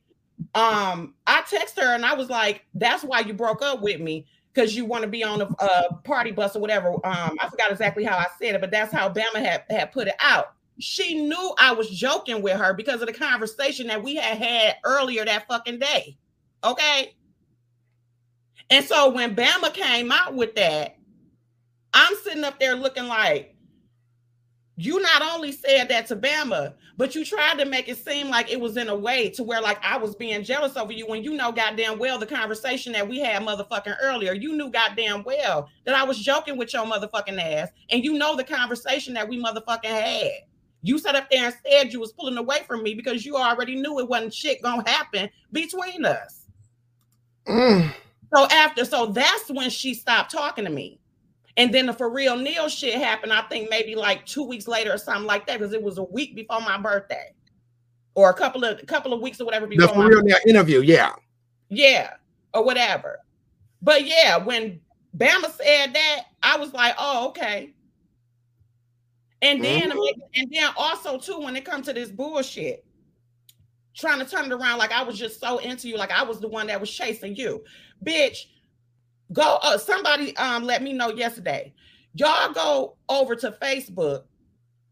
um, 0.56 1.14
I 1.28 1.44
text 1.50 1.80
her 1.80 1.94
and 1.94 2.06
I 2.06 2.14
was 2.14 2.30
like, 2.30 2.66
That's 2.74 3.04
why 3.04 3.20
you 3.22 3.34
broke 3.34 3.62
up 3.62 3.82
with 3.82 4.00
me. 4.00 4.26
Because 4.54 4.76
you 4.76 4.84
want 4.84 5.04
to 5.04 5.10
be 5.10 5.24
on 5.24 5.42
a 5.42 5.48
uh, 5.60 5.94
party 6.04 6.32
bus 6.32 6.56
or 6.56 6.60
whatever. 6.60 6.90
Um, 6.90 7.38
I 7.40 7.48
forgot 7.50 7.72
exactly 7.72 8.04
how 8.04 8.18
I 8.18 8.26
said 8.42 8.56
it, 8.56 8.62
but 8.62 8.72
that's 8.72 8.92
how 8.92 9.08
Bama 9.08 9.36
had, 9.36 9.64
had 9.70 9.92
put 9.92 10.08
it 10.08 10.16
out. 10.20 10.54
She 10.80 11.14
knew 11.14 11.54
I 11.60 11.72
was 11.72 11.90
joking 11.90 12.42
with 12.42 12.58
her 12.58 12.74
because 12.74 13.02
of 13.02 13.08
the 13.08 13.14
conversation 13.14 13.88
that 13.88 14.02
we 14.02 14.16
had 14.16 14.38
had 14.38 14.78
earlier 14.84 15.24
that 15.24 15.48
fucking 15.48 15.80
day. 15.80 16.18
Okay. 16.64 17.14
And 18.72 18.84
so 18.84 19.10
when 19.10 19.36
Bama 19.36 19.74
came 19.74 20.12
out 20.12 20.34
with 20.34 20.56
that, 20.56 20.98
I'm 21.94 22.16
sitting 22.24 22.44
up 22.44 22.60
there 22.60 22.76
looking 22.76 23.08
like, 23.08 23.56
you 24.80 25.02
not 25.02 25.22
only 25.22 25.52
said 25.52 25.90
that 25.90 26.08
to 26.08 26.16
Bama, 26.16 26.74
but 26.96 27.14
you 27.14 27.26
tried 27.26 27.60
to 27.60 27.66
make 27.66 27.90
it 27.90 27.98
seem 27.98 28.30
like 28.30 28.50
it 28.50 28.62
was 28.62 28.78
in 28.78 28.88
a 28.88 28.96
way 28.96 29.30
to 29.32 29.44
where 29.44 29.62
like 29.62 29.78
I 29.84 29.98
was 29.98 30.16
being 30.16 30.42
jealous 30.42 30.78
over 30.78 30.94
you 30.94 31.06
when 31.06 31.22
you 31.22 31.34
know 31.36 31.52
goddamn 31.52 32.00
well 32.00 32.18
the 32.18 32.26
conversation 32.26 32.94
that 32.94 33.06
we 33.06 33.20
had 33.20 33.44
motherfucking 33.44 33.98
earlier. 34.02 34.32
You 34.32 34.56
knew 34.56 34.72
goddamn 34.72 35.24
well 35.26 35.68
that 35.84 35.96
I 35.96 36.04
was 36.06 36.18
joking 36.18 36.58
with 36.58 36.74
your 36.74 36.86
motherfucking 36.86 37.38
ass, 37.38 37.68
and 37.90 38.06
you 38.06 38.14
know 38.14 38.38
the 38.38 38.44
conversation 38.46 39.14
that 39.16 39.28
we 39.28 39.44
motherfucking 39.44 39.84
had. 39.84 40.32
You 40.82 40.98
sat 40.98 41.16
up 41.16 41.30
there 41.30 41.48
and 41.48 41.56
said 41.68 41.92
you 41.92 42.00
was 42.00 42.14
pulling 42.14 42.38
away 42.38 42.60
from 42.66 42.82
me 42.82 42.94
because 42.94 43.26
you 43.26 43.36
already 43.36 43.76
knew 43.76 44.00
it 44.00 44.08
wasn't 44.08 44.34
shit 44.34 44.62
gonna 44.62 44.90
happen 44.90 45.30
between 45.52 46.06
us. 46.06 46.46
Mm. 47.46 47.94
So 48.34 48.46
after, 48.46 48.86
so 48.86 49.08
that's 49.08 49.50
when 49.50 49.70
she 49.70 49.94
stopped 49.94 50.32
talking 50.32 50.64
to 50.64 50.72
me. 50.72 50.99
And 51.60 51.74
then 51.74 51.88
the 51.88 51.94
for 51.94 52.10
real 52.10 52.38
Neil 52.38 52.70
shit 52.70 52.96
happened, 52.96 53.34
I 53.34 53.42
think 53.42 53.70
maybe 53.70 53.94
like 53.94 54.26
two 54.26 54.46
weeks 54.46 54.66
later 54.66 54.94
or 54.94 54.98
something 54.98 55.26
like 55.26 55.46
that, 55.48 55.60
because 55.60 55.74
it 55.74 55.84
was 55.84 55.98
a 55.98 56.04
week 56.04 56.34
before 56.34 56.62
my 56.62 56.78
birthday. 56.78 57.34
Or 58.16 58.30
a 58.30 58.34
couple 58.34 58.64
of 58.64 58.80
a 58.80 58.86
couple 58.86 59.12
of 59.12 59.20
weeks 59.20 59.42
or 59.42 59.46
whatever 59.46 59.68
before 59.68 59.88
The 59.88 59.94
for 59.94 60.08
real 60.08 60.24
now 60.24 60.38
interview. 60.48 60.80
Yeah. 60.80 61.12
yeah, 61.68 62.14
or 62.54 62.64
whatever. 62.64 63.20
But 63.82 64.08
yeah, 64.08 64.38
when 64.38 64.80
Bama 65.18 65.52
said 65.52 65.94
that, 65.94 66.22
I 66.42 66.58
was 66.58 66.74
like, 66.74 66.96
oh, 66.98 67.28
okay. 67.28 67.74
And 69.42 69.62
then 69.62 69.92
mm-hmm. 69.92 70.22
and 70.36 70.50
then 70.50 70.70
also 70.78 71.18
too, 71.18 71.40
when 71.40 71.58
it 71.58 71.66
comes 71.66 71.88
to 71.88 71.94
this 71.94 72.10
bullshit, 72.10 72.86
trying 73.98 74.20
to 74.20 74.26
turn 74.26 74.46
it 74.46 74.54
around 74.54 74.78
like 74.78 74.94
I 74.94 75.04
was 75.04 75.20
just 75.20 75.42
so 75.42 75.58
into 75.58 75.90
you, 75.90 75.98
like 75.98 76.12
I 76.12 76.24
was 76.24 76.40
the 76.40 76.48
one 76.48 76.68
that 76.68 76.80
was 76.80 76.90
chasing 76.90 77.36
you, 77.36 77.66
bitch. 78.02 78.46
Go. 79.34 79.60
Uh, 79.62 79.78
somebody 79.78 80.36
um 80.38 80.64
let 80.64 80.82
me 80.82 80.94
know 80.94 81.10
yesterday. 81.10 81.74
Y'all 82.16 82.52
go 82.52 82.96
over 83.08 83.36
to 83.36 83.52
Facebook 83.62 84.24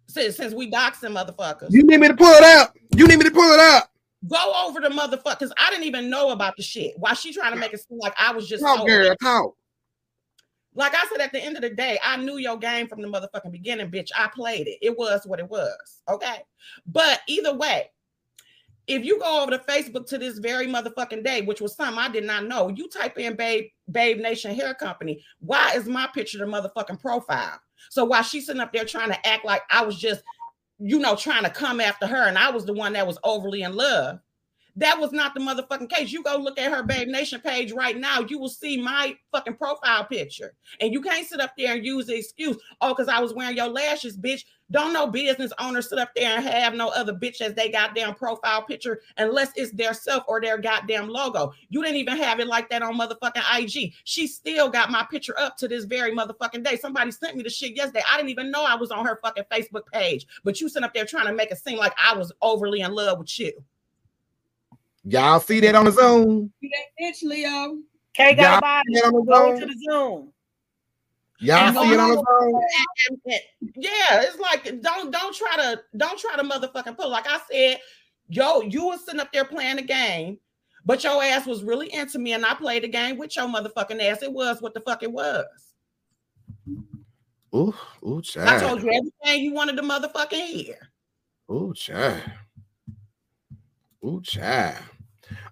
since 0.08 0.36
since 0.36 0.54
we 0.54 0.72
doxing 0.72 1.12
motherfuckers. 1.16 1.72
You 1.72 1.84
need 1.84 2.00
me 2.00 2.08
to 2.08 2.16
pull 2.16 2.28
it 2.28 2.44
out. 2.44 2.78
You 2.96 3.08
need 3.08 3.18
me 3.18 3.26
to 3.26 3.32
pull 3.32 3.52
it 3.52 3.60
out. 3.60 3.84
Go 4.28 4.66
over 4.66 4.80
the 4.80 4.90
motherfuckers. 4.90 5.52
I 5.58 5.70
didn't 5.70 5.86
even 5.86 6.10
know 6.10 6.32
about 6.32 6.58
the 6.58 6.64
shit. 6.64 6.94
Why 6.98 7.14
she 7.14 7.34
trying 7.34 7.54
to 7.54 7.60
make 7.60 7.74
it 7.74 7.80
seem 7.88 8.00
like 8.00 8.16
I 8.18 8.32
was 8.32 8.48
just 8.48 8.64
Talk, 8.64 8.86
girl, 8.86 9.16
talk. 9.22 9.54
like 10.74 10.94
I 10.96 11.06
said, 11.12 11.22
at 11.22 11.32
the 11.32 11.40
end 11.44 11.56
of 11.56 11.62
the 11.62 11.70
day, 11.70 12.00
I 12.04 12.18
knew 12.18 12.38
your 12.38 12.58
game 12.58 12.88
from 12.88 13.02
the 13.02 13.08
motherfucking 13.08 13.52
beginning, 13.52 13.92
bitch. 13.92 14.10
I 14.16 14.28
played 14.34 14.68
it. 14.68 14.80
It 14.82 14.98
was 14.98 15.22
what 15.26 15.40
it 15.40 15.48
was. 15.48 16.02
Okay. 16.10 16.40
But 16.88 17.22
either 17.28 17.56
way, 17.56 17.92
if 18.88 19.06
you 19.06 19.20
go 19.20 19.44
over 19.44 19.52
to 19.52 19.60
Facebook 19.60 20.08
to 20.08 20.18
this 20.18 20.40
very 20.40 20.66
motherfucking 20.66 21.24
day, 21.24 21.42
which 21.42 21.62
was 21.62 21.76
something 21.76 22.00
I 22.00 22.10
did 22.10 22.24
not 22.24 22.48
know, 22.48 22.70
you 22.70 22.90
type 22.90 23.20
in 23.20 23.36
Babe, 23.36 23.66
Babe 23.92 24.20
Nation 24.20 24.54
Hair 24.54 24.76
Company. 24.76 25.24
Why 25.40 25.74
is 25.76 25.86
my 25.86 26.08
picture 26.14 26.38
the 26.38 26.46
motherfucking 26.46 27.00
profile? 27.00 27.60
So 27.90 28.06
while 28.06 28.24
she's 28.24 28.46
sitting 28.46 28.62
up 28.62 28.74
there 28.74 28.86
trying 28.86 29.10
to 29.10 29.28
act 29.28 29.46
like 29.46 29.62
I 29.72 29.84
was 29.86 29.98
just, 29.98 30.24
you 30.80 31.00
know, 31.00 31.16
trying 31.16 31.44
to 31.44 31.50
come 31.50 31.80
after 31.80 32.08
her 32.08 32.28
and 32.28 32.38
I 32.38 32.52
was 32.52 32.66
the 32.66 32.74
one 32.74 32.94
that 32.94 33.08
was 33.08 33.20
overly 33.24 33.62
in 33.64 33.76
love, 33.76 34.20
that 34.78 35.00
was 35.00 35.12
not 35.12 35.34
the 35.34 35.40
motherfucking 35.40 35.90
case. 35.90 36.12
You 36.12 36.24
go 36.24 36.38
look 36.38 36.60
at 36.60 36.72
her 36.72 36.84
Babe 36.84 37.08
Nation 37.08 37.42
page 37.42 37.72
right 37.72 37.98
now, 37.98 38.22
you 38.22 38.40
will 38.40 38.50
see 38.50 38.80
my 38.80 39.16
fucking 39.32 39.56
profile 39.56 40.06
picture. 40.06 40.54
And 40.80 40.94
you 40.94 41.02
can't 41.02 41.28
sit 41.28 41.42
up 41.42 41.54
there 41.58 41.76
and 41.76 41.86
use 41.86 42.06
the 42.06 42.18
excuse, 42.18 42.58
oh, 42.82 42.94
because 42.94 43.08
I 43.08 43.20
was 43.20 43.34
wearing 43.34 43.58
your 43.58 43.70
lashes, 43.70 44.18
bitch. 44.18 44.44
Don't 44.70 44.92
no 44.92 45.08
business 45.08 45.54
owner 45.60 45.82
sit 45.82 45.98
up 45.98 46.10
there 46.14 46.36
and 46.38 46.46
have 46.46 46.74
no 46.74 46.90
other 46.90 47.14
bitch 47.14 47.40
as 47.40 47.54
they 47.54 47.70
goddamn 47.70 48.16
profile 48.16 48.62
picture 48.62 49.00
unless 49.16 49.52
it's 49.56 49.72
their 49.72 49.94
self 49.94 50.26
or 50.28 50.42
their 50.42 50.58
goddamn 50.58 51.08
logo. 51.08 51.54
You 51.70 51.82
didn't 51.82 51.98
even 51.98 52.18
have 52.18 52.42
it 52.42 52.48
like 52.48 52.70
that 52.70 52.82
on 52.82 53.00
motherfucking 53.00 53.44
IG. 53.58 53.94
She 54.04 54.28
still 54.28 54.68
got 54.70 54.92
my 54.92 55.08
picture 55.10 55.40
up 55.40 55.56
to 55.58 55.70
this 55.70 55.86
very 55.86 56.12
motherfucking 56.12 56.66
day. 56.66 56.76
Somebody 56.76 57.12
sent 57.12 57.38
me 57.38 57.44
the 57.44 57.50
shit 57.50 57.78
yesterday. 57.78 58.04
I 58.12 58.18
didn't 58.18 58.30
even 58.30 58.52
know 58.52 58.66
I 58.66 58.76
was 58.76 58.92
on 58.92 59.06
her 59.06 59.20
fucking 59.24 59.46
Facebook 59.50 59.86
page, 59.94 60.28
but 60.44 60.60
you 60.60 60.68
sit 60.68 60.84
up 60.84 60.94
there 60.94 61.06
trying 61.06 61.28
to 61.28 61.34
make 61.34 61.50
it 61.50 61.60
seem 61.60 61.78
like 61.78 61.94
I 61.98 62.14
was 62.14 62.34
overly 62.42 62.82
in 62.82 62.94
love 62.94 63.20
with 63.20 63.40
you. 63.40 63.54
Y'all 65.10 65.40
see 65.40 65.60
that 65.62 65.74
on 65.76 65.86
the 65.86 65.92
Zoom? 65.92 66.52
You 66.60 66.70
that 66.70 67.04
bitch, 67.04 67.24
Leo. 67.24 67.78
Kay 68.14 68.36
got 68.36 68.42
Y'all 68.44 68.58
a 68.58 68.62
body. 68.62 68.94
see 68.94 69.02
on 69.02 69.14
the 69.14 69.22
Go 69.22 69.60
to 69.60 69.66
the 69.66 69.76
Zoom. 69.90 70.34
Y'all 71.40 71.58
And 71.58 71.78
see 71.78 71.94
it 71.94 72.00
on 72.00 72.10
the 72.10 72.16
also- 72.18 72.26
Zoom? 72.42 72.56
and- 73.10 73.22
and- 73.26 73.74
yeah, 73.76 74.22
it's 74.24 74.38
like 74.40 74.82
don't 74.82 75.12
don't 75.12 75.36
try 75.36 75.56
to 75.58 75.82
don't 75.96 76.20
try 76.20 76.36
to 76.36 76.44
motherfucking 76.44 76.98
pull. 76.98 77.10
Like 77.10 77.26
I 77.30 77.40
said, 77.50 77.80
yo, 78.28 78.62
you 78.62 78.86
was 78.88 79.06
sitting 79.06 79.22
up 79.22 79.32
there 79.32 79.46
playing 79.46 79.78
the 79.78 79.84
game, 79.84 80.40
but 80.84 81.04
your 81.04 81.24
ass 81.24 81.46
was 81.46 81.64
really 81.64 81.94
into 81.94 82.20
me, 82.20 82.34
and 82.34 82.46
I 82.46 82.56
played 82.56 82.84
the 82.84 82.88
game 82.90 83.18
with 83.18 83.36
your 83.38 83.46
motherfucking 83.48 84.02
ass. 84.02 84.24
It 84.24 84.34
was 84.34 84.62
what 84.62 84.74
the 84.74 84.82
fuck 84.82 85.04
it 85.04 85.12
was. 85.12 85.46
Ooh, 87.56 87.74
ooh, 88.06 88.22
child. 88.22 88.50
I 88.50 88.60
told 88.60 88.84
you 88.84 88.90
everything 88.92 89.44
you 89.46 89.54
wanted 89.54 89.78
to 89.78 89.84
motherfucking 89.84 90.46
hear. 90.48 90.90
Ooh, 91.50 91.74
child. 91.74 92.24
Ooh, 94.04 94.22
child. 94.22 94.84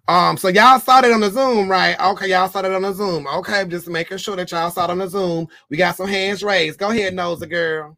Um, 0.08 0.38
so 0.38 0.50
y'all 0.50 0.80
saw 0.80 1.02
that 1.02 1.12
on 1.12 1.22
the 1.22 1.32
Zoom, 1.32 1.68
right? 1.68 2.00
Okay, 2.00 2.30
y'all 2.30 2.48
saw 2.48 2.62
that 2.62 2.72
on 2.72 2.84
the 2.84 2.94
Zoom. 2.94 3.26
Okay, 3.26 3.66
just 3.66 3.88
making 3.88 4.18
sure 4.20 4.36
that 4.36 4.52
y'all 4.52 4.70
saw 4.70 4.86
it 4.86 4.92
on 4.92 5.00
the 5.00 5.08
Zoom. 5.08 5.48
We 5.70 5.78
got 5.78 5.96
some 5.96 6.08
hands 6.08 6.44
raised. 6.44 6.78
Go 6.78 6.92
ahead, 6.92 7.16
Nosy 7.16 7.48
girl. 7.48 7.98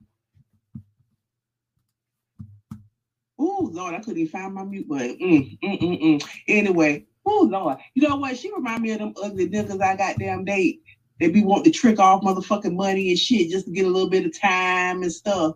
Oh 3.39 3.69
Lord, 3.71 3.93
I 3.93 3.99
couldn't 3.99 4.19
even 4.19 4.31
find 4.31 4.53
my 4.53 4.63
mute 4.63 4.87
button. 4.87 5.17
Mm, 5.19 5.59
mm, 5.61 5.81
mm, 5.81 6.01
mm. 6.01 6.29
Anyway, 6.47 7.05
oh 7.25 7.47
Lord, 7.49 7.77
you 7.93 8.07
know 8.07 8.15
what? 8.15 8.37
She 8.37 8.51
remind 8.53 8.83
me 8.83 8.91
of 8.91 8.99
them 8.99 9.13
ugly 9.21 9.49
niggas 9.49 9.81
I 9.81 9.95
got 9.95 10.17
damn 10.17 10.45
date. 10.45 10.81
They 11.19 11.29
be 11.29 11.43
wanting 11.43 11.71
to 11.71 11.77
trick 11.77 11.99
off 11.99 12.21
motherfucking 12.21 12.75
money 12.75 13.09
and 13.09 13.19
shit 13.19 13.49
just 13.49 13.65
to 13.65 13.71
get 13.71 13.85
a 13.85 13.89
little 13.89 14.09
bit 14.09 14.25
of 14.25 14.39
time 14.39 15.03
and 15.03 15.11
stuff. 15.11 15.55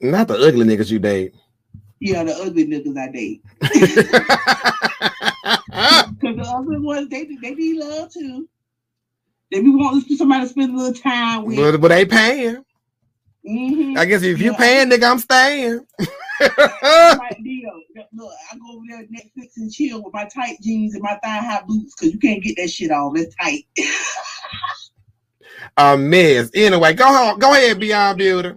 Not 0.00 0.28
the 0.28 0.34
ugly 0.34 0.66
niggas 0.66 0.90
you 0.90 0.98
date. 0.98 1.34
Yeah, 2.00 2.24
the 2.24 2.34
ugly 2.34 2.66
niggas 2.66 2.98
I 2.98 3.10
date. 3.10 3.42
Cause 6.20 6.36
the 6.36 6.54
ugly 6.56 6.78
ones, 6.80 7.08
they 7.08 7.24
they 7.42 7.54
need 7.54 7.76
love 7.78 8.12
too. 8.12 8.48
They 9.50 9.60
be 9.60 9.70
wanting 9.70 10.16
somebody 10.16 10.44
to 10.44 10.48
spend 10.50 10.74
a 10.74 10.76
little 10.76 10.94
time 10.94 11.44
with. 11.44 11.56
but, 11.56 11.80
but 11.80 11.88
they 11.88 12.04
paying. 12.04 12.64
Mhm. 13.48 13.96
I 13.96 14.04
guess 14.04 14.22
if 14.22 14.40
you 14.40 14.50
Yeah. 14.52 14.56
paying, 14.58 14.90
nigga, 14.90 15.10
I'm 15.10 15.18
staying. 15.18 15.80
my 16.40 17.30
deal. 17.42 17.70
Look, 18.12 18.32
I 18.52 18.56
go 18.56 18.72
over 18.74 18.84
there 18.88 19.02
Netflix 19.04 19.52
and 19.56 19.72
chill 19.72 20.02
with 20.02 20.12
my 20.12 20.24
tight 20.26 20.56
jeans 20.62 20.94
and 20.94 21.02
my 21.02 21.18
thigh 21.22 21.38
high 21.38 21.62
boots 21.66 21.94
because 21.94 22.12
you 22.12 22.18
can't 22.18 22.42
get 22.42 22.56
that 22.56 22.70
shit 22.70 22.90
off. 22.90 23.16
It's 23.16 23.34
tight. 23.36 23.64
A 25.76 25.96
mess. 25.96 26.50
Anyway, 26.54 26.92
go 26.94 27.06
home. 27.06 27.38
Go 27.38 27.52
ahead, 27.52 27.80
Beyond 27.80 28.18
Beauty. 28.18 28.52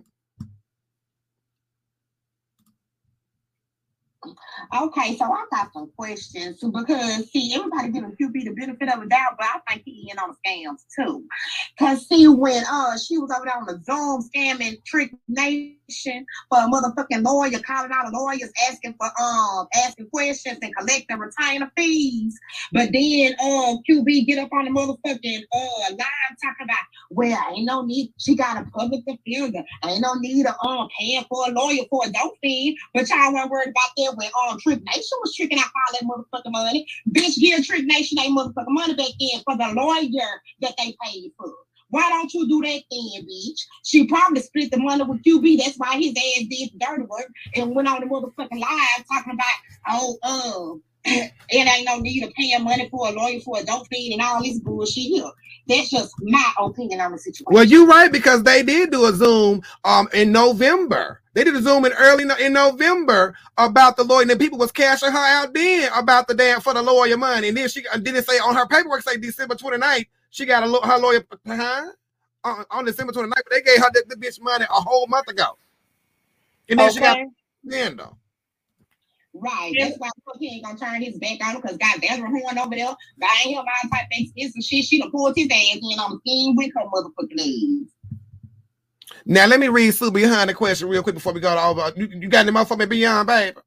Okay, 4.73 5.17
so 5.17 5.25
I 5.25 5.45
got 5.51 5.73
some 5.73 5.91
questions 5.97 6.61
because 6.61 7.29
see, 7.31 7.53
everybody 7.53 7.89
giving 7.89 8.11
QB 8.11 8.45
the 8.45 8.51
benefit 8.51 8.87
of 8.93 9.01
the 9.01 9.07
doubt, 9.07 9.35
but 9.37 9.47
I 9.47 9.59
think 9.73 9.83
he 9.85 10.09
in 10.09 10.17
on 10.17 10.35
scams 10.45 10.83
too. 10.95 11.25
Cause 11.77 12.07
see, 12.07 12.27
when 12.27 12.63
uh 12.71 12.97
she 12.97 13.17
was 13.17 13.31
over 13.31 13.45
there 13.45 13.57
on 13.57 13.65
the 13.65 13.81
Zoom 13.83 14.23
scamming 14.29 14.83
Trick 14.85 15.11
For 16.49 16.59
a 16.59 16.67
motherfucking 16.67 17.23
lawyer, 17.23 17.59
calling 17.59 17.91
out 17.93 18.07
a 18.07 18.17
lawyers 18.17 18.51
asking 18.69 18.95
for 18.99 19.09
um 19.21 19.67
asking 19.85 20.09
questions 20.09 20.59
and 20.61 20.75
collecting 20.75 21.17
retainer 21.17 21.71
fees. 21.77 22.39
But 22.71 22.89
then 22.93 23.33
um 23.43 23.79
QB 23.89 24.25
get 24.25 24.39
up 24.39 24.51
on 24.53 24.65
the 24.65 24.71
motherfucking 24.71 25.43
uh 25.53 25.89
line 25.91 26.37
talking 26.41 26.65
about 26.65 26.77
well, 27.09 27.39
ain't 27.53 27.65
no 27.65 27.83
need. 27.83 28.13
She 28.17 28.35
got 28.35 28.61
a 28.61 28.69
public 28.71 29.01
defender. 29.05 29.63
Ain't 29.85 30.01
no 30.01 30.13
need 30.15 30.45
of 30.45 30.55
um 30.65 30.87
paying 30.99 31.23
for 31.29 31.47
a 31.47 31.51
lawyer 31.51 31.83
for 31.89 32.03
a 32.05 32.11
dope. 32.11 32.37
But 32.93 33.09
y'all 33.09 33.33
weren't 33.33 33.49
worried 33.51 33.69
about 33.69 33.91
that 33.97 34.13
when 34.15 34.29
um 34.49 34.59
Trick 34.59 34.81
Nation 34.83 35.17
was 35.21 35.35
tricking 35.35 35.59
out 35.59 35.65
all 35.65 35.93
that 35.93 36.07
motherfucking 36.07 36.51
money. 36.51 36.87
Bitch, 37.11 37.39
give 37.39 37.65
Trick 37.65 37.85
Nation 37.85 38.17
they 38.17 38.29
motherfucking 38.29 38.65
money 38.67 38.95
back 38.95 39.07
in 39.19 39.41
for 39.43 39.57
the 39.57 39.73
lawyer 39.75 40.41
that 40.61 40.73
they 40.77 40.95
paid 41.03 41.31
for. 41.37 41.53
Why 41.91 42.09
don't 42.09 42.33
you 42.33 42.47
do 42.47 42.61
that 42.61 42.83
then, 42.91 43.27
bitch? 43.27 43.61
She 43.85 44.07
probably 44.07 44.41
split 44.41 44.71
the 44.71 44.79
money 44.79 45.03
with 45.03 45.23
QB. 45.23 45.59
That's 45.59 45.77
why 45.77 45.97
his 45.97 46.15
ass 46.17 46.45
did 46.49 46.71
dirty 46.79 47.03
work 47.03 47.29
and 47.55 47.75
went 47.75 47.87
on 47.89 48.01
the 48.01 48.07
motherfucking 48.07 48.59
live 48.59 49.05
talking 49.11 49.33
about, 49.33 49.57
oh, 49.89 50.17
um, 50.23 50.83
it 51.05 51.31
ain't 51.51 51.85
no 51.85 51.99
need 51.99 52.23
of 52.23 52.33
paying 52.33 52.63
money 52.63 52.89
for 52.89 53.09
a 53.09 53.11
lawyer 53.11 53.41
for 53.41 53.59
a 53.59 53.63
dope 53.63 53.87
fee 53.89 54.13
and 54.13 54.21
all 54.21 54.43
this 54.43 54.59
bullshit 54.59 55.03
here. 55.03 55.31
That's 55.67 55.89
just 55.89 56.13
my 56.21 56.53
opinion 56.59 57.01
on 57.01 57.11
the 57.13 57.17
situation. 57.19 57.45
Well, 57.53 57.63
you're 57.65 57.87
right 57.87 58.11
because 58.11 58.43
they 58.43 58.63
did 58.63 58.91
do 58.91 59.05
a 59.05 59.13
Zoom 59.13 59.61
um 59.85 60.09
in 60.13 60.31
November. 60.31 61.21
They 61.33 61.43
did 61.43 61.55
a 61.55 61.61
Zoom 61.61 61.85
in 61.85 61.93
early 61.93 62.25
no- 62.25 62.35
in 62.37 62.53
November 62.53 63.35
about 63.57 63.97
the 63.97 64.03
lawyer, 64.03 64.21
and 64.21 64.29
then 64.29 64.37
people 64.37 64.59
was 64.59 64.71
cashing 64.71 65.11
her 65.11 65.17
out 65.17 65.53
then 65.53 65.91
about 65.95 66.27
the 66.27 66.33
damn 66.35 66.61
for 66.61 66.73
the 66.73 66.81
lawyer 66.81 67.17
money. 67.17 67.49
And 67.49 67.57
then 67.57 67.69
she 67.69 67.87
uh, 67.87 67.97
didn't 67.97 68.23
say 68.23 68.37
on 68.39 68.55
her 68.55 68.67
paperwork 68.67 69.03
say 69.03 69.17
December 69.17 69.55
29th, 69.55 70.07
she 70.31 70.45
got 70.47 70.63
a 70.63 70.67
lo- 70.67 70.81
her 70.81 70.99
lawyer 70.99 71.25
huh? 71.47 71.87
on, 72.45 72.65
on 72.71 72.85
December 72.85 73.13
29th, 73.13 73.29
but 73.35 73.45
they 73.51 73.61
gave 73.63 73.79
her 73.79 73.91
the, 73.93 74.05
the 74.09 74.17
bitch 74.17 74.41
money 74.41 74.65
a 74.65 74.73
whole 74.81 75.07
month 75.07 75.29
ago. 75.29 75.57
And 76.69 76.79
then 76.81 76.91
she 76.91 77.01
got 77.01 77.17
Okay. 77.17 77.27
then 77.63 77.97
though. 77.97 78.17
Right. 79.33 79.75
That's 79.79 79.97
why 79.99 80.09
he 80.39 80.55
ain't 80.55 80.65
gonna 80.65 80.79
turn 80.79 81.01
his 81.03 81.19
back 81.19 81.39
on 81.45 81.55
him 81.55 81.61
because 81.61 81.77
got 81.77 81.99
Ezra 82.03 82.29
Horn 82.29 82.57
over 82.59 82.75
there 82.75 82.95
buying 83.19 83.51
him 83.55 83.59
all 83.59 83.89
type 83.91 84.01
of 84.03 84.07
expensive 84.11 84.63
shit. 84.63 84.85
She 84.85 84.99
done 84.99 85.11
pulled 85.11 85.35
his 85.37 85.49
ass 85.51 85.77
in 85.81 85.99
on 85.99 86.11
the 86.13 86.19
scheme 86.25 86.55
with 86.57 86.71
her 86.75 86.85
motherfucking 86.85 87.39
ass. 87.39 87.91
Now 89.25 89.47
let 89.47 89.59
me 89.59 89.69
read 89.69 89.91
Sue 89.93 90.11
behind 90.11 90.49
the 90.49 90.53
question 90.55 90.89
real 90.89 91.03
quick 91.03 91.15
before 91.15 91.33
we 91.33 91.41
go 91.41 91.53
to 91.55 91.61
over. 91.63 91.93
You, 91.95 92.07
you 92.07 92.29
got 92.29 92.41
any 92.41 92.51
more 92.51 92.65
for 92.65 92.77
me 92.77 92.85
beyond, 92.85 93.27
baby? 93.27 93.57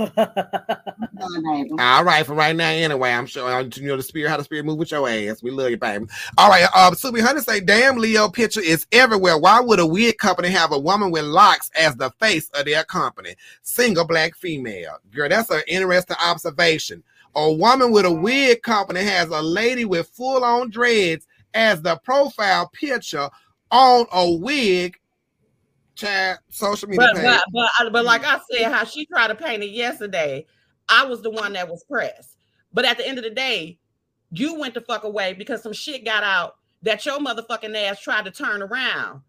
All 1.78 2.04
right, 2.04 2.24
for 2.24 2.34
right 2.34 2.56
now, 2.56 2.70
anyway, 2.70 3.10
I'm 3.12 3.26
sure 3.26 3.46
uh, 3.46 3.62
you 3.74 3.88
know 3.88 3.98
the 3.98 4.02
spirit, 4.02 4.30
how 4.30 4.38
the 4.38 4.44
spirit 4.44 4.64
move 4.64 4.78
with 4.78 4.90
your 4.90 5.06
ass. 5.06 5.42
We 5.42 5.50
love 5.50 5.70
you, 5.70 5.76
baby. 5.76 6.06
All 6.38 6.48
right, 6.48 6.66
uh, 6.74 6.92
Subi 6.92 7.20
Hunter 7.20 7.42
say, 7.42 7.60
"Damn, 7.60 7.98
Leo 7.98 8.30
picture 8.30 8.62
is 8.62 8.86
everywhere. 8.92 9.36
Why 9.36 9.60
would 9.60 9.78
a 9.78 9.86
wig 9.86 10.16
company 10.16 10.48
have 10.48 10.72
a 10.72 10.78
woman 10.78 11.10
with 11.10 11.24
locks 11.24 11.70
as 11.78 11.96
the 11.96 12.10
face 12.18 12.48
of 12.54 12.64
their 12.64 12.82
company? 12.84 13.34
Single 13.60 14.06
black 14.06 14.34
female, 14.36 14.96
girl. 15.10 15.28
That's 15.28 15.50
an 15.50 15.62
interesting 15.68 16.16
observation. 16.24 17.02
A 17.34 17.52
woman 17.52 17.92
with 17.92 18.06
a 18.06 18.12
wig 18.12 18.62
company 18.62 19.02
has 19.02 19.28
a 19.28 19.42
lady 19.42 19.84
with 19.84 20.08
full 20.08 20.44
on 20.44 20.70
dreads 20.70 21.26
as 21.52 21.82
the 21.82 21.96
profile 21.96 22.70
picture 22.72 23.28
on 23.70 24.06
a 24.12 24.30
wig." 24.30 24.96
Chat 26.00 26.38
social 26.50 26.88
media 26.88 27.06
But 27.06 27.16
page. 27.16 27.40
but 27.52 27.70
but, 27.78 27.92
but 27.92 28.04
like 28.04 28.24
I 28.24 28.40
said, 28.50 28.72
how 28.72 28.84
she 28.84 29.06
tried 29.06 29.28
to 29.28 29.34
paint 29.34 29.62
it 29.62 29.70
yesterday, 29.70 30.46
I 30.88 31.04
was 31.04 31.22
the 31.22 31.30
one 31.30 31.52
that 31.52 31.68
was 31.68 31.84
pressed. 31.84 32.36
But 32.72 32.84
at 32.84 32.98
the 32.98 33.06
end 33.06 33.18
of 33.18 33.24
the 33.24 33.30
day, 33.30 33.78
you 34.30 34.58
went 34.58 34.74
the 34.74 34.80
fuck 34.80 35.04
away 35.04 35.34
because 35.34 35.62
some 35.62 35.72
shit 35.72 36.04
got 36.04 36.22
out 36.22 36.56
that 36.82 37.04
your 37.04 37.18
motherfucking 37.18 37.74
ass 37.76 38.00
tried 38.00 38.24
to 38.24 38.30
turn 38.30 38.62
around 38.62 39.22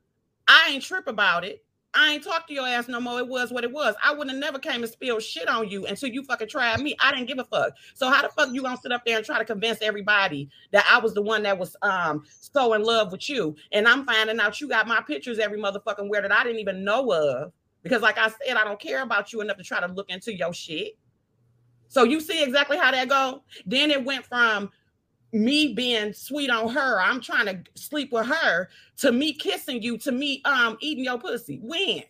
I 0.52 0.72
ain't 0.72 0.84
trip 0.84 1.08
about 1.08 1.46
it. 1.46 1.64
I 1.94 2.14
ain't 2.14 2.24
talk 2.24 2.48
to 2.48 2.54
your 2.54 2.68
ass 2.68 2.88
no 2.88 3.02
more. 3.02 3.20
It 3.20 3.28
was 3.28 3.52
what 3.52 3.64
it 3.66 3.72
was. 3.72 3.96
I 4.02 4.14
wouldn't 4.14 4.32
have 4.32 4.40
never 4.40 4.60
came 4.60 4.82
and 4.82 4.92
spilled 4.92 5.22
shit 5.22 5.50
on 5.50 5.68
you 5.68 5.86
until 5.86 6.10
you 6.10 6.24
fucking 6.24 6.48
tried 6.48 6.80
me. 6.80 6.96
I 7.02 7.12
didn't 7.12 7.28
give 7.28 7.40
a 7.40 7.44
fuck. 7.44 7.74
So 7.96 8.10
how 8.10 8.22
the 8.22 8.30
fuck 8.30 8.50
you 8.54 8.62
gonna 8.62 8.78
sit 8.78 8.94
up 8.94 9.06
there 9.06 9.18
and 9.18 9.26
try 9.26 9.38
to 9.38 9.46
convince 9.46 9.80
everybody 9.82 10.50
that 10.72 10.86
I 10.90 11.00
was 11.00 11.14
the 11.14 11.22
one 11.22 11.44
that 11.44 11.58
was 11.58 11.76
um 11.82 12.24
so 12.40 12.74
in 12.74 12.84
love 12.84 13.12
with 13.12 13.30
you? 13.30 13.56
And 13.74 13.88
I'm 13.88 14.06
finding 14.06 14.40
out 14.40 14.62
you 14.62 14.70
got 14.70 14.88
my 14.88 15.02
pictures 15.02 15.40
every 15.40 15.60
motherfucking 15.60 16.08
where 16.08 16.22
that 16.22 16.32
I 16.32 16.44
didn't 16.44 16.60
even 16.60 16.84
know 16.84 17.12
of. 17.12 17.52
Because 17.84 18.02
like 18.02 18.18
I 18.18 18.30
said, 18.30 18.56
I 18.56 18.64
don't 18.64 18.80
care 18.80 19.02
about 19.02 19.34
you 19.34 19.42
enough 19.42 19.58
to 19.58 19.64
try 19.64 19.80
to 19.82 19.92
look 19.92 20.10
into 20.10 20.34
your 20.34 20.54
shit. 20.54 20.94
So 21.90 22.04
you 22.04 22.22
see 22.22 22.42
exactly 22.42 22.78
how 22.78 22.92
that 22.92 23.10
go. 23.10 23.44
Then 23.66 23.92
it 23.92 24.06
went 24.06 24.26
from 24.26 24.70
me 25.32 25.74
being 25.74 26.14
sweet 26.14 26.50
on 26.50 26.70
her, 26.70 27.02
I'm 27.02 27.22
trying 27.22 27.46
to 27.46 27.60
sleep 27.76 28.12
with 28.12 28.28
her, 28.28 28.70
to 28.98 29.12
me 29.12 29.34
kissing 29.34 29.82
you, 29.82 29.98
to 30.00 30.12
me 30.12 30.42
um 30.46 30.78
eating 30.82 31.06
your 31.06 31.18
pussy. 31.18 31.60
When? 31.62 32.04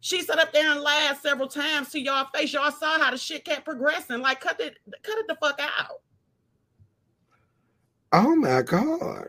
She 0.00 0.22
sat 0.22 0.38
up 0.38 0.52
there 0.52 0.70
and 0.70 0.80
laughed 0.80 1.22
several 1.22 1.48
times 1.48 1.90
to 1.90 2.00
y'all 2.00 2.28
face. 2.32 2.52
Y'all 2.52 2.70
saw 2.70 2.98
how 2.98 3.10
the 3.10 3.18
shit 3.18 3.44
kept 3.44 3.64
progressing. 3.64 4.20
Like, 4.20 4.40
cut 4.40 4.60
it, 4.60 4.76
cut 5.02 5.18
it 5.18 5.26
the 5.26 5.36
fuck 5.36 5.60
out. 5.60 6.00
Oh 8.12 8.36
my 8.36 8.62
god. 8.62 9.28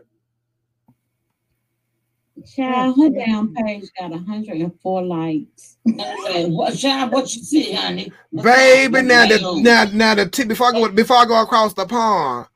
Child, 2.46 2.96
her 2.96 3.10
damn 3.10 3.54
page 3.54 3.88
got 3.98 4.10
104 4.10 5.02
likes. 5.02 5.78
what, 5.82 6.78
child, 6.78 7.12
what 7.12 7.34
you 7.34 7.42
see, 7.42 7.72
honey? 7.72 8.12
Baby, 8.32 9.02
now 9.02 9.26
the 9.26 9.60
now 9.60 9.84
now 9.92 10.14
the 10.14 10.28
t- 10.28 10.44
before 10.44 10.68
I 10.68 10.72
go 10.72 10.88
before 10.88 11.16
I 11.16 11.24
go 11.24 11.42
across 11.42 11.74
the 11.74 11.84
pond, 11.86 12.46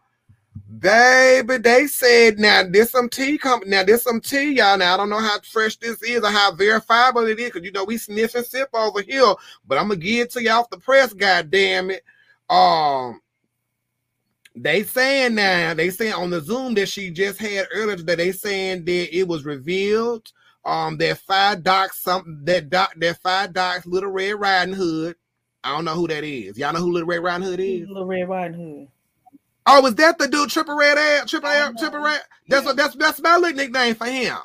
baby, 0.82 1.58
they 1.58 1.86
said 1.86 2.38
now 2.38 2.64
there's 2.68 2.90
some 2.90 3.08
tea 3.08 3.38
coming. 3.38 3.70
Now 3.70 3.84
there's 3.84 4.02
some 4.02 4.20
tea, 4.20 4.56
y'all. 4.56 4.76
Now 4.76 4.94
I 4.94 4.96
don't 4.96 5.08
know 5.08 5.20
how 5.20 5.40
fresh 5.40 5.76
this 5.76 6.02
is 6.02 6.22
or 6.22 6.30
how 6.30 6.52
verifiable 6.52 7.26
it 7.26 7.38
is, 7.38 7.50
because 7.50 7.64
you 7.64 7.72
know 7.72 7.84
we 7.84 7.96
sniff 7.96 8.34
and 8.34 8.44
sip 8.44 8.68
over 8.74 9.00
here. 9.00 9.34
But 9.66 9.78
I'm 9.78 9.88
gonna 9.88 10.00
give 10.00 10.26
it 10.26 10.30
to 10.32 10.42
you 10.42 10.50
off 10.50 10.68
the 10.70 10.78
press, 10.78 11.12
god 11.14 11.50
damn 11.50 11.90
it. 11.90 12.02
Um, 12.50 13.20
they 14.56 14.82
saying 14.82 15.36
now, 15.36 15.72
they 15.72 15.88
saying 15.88 16.12
on 16.12 16.30
the 16.30 16.40
Zoom 16.40 16.74
that 16.74 16.88
she 16.88 17.10
just 17.10 17.38
had 17.38 17.68
earlier 17.72 17.96
today, 17.96 18.16
they 18.16 18.32
saying 18.32 18.84
that 18.84 19.16
it 19.16 19.26
was 19.26 19.44
revealed 19.44 20.30
um 20.64 20.96
that 20.98 21.18
five 21.18 21.62
docs 21.64 21.98
something 21.98 22.40
that 22.44 22.70
doc 22.70 22.92
that 22.96 23.20
five 23.20 23.52
docs 23.52 23.86
little 23.86 24.10
red 24.10 24.38
riding 24.38 24.74
hood. 24.74 25.16
I 25.64 25.70
don't 25.70 25.84
know 25.84 25.94
who 25.94 26.08
that 26.08 26.24
is. 26.24 26.58
Y'all 26.58 26.72
know 26.72 26.80
who 26.80 26.92
little 26.92 27.08
red 27.08 27.22
riding 27.22 27.46
hood 27.46 27.60
is? 27.60 27.86
Little 27.88 28.04
Red 28.04 28.28
Riding 28.28 28.54
Hood. 28.60 28.88
Oh, 29.66 29.86
is 29.86 29.94
that 29.96 30.18
the 30.18 30.28
dude 30.28 30.50
triple 30.50 30.76
red 30.76 30.98
ass? 30.98 31.30
Triple 31.30 31.48
air, 31.48 31.72
triple 31.78 32.00
red. 32.00 32.20
That's 32.48 32.66
what 32.66 32.76
that's 32.76 32.96
that's 32.96 33.20
my 33.20 33.36
little 33.36 33.56
nickname 33.56 33.94
for 33.94 34.06
him. 34.06 34.36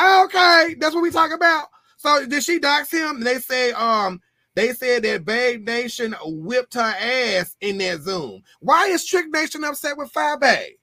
Okay, 0.00 0.74
that's 0.78 0.94
what 0.94 1.02
we 1.02 1.10
talk 1.10 1.32
about. 1.32 1.68
So 1.96 2.26
did 2.26 2.42
she 2.42 2.58
dox 2.58 2.90
him? 2.90 3.20
They 3.20 3.38
say 3.38 3.72
um 3.72 4.20
they 4.54 4.72
said 4.72 5.02
that 5.02 5.24
Babe 5.24 5.66
Nation 5.66 6.14
whipped 6.22 6.74
her 6.74 6.80
ass 6.80 7.56
in 7.60 7.78
that 7.78 8.02
Zoom. 8.02 8.42
Why 8.60 8.86
is 8.86 9.04
Trick 9.04 9.26
Nation 9.30 9.64
upset 9.64 9.96
with 9.96 10.10
Five 10.12 10.40
Babe? 10.40 10.74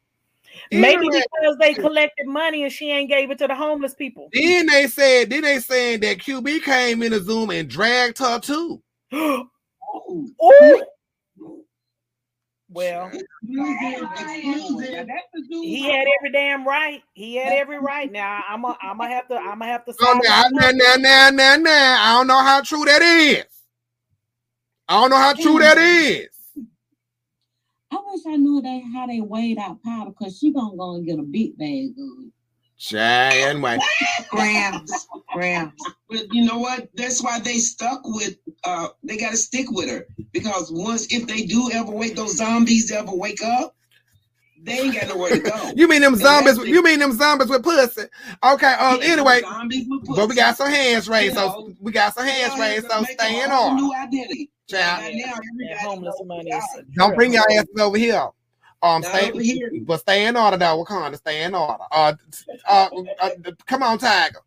Maybe 0.72 1.08
because 1.08 1.58
they 1.60 1.74
collected 1.74 2.28
money 2.28 2.64
and 2.64 2.72
she 2.72 2.92
ain't 2.92 3.10
gave 3.10 3.32
it 3.32 3.38
to 3.39 3.48
the 3.48 3.56
homeless 3.56 3.94
people. 3.94 4.30
Then 4.34 4.68
they 4.68 4.88
said, 4.88 5.30
then 5.30 5.44
they 5.44 5.60
saying 5.60 6.02
that 6.02 6.20
QB 6.20 6.64
came 6.64 7.04
in 7.04 7.12
the 7.12 7.20
Zoom 7.20 7.50
and 7.52 7.70
dragged 7.70 8.18
her 8.20 8.39
too. 8.39 8.82
Ooh. 9.14 9.46
Well, 12.74 13.12
he 13.42 13.58
had 15.84 16.06
every 16.20 16.32
damn 16.32 16.66
right. 16.66 17.04
He 17.14 17.36
had 17.36 17.52
every 17.52 17.80
right. 17.80 18.10
Now 18.10 18.42
I'm 18.48 18.64
a, 18.64 18.78
I'm 18.82 18.98
gonna 18.98 19.10
have 19.10 19.28
to 19.28 19.36
I'm 19.36 19.60
gonna 19.60 19.66
have 19.66 19.84
to. 19.86 19.94
Oh, 20.00 20.22
now, 20.24 20.44
now, 20.52 20.72
now, 20.72 20.96
now, 20.96 21.30
now, 21.32 21.56
now, 21.58 21.98
I 22.00 22.14
don't 22.18 22.28
know 22.28 22.42
how 22.42 22.62
true 22.62 22.86
that 22.86 23.02
is. 23.02 23.44
I 24.88 25.02
don't 25.02 25.10
know 25.10 25.18
how 25.18 25.34
true 25.34 25.60
that 25.60 25.78
is. 25.78 26.30
I 27.92 27.98
wish 28.06 28.22
I 28.26 28.38
knew 28.38 28.62
they 28.62 28.82
how 28.94 29.06
they 29.06 29.20
weighed 29.20 29.58
out 29.58 29.84
powder 29.84 30.12
because 30.12 30.38
she 30.38 30.54
gonna 30.54 30.78
go 30.78 30.96
and 30.96 31.06
get 31.06 31.20
a 31.20 31.24
big 31.24 31.58
bag 31.58 31.90
of 31.98 32.26
it. 32.26 32.32
Shay, 32.82 33.44
anyway. 33.46 33.78
grams, 34.32 35.08
grams. 35.32 35.72
But 36.10 36.34
you 36.34 36.44
know 36.46 36.58
what? 36.58 36.90
That's 36.96 37.24
why 37.24 37.40
they 37.40 37.60
stuck 37.60 38.02
with. 38.04 38.38
Uh, 38.64 38.88
they 39.04 39.18
got 39.18 39.32
to 39.32 39.38
stick 39.38 39.68
with 39.70 39.88
her 39.88 40.08
because 40.32 40.72
once 40.72 41.06
if 41.14 41.28
they 41.28 41.46
do 41.46 41.70
ever 41.74 41.92
wake 41.92 42.16
those 42.16 42.38
zombies 42.38 42.92
ever 42.92 43.14
wake 43.14 43.44
up, 43.44 43.76
they 44.64 44.80
ain't 44.80 44.96
got 44.96 45.10
nowhere 45.10 45.30
to 45.30 45.40
go. 45.40 45.72
You 45.76 45.88
mean 45.88 46.02
them 46.02 46.16
zombies? 46.16 46.56
that's 46.58 46.68
You 46.68 46.82
mean 46.82 46.98
them 46.98 47.12
zombies 47.12 47.50
with 47.50 47.64
pussy? 47.64 48.02
Okay. 48.44 48.74
Um. 48.74 49.00
Yeah, 49.00 49.10
anyway, 49.10 49.42
zombies 49.42 49.86
with 49.88 50.16
but 50.16 50.28
we 50.28 50.34
got 50.34 50.58
some 50.58 50.72
hands 50.72 51.08
raised, 51.08 51.36
You 51.36 51.42
so 51.42 51.74
we 51.80 51.92
got 51.92 52.16
some 52.16 52.26
hands 52.26 52.60
raised. 52.60 52.90
So 52.90 53.02
make 53.02 53.22
stay 53.22 53.40
a 53.40 53.44
in 53.44 53.50
whole 53.52 53.74
order. 53.74 53.76
New 53.76 53.94
identity. 53.94 54.50
Child. 54.68 55.04
Right 55.04 55.16
now, 55.24 55.34
That 55.70 55.78
homeless 55.82 56.22
money 56.26 56.50
is 56.50 56.66
Don't 56.96 57.14
bring 57.14 57.32
your 57.34 57.44
trip. 57.44 57.60
asses 57.60 57.80
over 57.80 57.98
here. 58.00 58.28
Um, 58.84 59.04
stay, 59.04 59.32
but 59.82 60.00
stay 60.00 60.26
in 60.26 60.36
order, 60.36 60.58
though. 60.58 60.84
Wakanda, 60.84 61.18
stay 61.18 61.44
in 61.44 61.54
order. 61.54 61.84
Uh, 61.92 62.14
uh, 62.68 62.90
uh, 63.20 63.30
come 63.68 63.84
on, 63.84 63.98
Tiger. 64.00 64.40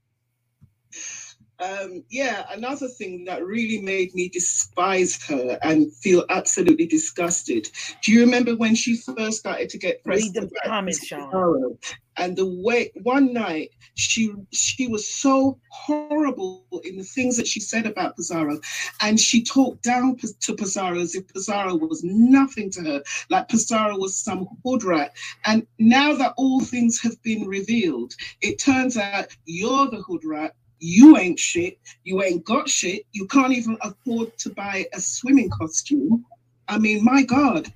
Um, 1.65 2.05
yeah, 2.11 2.45
another 2.51 2.89
thing 2.89 3.25
that 3.25 3.45
really 3.45 3.81
made 3.81 4.15
me 4.15 4.29
despise 4.29 5.23
her 5.27 5.59
and 5.63 5.93
feel 5.95 6.25
absolutely 6.29 6.87
disgusted. 6.87 7.71
Do 8.03 8.13
you 8.13 8.21
remember 8.21 8.55
when 8.57 8.75
she 8.75 8.97
first 8.97 9.39
started 9.39 9.71
to 9.71 9.79
get 9.79 10.05
pressed 10.05 10.35
Read 10.35 10.45
about 10.45 10.65
comments, 10.65 11.07
Sean. 11.07 11.79
And 12.17 12.37
the 12.37 12.47
way 12.47 12.93
one 13.03 13.33
night 13.33 13.71
she 13.95 14.33
she 14.53 14.87
was 14.87 15.09
so 15.09 15.59
horrible 15.69 16.65
in 16.85 16.97
the 16.97 17.03
things 17.03 17.37
that 17.39 17.47
she 17.47 17.61
said 17.61 17.87
about 17.87 18.17
Pizarro, 18.17 18.61
and 19.01 19.19
she 19.19 19.43
talked 19.43 19.83
down 19.83 20.17
to 20.41 20.55
Pizarro 20.55 21.01
as 21.01 21.15
if 21.15 21.27
Pizarro 21.29 21.75
was 21.75 22.05
nothing 22.05 22.71
to 22.73 22.83
her, 22.83 23.03
like 23.31 23.49
Pizarro 23.49 23.97
was 23.97 24.17
some 24.17 24.47
hood 24.65 24.85
rat. 24.85 25.17
And 25.45 25.67
now 25.79 26.15
that 26.15 26.35
all 26.37 26.61
things 26.61 27.01
have 27.01 27.21
been 27.23 27.49
revealed, 27.49 28.15
it 28.41 28.61
turns 28.61 28.97
out 28.97 29.27
you're 29.45 29.91
the 29.91 30.03
hood 30.03 30.25
rat. 30.25 30.55
You 30.87 31.17
ain't 31.17 31.39
shit. 31.39 31.79
You 32.05 32.23
ain't 32.23 32.45
got 32.45 32.69
shit. 32.69 33.07
You 33.13 33.27
can't 33.29 33.55
even 33.55 33.79
afford 33.81 34.37
to 34.37 34.51
buy 34.51 34.85
a 34.93 35.01
swimming 35.01 35.49
costume. 35.49 36.27
I 36.69 36.79
mean, 36.79 37.03
my 37.03 37.23
God, 37.23 37.73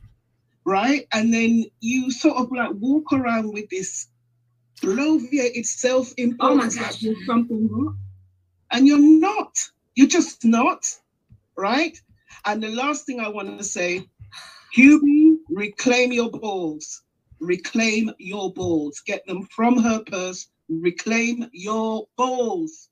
right? 0.67 1.07
And 1.15 1.33
then 1.33 1.65
you 1.81 2.11
sort 2.11 2.37
of 2.37 2.53
like 2.53 2.73
walk 2.75 3.11
around 3.15 3.55
with 3.55 3.71
this 3.71 4.09
bloviated 4.83 5.65
self 5.65 6.13
importance 6.19 6.77
Oh 6.79 6.83
like 6.83 7.03
you're 7.03 7.25
something. 7.25 7.97
And 8.73 8.87
you're 8.87 8.99
not. 8.99 9.57
You're 9.95 10.07
just 10.07 10.45
not, 10.45 10.85
right? 11.57 11.99
And 12.45 12.63
the 12.63 12.69
last 12.69 13.07
thing 13.07 13.21
I 13.21 13.29
want 13.29 13.57
to 13.57 13.65
say, 13.65 14.07
Hubie, 14.77 15.37
reclaim 15.49 16.13
your 16.13 16.31
balls. 16.31 17.05
Reclaim 17.41 18.11
your 18.19 18.53
balls. 18.53 19.01
Get 19.07 19.27
them 19.27 19.49
from 19.51 19.79
her 19.79 20.01
purse. 20.05 20.49
Reclaim 20.69 21.49
your 21.53 22.07
balls. 22.19 22.91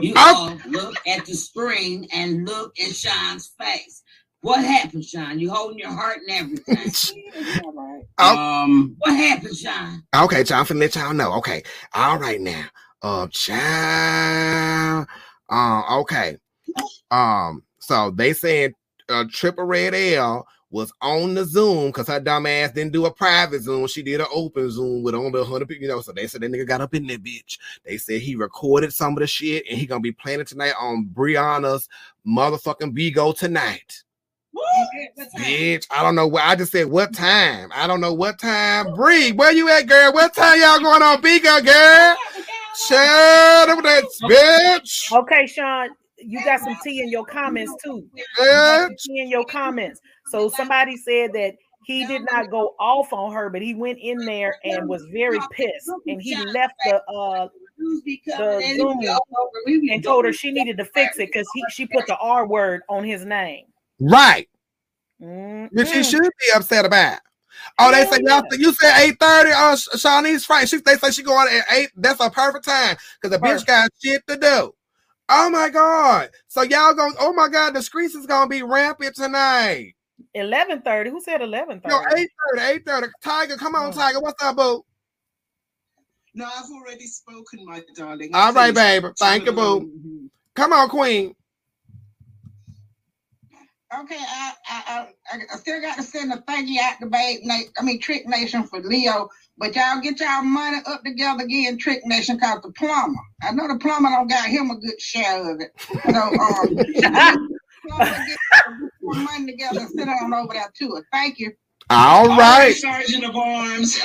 You 0.00 0.14
all 0.16 0.58
look 0.68 0.94
at 1.06 1.24
the 1.26 1.34
screen 1.34 2.08
and 2.12 2.46
look 2.46 2.78
at 2.78 2.94
Sean's 2.94 3.52
face. 3.58 4.02
What 4.42 4.64
happened, 4.64 5.04
Sean? 5.04 5.38
You 5.38 5.50
holding 5.52 5.78
your 5.78 5.92
heart 5.92 6.18
and 6.26 6.58
everything. 6.66 7.24
Um, 8.18 8.96
what 8.98 9.14
happened, 9.16 9.56
Sean? 9.56 10.02
Okay, 10.14 10.44
child, 10.44 10.70
I'm 10.70 10.76
finna 10.76 10.80
let 10.80 10.94
y'all 10.94 11.14
know. 11.14 11.32
Okay, 11.34 11.62
all 11.94 12.18
right 12.18 12.40
now. 12.40 12.66
Uh, 13.02 13.26
child. 13.28 15.06
Uh, 15.48 16.00
okay. 16.00 16.36
Um, 17.10 17.62
so 17.78 18.10
they 18.10 18.34
said 18.34 18.74
uh, 19.08 19.24
Triple 19.30 19.64
Red 19.64 19.94
L 19.94 20.46
was 20.70 20.92
on 21.00 21.34
the 21.34 21.44
Zoom 21.44 21.88
because 21.88 22.06
her 22.06 22.20
dumb 22.20 22.46
ass 22.46 22.70
didn't 22.70 22.92
do 22.92 23.06
a 23.06 23.12
private 23.12 23.62
Zoom. 23.62 23.86
She 23.88 24.02
did 24.02 24.20
an 24.20 24.28
open 24.32 24.70
Zoom 24.70 25.02
with 25.02 25.14
only 25.14 25.40
100 25.40 25.66
people, 25.66 25.82
you 25.82 25.88
know. 25.88 26.00
So 26.00 26.12
they 26.12 26.26
said 26.26 26.40
that 26.42 26.52
nigga 26.52 26.66
got 26.66 26.80
up 26.80 26.94
in 26.94 27.06
that 27.08 27.22
bitch. 27.22 27.58
They 27.84 27.96
said 27.96 28.20
he 28.20 28.36
recorded 28.36 28.92
some 28.92 29.14
of 29.14 29.20
the 29.20 29.26
shit 29.26 29.64
and 29.68 29.78
he 29.78 29.86
gonna 29.86 30.00
be 30.00 30.12
playing 30.12 30.40
it 30.40 30.46
tonight 30.46 30.74
on 30.78 31.10
Brianna's 31.12 31.88
motherfucking 32.26 32.96
Bigo 32.96 33.36
tonight. 33.36 34.04
Bitch, 35.38 35.86
I 35.90 36.02
don't 36.02 36.14
know 36.14 36.26
what 36.26 36.44
I 36.44 36.54
just 36.54 36.72
said. 36.72 36.86
What 36.86 37.14
time? 37.14 37.70
I 37.74 37.86
don't 37.86 38.00
know 38.00 38.14
what 38.14 38.38
time. 38.38 38.94
Bree, 38.94 39.32
where 39.32 39.52
you 39.52 39.68
at, 39.68 39.86
girl? 39.86 40.12
What 40.12 40.34
time 40.34 40.60
y'all 40.60 40.80
going 40.80 41.02
on 41.02 41.22
Bigo, 41.22 41.64
girl? 41.64 42.16
Shut 42.88 42.98
up, 42.98 43.82
that 43.82 44.04
bitch. 44.22 45.12
Okay, 45.12 45.46
Sean, 45.46 45.90
you 46.16 46.42
got 46.44 46.60
some 46.60 46.76
tea 46.82 47.00
in 47.00 47.10
your 47.10 47.24
comments 47.24 47.72
too. 47.82 48.08
You 48.14 48.24
got 48.38 48.88
some 48.88 48.96
tea 48.98 49.20
in 49.20 49.28
your 49.28 49.44
comments. 49.44 50.00
So 50.30 50.48
somebody 50.48 50.96
said 50.96 51.32
that 51.34 51.54
he 51.82 52.04
did 52.06 52.22
not 52.30 52.50
go 52.50 52.74
off 52.78 53.12
on 53.12 53.32
her, 53.32 53.50
but 53.50 53.62
he 53.62 53.74
went 53.74 53.98
in 54.00 54.24
there 54.24 54.56
and 54.64 54.88
was 54.88 55.04
very 55.12 55.40
pissed, 55.50 55.90
and 56.06 56.22
he 56.22 56.36
left 56.46 56.74
the 56.84 57.02
uh 57.04 57.48
the 58.26 58.74
Zoom 58.76 59.00
and 59.90 60.04
told 60.04 60.24
her 60.24 60.32
she 60.32 60.52
needed 60.52 60.76
to 60.78 60.84
fix 60.84 61.18
it 61.18 61.30
because 61.32 61.48
he 61.54 61.64
she 61.70 61.86
put 61.86 62.06
the 62.06 62.16
R 62.18 62.46
word 62.46 62.82
on 62.88 63.04
his 63.04 63.24
name. 63.24 63.66
Right. 63.98 64.48
Mm, 65.22 65.70
Which 65.72 65.92
he 65.92 66.02
should 66.02 66.20
be 66.22 66.52
upset 66.54 66.84
about. 66.84 67.20
Oh, 67.78 67.90
they 67.90 68.04
say 68.04 68.22
y'all. 68.24 68.42
You 68.52 68.72
said 68.72 68.98
eight 69.00 69.18
thirty. 69.18 69.50
Uh, 69.50 69.76
Shawnee's 69.76 70.44
Frank. 70.44 70.68
She 70.68 70.78
they 70.78 70.96
say 70.96 71.10
she 71.10 71.22
going 71.22 71.48
at 71.52 71.64
eight. 71.72 71.90
That's 71.96 72.20
a 72.20 72.30
perfect 72.30 72.64
time 72.64 72.96
because 73.20 73.36
the 73.36 73.44
bitch 73.44 73.66
got 73.66 73.90
shit 74.02 74.26
to 74.28 74.36
do. 74.36 74.74
Oh 75.28 75.50
my 75.50 75.68
god! 75.68 76.30
So 76.48 76.62
y'all 76.62 76.94
going? 76.94 77.14
Oh 77.18 77.32
my 77.32 77.48
god! 77.48 77.74
The 77.74 77.82
streets 77.82 78.14
is 78.14 78.26
gonna 78.26 78.48
be 78.48 78.62
rampant 78.62 79.14
tonight. 79.14 79.94
Eleven 80.34 80.82
thirty. 80.82 81.10
Who 81.10 81.20
said 81.20 81.42
eleven 81.42 81.80
thirty? 81.80 81.94
No, 81.94 82.02
eight 82.16 82.30
thirty. 82.50 82.62
Eight 82.66 82.86
thirty. 82.86 83.08
Tiger, 83.22 83.56
come 83.56 83.74
on, 83.74 83.88
Oh. 83.88 83.92
Tiger. 83.92 84.20
What's 84.20 84.42
up, 84.42 84.56
boo? 84.56 84.84
No, 86.34 86.44
I've 86.46 86.70
already 86.70 87.06
spoken, 87.06 87.64
my 87.66 87.82
darling. 87.96 88.30
All 88.34 88.52
right, 88.52 88.74
Finished. 88.74 89.02
baby. 89.02 89.08
Thank 89.18 89.46
you, 89.46 89.52
boo. 89.52 89.90
Come 90.56 90.72
on, 90.72 90.88
Queen. 90.88 91.34
Okay, 93.92 94.16
I, 94.18 94.52
I, 94.68 95.08
I, 95.32 95.38
I 95.52 95.56
still 95.56 95.80
got 95.80 95.96
to 95.96 96.04
send 96.04 96.32
a 96.32 96.42
thank 96.46 96.68
you 96.68 96.80
out 96.80 97.00
to 97.00 97.06
Babe 97.06 97.40
Na- 97.42 97.58
I 97.78 97.82
mean 97.82 98.00
Trick 98.00 98.26
Nation 98.28 98.64
for 98.64 98.80
Leo, 98.80 99.28
but 99.58 99.74
y'all 99.74 100.00
get 100.00 100.20
y'all 100.20 100.42
money 100.42 100.78
up 100.86 101.02
together 101.04 101.42
again, 101.44 101.78
Trick 101.78 102.00
Nation, 102.06 102.38
cause 102.38 102.60
the 102.62 102.72
plumber. 102.72 103.18
I 103.42 103.50
know 103.52 103.66
the 103.66 103.78
plumber 103.80 104.10
don't 104.10 104.28
got 104.28 104.46
him 104.48 104.70
a 104.70 104.76
good 104.76 105.00
share 105.00 105.52
of 105.54 105.60
it. 105.60 105.72
So 106.12 106.18
um, 106.20 106.70
plumber 107.08 107.30
get 107.34 107.42
some 107.48 107.59
money 109.02 109.46
together 109.46 109.86
sit 109.94 110.08
on 110.08 110.34
over 110.34 110.52
there 110.52 110.70
to. 110.78 111.02
Thank 111.12 111.38
you. 111.38 111.52
All 111.88 112.28
right. 112.28 112.74
Sergeant 112.76 113.24
of 113.24 113.36
Arms. 113.36 113.98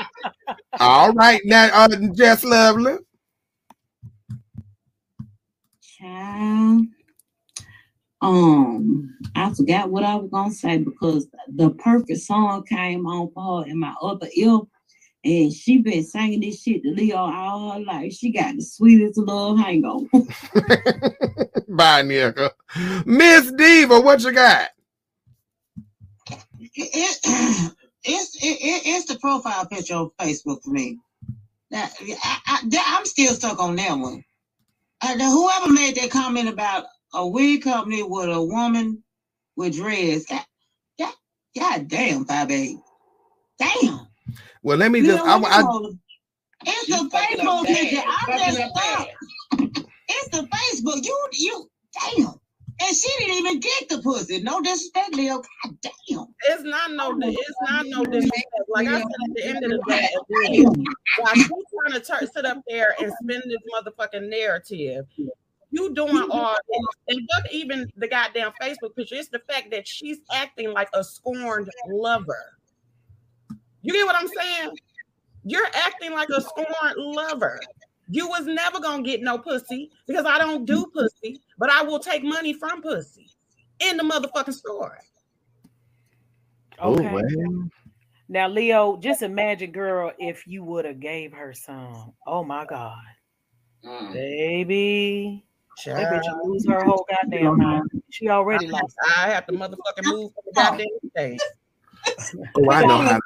All 0.80 1.12
right. 1.12 1.40
Now, 1.44 1.68
uh, 1.72 1.88
Jess 2.14 2.44
Lovely. 2.44 2.96
Child. 5.98 6.86
Um, 8.22 9.16
I 9.34 9.52
forgot 9.52 9.90
what 9.90 10.04
I 10.04 10.14
was 10.14 10.30
gonna 10.30 10.52
say 10.52 10.78
because 10.78 11.26
the 11.48 11.70
perfect 11.70 12.20
song 12.20 12.64
came 12.64 13.04
on 13.06 13.30
for 13.32 13.64
her 13.64 13.68
in 13.68 13.80
my 13.80 13.94
other 14.00 14.28
ear, 14.34 14.60
and 15.24 15.52
she 15.52 15.78
been 15.78 16.04
singing 16.04 16.40
this 16.40 16.62
shit 16.62 16.82
to 16.84 16.90
Leo 16.90 17.16
all 17.18 17.72
her 17.72 17.80
life. 17.80 18.12
She 18.14 18.32
got 18.32 18.56
the 18.56 18.62
sweetest 18.62 19.18
little 19.18 19.56
hangover. 19.56 20.06
Bye, 21.68 22.02
Nika. 22.02 22.52
Miss 23.06 23.52
Diva, 23.52 24.00
what 24.00 24.22
you 24.24 24.32
got? 24.32 24.70
it, 26.60 27.18
it's 28.04 28.36
it, 28.36 28.46
it, 28.60 28.82
it's 28.86 29.06
the 29.12 29.18
profile 29.20 29.66
picture 29.66 29.94
on 29.94 30.10
Facebook 30.20 30.62
for 30.64 30.70
me. 30.70 30.98
That 31.70 31.92
I, 32.00 32.38
I, 32.46 32.60
that- 32.68 32.96
I'm 32.98 33.06
still 33.06 33.34
stuck 33.34 33.60
on 33.60 33.76
that 33.76 33.98
one. 33.98 34.24
Uh, 35.02 35.16
the- 35.16 35.24
whoever 35.30 35.72
made 35.72 35.96
that 35.96 36.10
comment 36.10 36.48
about 36.48 36.86
a 37.14 37.26
wig 37.28 37.62
company 37.62 38.02
with 38.02 38.30
a 38.30 38.42
woman 38.42 39.02
with 39.56 39.74
dreads, 39.76 40.26
God, 40.26 40.44
God, 40.98 41.14
God 41.58 41.88
damn, 41.88 42.24
five 42.26 42.50
eight, 42.50 42.78
damn. 43.58 44.08
Well, 44.62 44.78
let 44.78 44.90
me 44.90 45.00
You 45.00 45.06
just. 45.06 45.24
know 45.24 45.32
I, 45.32 45.36
what, 45.36 45.52
I, 45.52 45.60
it's 46.64 46.86
the 46.86 47.08
Facebook 47.10 47.64
bad. 47.64 47.76
picture. 47.76 48.02
I'm 48.06 48.38
just 48.38 48.58
stuck. 48.58 49.08
It's 50.08 50.28
the 50.28 50.42
Facebook. 50.48 51.04
You 51.04 51.26
you 51.32 51.70
damn. 52.16 52.34
And 52.80 52.96
she 52.96 53.08
didn't 53.18 53.36
even 53.36 53.60
get 53.60 53.88
the 53.90 53.98
pussy. 54.02 54.42
No 54.42 54.60
disrespect, 54.60 55.14
Leo. 55.14 55.36
God 55.64 55.76
damn. 55.82 56.26
It's 56.48 56.62
not 56.62 56.90
no. 56.92 57.12
Oh, 57.12 57.18
it's 57.20 57.56
not 57.68 57.86
no 57.86 58.04
disrespect. 58.04 58.46
Like 58.68 58.88
I 58.88 58.98
said, 58.98 59.02
at 59.04 59.34
the 59.34 59.44
end 59.46 59.64
of 59.64 59.70
the 59.70 59.82
day, 59.88 60.08
again, 60.48 60.84
while 61.18 61.34
she's 61.34 61.46
trying 61.48 61.92
to 61.92 62.00
tur- 62.00 62.26
sit 62.32 62.44
up 62.44 62.58
there 62.68 62.94
and 63.00 63.12
spin 63.22 63.42
this 63.46 63.58
motherfucking 63.74 64.28
narrative, 64.28 65.06
you 65.70 65.94
doing 65.94 66.28
all 66.30 66.56
this, 66.70 66.86
and 67.08 67.28
fuck 67.32 67.52
even 67.52 67.90
the 67.96 68.08
goddamn 68.08 68.52
Facebook 68.60 68.96
picture. 68.96 69.16
It's 69.16 69.28
the 69.28 69.42
fact 69.50 69.70
that 69.70 69.86
she's 69.86 70.18
acting 70.32 70.72
like 70.72 70.88
a 70.94 71.04
scorned 71.04 71.68
lover. 71.88 72.58
You 73.82 73.92
get 73.92 74.06
what 74.06 74.16
I'm 74.16 74.28
saying? 74.28 74.70
You're 75.44 75.66
acting 75.74 76.12
like 76.12 76.28
a 76.30 76.40
scorned 76.40 76.96
lover. 76.96 77.60
You 78.08 78.28
was 78.28 78.46
never 78.46 78.80
gonna 78.80 79.02
get 79.02 79.22
no 79.22 79.38
pussy 79.38 79.90
because 80.06 80.24
I 80.26 80.38
don't 80.38 80.64
do 80.64 80.86
pussy, 80.94 81.40
but 81.58 81.70
I 81.70 81.82
will 81.82 81.98
take 81.98 82.22
money 82.22 82.52
from 82.52 82.82
pussy 82.82 83.28
in 83.80 83.96
the 83.96 84.02
motherfucking 84.04 84.52
store. 84.54 84.98
Okay. 86.80 87.12
well. 87.12 87.68
Now, 88.28 88.48
Leo, 88.48 88.96
just 88.96 89.22
imagine, 89.22 89.72
girl, 89.72 90.12
if 90.18 90.46
you 90.46 90.64
would 90.64 90.84
have 90.84 91.00
gave 91.00 91.32
her 91.32 91.52
some. 91.52 92.12
Oh 92.26 92.44
my 92.44 92.64
God, 92.64 92.96
Mm. 93.84 94.12
baby, 94.12 95.44
that 95.84 96.08
bitch 96.08 96.22
Child. 96.24 96.40
lose 96.44 96.66
her 96.68 96.84
whole 96.84 97.04
goddamn 97.10 97.58
mind. 97.58 97.90
She 98.10 98.28
already 98.28 98.68
lost. 98.68 98.96
I 99.16 99.28
have 99.30 99.46
to 99.46 99.52
motherfucking 99.52 100.04
move 100.04 100.32
from 100.32 100.44
the 100.46 100.52
goddamn 100.54 100.86
stage. 101.10 101.40
oh, 102.56 102.70
I 102.70 102.86
know 102.86 102.98
how. 102.98 103.20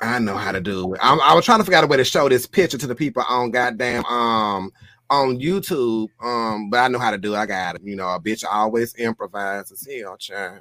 I 0.00 0.18
know 0.18 0.36
how 0.36 0.52
to 0.52 0.60
do 0.60 0.94
it. 0.94 1.00
I, 1.02 1.14
I 1.16 1.34
was 1.34 1.44
trying 1.44 1.58
to 1.58 1.64
figure 1.64 1.78
out 1.78 1.84
a 1.84 1.86
way 1.86 1.96
to 1.96 2.04
show 2.04 2.28
this 2.28 2.46
picture 2.46 2.78
to 2.78 2.86
the 2.86 2.94
people 2.94 3.22
on 3.28 3.50
goddamn 3.50 4.04
um 4.06 4.70
on 5.10 5.38
YouTube. 5.38 6.08
Um, 6.22 6.70
but 6.70 6.78
I 6.78 6.88
know 6.88 6.98
how 6.98 7.10
to 7.10 7.18
do 7.18 7.34
it. 7.34 7.38
I 7.38 7.46
got 7.46 7.76
it. 7.76 7.82
You 7.84 7.96
know, 7.96 8.08
a 8.08 8.20
bitch 8.20 8.44
always 8.50 8.94
improvises. 8.96 9.86
Hell, 9.90 10.16
child. 10.16 10.60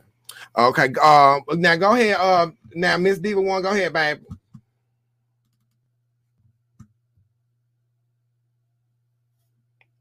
Okay. 0.57 0.93
Um. 1.01 1.41
now 1.59 1.75
go 1.75 1.93
ahead. 1.93 2.15
Um. 2.17 2.57
now 2.75 2.97
Miss 2.97 3.19
Diva 3.19 3.41
one. 3.41 3.61
Go 3.61 3.71
ahead, 3.71 3.93
babe. 3.93 4.19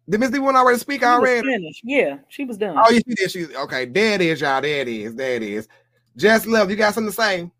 Did 0.08 0.20
Miss 0.20 0.30
Diva 0.30 0.44
one 0.44 0.56
already 0.56 0.78
speak 0.78 1.00
She 1.00 1.06
was 1.06 1.14
already? 1.14 1.46
finished. 1.48 1.80
Yeah, 1.84 2.18
she 2.28 2.44
was 2.44 2.58
done. 2.58 2.76
Oh, 2.76 2.90
yeah, 2.90 3.00
she 3.06 3.14
did. 3.14 3.30
She 3.30 3.56
okay. 3.56 3.84
There 3.86 4.14
it 4.14 4.20
is, 4.20 4.40
y'all. 4.40 4.60
There 4.60 4.80
it 4.82 4.88
is. 4.88 5.14
There 5.14 5.36
it 5.36 5.42
is. 5.42 5.68
Just 6.16 6.46
love. 6.46 6.70
You 6.70 6.76
got 6.76 6.94
something 6.94 7.10
to 7.10 7.16
say? 7.16 7.50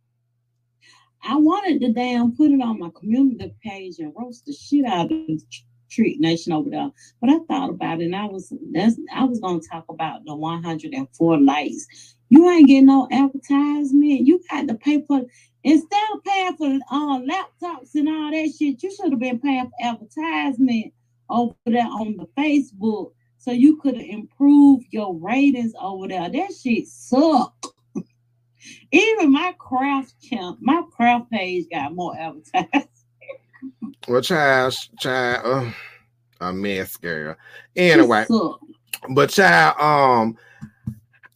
I 1.25 1.37
wanted 1.37 1.81
to 1.83 1.93
damn 1.93 2.37
put 2.37 2.51
it 2.51 2.61
on 2.61 2.81
my 2.81 2.91
community 2.95 3.55
page 3.63 3.99
and 3.99 4.13
roast 4.17 4.47
the 4.47 4.53
shit 4.53 4.85
out 4.85 5.13
of 5.13 5.27
the 5.27 5.41
Treat 5.91 6.21
Nation 6.21 6.53
over 6.53 6.71
there. 6.71 6.91
But 7.21 7.31
I 7.31 7.39
thought 7.49 7.71
about 7.71 8.01
it 8.01 8.07
and 8.07 8.17
I 8.17 8.25
was 8.25 8.53
that's 8.73 8.99
I 9.15 9.25
was 9.25 9.41
gonna 9.41 9.61
talk 9.61 9.85
about 9.89 10.25
the 10.25 10.35
104 10.35 11.41
lights. 11.41 12.15
You 12.31 12.49
ain't 12.49 12.67
getting 12.67 12.87
no 12.87 13.09
advertisement. 13.13 14.27
You 14.27 14.41
got 14.51 14.67
to 14.69 14.75
pay 14.75 15.05
for 15.07 15.23
instead 15.65 16.03
of 16.15 16.25
paying 16.25 16.57
for 16.57 16.67
uh, 16.91 17.19
laptops 17.21 17.95
and 17.95 18.09
all 18.09 18.31
that 18.31 18.53
shit, 18.59 18.83
you 18.83 18.91
should 18.91 19.11
have 19.11 19.21
been 19.21 19.39
paying 19.39 19.67
for 19.67 19.87
advertisement 19.87 20.93
over 21.29 21.55
there 21.67 21.87
on 21.87 22.17
the 22.17 22.27
Facebook 22.39 23.13
so 23.39 23.51
you 23.51 23.77
could 23.77 23.97
have 23.97 24.07
improved 24.07 24.87
your 24.91 25.15
ratings 25.15 25.75
over 25.81 26.09
there. 26.09 26.31
That 26.31 26.53
shit 26.55 26.87
suck. 26.87 27.72
Even 28.91 29.33
my 29.33 29.55
craft 29.59 30.15
champ, 30.23 30.59
my 30.61 30.83
craft 30.95 31.31
page 31.31 31.67
got 31.71 31.95
more 31.95 32.17
advertising. 32.17 32.89
Well, 34.09 34.21
child, 34.21 34.75
child, 34.99 35.47
uh, 35.47 35.73
a 36.41 36.53
mess, 36.53 36.97
girl. 36.97 37.37
Anyway, 37.77 38.27
but 39.11 39.31
child, 39.31 39.79
um, 39.79 40.39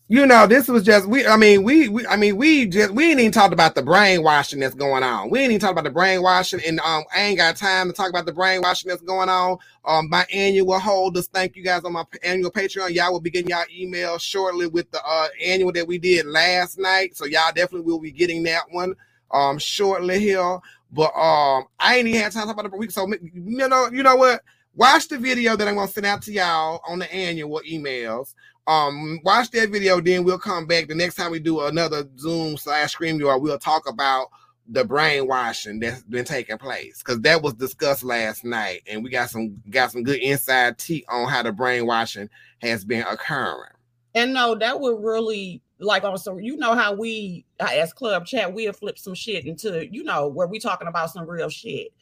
you 0.08 0.24
know, 0.24 0.46
this 0.46 0.68
was 0.68 0.84
just 0.84 1.08
we. 1.08 1.26
I 1.26 1.36
mean, 1.36 1.64
we, 1.64 1.88
we 1.88 2.06
I 2.06 2.16
mean, 2.16 2.36
we 2.36 2.66
just 2.66 2.92
we 2.92 3.10
ain't 3.10 3.18
even 3.18 3.32
talked 3.32 3.52
about 3.52 3.74
the 3.74 3.82
brainwashing 3.82 4.60
that's 4.60 4.74
going 4.74 5.02
on. 5.02 5.30
We 5.30 5.40
ain't 5.40 5.50
even 5.50 5.60
talked 5.60 5.72
about 5.72 5.82
the 5.82 5.90
brainwashing, 5.90 6.60
and 6.64 6.78
um, 6.78 7.02
I 7.12 7.22
ain't 7.22 7.38
got 7.38 7.56
time 7.56 7.88
to 7.88 7.92
talk 7.92 8.10
about 8.10 8.24
the 8.24 8.32
brainwashing 8.32 8.88
that's 8.88 9.02
going 9.02 9.28
on. 9.28 9.58
Um, 9.84 10.08
my 10.08 10.24
annual 10.32 10.78
holders, 10.78 11.26
thank 11.26 11.56
you 11.56 11.64
guys 11.64 11.82
on 11.82 11.92
my 11.92 12.04
annual 12.22 12.52
Patreon. 12.52 12.90
Y'all 12.94 13.12
will 13.12 13.20
be 13.20 13.30
getting 13.30 13.50
y'all 13.50 13.64
email 13.76 14.16
shortly 14.18 14.68
with 14.68 14.88
the 14.92 15.00
uh 15.04 15.26
annual 15.44 15.72
that 15.72 15.88
we 15.88 15.98
did 15.98 16.24
last 16.26 16.78
night, 16.78 17.16
so 17.16 17.24
y'all 17.24 17.52
definitely 17.52 17.80
will 17.90 18.00
be 18.00 18.12
getting 18.12 18.44
that 18.44 18.62
one 18.70 18.94
um 19.32 19.58
shortly 19.58 20.20
here. 20.20 20.60
But 20.92 21.12
um, 21.16 21.64
I 21.80 21.96
ain't 21.96 22.06
even 22.06 22.20
had 22.20 22.30
time 22.30 22.42
to 22.42 22.54
talk 22.54 22.60
about 22.60 22.72
a 22.72 22.76
week. 22.76 22.92
So 22.92 23.08
you 23.08 23.68
know, 23.68 23.88
you 23.90 24.04
know 24.04 24.14
what? 24.14 24.42
Watch 24.76 25.08
the 25.08 25.18
video 25.18 25.56
that 25.56 25.66
I'm 25.66 25.74
gonna 25.74 25.88
send 25.88 26.06
out 26.06 26.22
to 26.22 26.32
y'all 26.32 26.80
on 26.86 27.00
the 27.00 27.12
annual 27.12 27.60
emails. 27.68 28.34
Um, 28.66 29.20
watch 29.22 29.50
that 29.52 29.70
video, 29.70 30.00
then 30.00 30.24
we'll 30.24 30.38
come 30.38 30.66
back 30.66 30.88
the 30.88 30.94
next 30.94 31.14
time 31.14 31.30
we 31.30 31.38
do 31.38 31.60
another 31.60 32.08
Zoom 32.18 32.56
slash 32.56 32.92
stream 32.92 33.20
you 33.20 33.26
we'll 33.38 33.58
talk 33.58 33.88
about 33.88 34.28
the 34.68 34.84
brainwashing 34.84 35.78
that's 35.78 36.02
been 36.02 36.24
taking 36.24 36.58
place 36.58 36.98
because 36.98 37.20
that 37.20 37.40
was 37.42 37.54
discussed 37.54 38.02
last 38.02 38.44
night, 38.44 38.82
and 38.88 39.04
we 39.04 39.10
got 39.10 39.30
some 39.30 39.62
got 39.70 39.92
some 39.92 40.02
good 40.02 40.18
inside 40.20 40.78
tea 40.78 41.04
on 41.08 41.28
how 41.28 41.42
the 41.42 41.52
brainwashing 41.52 42.28
has 42.58 42.84
been 42.84 43.04
occurring. 43.06 43.70
And 44.14 44.32
no, 44.34 44.54
that 44.56 44.80
would 44.80 45.02
really 45.02 45.62
like 45.78 46.04
also, 46.04 46.38
you 46.38 46.56
know 46.56 46.74
how 46.74 46.94
we 46.94 47.44
as 47.60 47.92
club 47.92 48.24
chat 48.26 48.52
we'll 48.52 48.72
flip 48.72 48.98
some 48.98 49.14
shit 49.14 49.44
into 49.44 49.86
you 49.92 50.02
know 50.02 50.26
where 50.26 50.46
we 50.46 50.58
talking 50.58 50.88
about 50.88 51.10
some 51.10 51.28
real 51.28 51.48
shit. 51.48 51.92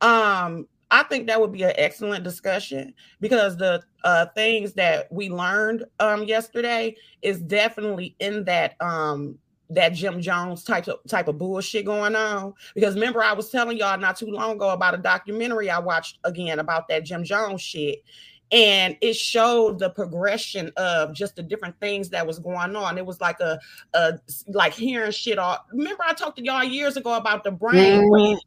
Um, 0.00 0.68
I 0.90 1.02
think 1.04 1.26
that 1.26 1.40
would 1.40 1.52
be 1.52 1.62
an 1.64 1.72
excellent 1.76 2.24
discussion 2.24 2.94
because 3.20 3.56
the 3.56 3.82
uh 4.04 4.26
things 4.34 4.74
that 4.74 5.10
we 5.12 5.28
learned 5.30 5.84
um 6.00 6.24
yesterday 6.24 6.96
is 7.22 7.40
definitely 7.40 8.14
in 8.20 8.44
that 8.44 8.76
um 8.80 9.38
that 9.70 9.94
Jim 9.94 10.20
Jones 10.20 10.62
type 10.62 10.86
of 10.88 10.98
type 11.08 11.26
of 11.26 11.38
bullshit 11.38 11.86
going 11.86 12.14
on. 12.14 12.52
Because 12.74 12.94
remember, 12.94 13.22
I 13.22 13.32
was 13.32 13.50
telling 13.50 13.78
y'all 13.78 13.98
not 13.98 14.16
too 14.16 14.26
long 14.26 14.52
ago 14.56 14.70
about 14.70 14.94
a 14.94 14.98
documentary 14.98 15.70
I 15.70 15.78
watched 15.78 16.18
again 16.24 16.58
about 16.58 16.86
that 16.88 17.04
Jim 17.04 17.24
Jones 17.24 17.62
shit. 17.62 18.04
and 18.52 18.96
it 19.00 19.14
showed 19.16 19.78
the 19.78 19.88
progression 19.90 20.70
of 20.76 21.14
just 21.14 21.34
the 21.34 21.42
different 21.42 21.80
things 21.80 22.10
that 22.10 22.26
was 22.26 22.38
going 22.38 22.76
on. 22.76 22.98
It 22.98 23.06
was 23.06 23.20
like 23.20 23.40
a, 23.40 23.58
a 23.94 24.18
like 24.48 24.74
hearing 24.74 25.10
shit 25.12 25.38
all. 25.38 25.58
Remember, 25.72 26.04
I 26.06 26.12
talked 26.12 26.36
to 26.38 26.44
y'all 26.44 26.62
years 26.62 26.96
ago 26.96 27.14
about 27.14 27.42
the 27.42 27.50
brain 27.50 28.02
Mhm. 28.02 28.38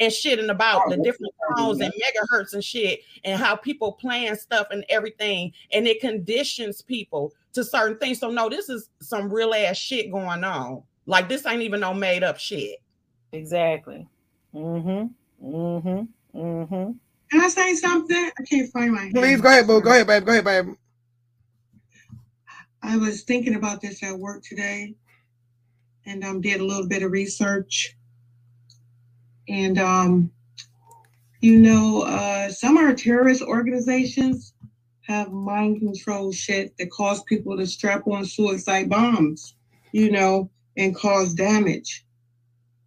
And 0.00 0.12
shit 0.12 0.38
and 0.38 0.50
about 0.50 0.82
Oh, 0.86 0.90
the 0.90 0.96
different 0.98 1.34
what 1.38 1.58
tones 1.58 1.80
and 1.80 1.92
megahertz 1.92 2.54
and 2.54 2.62
shit 2.62 3.00
and 3.24 3.40
how 3.40 3.56
people 3.56 3.92
plan 3.92 4.36
stuff 4.36 4.68
and 4.70 4.84
everything 4.88 5.52
and 5.72 5.86
it 5.86 6.00
conditions 6.00 6.82
people 6.82 7.32
to 7.52 7.64
certain 7.64 7.98
things. 7.98 8.20
So 8.20 8.30
no, 8.30 8.48
this 8.48 8.68
is 8.68 8.90
some 9.00 9.32
real 9.32 9.54
ass 9.54 9.76
shit 9.76 10.10
going 10.10 10.44
on. 10.44 10.82
Like 11.06 11.28
this 11.28 11.46
ain't 11.46 11.62
even 11.62 11.80
no 11.80 11.94
made 11.94 12.22
up 12.22 12.38
shit. 12.38 12.80
Exactly. 13.32 14.06
Mm-hmm. 14.54 15.46
Mm-hmm. 15.46 16.38
Mm-hmm. 16.38 16.92
Can 17.30 17.40
I 17.40 17.48
say 17.48 17.74
something? 17.74 18.30
I 18.38 18.42
can't 18.44 18.72
find 18.72 18.92
my. 18.92 19.10
Please 19.12 19.30
hand. 19.30 19.42
go 19.42 19.48
ahead, 19.48 19.66
boo. 19.66 19.80
Go 19.80 19.90
ahead, 19.90 20.06
babe. 20.06 20.24
Go 20.24 20.32
ahead, 20.32 20.44
babe. 20.44 20.74
I 22.82 22.96
was 22.96 23.22
thinking 23.22 23.56
about 23.56 23.80
this 23.80 24.02
at 24.02 24.16
work 24.16 24.42
today, 24.42 24.94
and 26.06 26.24
um, 26.24 26.40
did 26.40 26.60
a 26.60 26.64
little 26.64 26.88
bit 26.88 27.02
of 27.02 27.10
research. 27.10 27.96
And 29.48 29.78
um, 29.78 30.30
you 31.40 31.58
know, 31.58 32.02
uh, 32.02 32.50
some 32.50 32.76
of 32.76 32.84
our 32.84 32.94
terrorist 32.94 33.42
organizations 33.42 34.54
have 35.02 35.32
mind 35.32 35.78
control 35.78 36.32
shit 36.32 36.76
that 36.78 36.90
cause 36.90 37.22
people 37.24 37.56
to 37.56 37.66
strap 37.66 38.06
on 38.06 38.24
suicide 38.24 38.90
bombs, 38.90 39.54
you 39.92 40.10
know, 40.10 40.50
and 40.76 40.94
cause 40.94 41.34
damage. 41.34 42.04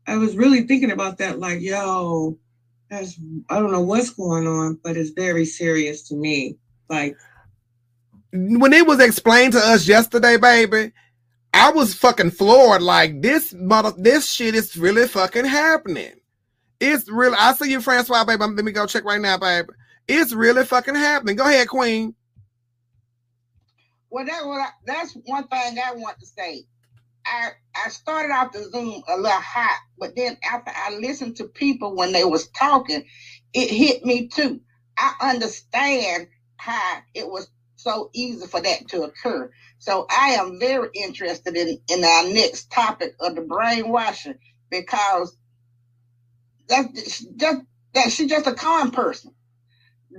I 0.08 0.18
was 0.18 0.36
really 0.36 0.64
thinking 0.64 0.92
about 0.92 1.18
that, 1.20 1.40
like, 1.40 1.62
yo, 1.62 2.38
that's 2.90 3.20
I 3.50 3.60
don't 3.60 3.72
know 3.72 3.82
what's 3.82 4.12
going 4.12 4.48
on, 4.48 4.80
but 4.84 4.98
it's 4.98 5.12
very 5.12 5.46
serious 5.46 6.08
to 6.10 6.16
me. 6.16 6.58
Like, 6.90 7.16
when 8.34 8.74
it 8.74 8.86
was 8.86 9.00
explained 9.00 9.54
to 9.54 9.60
us 9.60 9.88
yesterday, 9.88 10.38
baby, 10.38 10.92
I 11.54 11.72
was 11.72 11.94
fucking 11.94 12.32
floored. 12.32 12.82
Like 12.82 13.22
this 13.22 13.54
mother, 13.54 13.94
this 13.98 14.30
shit 14.30 14.56
is 14.56 14.78
really 14.78 15.08
fucking 15.08 15.46
happening. 15.46 16.21
It's 16.82 17.10
really. 17.10 17.38
I 17.40 17.54
see 17.54 17.72
you, 17.72 17.82
Francois, 17.82 18.26
baby. 18.26 18.44
Let 18.46 18.66
me 18.66 18.74
go 18.74 18.88
check 18.88 19.06
right 19.06 19.22
now, 19.22 19.38
baby. 19.40 19.70
It's 20.10 20.34
really 20.34 20.66
fucking 20.66 20.96
happening. 20.96 21.38
Go 21.38 21.46
ahead, 21.48 21.70
Queen. 21.70 22.16
Well, 24.12 24.26
that 24.26 24.44
that's 24.88 25.14
one 25.26 25.48
thing 25.50 25.78
I 25.80 25.94
want 25.96 26.20
to 26.22 26.28
say. 26.28 26.66
I 27.26 27.52
I 27.86 27.90
started 27.90 28.34
off 28.34 28.54
the 28.54 28.64
Zoom 28.64 29.04
a 29.10 29.18
little 29.18 29.32
hot, 29.32 29.80
but 30.00 30.16
then 30.18 30.38
after 30.50 30.72
I 30.76 30.96
listened 30.96 31.38
to 31.38 31.46
people 31.46 31.96
when 31.96 32.14
they 32.14 32.26
was 32.26 32.50
talking, 32.50 33.06
it 33.54 33.70
hit 33.72 34.06
me 34.06 34.30
too. 34.30 34.62
I 34.98 35.14
understand 35.22 36.30
how 36.58 37.00
it 37.16 37.28
was 37.30 37.50
so 37.78 38.12
easy 38.14 38.48
for 38.48 38.62
that 38.62 38.90
to 38.90 39.04
occur. 39.04 39.52
So 39.80 40.08
I 40.12 40.32
am 40.32 40.60
very 40.60 40.90
interested 40.96 41.58
in 41.58 41.80
in 41.90 42.06
our 42.06 42.26
next 42.30 42.72
topic 42.72 43.16
of 43.22 43.36
the 43.36 43.42
brainwashing 43.44 44.40
because 44.72 45.38
that's 46.72 47.20
just 47.36 47.62
that 47.94 48.12
she's 48.12 48.30
just 48.30 48.48
a 48.48 48.54
con 48.54 48.92
person. 48.92 49.34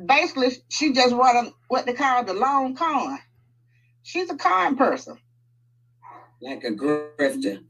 Basically, 0.07 0.51
she 0.69 0.93
just 0.93 1.15
running 1.15 1.53
what 1.69 1.87
they 1.87 1.93
call 1.93 2.25
the 2.25 2.35
long 2.35 2.75
con. 2.77 3.19
She's 4.03 4.31
a 4.31 4.37
con 4.37 4.77
person. 4.77 5.19
Like 6.41 6.65
a 6.65 6.71
grifter. 6.71 7.63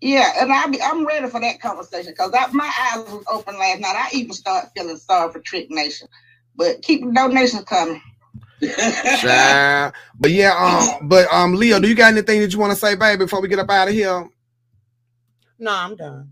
Yeah, 0.00 0.32
and 0.40 0.52
I 0.52 0.66
be, 0.66 0.80
I'm 0.80 1.06
ready 1.06 1.28
for 1.28 1.40
that 1.40 1.60
conversation 1.60 2.12
because 2.16 2.32
my 2.52 2.72
eyes 2.80 3.10
was 3.10 3.24
open 3.30 3.58
last 3.58 3.80
night. 3.80 3.94
I 3.96 4.16
even 4.16 4.32
started 4.32 4.70
feeling 4.74 4.96
sorry 4.96 5.30
for 5.32 5.40
Trick 5.40 5.70
Nation, 5.70 6.08
but 6.56 6.80
keep 6.82 7.04
the 7.04 7.12
donations 7.12 7.64
coming. 7.64 8.00
Child. 9.20 9.94
But 10.18 10.30
yeah, 10.30 10.54
um, 10.56 11.08
but 11.08 11.30
um, 11.32 11.54
Leo, 11.54 11.80
do 11.80 11.88
you 11.88 11.94
got 11.94 12.12
anything 12.12 12.40
that 12.40 12.52
you 12.52 12.58
want 12.58 12.72
to 12.72 12.78
say, 12.78 12.94
baby, 12.94 13.24
before 13.24 13.42
we 13.42 13.48
get 13.48 13.58
up 13.58 13.70
out 13.70 13.88
of 13.88 13.94
here? 13.94 14.28
No, 15.58 15.72
I'm 15.72 15.96
done. 15.96 16.30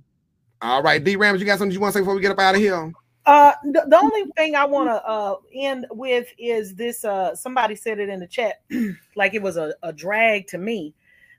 All 0.61 0.83
right, 0.83 1.03
D 1.03 1.17
Rams, 1.17 1.41
you 1.41 1.47
got 1.47 1.59
something 1.59 1.73
you 1.73 1.81
want 1.81 1.93
to 1.93 1.99
say 1.99 2.03
before 2.03 2.15
we 2.15 2.21
get 2.21 2.33
up 2.33 2.39
out 2.39 2.55
of 2.55 2.61
here? 2.61 2.93
Uh, 3.27 3.53
the, 3.65 3.85
the 3.89 3.97
only 3.97 4.25
thing 4.37 4.55
I 4.55 4.65
want 4.65 4.89
to 4.89 5.05
uh 5.07 5.37
end 5.55 5.87
with 5.91 6.29
is 6.39 6.75
this. 6.75 7.05
Uh, 7.05 7.35
somebody 7.35 7.77
said 7.77 7.99
it 7.99 8.09
in 8.09 8.21
the 8.21 8.27
chat, 8.27 8.63
like 9.17 9.35
it 9.35 9.43
was 9.43 9.57
a, 9.57 9.75
a 9.83 9.93
drag 9.93 10.47
to 10.49 10.59
me 10.59 10.95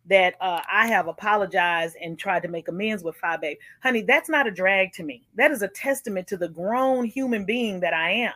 that 0.05 0.35
uh, 0.41 0.61
I 0.71 0.87
have 0.87 1.07
apologized 1.07 1.95
and 2.01 2.17
tried 2.17 2.41
to 2.43 2.47
make 2.47 2.67
amends 2.67 3.03
with 3.03 3.15
Five 3.15 3.41
Babe. 3.41 3.57
Honey, 3.81 4.01
that's 4.01 4.29
not 4.29 4.47
a 4.47 4.51
drag 4.51 4.93
to 4.93 5.03
me. 5.03 5.23
That 5.35 5.51
is 5.51 5.61
a 5.61 5.67
testament 5.67 6.27
to 6.27 6.37
the 6.37 6.49
grown 6.49 7.05
human 7.05 7.45
being 7.45 7.79
that 7.81 7.93
I 7.93 8.11
am, 8.11 8.33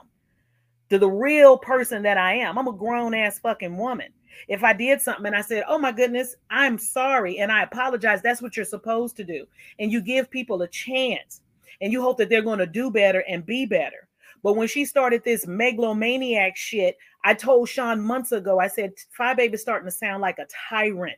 to 0.94 1.00
the 1.00 1.10
real 1.10 1.58
person 1.58 2.04
that 2.04 2.20
I 2.20 2.36
am. 2.36 2.58
I'm 2.58 2.68
a 2.68 2.72
grown 2.72 3.16
ass 3.16 3.40
fucking 3.40 3.76
woman. 3.76 4.10
If 4.48 4.64
I 4.64 4.74
did 4.74 5.02
something 5.02 5.26
and 5.26 5.36
I 5.36 5.42
said, 5.42 5.64
"Oh 5.68 5.80
my 5.80 5.92
goodness, 5.92 6.36
I'm 6.52 6.78
sorry," 6.78 7.40
and 7.40 7.52
I 7.52 7.64
apologize, 7.64 8.22
that's 8.22 8.44
what 8.44 8.56
you're 8.56 8.66
supposed 8.66 9.16
to 9.18 9.24
do, 9.24 9.48
and 9.80 9.92
you 9.92 10.02
give 10.02 10.30
people 10.30 10.62
a 10.62 10.68
chance 10.68 11.42
and 11.82 11.92
you 11.92 12.00
hope 12.02 12.18
that 12.18 12.30
they're 12.30 12.44
going 12.44 12.60
to 12.60 12.68
do 12.68 12.92
better 12.92 13.24
and 13.28 13.44
be 13.44 13.66
better. 13.66 14.08
But 14.44 14.54
when 14.54 14.68
she 14.68 14.86
started 14.86 15.24
this 15.24 15.48
megalomaniac 15.48 16.56
shit, 16.56 16.96
I 17.26 17.34
told 17.34 17.70
Sean 17.70 18.00
months 18.00 18.32
ago, 18.32 18.60
I 18.60 18.68
said, 18.68 18.94
Phi 19.18 19.34
Baby 19.34 19.56
is 19.56 19.62
starting 19.62 19.88
to 19.88 19.92
sound 19.92 20.22
like 20.22 20.38
a 20.38 20.48
tyrant, 20.70 21.18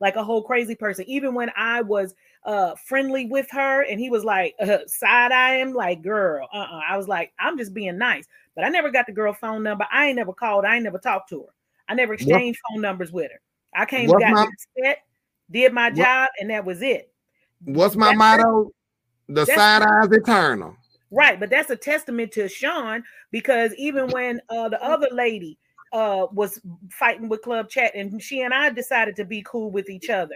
like 0.00 0.16
a 0.16 0.24
whole 0.24 0.42
crazy 0.42 0.74
person. 0.76 1.04
Even 1.08 1.34
when 1.34 1.50
I 1.56 1.82
was 1.82 2.14
uh 2.46 2.74
friendly 2.86 3.26
with 3.26 3.46
her 3.50 3.82
and 3.82 4.00
he 4.00 4.08
was 4.08 4.24
like 4.24 4.54
uh, 4.60 4.78
side 4.86 5.32
eyeing, 5.32 5.74
like, 5.74 6.00
girl, 6.00 6.48
uh-uh. 6.52 6.80
I 6.88 6.96
was 6.96 7.06
like, 7.06 7.32
I'm 7.38 7.58
just 7.58 7.74
being 7.74 7.98
nice. 7.98 8.26
But 8.56 8.64
I 8.64 8.68
never 8.68 8.90
got 8.90 9.06
the 9.06 9.12
girl 9.12 9.32
phone 9.32 9.62
number. 9.62 9.86
I 9.92 10.06
ain't 10.08 10.16
never 10.16 10.32
called. 10.32 10.64
I 10.64 10.74
ain't 10.74 10.84
never 10.84 10.98
talked 10.98 11.28
to 11.30 11.40
her. 11.42 11.54
I 11.88 11.94
never 11.94 12.14
exchanged 12.14 12.60
phone 12.70 12.80
numbers 12.82 13.12
with 13.12 13.30
her. 13.32 13.40
I 13.74 13.84
came, 13.86 14.08
got 14.08 14.20
my- 14.20 14.48
set, 14.78 14.98
did 15.50 15.72
my 15.72 15.88
What- 15.88 15.96
job, 15.96 16.28
and 16.40 16.50
that 16.50 16.64
was 16.64 16.82
it. 16.82 17.12
What's 17.64 17.96
my 17.96 18.12
That's- 18.14 18.18
motto? 18.38 18.72
The 19.28 19.46
side 19.46 19.82
eyes 19.82 20.10
eternal. 20.10 20.76
Right, 21.12 21.38
but 21.38 21.50
that's 21.50 21.70
a 21.70 21.76
testament 21.76 22.32
to 22.32 22.48
Sean 22.48 23.04
because 23.30 23.72
even 23.76 24.08
when 24.08 24.40
uh, 24.48 24.68
the 24.68 24.82
other 24.82 25.08
lady 25.12 25.58
uh, 25.92 26.26
was 26.32 26.60
fighting 26.90 27.28
with 27.28 27.42
Club 27.42 27.68
Chat 27.68 27.94
and 27.94 28.20
she 28.22 28.42
and 28.42 28.54
I 28.54 28.70
decided 28.70 29.16
to 29.16 29.24
be 29.24 29.42
cool 29.42 29.70
with 29.70 29.88
each 29.88 30.08
other, 30.10 30.34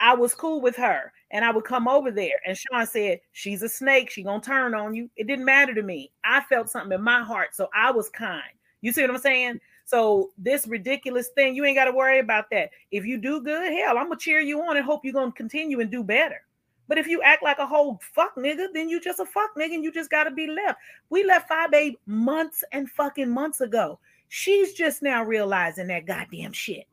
I 0.00 0.14
was 0.14 0.34
cool 0.34 0.60
with 0.60 0.76
her 0.76 1.12
and 1.30 1.44
I 1.44 1.50
would 1.50 1.64
come 1.64 1.88
over 1.88 2.10
there 2.10 2.38
and 2.46 2.56
Sean 2.56 2.86
said, 2.86 3.20
She's 3.32 3.62
a 3.62 3.68
snake, 3.68 4.10
she 4.10 4.22
gonna 4.22 4.42
turn 4.42 4.74
on 4.74 4.94
you. 4.94 5.10
It 5.16 5.26
didn't 5.26 5.44
matter 5.44 5.74
to 5.74 5.82
me. 5.82 6.10
I 6.24 6.42
felt 6.42 6.70
something 6.70 6.92
in 6.92 7.02
my 7.02 7.22
heart, 7.22 7.54
so 7.54 7.68
I 7.74 7.90
was 7.90 8.08
kind. 8.10 8.42
You 8.82 8.92
see 8.92 9.02
what 9.02 9.10
I'm 9.10 9.18
saying? 9.18 9.60
So 9.84 10.30
this 10.36 10.66
ridiculous 10.66 11.28
thing, 11.28 11.54
you 11.54 11.64
ain't 11.64 11.76
got 11.76 11.84
to 11.84 11.92
worry 11.92 12.18
about 12.18 12.50
that. 12.50 12.70
If 12.90 13.06
you 13.06 13.18
do 13.18 13.40
good, 13.40 13.72
hell, 13.72 13.96
I'm 13.98 14.06
gonna 14.08 14.18
cheer 14.18 14.40
you 14.40 14.60
on 14.62 14.76
and 14.76 14.84
hope 14.84 15.04
you're 15.04 15.12
gonna 15.14 15.32
continue 15.32 15.80
and 15.80 15.90
do 15.90 16.02
better. 16.02 16.42
But 16.88 16.98
if 16.98 17.06
you 17.06 17.22
act 17.22 17.42
like 17.42 17.58
a 17.58 17.66
whole 17.66 17.98
fuck 18.14 18.36
nigga, 18.36 18.66
then 18.72 18.88
you 18.88 19.00
just 19.00 19.18
a 19.20 19.24
fuck 19.24 19.50
nigga 19.56 19.74
and 19.74 19.84
you 19.84 19.92
just 19.92 20.10
gotta 20.10 20.30
be 20.30 20.46
left. 20.46 20.78
We 21.10 21.24
left 21.24 21.48
Phi 21.48 21.66
Babe 21.68 21.94
months 22.06 22.62
and 22.72 22.90
fucking 22.90 23.30
months 23.30 23.60
ago. 23.60 23.98
She's 24.28 24.72
just 24.72 25.02
now 25.02 25.24
realizing 25.24 25.86
that 25.88 26.04
goddamn 26.06 26.52
shit. 26.52 26.86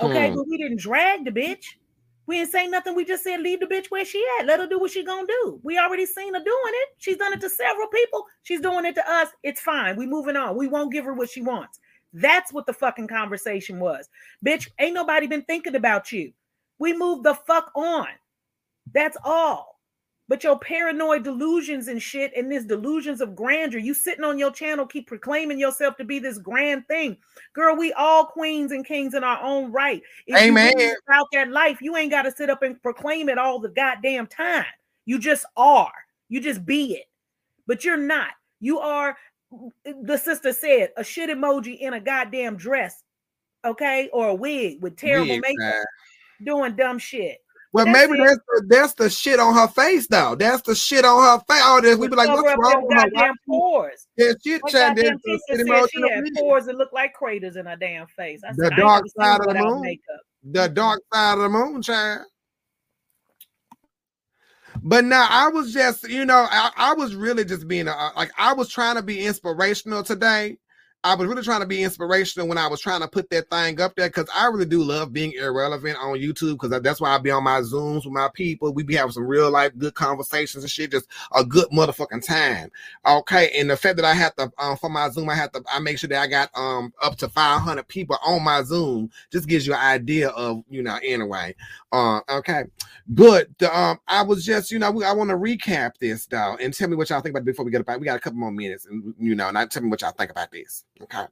Okay, 0.00 0.30
Hmm. 0.30 0.36
but 0.36 0.48
we 0.48 0.56
didn't 0.58 0.78
drag 0.80 1.24
the 1.24 1.30
bitch. 1.30 1.74
We 2.26 2.38
didn't 2.38 2.52
say 2.52 2.66
nothing. 2.66 2.94
We 2.94 3.04
just 3.04 3.22
said 3.24 3.40
leave 3.40 3.60
the 3.60 3.66
bitch 3.66 3.90
where 3.90 4.04
she 4.04 4.24
at. 4.40 4.46
Let 4.46 4.60
her 4.60 4.66
do 4.66 4.78
what 4.78 4.90
she 4.90 5.04
gonna 5.04 5.26
do. 5.26 5.60
We 5.62 5.78
already 5.78 6.06
seen 6.06 6.34
her 6.34 6.40
doing 6.40 6.72
it. 6.72 6.88
She's 6.98 7.16
done 7.18 7.32
it 7.32 7.40
to 7.42 7.50
several 7.50 7.88
people. 7.88 8.24
She's 8.42 8.60
doing 8.60 8.84
it 8.86 8.94
to 8.94 9.10
us. 9.10 9.28
It's 9.42 9.60
fine. 9.60 9.96
We 9.96 10.06
moving 10.06 10.36
on. 10.36 10.56
We 10.56 10.68
won't 10.68 10.92
give 10.92 11.04
her 11.04 11.12
what 11.12 11.30
she 11.30 11.42
wants. 11.42 11.80
That's 12.12 12.52
what 12.52 12.66
the 12.66 12.72
fucking 12.72 13.08
conversation 13.08 13.78
was. 13.80 14.08
Bitch, 14.44 14.68
ain't 14.78 14.94
nobody 14.94 15.26
been 15.26 15.42
thinking 15.42 15.74
about 15.74 16.12
you. 16.12 16.32
We 16.78 16.96
moved 16.96 17.24
the 17.24 17.34
fuck 17.34 17.70
on. 17.74 18.06
That's 18.92 19.16
all. 19.24 19.73
But 20.26 20.42
your 20.42 20.58
paranoid 20.58 21.22
delusions 21.22 21.88
and 21.88 22.00
shit 22.00 22.32
and 22.34 22.50
this 22.50 22.64
delusions 22.64 23.20
of 23.20 23.36
grandeur, 23.36 23.78
you 23.78 23.92
sitting 23.92 24.24
on 24.24 24.38
your 24.38 24.50
channel, 24.50 24.86
keep 24.86 25.06
proclaiming 25.06 25.58
yourself 25.58 25.96
to 25.98 26.04
be 26.04 26.18
this 26.18 26.38
grand 26.38 26.88
thing. 26.88 27.18
Girl, 27.52 27.76
we 27.76 27.92
all 27.92 28.24
queens 28.24 28.72
and 28.72 28.86
kings 28.86 29.12
in 29.12 29.22
our 29.22 29.42
own 29.42 29.70
right. 29.70 30.02
If 30.26 30.40
Amen. 30.40 30.72
really 30.76 30.94
about 31.06 31.26
that 31.32 31.50
life, 31.50 31.82
you 31.82 31.96
ain't 31.96 32.10
got 32.10 32.22
to 32.22 32.32
sit 32.32 32.48
up 32.48 32.62
and 32.62 32.80
proclaim 32.82 33.28
it 33.28 33.36
all 33.36 33.58
the 33.58 33.68
goddamn 33.68 34.26
time. 34.26 34.64
You 35.04 35.18
just 35.18 35.44
are. 35.58 35.92
You 36.30 36.40
just 36.40 36.64
be 36.64 36.94
it. 36.94 37.04
But 37.66 37.84
you're 37.84 37.98
not. 37.98 38.30
You 38.60 38.78
are, 38.78 39.18
the 39.84 40.16
sister 40.16 40.54
said, 40.54 40.90
a 40.96 41.04
shit 41.04 41.28
emoji 41.28 41.78
in 41.78 41.92
a 41.92 42.00
goddamn 42.00 42.56
dress, 42.56 43.02
okay, 43.62 44.08
or 44.10 44.28
a 44.28 44.34
wig 44.34 44.82
with 44.82 44.96
terrible 44.96 45.36
makeup, 45.36 45.60
child. 45.60 45.86
doing 46.44 46.76
dumb 46.76 46.98
shit. 46.98 47.43
Well, 47.74 47.86
That's 47.86 48.06
maybe 48.06 48.20
it. 48.20 48.24
that's 48.24 48.38
the, 48.46 48.66
that's 48.68 48.94
the 48.94 49.10
shit 49.10 49.40
on 49.40 49.52
her 49.52 49.66
face, 49.66 50.06
though. 50.06 50.36
That's 50.36 50.62
the 50.62 50.76
shit 50.76 51.04
on 51.04 51.20
her 51.20 51.44
face. 51.48 51.60
All 51.64 51.82
this, 51.82 51.98
we 51.98 52.06
be 52.06 52.14
like, 52.14 52.28
what's 52.28 52.56
wrong 52.56 52.86
with 52.86 52.96
her? 52.96 53.10
goddamn 53.10 53.34
pores. 53.48 54.06
Yeah, 54.16 54.32
shit, 54.46 54.62
goddamn 54.62 55.18
teacher 55.18 55.40
said 55.48 55.86
she 55.92 56.08
had 56.08 56.22
pores 56.36 56.66
that 56.66 56.76
look 56.76 56.92
like 56.92 57.14
craters 57.14 57.56
in 57.56 57.66
her 57.66 57.74
damn 57.74 58.06
face. 58.06 58.42
I 58.48 58.52
The 58.52 58.66
said, 58.66 58.72
I 58.74 58.76
ain't 58.76 58.78
dark 58.78 59.04
side 59.18 59.40
of 59.40 59.46
the 59.48 59.54
moon. 59.54 59.80
makeup. 59.80 60.20
The 60.44 60.68
dark 60.68 61.00
side 61.12 61.32
of 61.32 61.38
the 61.40 61.48
moon, 61.48 61.82
child. 61.82 62.26
But 64.84 65.04
now 65.04 65.26
I 65.28 65.48
was 65.48 65.72
just, 65.72 66.08
you 66.08 66.24
know, 66.24 66.46
I, 66.48 66.70
I 66.76 66.94
was 66.94 67.16
really 67.16 67.44
just 67.44 67.66
being 67.66 67.88
a, 67.88 68.10
like 68.16 68.30
I 68.38 68.52
was 68.52 68.68
trying 68.68 68.94
to 68.94 69.02
be 69.02 69.26
inspirational 69.26 70.04
today, 70.04 70.58
I 71.04 71.14
was 71.14 71.28
really 71.28 71.42
trying 71.42 71.60
to 71.60 71.66
be 71.66 71.82
inspirational 71.82 72.48
when 72.48 72.56
I 72.56 72.66
was 72.66 72.80
trying 72.80 73.02
to 73.02 73.08
put 73.08 73.28
that 73.28 73.50
thing 73.50 73.78
up 73.78 73.94
there 73.94 74.08
because 74.08 74.26
I 74.34 74.46
really 74.46 74.64
do 74.64 74.82
love 74.82 75.12
being 75.12 75.32
irrelevant 75.32 75.98
on 75.98 76.16
YouTube 76.16 76.58
because 76.58 76.70
that's 76.80 76.98
why 76.98 77.10
I 77.10 77.18
be 77.18 77.30
on 77.30 77.44
my 77.44 77.60
Zooms 77.60 78.06
with 78.06 78.14
my 78.14 78.30
people. 78.32 78.72
We 78.72 78.84
be 78.84 78.94
having 78.94 79.12
some 79.12 79.26
real 79.26 79.50
life 79.50 79.76
good 79.76 79.92
conversations 79.92 80.64
and 80.64 80.70
shit, 80.70 80.92
just 80.92 81.06
a 81.36 81.44
good 81.44 81.68
motherfucking 81.68 82.26
time. 82.26 82.70
Okay, 83.04 83.50
and 83.54 83.68
the 83.68 83.76
fact 83.76 83.96
that 83.96 84.06
I 84.06 84.14
have 84.14 84.34
to 84.36 84.50
um, 84.56 84.78
for 84.78 84.88
my 84.88 85.10
Zoom, 85.10 85.28
I 85.28 85.34
have 85.34 85.52
to 85.52 85.62
I 85.70 85.78
make 85.78 85.98
sure 85.98 86.08
that 86.08 86.22
I 86.22 86.26
got 86.26 86.48
um 86.54 86.90
up 87.02 87.16
to 87.16 87.28
500 87.28 87.86
people 87.86 88.16
on 88.24 88.42
my 88.42 88.62
Zoom. 88.62 89.10
Just 89.30 89.46
gives 89.46 89.66
you 89.66 89.74
an 89.74 89.80
idea 89.80 90.30
of 90.30 90.64
you 90.70 90.82
know 90.82 90.98
anyway. 91.02 91.54
Uh, 91.92 92.20
okay, 92.30 92.64
but 93.08 93.48
the, 93.58 93.78
um 93.78 94.00
I 94.08 94.22
was 94.22 94.42
just 94.42 94.70
you 94.70 94.78
know 94.78 94.86
I 94.86 95.12
want 95.12 95.28
to 95.28 95.36
recap 95.36 95.98
this 96.00 96.24
though 96.24 96.56
and 96.58 96.72
tell 96.72 96.88
me 96.88 96.96
what 96.96 97.10
y'all 97.10 97.20
think 97.20 97.34
about 97.34 97.42
it 97.42 97.44
before 97.44 97.66
we 97.66 97.70
get 97.70 97.86
up. 97.86 98.00
We 98.00 98.06
got 98.06 98.16
a 98.16 98.20
couple 98.20 98.38
more 98.38 98.50
minutes 98.50 98.86
and 98.86 99.14
you 99.18 99.34
know, 99.34 99.48
and 99.48 99.58
I 99.58 99.66
tell 99.66 99.82
me 99.82 99.90
what 99.90 100.00
y'all 100.00 100.12
think 100.12 100.30
about 100.30 100.50
this. 100.50 100.84
Okay. 101.02 101.24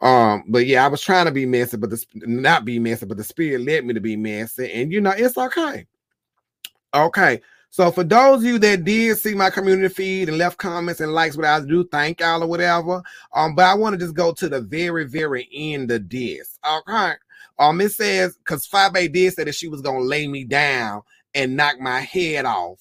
Um, 0.00 0.44
but 0.48 0.66
yeah, 0.66 0.84
I 0.84 0.88
was 0.88 1.02
trying 1.02 1.26
to 1.26 1.32
be 1.32 1.46
messy, 1.46 1.76
but 1.76 1.90
the 1.90 2.04
not 2.14 2.64
be 2.64 2.78
messy, 2.78 3.06
but 3.06 3.16
the 3.16 3.24
spirit 3.24 3.62
led 3.62 3.84
me 3.84 3.94
to 3.94 4.00
be 4.00 4.16
messy, 4.16 4.70
and 4.72 4.92
you 4.92 5.00
know, 5.00 5.12
it's 5.16 5.36
okay. 5.36 5.86
Okay. 6.94 7.40
So 7.70 7.90
for 7.90 8.02
those 8.02 8.38
of 8.38 8.44
you 8.44 8.58
that 8.60 8.84
did 8.84 9.18
see 9.18 9.34
my 9.34 9.50
community 9.50 9.92
feed 9.92 10.28
and 10.28 10.38
left 10.38 10.56
comments 10.56 11.00
and 11.00 11.12
likes, 11.12 11.36
what 11.36 11.44
I 11.44 11.60
do, 11.60 11.86
thank 11.86 12.20
y'all 12.20 12.42
or 12.42 12.46
whatever. 12.46 13.02
Um, 13.34 13.54
but 13.54 13.66
I 13.66 13.74
want 13.74 13.92
to 13.92 13.98
just 13.98 14.14
go 14.14 14.32
to 14.32 14.48
the 14.48 14.62
very, 14.62 15.04
very 15.04 15.48
end 15.52 15.90
of 15.90 16.08
this. 16.08 16.58
Okay. 16.66 17.12
Um, 17.58 17.80
it 17.80 17.90
says 17.90 18.36
because 18.38 18.66
5A 18.68 19.12
did 19.12 19.34
say 19.34 19.44
that 19.44 19.54
she 19.54 19.68
was 19.68 19.82
gonna 19.82 20.00
lay 20.00 20.26
me 20.28 20.44
down 20.44 21.02
and 21.34 21.56
knock 21.56 21.78
my 21.78 22.00
head 22.00 22.44
off 22.44 22.80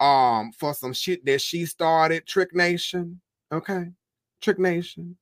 um 0.00 0.52
for 0.52 0.74
some 0.74 0.92
shit 0.92 1.24
that 1.24 1.40
she 1.40 1.66
started, 1.66 2.26
Trick 2.26 2.54
Nation. 2.54 3.20
Okay, 3.50 3.86
Trick 4.40 4.58
Nation. 4.58 5.16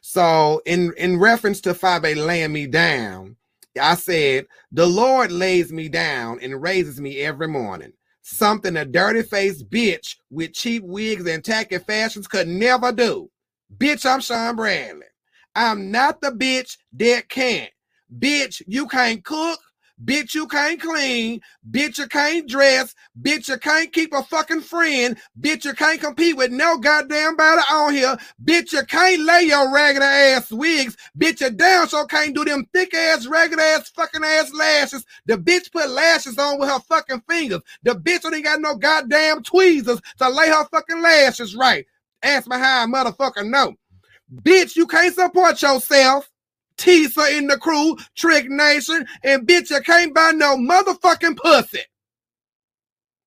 So 0.00 0.62
in 0.66 0.92
in 0.96 1.18
reference 1.18 1.60
to 1.62 1.74
5A 1.74 2.16
laying 2.26 2.52
me 2.52 2.66
down, 2.66 3.36
I 3.80 3.94
said, 3.96 4.46
the 4.72 4.86
Lord 4.86 5.32
lays 5.32 5.72
me 5.72 5.88
down 5.88 6.38
and 6.40 6.62
raises 6.62 7.00
me 7.00 7.20
every 7.20 7.48
morning. 7.48 7.92
Something 8.22 8.76
a 8.76 8.84
dirty 8.84 9.22
faced 9.22 9.68
bitch 9.68 10.16
with 10.30 10.54
cheap 10.54 10.82
wigs 10.84 11.26
and 11.28 11.44
tacky 11.44 11.78
fashions 11.78 12.26
could 12.26 12.48
never 12.48 12.92
do. 12.92 13.30
Bitch, 13.76 14.06
I'm 14.10 14.20
Sean 14.20 14.56
Bradley. 14.56 15.06
I'm 15.54 15.90
not 15.90 16.20
the 16.20 16.30
bitch 16.30 16.76
that 16.94 17.28
can't. 17.28 17.70
Bitch, 18.18 18.62
you 18.66 18.86
can't 18.86 19.24
cook. 19.24 19.58
Bitch, 20.02 20.34
you 20.34 20.48
can't 20.48 20.80
clean. 20.80 21.40
Bitch, 21.70 21.98
you 21.98 22.08
can't 22.08 22.48
dress. 22.48 22.94
Bitch, 23.20 23.48
you 23.48 23.56
can't 23.58 23.92
keep 23.92 24.12
a 24.12 24.22
fucking 24.24 24.62
friend. 24.62 25.16
Bitch, 25.40 25.64
you 25.64 25.72
can't 25.72 26.00
compete 26.00 26.36
with 26.36 26.50
no 26.50 26.78
goddamn 26.78 27.36
body 27.36 27.62
on 27.70 27.94
here. 27.94 28.16
Bitch, 28.44 28.72
you 28.72 28.84
can't 28.86 29.22
lay 29.24 29.42
your 29.42 29.72
ragged 29.72 30.02
ass 30.02 30.50
wigs. 30.50 30.96
Bitch, 31.16 31.40
you 31.40 31.50
damn 31.50 31.86
sure 31.86 32.06
can't 32.06 32.34
do 32.34 32.44
them 32.44 32.66
thick 32.72 32.92
ass, 32.92 33.26
ragged 33.26 33.60
ass, 33.60 33.88
fucking 33.90 34.24
ass 34.24 34.52
lashes. 34.52 35.06
The 35.26 35.36
bitch 35.36 35.70
put 35.70 35.88
lashes 35.88 36.38
on 36.38 36.58
with 36.58 36.68
her 36.68 36.80
fucking 36.80 37.22
fingers. 37.28 37.62
The 37.84 37.92
bitch 37.92 38.30
ain't 38.32 38.44
got 38.44 38.60
no 38.60 38.74
goddamn 38.74 39.44
tweezers 39.44 40.00
to 40.18 40.28
lay 40.28 40.48
her 40.48 40.64
fucking 40.66 41.02
lashes 41.02 41.54
right. 41.54 41.86
Ask 42.22 42.48
me 42.48 42.56
how 42.56 42.82
I 42.82 42.86
motherfucker 42.86 43.48
know. 43.48 43.74
Bitch, 44.42 44.74
you 44.74 44.86
can't 44.86 45.14
support 45.14 45.62
yourself. 45.62 46.28
Tisa 46.76 47.36
in 47.36 47.46
the 47.46 47.58
crew, 47.58 47.96
Trick 48.16 48.48
Nation, 48.48 49.06
and 49.22 49.46
bitch, 49.46 49.70
you 49.70 49.80
can't 49.80 50.14
buy 50.14 50.32
no 50.32 50.56
motherfucking 50.56 51.36
pussy. 51.36 51.80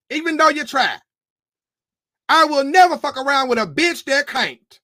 Even 0.10 0.38
though 0.38 0.49
you 0.49 0.64
try. 0.64 0.98
I 2.30 2.45
will 2.45 2.64
never 2.64 2.98
fuck 2.98 3.18
around 3.18 3.49
with 3.49 3.57
a 3.57 3.65
bitch 3.65 4.03
that 4.06 4.28
can't. 4.28 4.80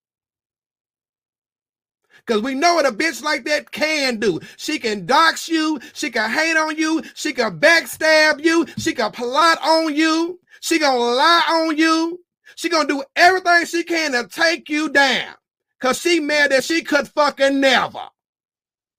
Because 2.25 2.41
we 2.41 2.55
know 2.55 2.75
what 2.75 2.85
a 2.85 2.91
bitch 2.91 3.21
like 3.21 3.43
that 3.45 3.71
can 3.71 4.17
do. 4.17 4.39
She 4.55 4.79
can 4.79 5.05
dox 5.05 5.49
you, 5.49 5.79
she 5.93 6.09
can 6.09 6.29
hate 6.29 6.55
on 6.55 6.77
you, 6.77 7.03
she 7.15 7.33
can 7.33 7.59
backstab 7.59 8.43
you, 8.43 8.65
she 8.77 8.93
can 8.93 9.11
plot 9.11 9.59
on 9.61 9.93
you, 9.93 10.39
she 10.61 10.79
gonna 10.79 10.97
lie 10.99 11.43
on 11.49 11.77
you, 11.77 12.21
she 12.55 12.69
gonna 12.69 12.87
do 12.87 13.03
everything 13.17 13.65
she 13.65 13.83
can 13.83 14.13
to 14.13 14.27
take 14.29 14.69
you 14.69 14.87
down. 14.89 15.35
Cause 15.81 15.99
she 15.99 16.21
mad 16.21 16.51
that 16.51 16.63
she 16.63 16.81
could 16.81 17.09
fucking 17.09 17.59
never. 17.59 18.07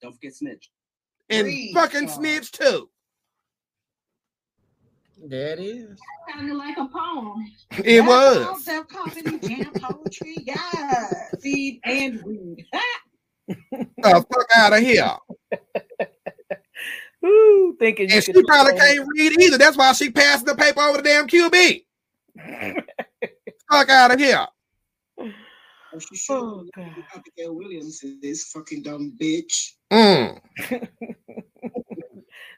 Don't 0.05 0.12
forget 0.12 0.35
snitch. 0.35 0.70
And 1.31 1.44
Breathe, 1.47 1.74
fucking 1.74 2.09
Sean. 2.09 2.16
snitch 2.16 2.52
too. 2.52 2.90
That 5.31 5.59
is. 5.59 5.98
Sounded 6.28 6.56
like 6.56 6.76
a 6.76 6.86
poem. 6.86 7.51
It 7.82 8.05
was. 8.05 8.62
Self 8.62 8.86
confidence, 8.89 9.48
jam 9.48 9.72
poetry, 9.72 10.36
yeah. 10.44 11.10
Feed 11.40 11.81
and 11.85 12.22
read. 12.22 12.66
The 13.48 14.26
fuck 14.32 14.47
out 14.56 14.72
of 14.74 14.81
here. 14.81 15.10
Ooh, 17.24 17.76
thinking 17.78 18.10
And 18.10 18.22
she 18.22 18.32
could 18.32 18.47
probably 18.47 18.74
can't 18.74 19.06
read 19.16 19.40
either. 19.40 19.56
That's 19.59 19.76
why 19.78 19.93
she 19.93 20.10
passed 20.10 20.44
the 20.44 20.55
paper 20.55 20.81
over 20.81 20.98
the 20.98 21.02
damn 21.02 21.26
QB. 21.26 21.85
fuck 23.70 23.89
out 23.89 24.12
of 24.12 24.18
here. 24.18 24.47
Oh, 25.95 25.99
she 25.99 26.16
should 26.16 26.71
have 26.75 26.87
Abigail 27.15 27.55
Williams 27.55 28.03
is 28.03 28.45
fucking 28.49 28.83
dumb 28.83 29.16
bitch. 29.21 29.75
Mm. 29.93 30.41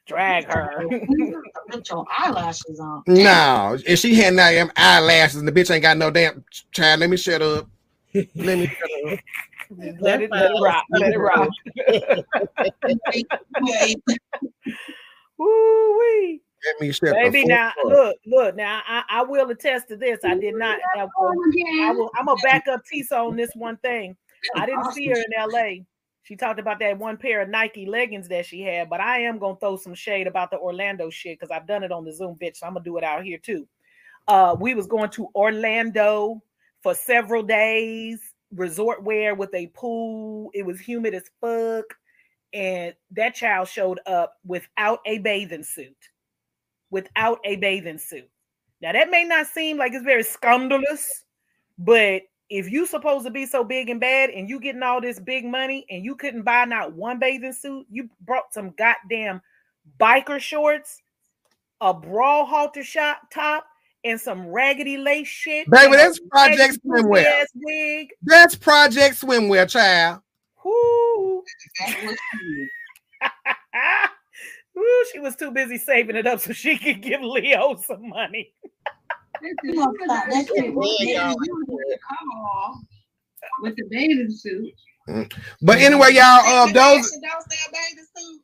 drag 0.06 0.44
her. 0.46 0.84
Put 1.70 1.88
your 1.90 2.04
eyelashes 2.16 2.80
on. 2.80 3.02
No, 3.06 3.76
if 3.86 3.98
she 3.98 4.14
had 4.14 4.34
no 4.34 4.42
damn 4.42 4.70
eyelashes 4.76 5.36
and 5.36 5.46
the 5.46 5.52
bitch 5.52 5.70
ain't 5.70 5.82
got 5.82 5.98
no 5.98 6.10
damn 6.10 6.44
child, 6.72 7.00
let 7.00 7.10
me 7.10 7.16
shut 7.16 7.42
up. 7.42 7.68
Let 8.14 8.58
me 8.58 8.66
shut 8.66 9.12
up. 9.12 9.18
let 10.00 10.22
it 10.22 10.30
let 10.30 10.50
it 10.50 10.60
rock. 10.62 10.84
Let 10.90 11.12
it 11.12 11.18
rock. 11.18 11.48
Woo 15.38 15.98
wee. 15.98 16.40
Let 16.66 16.80
me 16.80 16.92
shut 16.92 17.14
Baby, 17.14 17.42
the 17.42 17.48
now 17.48 17.72
fuck 17.76 17.84
look, 17.84 18.16
look. 18.26 18.56
Now 18.56 18.82
I, 18.86 19.02
I 19.08 19.22
will 19.22 19.48
attest 19.50 19.88
to 19.88 19.96
this. 19.96 20.18
I 20.24 20.36
did 20.36 20.56
not. 20.56 20.78
Now, 20.96 21.08
I 21.16 21.92
will. 21.92 22.10
I'm 22.16 22.26
gonna 22.26 22.40
back 22.42 22.66
up 22.68 22.82
Tisa 22.92 23.12
on 23.12 23.36
this 23.36 23.50
one 23.54 23.76
thing. 23.78 24.16
I 24.56 24.66
didn't 24.66 24.92
see 24.92 25.06
her 25.06 25.16
in 25.16 25.32
L.A. 25.38 25.84
She 26.24 26.34
talked 26.34 26.58
about 26.58 26.80
that 26.80 26.98
one 26.98 27.16
pair 27.16 27.40
of 27.40 27.48
Nike 27.48 27.86
leggings 27.86 28.26
that 28.28 28.46
she 28.46 28.60
had, 28.62 28.90
but 28.90 29.00
I 29.00 29.20
am 29.20 29.38
gonna 29.38 29.56
throw 29.60 29.76
some 29.76 29.94
shade 29.94 30.26
about 30.26 30.50
the 30.50 30.58
Orlando 30.58 31.08
shit 31.08 31.38
because 31.38 31.52
I've 31.52 31.68
done 31.68 31.84
it 31.84 31.92
on 31.92 32.04
the 32.04 32.12
Zoom, 32.12 32.36
bitch. 32.40 32.56
So 32.56 32.66
I'm 32.66 32.74
gonna 32.74 32.84
do 32.84 32.96
it 32.96 33.04
out 33.04 33.22
here 33.22 33.38
too. 33.38 33.68
Uh, 34.26 34.56
we 34.58 34.74
was 34.74 34.88
going 34.88 35.10
to 35.10 35.28
Orlando 35.36 36.42
for 36.82 36.94
several 36.94 37.44
days, 37.44 38.20
resort 38.52 39.04
wear 39.04 39.36
with 39.36 39.54
a 39.54 39.68
pool. 39.68 40.50
It 40.52 40.66
was 40.66 40.80
humid 40.80 41.14
as 41.14 41.30
fuck, 41.40 41.84
and 42.52 42.92
that 43.12 43.36
child 43.36 43.68
showed 43.68 44.00
up 44.06 44.34
without 44.44 44.98
a 45.06 45.18
bathing 45.18 45.62
suit 45.62 45.96
without 46.90 47.38
a 47.44 47.56
bathing 47.56 47.98
suit. 47.98 48.28
Now 48.80 48.92
that 48.92 49.10
may 49.10 49.24
not 49.24 49.46
seem 49.46 49.78
like 49.78 49.92
it's 49.92 50.04
very 50.04 50.22
scandalous, 50.22 51.24
but 51.78 52.22
if 52.48 52.70
you 52.70 52.86
supposed 52.86 53.24
to 53.26 53.30
be 53.30 53.46
so 53.46 53.64
big 53.64 53.90
and 53.90 54.00
bad 54.00 54.30
and 54.30 54.48
you 54.48 54.60
getting 54.60 54.82
all 54.82 55.00
this 55.00 55.18
big 55.18 55.44
money 55.44 55.84
and 55.90 56.04
you 56.04 56.14
couldn't 56.14 56.42
buy 56.42 56.64
not 56.64 56.92
one 56.92 57.18
bathing 57.18 57.52
suit, 57.52 57.86
you 57.90 58.08
brought 58.20 58.52
some 58.52 58.72
goddamn 58.78 59.40
biker 59.98 60.38
shorts, 60.38 61.02
a 61.80 61.92
bra 61.92 62.44
halter 62.44 62.84
shot 62.84 63.18
top, 63.32 63.66
and 64.04 64.20
some 64.20 64.46
raggedy 64.46 64.96
lace 64.96 65.26
shit. 65.26 65.68
Baby, 65.68 65.86
and 65.86 65.94
a 65.94 65.98
that's 65.98 66.20
Project 66.30 66.78
Swimwear. 66.86 67.24
ass 67.24 67.48
wig. 67.54 68.10
That's 68.22 68.54
Project 68.54 69.20
Swimwear, 69.20 69.68
child. 69.68 70.20
Whoo. 70.64 71.42
Ooh, 74.78 75.04
she 75.12 75.18
was 75.18 75.36
too 75.36 75.50
busy 75.50 75.78
saving 75.78 76.16
it 76.16 76.26
up 76.26 76.40
so 76.40 76.52
she 76.52 76.78
could 76.78 77.00
give 77.00 77.22
Leo 77.22 77.76
some 77.76 78.08
money. 78.08 78.52
With 83.62 83.76
the 83.76 83.84
bathing 83.90 84.30
suit. 84.30 84.72
But 85.62 85.78
anyway, 85.78 86.12
y'all, 86.12 86.46
um, 86.46 86.72
those 86.72 87.10
Don't 87.10 87.50
say 87.50 87.58
a 87.68 87.72
bathing 87.72 88.06
suit. 88.16 88.42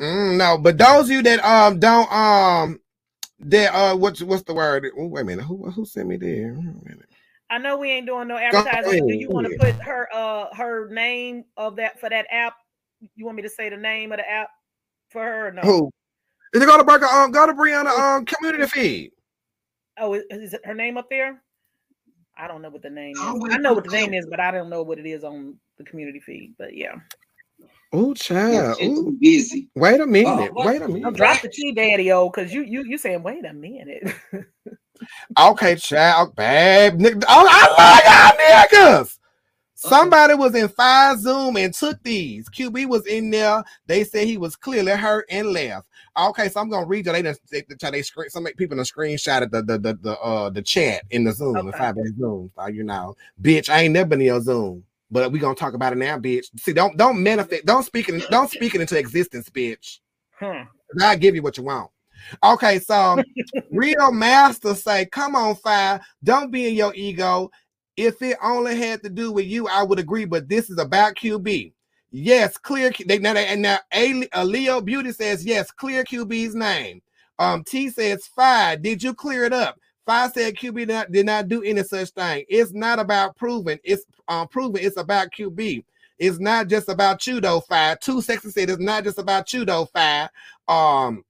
Mm, 0.00 0.36
no, 0.36 0.58
but 0.58 0.78
those 0.78 1.06
of 1.06 1.10
you 1.10 1.22
that 1.22 1.44
um 1.44 1.78
don't 1.78 2.10
um 2.12 2.80
that 3.40 3.74
uh 3.74 3.96
what's 3.96 4.22
what's 4.22 4.42
the 4.44 4.54
word? 4.54 4.86
Oh, 4.96 5.06
wait 5.06 5.22
a 5.22 5.24
minute, 5.24 5.44
who 5.44 5.70
who 5.70 5.84
sent 5.84 6.08
me 6.08 6.16
there? 6.16 6.54
Wait 6.54 6.66
a 6.66 6.88
minute. 6.88 7.08
I 7.50 7.58
know 7.58 7.76
we 7.76 7.90
ain't 7.90 8.06
doing 8.06 8.28
no 8.28 8.38
advertising. 8.38 9.06
Do 9.06 9.14
you 9.14 9.28
want 9.28 9.46
to 9.46 9.58
put 9.58 9.74
her 9.82 10.08
uh 10.12 10.54
her 10.54 10.88
name 10.88 11.44
of 11.56 11.76
that 11.76 12.00
for 12.00 12.08
that 12.08 12.26
app? 12.30 12.54
You 13.14 13.26
want 13.26 13.36
me 13.36 13.42
to 13.42 13.50
say 13.50 13.68
the 13.68 13.76
name 13.76 14.12
of 14.12 14.18
the 14.18 14.28
app 14.28 14.48
for 15.12 15.22
her 15.22 15.48
or 15.48 15.52
no? 15.52 15.62
Who? 15.62 15.90
Is 16.54 16.62
it 16.62 16.66
gonna 16.66 16.84
break 16.84 17.02
um 17.02 17.30
go 17.30 17.46
to 17.46 17.54
bring 17.54 17.74
Brianna 17.74 17.98
um 17.98 18.24
community 18.24 18.66
feed? 18.66 19.12
Oh, 19.98 20.14
is, 20.14 20.24
is 20.30 20.54
it 20.54 20.64
her 20.64 20.74
name 20.74 20.96
up 20.96 21.08
there? 21.10 21.42
I 22.36 22.48
don't 22.48 22.62
know 22.62 22.70
what 22.70 22.82
the 22.82 22.90
name 22.90 23.16
I'll 23.22 23.34
is. 23.34 23.40
wait 23.40 23.52
I 23.52 23.58
know 23.58 23.74
what 23.74 23.84
the 23.84 23.90
the 23.90 23.96
name 23.96 24.14
is, 24.14 24.26
but 24.28 24.40
I 24.40 24.50
don't 24.50 24.70
know 24.70 24.82
what 24.82 24.98
it 24.98 25.06
is 25.06 25.22
on 25.22 25.56
the 25.78 25.84
community 25.84 26.20
feed. 26.20 26.54
But 26.58 26.74
yeah, 26.76 26.94
Oh 27.92 28.14
child. 28.14 28.78
She's 28.78 28.98
Ooh. 28.98 29.12
busy. 29.20 29.68
Wait 29.76 30.00
a 30.00 30.06
minute. 30.06 30.54
what? 30.54 30.66
Wait 30.66 30.76
a 30.82 30.88
I'll 30.88 30.92
minute. 30.94 31.16
drop 31.16 31.42
the 31.42 31.48
T 31.48 31.72
daddy 31.72 32.10
oh, 32.12 32.30
because 32.30 32.52
you 32.52 32.62
you 32.62 32.84
you 32.84 32.96
saying 32.98 33.22
wait 33.22 33.44
a 33.44 33.52
minute. 33.52 34.14
Okay, 35.38 35.76
child, 35.76 36.36
babe. 36.36 36.94
Nick- 36.94 37.16
Oh, 37.28 37.46
I 37.48 37.66
love 37.78 38.68
y'all 38.70 38.98
niggas. 39.00 39.18
Somebody 39.88 40.34
was 40.34 40.54
in 40.54 40.68
five 40.68 41.18
Zoom 41.18 41.56
and 41.56 41.74
took 41.74 42.00
these. 42.04 42.48
QB 42.48 42.86
was 42.86 43.04
in 43.06 43.30
there. 43.30 43.64
They 43.86 44.04
said 44.04 44.26
he 44.26 44.36
was 44.36 44.54
clearly 44.54 44.92
hurt 44.92 45.26
and 45.28 45.48
left. 45.48 45.88
Okay, 46.16 46.48
so 46.48 46.60
I'm 46.60 46.68
gonna 46.68 46.86
read 46.86 47.06
you. 47.06 47.12
They 47.12 47.22
done 47.22 47.34
they, 47.50 47.62
they, 47.68 47.90
they 47.90 48.02
screen 48.02 48.30
some 48.30 48.44
people 48.44 48.76
done 48.76 48.84
screenshot 48.84 49.50
the 49.50 49.62
the 49.62 49.78
the 49.78 49.94
the 49.94 50.18
uh 50.20 50.50
the 50.50 50.62
chat 50.62 51.02
in 51.10 51.24
the 51.24 51.32
Zoom, 51.32 51.66
the 51.66 51.72
five 51.72 51.96
minute 51.96 52.16
Zoom. 52.16 52.50
So 52.54 52.66
you 52.68 52.84
know, 52.84 53.16
bitch, 53.40 53.68
I 53.68 53.82
ain't 53.82 53.94
never 53.94 54.10
been 54.10 54.20
in 54.20 54.26
your 54.26 54.40
Zoom, 54.40 54.84
but 55.10 55.32
we 55.32 55.38
gonna 55.38 55.54
talk 55.54 55.74
about 55.74 55.92
it 55.92 55.96
now, 55.96 56.18
bitch. 56.18 56.46
See, 56.60 56.72
don't 56.72 56.96
don't 56.96 57.22
manifest, 57.22 57.66
don't 57.66 57.82
speak 57.82 58.08
it, 58.08 58.22
don't 58.30 58.50
speak 58.50 58.74
it 58.74 58.80
into 58.80 58.98
existence, 58.98 59.48
bitch. 59.50 59.98
Hmm. 60.38 60.62
I 61.00 61.16
give 61.16 61.34
you 61.34 61.42
what 61.42 61.56
you 61.56 61.64
want. 61.64 61.90
Okay, 62.44 62.78
so 62.78 63.22
real 63.70 64.12
master 64.12 64.74
say, 64.74 65.06
come 65.06 65.34
on, 65.34 65.56
fire. 65.56 66.00
Don't 66.22 66.50
be 66.50 66.68
in 66.68 66.74
your 66.74 66.94
ego. 66.94 67.50
If 67.96 68.22
it 68.22 68.38
only 68.42 68.76
had 68.76 69.02
to 69.02 69.10
do 69.10 69.32
with 69.32 69.46
you, 69.46 69.68
I 69.68 69.82
would 69.82 69.98
agree, 69.98 70.24
but 70.24 70.48
this 70.48 70.70
is 70.70 70.78
about 70.78 71.14
QB. 71.16 71.72
Yes, 72.10 72.56
clear. 72.58 72.92
They 73.06 73.18
now 73.18 73.34
they- 73.34 73.46
and 73.46 73.62
now 73.62 73.78
A, 73.94 74.28
uh, 74.34 74.44
Leo 74.44 74.80
Beauty 74.80 75.12
says 75.12 75.44
yes, 75.44 75.70
clear 75.70 76.04
QB's 76.04 76.54
name. 76.54 77.02
Um, 77.38 77.64
T 77.64 77.88
says 77.90 78.26
five. 78.26 78.82
Did 78.82 79.02
you 79.02 79.14
clear 79.14 79.44
it 79.44 79.52
up? 79.52 79.78
Five 80.06 80.32
said 80.32 80.56
QB 80.56 80.74
did 80.80 80.88
not, 80.88 81.12
did 81.12 81.26
not 81.26 81.48
do 81.48 81.62
any 81.62 81.82
such 81.82 82.10
thing. 82.10 82.44
It's 82.48 82.72
not 82.72 82.98
about 82.98 83.36
proving. 83.36 83.78
It's 83.84 84.04
um 84.28 84.48
proving. 84.48 84.84
It's 84.84 84.96
about 84.98 85.28
QB. 85.36 85.84
It's 86.18 86.38
not 86.38 86.68
just 86.68 86.88
about 86.88 87.26
you 87.26 87.40
though. 87.40 87.60
Fire. 87.60 87.96
Two 88.00 88.20
sexy 88.20 88.50
said 88.50 88.70
it's 88.70 88.80
not 88.80 89.04
just 89.04 89.18
about 89.18 89.52
you 89.52 89.64
though. 89.64 89.86
Fire. 89.86 90.28
Um, 90.68 91.24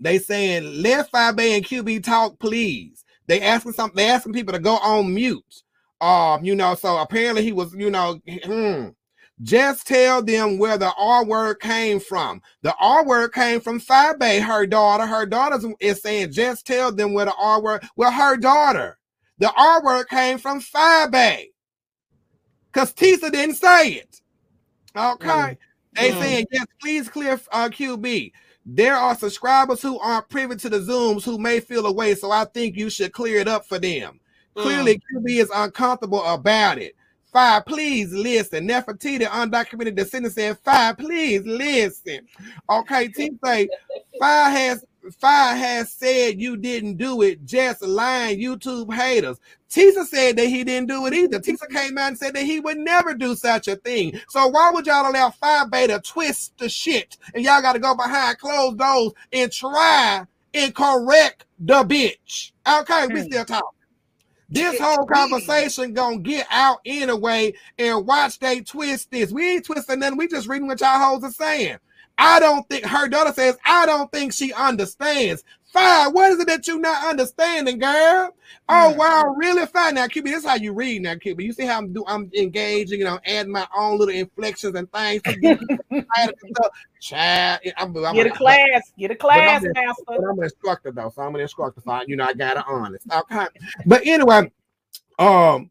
they 0.00 0.18
saying 0.18 0.82
let 0.82 1.10
Five 1.10 1.36
Bay 1.36 1.56
and 1.56 1.64
QB 1.64 2.04
talk, 2.04 2.38
please. 2.38 3.04
They 3.26 3.40
asking 3.42 3.72
something. 3.72 3.96
They 3.96 4.08
asking 4.10 4.32
people 4.32 4.52
to 4.52 4.58
go 4.58 4.76
on 4.76 5.14
mute. 5.14 5.62
Um, 6.00 6.44
you 6.44 6.54
know, 6.54 6.74
so 6.74 6.98
apparently 6.98 7.42
he 7.42 7.52
was, 7.52 7.74
you 7.74 7.90
know, 7.90 8.20
hmm. 8.44 8.88
Just 9.42 9.86
tell 9.86 10.22
them 10.22 10.58
where 10.58 10.76
the 10.76 10.92
R 10.98 11.24
word 11.24 11.60
came 11.60 11.98
from. 11.98 12.42
The 12.62 12.74
R 12.78 13.06
word 13.06 13.32
came 13.32 13.60
from 13.60 13.80
Bay, 14.18 14.38
her 14.38 14.66
daughter. 14.66 15.06
Her 15.06 15.24
daughter 15.24 15.58
is 15.80 16.02
saying, 16.02 16.32
just 16.32 16.66
tell 16.66 16.92
them 16.92 17.14
where 17.14 17.24
the 17.24 17.34
R 17.34 17.62
word. 17.62 17.82
Well, 17.96 18.12
her 18.12 18.36
daughter. 18.36 18.98
The 19.38 19.50
R 19.52 19.82
word 19.82 20.08
came 20.08 20.36
from 20.36 20.62
Bay. 21.10 21.50
Because 22.70 22.92
Tisa 22.92 23.32
didn't 23.32 23.56
say 23.56 23.92
it. 23.92 24.20
Okay. 24.94 25.56
They 25.92 26.10
Mm. 26.10 26.18
saying, 26.18 26.46
yes, 26.52 26.66
please 26.80 27.08
clear 27.08 27.40
uh, 27.50 27.68
QB. 27.68 28.32
There 28.66 28.94
are 28.94 29.16
subscribers 29.16 29.80
who 29.80 29.98
aren't 29.98 30.28
privy 30.28 30.56
to 30.56 30.68
the 30.68 30.80
Zooms 30.80 31.24
who 31.24 31.38
may 31.38 31.60
feel 31.60 31.86
away, 31.86 32.14
so 32.14 32.30
I 32.30 32.44
think 32.44 32.76
you 32.76 32.90
should 32.90 33.12
clear 33.12 33.38
it 33.38 33.48
up 33.48 33.66
for 33.66 33.78
them. 33.78 34.19
Clearly, 34.56 34.96
mm. 34.96 35.22
QB 35.22 35.40
is 35.40 35.50
uncomfortable 35.54 36.24
about 36.24 36.78
it. 36.78 36.96
Five, 37.32 37.64
please 37.66 38.12
listen. 38.12 38.66
Nefertiti, 38.66 39.20
the 39.20 39.26
undocumented 39.26 39.94
descendant, 39.94 40.34
said, 40.34 40.58
Five, 40.58 40.98
please 40.98 41.42
listen. 41.46 42.26
Okay, 42.68 43.08
T 43.08 43.30
say, 43.44 43.68
Five 44.18 44.52
has 44.52 44.84
Five 45.18 45.56
has 45.56 45.90
said 45.92 46.40
you 46.40 46.56
didn't 46.56 46.96
do 46.96 47.22
it, 47.22 47.44
just 47.46 47.82
lying 47.82 48.38
YouTube 48.38 48.92
haters. 48.92 49.40
Tisa 49.70 50.04
said 50.04 50.36
that 50.36 50.46
he 50.46 50.62
didn't 50.62 50.88
do 50.88 51.06
it 51.06 51.14
either. 51.14 51.38
Tisa 51.38 51.68
came 51.70 51.96
out 51.96 52.08
and 52.08 52.18
said 52.18 52.34
that 52.34 52.42
he 52.42 52.60
would 52.60 52.76
never 52.76 53.14
do 53.14 53.34
such 53.34 53.68
a 53.68 53.76
thing. 53.76 54.20
So 54.28 54.48
why 54.48 54.70
would 54.72 54.86
y'all 54.86 55.10
allow 55.10 55.30
Five 55.30 55.70
Beta 55.70 56.00
twist 56.04 56.58
the 56.58 56.68
shit 56.68 57.16
and 57.34 57.44
y'all 57.44 57.62
got 57.62 57.72
to 57.74 57.78
go 57.78 57.94
behind 57.94 58.38
closed 58.38 58.78
doors 58.78 59.12
and 59.32 59.50
try 59.50 60.24
and 60.52 60.74
correct 60.74 61.46
the 61.58 61.82
bitch? 61.84 62.52
Okay, 62.68 63.06
we 63.06 63.20
hmm. 63.20 63.26
still 63.26 63.44
talking. 63.44 63.79
This 64.50 64.80
whole 64.80 65.06
conversation 65.06 65.92
gonna 65.92 66.18
get 66.18 66.46
out 66.50 66.80
anyway, 66.84 67.54
and 67.78 68.06
watch 68.06 68.38
they 68.40 68.60
twist 68.60 69.10
this. 69.10 69.30
We 69.32 69.54
ain't 69.54 69.64
twisting 69.64 70.00
nothing. 70.00 70.18
We 70.18 70.26
just 70.26 70.48
reading 70.48 70.66
what 70.66 70.80
y'all 70.80 70.98
hoes 70.98 71.24
are 71.24 71.30
saying. 71.30 71.78
I 72.18 72.40
don't 72.40 72.68
think 72.68 72.84
her 72.84 73.08
daughter 73.08 73.32
says, 73.32 73.56
I 73.64 73.86
don't 73.86 74.12
think 74.12 74.32
she 74.32 74.52
understands. 74.52 75.42
Fine, 75.72 76.12
what 76.12 76.32
is 76.32 76.40
it 76.40 76.48
that 76.48 76.66
you're 76.66 76.80
not 76.80 77.06
understanding, 77.10 77.78
girl? 77.78 78.34
Oh 78.68 78.90
wow, 78.96 79.34
really 79.36 79.66
fine. 79.66 79.94
Now, 79.94 80.06
QB, 80.06 80.24
this 80.24 80.38
is 80.38 80.44
how 80.44 80.56
you 80.56 80.72
read 80.72 81.02
now, 81.02 81.14
QB. 81.14 81.40
You 81.44 81.52
see 81.52 81.64
how 81.64 81.78
I'm 81.78 81.92
do 81.92 82.02
I'm 82.08 82.28
engaging, 82.36 82.98
you 82.98 83.04
know, 83.04 83.20
adding 83.24 83.52
my 83.52 83.68
own 83.76 83.96
little 83.96 84.12
inflections 84.14 84.74
and 84.74 84.90
things. 84.90 85.22
to 85.22 85.36
get 85.36 85.60
you 85.60 85.68
excited 85.92 86.34
and 86.42 86.56
stuff. 86.56 86.72
Child, 87.00 87.60
I'm, 87.76 87.96
I'm 88.04 88.14
Get 88.16 88.26
a 88.26 88.30
class, 88.30 88.92
get 88.98 89.12
a 89.12 89.14
class, 89.14 89.62
but 89.62 89.68
I'm, 89.68 89.72
master. 89.72 90.28
I'm 90.28 90.38
an 90.38 90.44
instructor 90.44 90.90
though, 90.90 91.12
so 91.14 91.22
I'm 91.22 91.34
an 91.36 91.40
instructor. 91.40 91.80
So 91.84 91.90
I- 91.92 92.04
you 92.08 92.16
know, 92.16 92.24
I 92.24 92.32
got 92.32 92.56
it 92.56 92.64
honest. 92.66 93.06
Okay, 93.12 93.46
but 93.86 94.04
anyway, 94.04 94.50
um, 95.20 95.70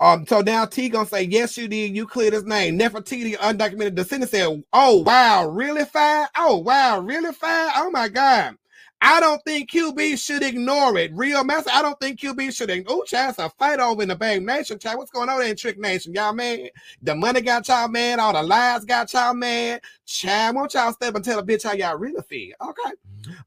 um, 0.00 0.26
so 0.26 0.40
now 0.40 0.64
T 0.64 0.88
gonna 0.88 1.06
say 1.06 1.22
yes, 1.22 1.56
you 1.56 1.68
did. 1.68 1.94
You 1.94 2.08
cleared 2.08 2.32
his 2.32 2.44
name. 2.44 2.76
Nefertiti, 2.76 3.22
the 3.22 3.36
undocumented 3.36 3.94
descendant, 3.94 4.32
said, 4.32 4.64
"Oh 4.72 4.96
wow, 4.96 5.46
really 5.46 5.84
fine? 5.84 6.26
Oh 6.36 6.56
wow, 6.58 6.98
really 6.98 7.32
fine? 7.32 7.70
Oh 7.76 7.88
my 7.88 8.08
god." 8.08 8.56
I 9.04 9.18
don't 9.18 9.44
think 9.44 9.68
QB 9.68 10.16
should 10.24 10.44
ignore 10.44 10.96
it. 10.96 11.12
Real 11.12 11.42
master, 11.42 11.70
I 11.72 11.82
don't 11.82 11.98
think 11.98 12.20
QB 12.20 12.54
should 12.54 12.70
ignore. 12.70 12.98
Oh, 12.98 13.02
child, 13.02 13.30
it's 13.30 13.38
a 13.40 13.48
fight 13.50 13.80
over 13.80 14.00
in 14.00 14.08
the 14.08 14.14
Bang 14.14 14.46
Nation. 14.46 14.78
Child, 14.78 14.98
what's 14.98 15.10
going 15.10 15.28
on 15.28 15.40
there 15.40 15.48
in 15.48 15.56
Trick 15.56 15.76
Nation? 15.76 16.14
Y'all 16.14 16.32
man, 16.32 16.68
the 17.02 17.12
money 17.12 17.40
got 17.40 17.66
y'all 17.66 17.88
mad. 17.88 18.20
All 18.20 18.32
the 18.32 18.42
lies 18.44 18.84
got 18.84 19.12
y'all 19.12 19.34
mad. 19.34 19.80
Child, 20.06 20.54
won't 20.54 20.74
y'all 20.74 20.92
step 20.92 21.16
and 21.16 21.24
tell 21.24 21.40
a 21.40 21.42
bitch 21.42 21.64
how 21.64 21.72
y'all 21.72 21.98
really 21.98 22.22
feel? 22.22 22.54
Okay. 22.60 22.92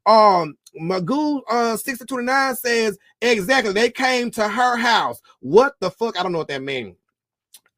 Um, 0.04 0.58
Magoo 0.78 1.40
uh 1.48 1.78
6029 1.78 2.56
says 2.56 2.98
exactly. 3.22 3.72
They 3.72 3.90
came 3.90 4.30
to 4.32 4.46
her 4.46 4.76
house. 4.76 5.22
What 5.40 5.76
the 5.80 5.90
fuck? 5.90 6.20
I 6.20 6.22
don't 6.22 6.32
know 6.32 6.38
what 6.38 6.48
that 6.48 6.62
means. 6.62 6.96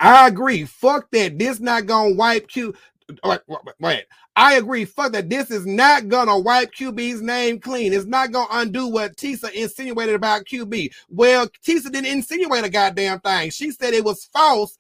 I 0.00 0.26
agree. 0.26 0.64
Fuck 0.64 1.10
that. 1.12 1.38
This 1.38 1.60
not 1.60 1.86
gonna 1.86 2.14
wipe 2.14 2.48
Q. 2.48 2.74
Wait, 3.24 3.40
wait, 3.46 3.58
wait. 3.80 4.04
I 4.36 4.54
agree. 4.56 4.84
Fuck 4.84 5.12
that. 5.12 5.30
This 5.30 5.50
is 5.50 5.66
not 5.66 6.08
gonna 6.08 6.38
wipe 6.38 6.72
QB's 6.72 7.22
name 7.22 7.58
clean. 7.58 7.92
It's 7.92 8.04
not 8.04 8.32
gonna 8.32 8.48
undo 8.50 8.86
what 8.86 9.16
Tisa 9.16 9.50
insinuated 9.52 10.14
about 10.14 10.44
QB. 10.44 10.92
Well, 11.08 11.48
Tisa 11.66 11.90
didn't 11.90 12.06
insinuate 12.06 12.64
a 12.64 12.68
goddamn 12.68 13.20
thing. 13.20 13.50
She 13.50 13.70
said 13.70 13.94
it 13.94 14.04
was 14.04 14.26
false 14.26 14.76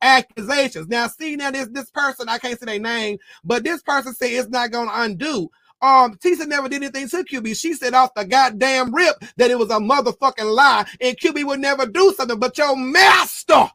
accusations. 0.00 0.88
Now, 0.88 1.06
see, 1.08 1.36
now 1.36 1.50
this 1.50 1.68
this 1.68 1.90
person, 1.90 2.28
I 2.28 2.38
can't 2.38 2.58
say 2.58 2.66
their 2.66 2.78
name, 2.78 3.18
but 3.44 3.62
this 3.62 3.82
person 3.82 4.14
said 4.14 4.30
it's 4.30 4.48
not 4.48 4.70
gonna 4.70 4.92
undo. 4.94 5.50
Um, 5.82 6.14
Tisa 6.14 6.46
never 6.46 6.68
did 6.70 6.82
anything 6.82 7.08
to 7.08 7.24
QB. 7.24 7.60
She 7.60 7.74
said 7.74 7.92
off 7.92 8.14
the 8.14 8.24
goddamn 8.24 8.94
rip 8.94 9.16
that 9.36 9.50
it 9.50 9.58
was 9.58 9.70
a 9.70 9.74
motherfucking 9.74 10.54
lie, 10.54 10.86
and 11.00 11.18
QB 11.18 11.44
would 11.44 11.60
never 11.60 11.86
do 11.86 12.14
something. 12.16 12.38
But 12.38 12.56
your 12.56 12.74
master, 12.74 13.70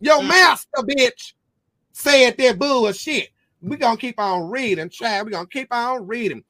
your 0.00 0.22
master, 0.24 0.78
bitch, 0.78 1.34
said 1.92 2.36
that 2.38 2.58
bullshit. 2.58 3.30
we 3.60 3.76
gonna 3.76 3.96
keep 3.96 4.18
on 4.18 4.50
reading, 4.50 4.88
Chad. 4.88 5.24
we 5.24 5.32
gonna 5.32 5.46
keep 5.46 5.72
on 5.72 6.06
reading. 6.06 6.42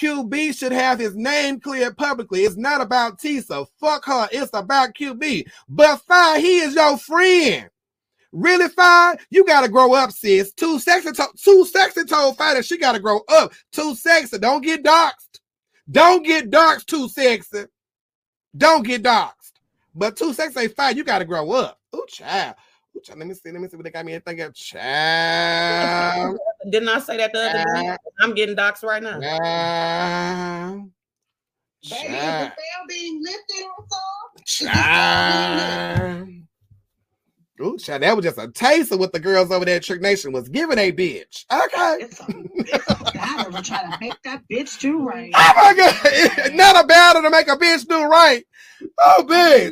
QB 0.00 0.56
should 0.58 0.72
have 0.72 0.98
his 0.98 1.14
name 1.14 1.60
cleared 1.60 1.96
publicly. 1.96 2.40
It's 2.40 2.56
not 2.56 2.80
about 2.80 3.18
Tisa. 3.18 3.66
Fuck 3.78 4.04
her. 4.06 4.28
It's 4.32 4.50
about 4.52 4.94
QB. 4.94 5.46
But 5.68 5.98
fine, 5.98 6.40
he 6.40 6.58
is 6.60 6.74
your 6.74 6.98
friend. 6.98 7.68
Really 8.32 8.68
fine? 8.68 9.16
You 9.30 9.44
gotta 9.44 9.68
grow 9.68 9.94
up, 9.94 10.10
sis. 10.10 10.52
Too 10.52 10.80
sexy, 10.80 11.12
to- 11.12 11.32
too 11.36 11.64
sexy 11.66 12.04
told 12.04 12.36
fighter. 12.36 12.64
She 12.64 12.76
gotta 12.76 12.98
grow 12.98 13.20
up. 13.28 13.52
Too 13.70 13.94
sexy. 13.94 14.38
Don't 14.38 14.62
get 14.62 14.82
doxxed. 14.82 15.38
Don't 15.88 16.24
get 16.24 16.50
doxxed. 16.50 16.86
Too 16.86 17.08
sexy. 17.08 17.66
Don't 18.56 18.84
get 18.84 19.04
doxxed. 19.04 19.52
But 19.94 20.16
too 20.16 20.32
sexy 20.32 20.66
fine. 20.68 20.96
You 20.96 21.04
gotta 21.04 21.24
grow 21.24 21.52
up. 21.52 21.78
Ooh, 21.94 22.04
child. 22.08 22.56
Ooh. 22.96 23.00
Let 23.16 23.26
me 23.26 23.34
see. 23.34 23.50
Let 23.50 23.60
me 23.60 23.68
see 23.68 23.76
what 23.76 23.84
they 23.84 23.90
got 23.90 24.04
me 24.04 24.18
thinking. 24.18 24.52
Child. 24.52 26.38
Didn't 26.70 26.88
I 26.88 26.98
say 26.98 27.16
that 27.18 27.32
the 27.32 27.38
other 27.40 27.64
day? 27.64 27.96
I'm 28.20 28.34
getting 28.34 28.56
doxxed 28.56 28.84
right 28.84 29.02
now. 29.02 29.20
Child. 29.20 30.90
Baby, 31.90 31.96
is 31.96 32.02
the 32.02 32.08
Child. 32.08 32.52
veil 32.52 32.86
being 32.88 33.22
lifted 33.22 33.64
or 33.64 33.84
something? 33.90 34.70
Child. 34.70 36.28
Ooh, 37.60 37.78
child, 37.78 38.02
that 38.02 38.16
was 38.16 38.24
just 38.24 38.38
a 38.38 38.50
taste 38.50 38.90
of 38.90 38.98
what 38.98 39.12
the 39.12 39.20
girls 39.20 39.52
over 39.52 39.64
there 39.64 39.76
at 39.76 39.84
Trick 39.84 40.00
Nation 40.00 40.32
was 40.32 40.48
giving 40.48 40.76
a 40.76 40.90
bitch. 40.90 41.44
Okay. 41.52 42.08
I 43.16 43.36
never 43.36 43.62
try 43.62 43.82
to 43.82 43.96
make 44.00 44.20
that 44.24 44.42
bitch 44.50 44.80
do 44.80 45.04
right. 45.04 45.30
Oh 45.36 45.52
my 45.56 45.74
god. 45.76 46.54
Not 46.54 46.84
a 46.84 46.86
battle 46.86 47.22
to 47.22 47.30
make 47.30 47.46
a 47.46 47.56
bitch 47.56 47.86
do 47.86 48.02
right. 48.04 48.44
Oh, 49.04 49.24
bitch. 49.28 49.70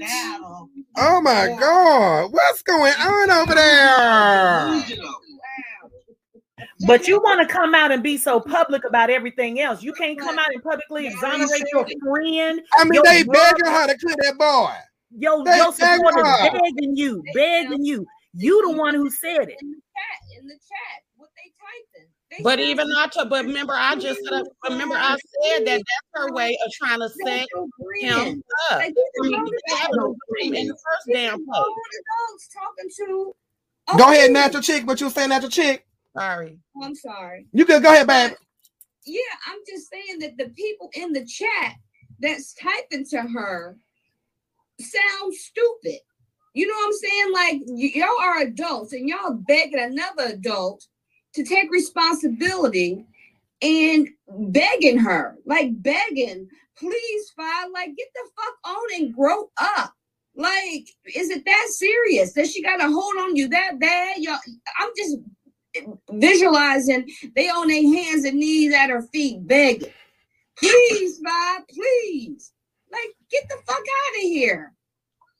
Oh 0.96 1.20
my 1.20 1.54
god. 1.58 2.32
What's 2.32 2.62
going 2.62 2.92
on 2.92 3.30
over 3.30 3.54
there? 3.54 4.84
But 6.86 7.06
you 7.06 7.20
want 7.20 7.46
to 7.46 7.52
come 7.52 7.74
out 7.74 7.92
and 7.92 8.02
be 8.02 8.16
so 8.16 8.40
public 8.40 8.84
about 8.84 9.08
everything 9.08 9.60
else. 9.60 9.82
You 9.82 9.92
can't 9.92 10.18
come 10.18 10.38
out 10.38 10.52
and 10.52 10.62
publicly 10.62 11.06
exonerate 11.06 11.64
your 11.72 11.86
friend. 12.02 12.60
I 12.76 12.84
mean, 12.84 13.00
they 13.04 13.22
brother, 13.22 13.54
begging 13.56 13.72
her 13.72 13.86
to 13.86 13.98
kill 13.98 14.16
that 14.22 14.38
boy. 14.38 14.74
Yo, 15.16 15.44
They 15.44 15.56
your 15.58 15.72
begging 15.72 16.06
supporters 16.06 16.26
her. 16.26 16.50
begging 16.50 16.96
you, 16.96 17.22
begging 17.34 17.84
you. 17.84 18.06
You 18.34 18.72
the 18.72 18.76
one 18.78 18.94
who 18.94 19.10
said 19.10 19.48
it. 19.48 19.58
in 19.60 20.46
the 20.46 20.54
chat 20.54 21.02
what 21.16 21.30
they 21.36 21.52
typing. 21.60 22.11
They 22.38 22.42
But 22.42 22.60
even 22.60 22.88
I 22.96 23.08
told, 23.08 23.28
but 23.28 23.44
remember, 23.44 23.74
I 23.76 23.94
just 23.94 24.20
said, 24.24 24.42
remember, 24.68 24.94
I 24.96 25.16
said 25.44 25.66
that 25.66 25.78
that's 25.78 26.08
her 26.14 26.32
way 26.32 26.56
of 26.64 26.72
trying 26.72 27.00
to 27.00 27.08
set 27.10 27.46
him 28.00 28.42
up. 28.70 28.80
I 28.80 28.80
mean, 29.22 29.30
know 29.32 29.44
they 29.44 29.52
that 29.68 29.76
had 29.76 29.90
no 29.92 30.04
no 30.04 30.16
dream 30.30 30.54
in 30.54 30.68
the 30.68 30.74
first 30.74 31.06
This 31.06 31.16
damn 31.16 31.40
is 31.40 31.46
place. 31.46 31.62
grown 31.62 31.74
adults 32.00 32.48
talking 32.54 32.90
to 32.96 33.34
Go 33.98 34.10
ahead, 34.10 34.30
natural 34.30 34.62
chick. 34.62 34.86
But 34.86 35.00
you 35.00 35.10
saying 35.10 35.28
natural 35.28 35.50
chick? 35.50 35.86
Sorry. 36.16 36.58
I'm 36.82 36.94
sorry. 36.94 37.46
You 37.52 37.66
can 37.66 37.82
go 37.82 37.92
ahead, 37.92 38.06
baby. 38.06 38.34
Yeah, 39.04 39.20
I'm 39.46 39.58
just 39.68 39.90
saying 39.90 40.20
that 40.20 40.38
the 40.38 40.50
people 40.50 40.90
in 40.94 41.12
the 41.12 41.26
chat 41.26 41.74
that's 42.20 42.54
typing 42.54 43.04
to 43.10 43.20
her 43.20 43.76
sound 44.80 45.34
stupid. 45.34 45.98
You 46.54 46.66
know 46.66 46.74
what 46.74 46.86
I'm 46.86 46.92
saying? 46.92 47.32
Like 47.32 47.62
y- 47.66 47.92
y'all 47.94 48.20
are 48.22 48.42
adults 48.42 48.92
and 48.92 49.08
y'all 49.08 49.34
begging 49.34 49.80
another 49.80 50.34
adult 50.34 50.86
to 51.34 51.44
take 51.44 51.70
responsibility 51.70 53.04
and 53.60 54.08
begging 54.28 54.98
her, 54.98 55.36
like 55.46 55.70
begging, 55.82 56.48
please, 56.76 57.30
Fi, 57.36 57.66
like 57.68 57.96
get 57.96 58.08
the 58.14 58.28
fuck 58.36 58.54
on 58.64 59.00
and 59.00 59.14
grow 59.14 59.50
up. 59.60 59.94
Like, 60.34 60.88
is 61.14 61.30
it 61.30 61.44
that 61.44 61.66
serious 61.70 62.32
that 62.32 62.48
she 62.48 62.62
got 62.62 62.78
to 62.78 62.88
hold 62.88 63.16
on 63.18 63.36
you 63.36 63.48
that 63.48 63.78
bad? 63.78 64.16
Y'all, 64.18 64.38
I'm 64.78 64.90
just 64.96 65.18
visualizing 66.10 67.10
they 67.34 67.48
on 67.48 67.68
their 67.68 67.82
hands 67.82 68.24
and 68.24 68.38
knees 68.38 68.74
at 68.74 68.90
her 68.90 69.02
feet 69.02 69.46
begging, 69.46 69.90
please, 70.58 71.20
Fi, 71.24 71.58
please, 71.70 72.52
like 72.90 73.14
get 73.30 73.48
the 73.48 73.56
fuck 73.66 73.76
out 73.76 74.16
of 74.16 74.22
here. 74.22 74.72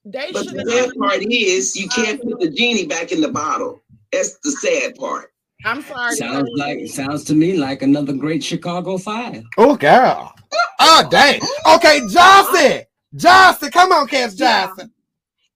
They 0.04 0.32
But 0.32 0.46
the 0.46 0.64
sad 0.68 0.90
part 0.98 1.22
is 1.22 1.76
you 1.76 1.88
can't 1.88 2.20
put 2.20 2.40
the 2.40 2.50
genie 2.50 2.86
back 2.86 3.12
in 3.12 3.20
the 3.20 3.30
bottle. 3.30 3.82
That's 4.10 4.36
the 4.38 4.50
sad 4.50 4.96
part. 4.96 5.31
I'm 5.64 5.82
sorry. 5.82 6.16
Sounds 6.16 6.48
like 6.56 6.86
sounds 6.86 7.24
to 7.24 7.34
me 7.34 7.56
like 7.56 7.82
another 7.82 8.12
great 8.12 8.42
Chicago 8.42 8.98
Fire. 8.98 9.42
Oh, 9.58 9.76
girl. 9.76 10.34
Oh, 10.80 11.06
dang. 11.10 11.40
Okay, 11.74 12.00
Johnson. 12.08 12.82
Johnson, 13.14 13.70
come 13.70 13.92
on, 13.92 14.08
Cass 14.08 14.34
Johnson. 14.34 14.90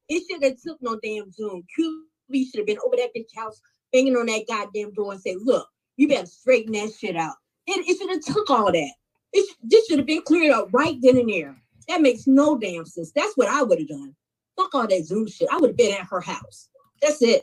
It 0.09 0.23
should 0.31 0.43
have 0.45 0.61
took 0.63 0.79
no 0.81 0.99
damn 1.03 1.31
Zoom. 1.33 1.65
QB 1.77 2.45
should 2.51 2.59
have 2.59 2.67
been 2.67 2.79
over 2.85 2.97
that 2.97 3.11
bitch 3.17 3.35
house, 3.37 3.61
banging 3.93 4.17
on 4.17 4.27
that 4.27 4.45
goddamn 4.49 4.93
door 4.93 5.13
and 5.13 5.21
say, 5.21 5.37
"Look, 5.41 5.69
you 5.97 6.07
better 6.09 6.27
straighten 6.27 6.73
that 6.73 6.93
shit 6.99 7.17
out." 7.17 7.35
It, 7.67 7.85
it 7.89 7.99
should 7.99 8.11
have 8.11 8.23
took 8.35 8.49
all 8.51 8.71
that. 8.71 8.93
It, 9.33 9.49
sh- 9.49 9.57
this 9.63 9.87
should 9.87 9.99
have 9.99 10.07
been 10.07 10.23
cleared 10.23 10.53
up 10.53 10.69
right 10.73 10.97
then 11.03 11.19
and 11.19 11.29
there. 11.29 11.57
That 11.89 12.03
makes 12.03 12.27
no 12.27 12.57
damn 12.57 12.85
sense. 12.85 13.11
That's 13.13 13.37
what 13.37 13.49
I 13.49 13.63
would 13.63 13.79
have 13.79 13.89
done. 13.89 14.15
Fuck 14.57 14.75
all 14.75 14.87
that 14.87 15.05
Zoom 15.05 15.27
shit. 15.27 15.49
I 15.51 15.57
would 15.57 15.71
have 15.71 15.77
been 15.77 15.95
at 15.95 16.07
her 16.07 16.21
house. 16.21 16.69
That's 17.03 17.21
it. 17.23 17.43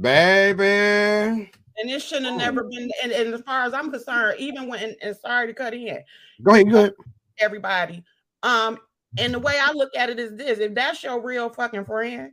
Baby. 0.00 1.50
And 1.76 1.90
it 1.90 2.02
shouldn't 2.02 2.26
have 2.26 2.36
never 2.38 2.64
been. 2.64 2.90
And, 3.02 3.12
and 3.12 3.34
as 3.34 3.40
far 3.42 3.64
as 3.64 3.74
I'm 3.74 3.90
concerned, 3.90 4.38
even 4.38 4.68
when 4.68 4.94
and 5.02 5.16
sorry 5.16 5.48
to 5.48 5.54
cut 5.54 5.74
in, 5.74 5.98
Go 6.42 6.52
ahead, 6.52 6.70
good. 6.70 6.94
everybody. 7.38 8.04
Um, 8.42 8.78
and 9.18 9.34
the 9.34 9.38
way 9.38 9.58
I 9.60 9.72
look 9.72 9.90
at 9.96 10.10
it 10.10 10.18
is 10.18 10.36
this: 10.36 10.58
if 10.58 10.74
that's 10.74 11.02
your 11.02 11.20
real 11.20 11.48
fucking 11.48 11.84
friend, 11.84 12.32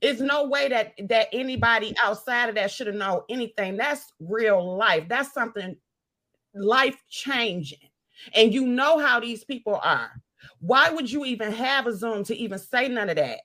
it's 0.00 0.20
no 0.20 0.48
way 0.48 0.68
that 0.68 0.92
that 1.08 1.28
anybody 1.32 1.94
outside 2.02 2.48
of 2.48 2.54
that 2.54 2.70
should 2.70 2.86
have 2.86 2.96
known 2.96 3.22
anything. 3.28 3.76
That's 3.76 4.12
real 4.20 4.76
life. 4.76 5.04
That's 5.08 5.32
something 5.32 5.76
life 6.54 6.96
changing. 7.08 7.78
And 8.34 8.54
you 8.54 8.66
know 8.66 8.98
how 8.98 9.18
these 9.20 9.44
people 9.44 9.80
are. 9.82 10.10
Why 10.60 10.90
would 10.90 11.10
you 11.10 11.24
even 11.24 11.52
have 11.52 11.86
a 11.86 11.94
Zoom 11.94 12.24
to 12.24 12.36
even 12.36 12.58
say 12.58 12.88
none 12.88 13.10
of 13.10 13.16
that? 13.16 13.40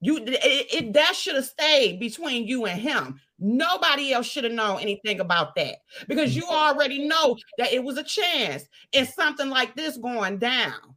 You 0.00 0.18
it, 0.18 0.74
it 0.74 0.92
that 0.94 1.14
should 1.14 1.36
have 1.36 1.44
stayed 1.44 2.00
between 2.00 2.46
you 2.46 2.66
and 2.66 2.80
him. 2.80 3.20
Nobody 3.38 4.12
else 4.12 4.26
should 4.26 4.44
have 4.44 4.52
known 4.52 4.80
anything 4.80 5.20
about 5.20 5.54
that 5.56 5.76
because 6.08 6.36
you 6.36 6.44
already 6.44 7.06
know 7.06 7.36
that 7.58 7.72
it 7.72 7.82
was 7.82 7.98
a 7.98 8.02
chance 8.02 8.64
and 8.92 9.08
something 9.08 9.48
like 9.48 9.74
this 9.74 9.96
going 9.96 10.38
down. 10.38 10.94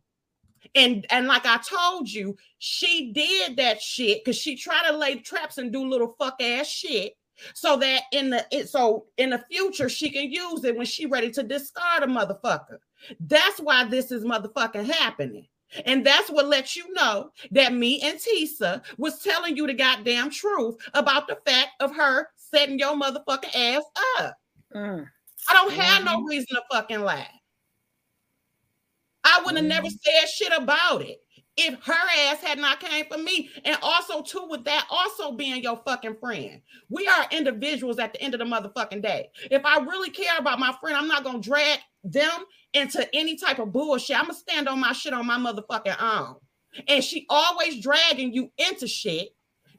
And 0.75 1.05
and 1.09 1.27
like 1.27 1.45
I 1.45 1.57
told 1.57 2.09
you, 2.09 2.35
she 2.59 3.11
did 3.13 3.57
that 3.57 3.81
shit 3.81 4.23
because 4.23 4.37
she 4.37 4.55
tried 4.55 4.89
to 4.89 4.97
lay 4.97 5.15
traps 5.15 5.57
and 5.57 5.71
do 5.71 5.87
little 5.87 6.15
fuck 6.17 6.41
ass 6.41 6.67
shit 6.67 7.13
so 7.53 7.77
that 7.77 8.03
in 8.11 8.29
the 8.29 8.45
it, 8.51 8.69
so 8.69 9.05
in 9.17 9.31
the 9.31 9.43
future 9.51 9.89
she 9.89 10.09
can 10.09 10.31
use 10.31 10.63
it 10.63 10.75
when 10.75 10.85
she 10.85 11.05
ready 11.05 11.29
to 11.31 11.43
discard 11.43 12.03
a 12.03 12.07
motherfucker. 12.07 12.77
That's 13.19 13.59
why 13.59 13.85
this 13.85 14.11
is 14.11 14.23
motherfucking 14.23 14.85
happening. 14.85 15.47
And 15.85 16.05
that's 16.05 16.29
what 16.29 16.47
lets 16.47 16.75
you 16.75 16.91
know 16.93 17.31
that 17.51 17.73
me 17.73 18.01
and 18.01 18.19
Tisa 18.19 18.81
was 18.97 19.21
telling 19.21 19.57
you 19.57 19.67
the 19.67 19.73
goddamn 19.73 20.29
truth 20.29 20.75
about 20.93 21.27
the 21.27 21.37
fact 21.45 21.69
of 21.79 21.95
her 21.95 22.29
setting 22.35 22.79
your 22.79 22.93
motherfucking 22.93 23.55
ass 23.55 23.83
up. 24.19 24.37
Mm. 24.75 25.07
I 25.49 25.53
don't 25.53 25.73
have 25.73 26.03
no 26.03 26.17
mm-hmm. 26.17 26.27
reason 26.27 26.47
to 26.55 26.61
fucking 26.71 27.01
lie. 27.01 27.27
I 29.23 29.41
would 29.45 29.55
have 29.55 29.65
never 29.65 29.87
mm-hmm. 29.87 30.21
said 30.21 30.29
shit 30.29 30.53
about 30.55 31.01
it 31.01 31.19
if 31.55 31.79
her 31.83 31.93
ass 31.93 32.41
had 32.41 32.57
not 32.57 32.79
came 32.79 33.05
for 33.05 33.17
me. 33.17 33.49
And 33.63 33.77
also, 33.81 34.21
too, 34.21 34.45
with 34.49 34.63
that 34.65 34.87
also 34.89 35.31
being 35.31 35.61
your 35.61 35.81
fucking 35.85 36.17
friend. 36.19 36.61
We 36.89 37.07
are 37.07 37.27
individuals 37.31 37.99
at 37.99 38.13
the 38.13 38.21
end 38.21 38.33
of 38.33 38.39
the 38.39 38.45
motherfucking 38.45 39.01
day. 39.01 39.29
If 39.51 39.65
I 39.65 39.79
really 39.79 40.09
care 40.09 40.37
about 40.37 40.59
my 40.59 40.75
friend, 40.81 40.97
I'm 40.97 41.07
not 41.07 41.23
gonna 41.23 41.39
drag 41.39 41.79
them 42.03 42.45
into 42.73 43.07
any 43.15 43.35
type 43.35 43.59
of 43.59 43.71
bullshit. 43.71 44.17
I'm 44.17 44.23
gonna 44.25 44.33
stand 44.33 44.67
on 44.67 44.79
my 44.79 44.93
shit 44.93 45.13
on 45.13 45.25
my 45.25 45.37
motherfucking 45.37 46.01
own. 46.01 46.35
And 46.87 47.03
she 47.03 47.25
always 47.29 47.81
dragging 47.81 48.33
you 48.33 48.51
into 48.57 48.87
shit. 48.87 49.35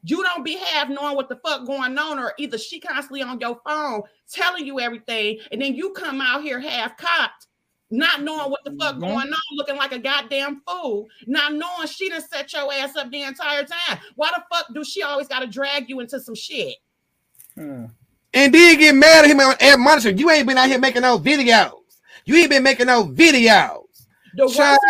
You 0.07 0.23
don't 0.23 0.45
be 0.45 0.57
half 0.57 0.89
knowing 0.91 1.17
what 1.17 1.29
the 1.29 1.37
fuck 1.37 1.67
going 1.67 1.97
on, 1.99 2.19
or 2.19 2.35
either 2.39 2.59
she 2.59 2.79
constantly 2.79 3.23
on 3.23 3.41
your 3.41 3.59
phone 3.67 4.03
telling 4.31 4.67
you 4.67 4.79
everything, 4.79 5.39
and 5.51 5.61
then 5.61 5.75
you 5.75 5.93
come 5.93 6.21
out 6.21 6.43
here 6.43 6.61
half 6.61 6.97
cocked, 6.99 7.47
not 7.91 8.23
knowing 8.23 8.51
what 8.51 8.63
the 8.65 8.77
fuck 8.79 8.97
mm-hmm. 8.97 9.01
going 9.01 9.29
on, 9.29 9.57
looking 9.57 9.77
like 9.77 9.93
a 9.93 9.99
goddamn 9.99 10.61
fool, 10.67 11.07
not 11.27 11.55
knowing 11.55 11.89
she 11.89 12.11
done 12.11 12.21
set 12.21 12.53
your 12.53 12.71
ass 12.73 12.97
up 12.97 13.11
the 13.11 13.23
entire 13.23 13.65
time. 13.65 13.99
Why 14.15 14.31
the 14.35 14.43
fuck 14.55 14.67
do 14.75 14.85
she 14.85 15.03
always 15.03 15.27
gotta 15.27 15.47
drag 15.47 15.89
you 15.89 16.01
into 16.01 16.21
some 16.21 16.35
shit? 16.35 16.77
Hmm. 17.55 17.87
And 18.35 18.53
then 18.53 18.79
get 18.79 18.95
mad 18.95 19.25
at 19.25 19.31
him 19.31 19.41
on 19.41 19.55
Ed 19.61 19.77
Monitor. 19.77 20.11
You 20.11 20.29
ain't 20.29 20.47
been 20.47 20.59
out 20.59 20.69
here 20.69 20.79
making 20.79 21.03
no 21.03 21.19
videos. 21.19 21.84
You 22.25 22.37
ain't 22.37 22.51
been 22.51 22.63
making 22.63 22.87
no 22.87 23.05
videos. 23.05 24.07
The 24.37 24.47
worst 24.47 24.81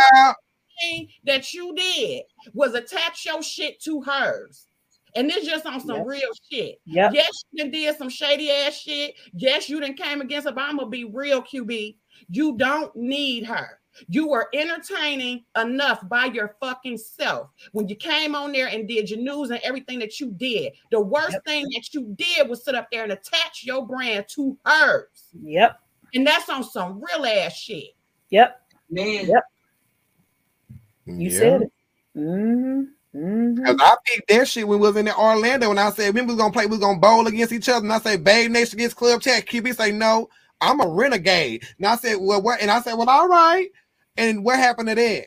thing 0.80 1.08
that 1.24 1.52
you 1.52 1.74
did 1.74 2.24
was 2.52 2.74
attach 2.74 3.24
your 3.26 3.42
shit 3.42 3.80
to 3.82 4.02
hers. 4.02 4.66
And 5.16 5.30
this 5.30 5.46
just 5.46 5.66
on 5.66 5.80
some 5.80 5.98
Yep. 5.98 6.06
real 6.06 6.30
shit. 6.50 6.80
Yep. 6.86 7.12
Yes, 7.14 7.44
you 7.52 7.62
done 7.62 7.70
did 7.70 7.96
some 7.96 8.08
shady 8.08 8.50
ass 8.50 8.74
shit. 8.80 9.14
Yes, 9.32 9.68
you 9.68 9.78
done 9.80 9.94
came 9.94 10.20
against 10.20 10.48
her, 10.48 10.54
but 10.54 10.64
I'm 10.64 10.76
gonna 10.76 10.90
be 10.90 11.04
real, 11.04 11.42
QB. 11.42 11.96
You 12.28 12.56
don't 12.56 12.94
need 12.96 13.44
her. 13.46 13.80
You 14.08 14.28
were 14.28 14.48
entertaining 14.52 15.44
enough 15.56 16.06
by 16.08 16.24
your 16.24 16.56
fucking 16.60 16.98
self 16.98 17.50
when 17.70 17.86
you 17.86 17.94
came 17.94 18.34
on 18.34 18.50
there 18.50 18.66
and 18.66 18.88
did 18.88 19.08
your 19.08 19.20
news 19.20 19.50
and 19.50 19.60
everything 19.62 20.00
that 20.00 20.18
you 20.18 20.32
did. 20.32 20.72
The 20.90 21.00
worst 21.00 21.36
thing 21.46 21.64
that 21.74 21.88
you 21.92 22.12
did 22.16 22.48
was 22.48 22.64
sit 22.64 22.74
up 22.74 22.88
there 22.90 23.04
and 23.04 23.12
attach 23.12 23.62
your 23.62 23.86
brand 23.86 24.26
to 24.30 24.58
hers. 24.64 25.28
Yep. 25.40 25.78
And 26.14 26.26
that's 26.26 26.48
on 26.48 26.64
some 26.64 27.02
real 27.02 27.26
ass 27.26 27.56
shit. 27.56 27.94
Yep. 28.30 28.60
Man. 28.90 29.26
Yep. 29.26 29.44
You 31.06 31.30
Yeah. 31.30 31.38
said 31.38 31.62
it. 31.62 31.72
Mm-hmm. 32.16 32.82
Mm-hmm. 33.16 33.64
Cause 33.64 33.76
I 33.78 33.96
picked 34.06 34.28
that 34.28 34.48
shit 34.48 34.66
when 34.66 34.80
we 34.80 34.88
was 34.88 34.96
in 34.96 35.08
Orlando 35.08 35.70
and 35.70 35.78
I 35.78 35.90
said 35.90 36.14
we 36.14 36.22
was 36.22 36.36
gonna 36.36 36.52
play, 36.52 36.66
we 36.66 36.72
was 36.72 36.80
gonna 36.80 36.98
bowl 36.98 37.26
against 37.26 37.52
each 37.52 37.68
other. 37.68 37.84
And 37.84 37.92
I 37.92 38.00
said, 38.00 38.24
Babe 38.24 38.50
Nation 38.50 38.78
against 38.78 38.96
Club 38.96 39.20
Chat. 39.20 39.46
QB 39.46 39.76
say 39.76 39.92
no, 39.92 40.28
I'm 40.60 40.80
a 40.80 40.88
renegade. 40.88 41.64
And 41.78 41.86
I 41.86 41.96
said, 41.96 42.16
Well, 42.20 42.42
what? 42.42 42.60
And 42.60 42.70
I 42.70 42.80
said, 42.80 42.94
Well, 42.94 43.08
all 43.08 43.28
right. 43.28 43.68
And 44.16 44.44
what 44.44 44.58
happened 44.58 44.88
to 44.88 44.94
that? 44.96 45.26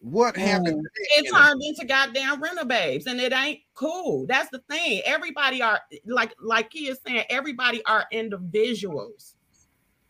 What 0.00 0.36
happened? 0.36 0.66
to 0.66 0.72
that? 0.82 1.24
it 1.24 1.34
turned 1.34 1.62
into 1.62 1.84
goddamn 1.86 2.68
babes, 2.68 3.06
and 3.06 3.20
it 3.20 3.32
ain't 3.32 3.60
cool. 3.74 4.26
That's 4.26 4.50
the 4.50 4.60
thing. 4.70 5.02
Everybody 5.04 5.62
are 5.62 5.80
like 6.04 6.34
like 6.40 6.72
he 6.72 6.88
is 6.88 7.00
saying, 7.06 7.24
everybody 7.28 7.84
are 7.86 8.06
individuals. 8.12 9.35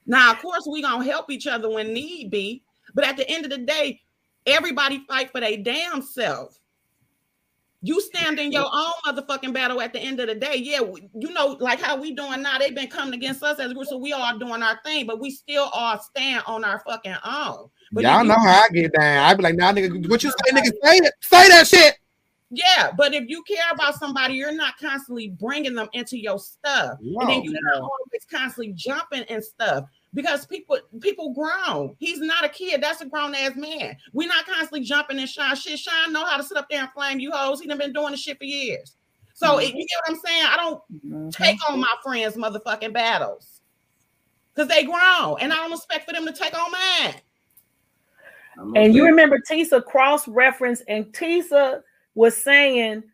Now, 0.06 0.32
of 0.32 0.38
course, 0.38 0.66
we 0.70 0.82
gonna 0.82 1.04
help 1.04 1.30
each 1.30 1.46
other 1.46 1.68
when 1.68 1.92
need 1.92 2.30
be, 2.30 2.62
but 2.94 3.04
at 3.04 3.16
the 3.16 3.28
end 3.28 3.44
of 3.44 3.50
the 3.50 3.58
day, 3.58 4.00
everybody 4.46 5.04
fight 5.08 5.30
for 5.32 5.40
their 5.40 5.56
damn 5.56 6.02
self. 6.02 6.58
You 7.82 8.00
stand 8.00 8.40
in 8.40 8.50
your 8.50 8.64
own 8.64 8.92
motherfucking 9.06 9.52
battle 9.52 9.80
at 9.80 9.92
the 9.92 10.00
end 10.00 10.18
of 10.18 10.28
the 10.28 10.34
day. 10.34 10.56
Yeah, 10.56 10.80
you 10.80 11.30
know, 11.32 11.56
like 11.60 11.80
how 11.80 11.96
we 12.00 12.14
doing 12.14 12.42
now. 12.42 12.58
They've 12.58 12.74
been 12.74 12.88
coming 12.88 13.14
against 13.14 13.42
us 13.42 13.60
as 13.60 13.70
a 13.70 13.74
group, 13.74 13.86
so 13.86 13.98
we 13.98 14.12
all 14.12 14.38
doing 14.38 14.62
our 14.62 14.80
thing, 14.84 15.06
but 15.06 15.20
we 15.20 15.30
still 15.30 15.68
all 15.72 15.98
stand 15.98 16.42
on 16.46 16.64
our 16.64 16.82
fucking 16.86 17.16
own. 17.24 17.68
But 17.92 18.04
Y'all 18.04 18.24
know 18.24 18.34
how 18.34 18.64
I 18.64 18.68
get 18.72 18.92
down. 18.92 19.24
I 19.24 19.34
be 19.34 19.42
like, 19.42 19.54
nah, 19.54 19.72
nigga, 19.72 20.08
what 20.08 20.22
you 20.24 20.30
say, 20.30 20.52
nigga? 20.52 20.72
Say 20.82 20.96
it. 20.96 21.12
Say 21.20 21.48
that 21.48 21.66
shit. 21.66 21.96
Yeah, 22.50 22.92
but 22.96 23.12
if 23.12 23.28
you 23.28 23.42
care 23.42 23.70
about 23.72 23.96
somebody, 23.96 24.34
you're 24.34 24.54
not 24.54 24.78
constantly 24.78 25.28
bringing 25.28 25.74
them 25.74 25.88
into 25.92 26.16
your 26.16 26.38
stuff, 26.38 26.98
and 27.00 27.28
then 27.28 27.42
you're 27.42 27.60
not 27.60 27.80
always 27.80 28.24
constantly 28.30 28.72
jumping 28.72 29.24
and 29.24 29.42
stuff 29.42 29.84
because 30.14 30.46
people 30.46 30.78
people 31.00 31.34
grown. 31.34 31.96
He's 31.98 32.20
not 32.20 32.44
a 32.44 32.48
kid. 32.48 32.80
That's 32.80 33.00
a 33.00 33.06
grown 33.06 33.34
ass 33.34 33.56
man. 33.56 33.96
We're 34.12 34.28
not 34.28 34.46
constantly 34.46 34.82
jumping 34.82 35.18
and 35.18 35.28
shine 35.28 35.56
shit. 35.56 35.78
Shine 35.78 36.12
know 36.12 36.24
how 36.24 36.36
to 36.36 36.44
sit 36.44 36.56
up 36.56 36.68
there 36.70 36.82
and 36.82 36.90
flame 36.92 37.18
you 37.18 37.32
hoes. 37.32 37.60
He 37.60 37.66
done 37.66 37.78
been 37.78 37.92
doing 37.92 38.12
the 38.12 38.16
shit 38.16 38.38
for 38.38 38.44
years. 38.44 38.96
So 39.34 39.58
if 39.58 39.74
you 39.74 39.86
get 39.86 40.00
what 40.06 40.10
I'm 40.10 40.20
saying, 40.24 40.46
I 40.48 40.56
don't 40.56 41.32
take 41.32 41.58
on 41.68 41.80
my 41.80 41.94
friends' 42.02 42.36
motherfucking 42.36 42.92
battles 42.92 43.60
because 44.54 44.68
they 44.68 44.84
grown, 44.84 45.36
and 45.40 45.52
I 45.52 45.56
don't 45.56 45.72
expect 45.72 46.06
for 46.06 46.14
them 46.14 46.24
to 46.26 46.32
take 46.32 46.56
on 46.56 46.70
mine. 46.70 47.14
And 48.76 48.94
you 48.94 49.04
remember 49.04 49.38
Tisa 49.38 49.84
cross 49.84 50.26
reference, 50.26 50.80
and 50.88 51.06
Tisa 51.06 51.82
was 52.16 52.36
saying 52.36 53.04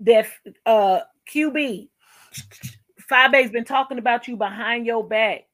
that 0.00 0.26
uh 0.64 1.00
QB, 1.30 1.88
Five 3.00 3.34
A's 3.34 3.50
been 3.50 3.64
talking 3.64 3.98
about 3.98 4.26
you 4.26 4.36
behind 4.36 4.86
your 4.86 5.06
back. 5.06 5.44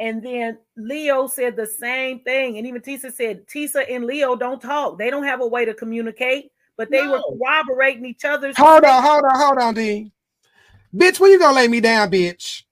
And 0.00 0.22
then 0.22 0.58
Leo 0.76 1.26
said 1.26 1.56
the 1.56 1.66
same 1.66 2.20
thing. 2.20 2.56
And 2.56 2.66
even 2.66 2.80
Tisa 2.80 3.12
said, 3.12 3.46
Tisa 3.46 3.84
and 3.88 4.06
Leo 4.06 4.34
don't 4.34 4.60
talk. 4.60 4.98
They 4.98 5.10
don't 5.10 5.24
have 5.24 5.42
a 5.42 5.46
way 5.46 5.66
to 5.66 5.74
communicate, 5.74 6.52
but 6.78 6.90
they 6.90 7.06
were 7.06 7.20
corroborating 7.28 8.06
each 8.06 8.24
other's. 8.24 8.56
Hold 8.56 8.84
on, 8.84 9.02
hold 9.02 9.24
on, 9.24 9.38
hold 9.38 9.58
on, 9.58 9.74
D. 9.74 10.10
Bitch, 10.94 11.20
when 11.20 11.30
you 11.30 11.38
gonna 11.38 11.54
lay 11.54 11.68
me 11.68 11.80
down, 11.80 12.10
bitch? 12.10 12.62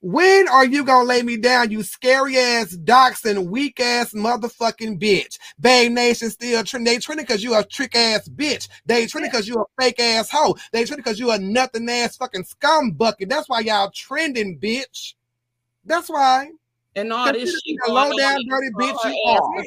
When 0.00 0.46
are 0.48 0.64
you 0.64 0.84
gonna 0.84 1.08
lay 1.08 1.22
me 1.22 1.36
down, 1.36 1.72
you 1.72 1.82
scary 1.82 2.38
ass 2.38 2.76
doxing 2.76 3.48
weak 3.48 3.80
ass 3.80 4.12
motherfucking 4.12 5.00
bitch? 5.00 5.38
Babe 5.58 5.90
Nation 5.90 6.30
still 6.30 6.62
trending. 6.62 6.92
They 6.92 7.00
trending 7.00 7.26
because 7.26 7.42
you 7.42 7.56
a 7.56 7.64
trick 7.64 7.96
ass 7.96 8.28
bitch. 8.28 8.68
They 8.86 9.06
trending 9.06 9.30
because 9.32 9.48
you 9.48 9.56
a 9.56 9.82
fake 9.82 9.98
ass 9.98 10.30
hoe. 10.30 10.56
They 10.72 10.84
trending 10.84 11.02
because 11.02 11.18
you 11.18 11.32
a 11.32 11.38
nothing 11.38 11.88
ass 11.88 12.16
fucking 12.16 12.44
scum 12.44 12.92
bucket. 12.92 13.28
That's 13.28 13.48
why 13.48 13.60
y'all 13.60 13.90
trending, 13.90 14.60
bitch. 14.60 15.14
That's 15.84 16.08
why. 16.08 16.50
And 16.94 17.12
all 17.12 17.32
this 17.32 17.60
shit 17.60 17.76
a 17.86 17.92
low 17.92 18.16
down 18.16 18.44
dirty 18.48 18.70
bitch 18.78 19.04
you 19.04 19.22
are. 19.26 19.64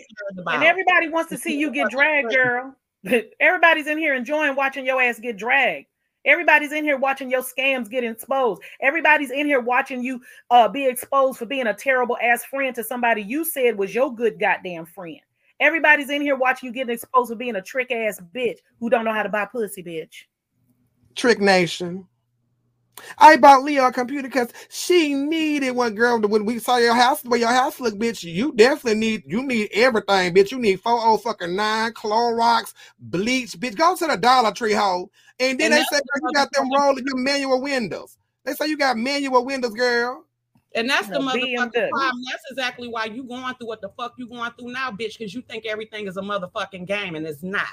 And 0.53 0.63
everybody 0.63 1.09
wants 1.09 1.29
to 1.31 1.37
see 1.37 1.59
you 1.59 1.71
get 1.71 1.89
dragged, 1.89 2.29
girl. 2.31 2.73
Everybody's 3.39 3.87
in 3.87 3.97
here 3.97 4.15
enjoying 4.15 4.55
watching 4.55 4.85
your 4.85 5.01
ass 5.01 5.19
get 5.19 5.35
dragged. 5.35 5.87
Everybody's 6.25 6.71
in 6.71 6.83
here 6.83 6.97
watching 6.97 7.31
your 7.31 7.41
scams 7.41 7.89
get 7.89 8.03
exposed. 8.03 8.61
Everybody's 8.79 9.31
in 9.31 9.45
here 9.45 9.59
watching 9.59 10.03
you 10.03 10.21
uh, 10.49 10.67
be 10.67 10.85
exposed 10.85 11.39
for 11.39 11.45
being 11.45 11.67
a 11.67 11.73
terrible 11.73 12.17
ass 12.21 12.43
friend 12.43 12.75
to 12.75 12.83
somebody 12.83 13.21
you 13.23 13.43
said 13.43 13.77
was 13.77 13.93
your 13.93 14.13
good 14.13 14.39
goddamn 14.39 14.85
friend. 14.85 15.19
Everybody's 15.59 16.09
in 16.09 16.21
here 16.21 16.35
watching 16.35 16.67
you 16.67 16.73
getting 16.73 16.93
exposed 16.93 17.29
for 17.29 17.35
being 17.35 17.55
a 17.55 17.61
trick 17.61 17.91
ass 17.91 18.19
bitch 18.33 18.57
who 18.79 18.89
don't 18.89 19.05
know 19.05 19.13
how 19.13 19.23
to 19.23 19.29
buy 19.29 19.45
pussy, 19.45 19.83
bitch. 19.83 20.25
Trick 21.15 21.39
Nation. 21.39 22.07
I 23.17 23.37
bought 23.37 23.63
Leo 23.63 23.87
a 23.87 23.91
computer 23.91 24.27
because 24.27 24.51
she 24.69 25.13
needed 25.13 25.71
one 25.71 25.95
girl. 25.95 26.19
When 26.19 26.45
we 26.45 26.59
saw 26.59 26.77
your 26.77 26.93
house, 26.93 27.21
the 27.21 27.29
way 27.29 27.39
your 27.39 27.49
house 27.49 27.79
look, 27.79 27.95
bitch, 27.95 28.23
you 28.23 28.53
definitely 28.53 28.99
need 28.99 29.23
you 29.25 29.43
need 29.43 29.69
everything, 29.73 30.33
bitch. 30.33 30.51
You 30.51 30.59
need 30.59 30.81
four 30.81 30.99
oh 30.99 31.17
fucking 31.17 31.55
nine 31.55 31.93
Clorox, 31.93 32.73
bleach, 32.99 33.51
bitch. 33.59 33.75
Go 33.75 33.95
to 33.95 34.07
the 34.07 34.17
Dollar 34.17 34.51
Tree 34.51 34.73
hole, 34.73 35.11
and 35.39 35.59
then 35.59 35.65
And 35.65 35.73
they 35.73 35.77
that's 35.77 35.89
say 35.89 35.97
girl, 35.97 36.29
you 36.29 36.33
got 36.33 36.51
them 36.51 36.71
rolling 36.71 37.05
your 37.05 37.17
manual 37.17 37.61
windows. 37.61 38.17
They 38.43 38.53
say 38.53 38.67
you 38.67 38.77
got 38.77 38.97
manual 38.97 39.45
windows, 39.45 39.73
girl. 39.73 40.25
And 40.73 40.89
that's 40.89 41.07
the 41.09 41.19
No, 41.19 41.25
motherfucking 41.25 41.89
problem. 41.89 42.23
That's 42.29 42.43
exactly 42.49 42.87
why 42.87 43.05
you 43.05 43.23
going 43.23 43.55
through 43.55 43.67
what 43.67 43.81
the 43.81 43.89
fuck 43.89 44.13
you 44.17 44.27
going 44.27 44.51
through 44.57 44.71
now, 44.71 44.89
bitch, 44.89 45.17
because 45.17 45.33
you 45.33 45.41
think 45.41 45.65
everything 45.65 46.07
is 46.07 46.17
a 46.17 46.21
motherfucking 46.21 46.87
game 46.87 47.15
and 47.15 47.27
it's 47.27 47.43
not. 47.43 47.67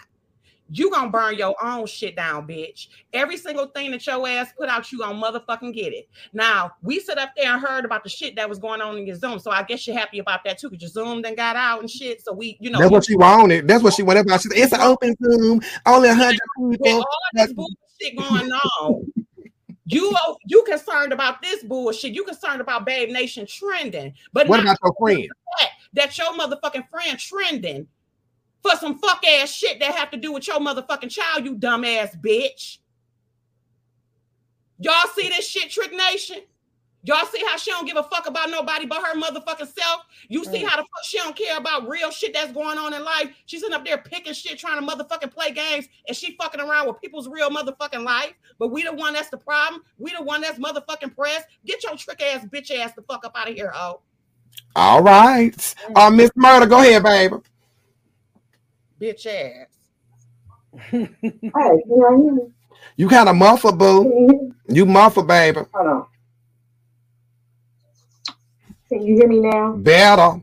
You 0.71 0.91
gonna 0.91 1.11
burn 1.11 1.37
your 1.37 1.55
own 1.63 1.87
shit 1.87 2.17
down, 2.17 2.47
bitch. 2.47 2.89
Every 3.13 3.37
single 3.37 3.67
thing 3.67 3.91
that 3.93 4.07
your 4.07 4.27
ass 4.29 4.53
put 4.57 4.69
out, 4.69 4.91
you 4.93 4.99
gonna 4.99 5.21
motherfucking 5.21 5.73
get 5.75 5.93
it. 5.93 6.09
Now, 6.33 6.73
we 6.83 7.01
sit 7.01 7.19
up 7.19 7.31
there 7.37 7.53
and 7.53 7.61
heard 7.61 7.85
about 7.85 8.05
the 8.05 8.11
shit 8.11 8.37
that 8.37 8.49
was 8.49 8.59
going 8.59 8.81
on 8.81 8.99
in 8.99 9.07
your 9.07 9.17
Zoom. 9.17 9.39
So 9.39 9.51
I 9.51 9.63
guess 9.63 9.87
you're 9.87 9.97
happy 9.99 10.19
about 10.19 10.45
that 10.45 10.59
too, 10.59 10.69
because 10.69 10.83
your 10.83 11.05
Zoom 11.05 11.23
then 11.23 11.35
got 11.35 11.57
out 11.57 11.81
and 11.81 11.91
shit. 11.91 12.23
So 12.23 12.33
we, 12.33 12.59
you 12.61 12.71
know, 12.71 12.81
That's 12.81 12.91
what 12.91 13.05
she 13.07 13.17
wanted. 13.17 13.67
That's 13.67 13.83
what 13.83 13.95
she 13.95 14.03
wanted. 14.03 14.27
She 14.31 14.49
said, 14.49 14.59
It's 14.59 14.73
an 14.73 14.81
open 14.81 15.15
Zoom, 15.23 15.61
only 15.87 16.09
a 16.09 16.15
hundred 16.15 16.41
people. 16.71 16.99
all 16.99 17.07
this 17.33 17.53
bullshit 17.53 18.17
going 18.17 18.51
on. 18.53 19.13
You 19.87 20.15
you 20.47 20.65
concerned 20.65 21.15
about 21.15 21.41
this 21.41 21.63
bullshit. 21.65 22.13
You 22.13 22.25
concerned 22.25 22.61
about 22.61 22.85
Babe 22.85 23.09
Nation 23.09 23.47
trending, 23.47 24.13
but 24.35 24.47
What 24.47 24.61
about 24.61 24.77
your 24.85 24.95
friend? 24.99 25.23
the 25.23 25.67
that 25.95 26.19
your 26.19 26.33
motherfucking 26.35 26.89
friend 26.91 27.19
trending 27.19 27.87
for 28.63 28.77
some 28.77 28.99
fuck 28.99 29.25
ass 29.27 29.51
shit 29.51 29.81
that 29.81 29.95
have 29.95 30.11
to 30.11 30.17
do 30.17 30.33
with 30.33 30.47
your 30.47 30.59
motherfucking 30.59 31.11
child, 31.11 31.45
you 31.45 31.57
dumbass 31.57 32.21
bitch. 32.21 32.79
Y'all 34.79 35.09
see 35.15 35.29
this 35.29 35.49
shit, 35.49 35.71
Trick 35.71 35.93
Nation? 35.93 36.39
Y'all 37.05 37.27
see 37.27 37.43
how 37.47 37.57
she 37.57 37.71
don't 37.71 37.87
give 37.87 37.97
a 37.97 38.03
fuck 38.03 38.27
about 38.27 38.51
nobody 38.51 38.85
but 38.85 38.99
her 38.99 39.15
motherfucking 39.15 39.73
self? 39.73 40.03
You 40.29 40.45
see 40.45 40.65
how 40.65 40.77
the 40.77 40.83
fuck 40.83 41.05
she 41.05 41.17
don't 41.19 41.37
care 41.37 41.57
about 41.57 41.89
real 41.89 42.11
shit 42.11 42.35
that's 42.35 42.53
going 42.53 42.77
on 42.77 42.93
in 42.93 43.05
life? 43.05 43.31
She's 43.47 43.61
sitting 43.61 43.75
up 43.75 43.85
there 43.85 43.99
picking 43.99 44.33
shit, 44.33 44.59
trying 44.59 44.85
to 44.85 44.87
motherfucking 44.87 45.33
play 45.33 45.53
games, 45.53 45.89
and 46.07 46.17
she 46.17 46.37
fucking 46.37 46.61
around 46.61 46.89
with 46.89 47.01
people's 47.01 47.29
real 47.29 47.51
motherfucking 47.51 48.05
life. 48.05 48.35
But 48.59 48.69
we 48.69 48.83
the 48.83 48.93
one 48.93 49.13
that's 49.13 49.31
the 49.31 49.39
problem. 49.39 49.83
We 49.99 50.13
the 50.13 50.23
one 50.23 50.41
that's 50.41 50.59
motherfucking 50.59 51.15
pressed. 51.15 51.47
Get 51.65 51.85
your 51.85 51.97
trick 51.97 52.21
ass 52.21 52.45
bitch 52.47 52.77
ass 52.77 52.93
the 52.95 53.03
fuck 53.03 53.25
up 53.25 53.33
out 53.37 53.49
of 53.49 53.55
here, 53.55 53.73
oh 53.75 54.01
All 54.75 55.03
right. 55.03 55.75
Uh, 55.95 56.11
Miss 56.11 56.31
Murder, 56.35 56.67
go 56.67 56.81
ahead, 56.81 57.05
baby. 57.05 57.37
Bitch 59.01 59.27
ass. 59.27 59.69
Hey, 61.55 61.83
you 61.87 61.97
know, 61.99 62.53
You 62.97 63.09
kind 63.09 63.29
of 63.29 63.37
muffled, 63.37 63.79
boo. 63.79 64.55
You 64.69 64.87
muffled, 64.87 65.29
baby. 65.29 65.61
hold 65.75 65.87
on. 65.89 66.07
Can 68.89 69.03
you 69.03 69.17
hear 69.17 69.29
me 69.29 69.41
now? 69.41 69.73
Better. 69.77 70.43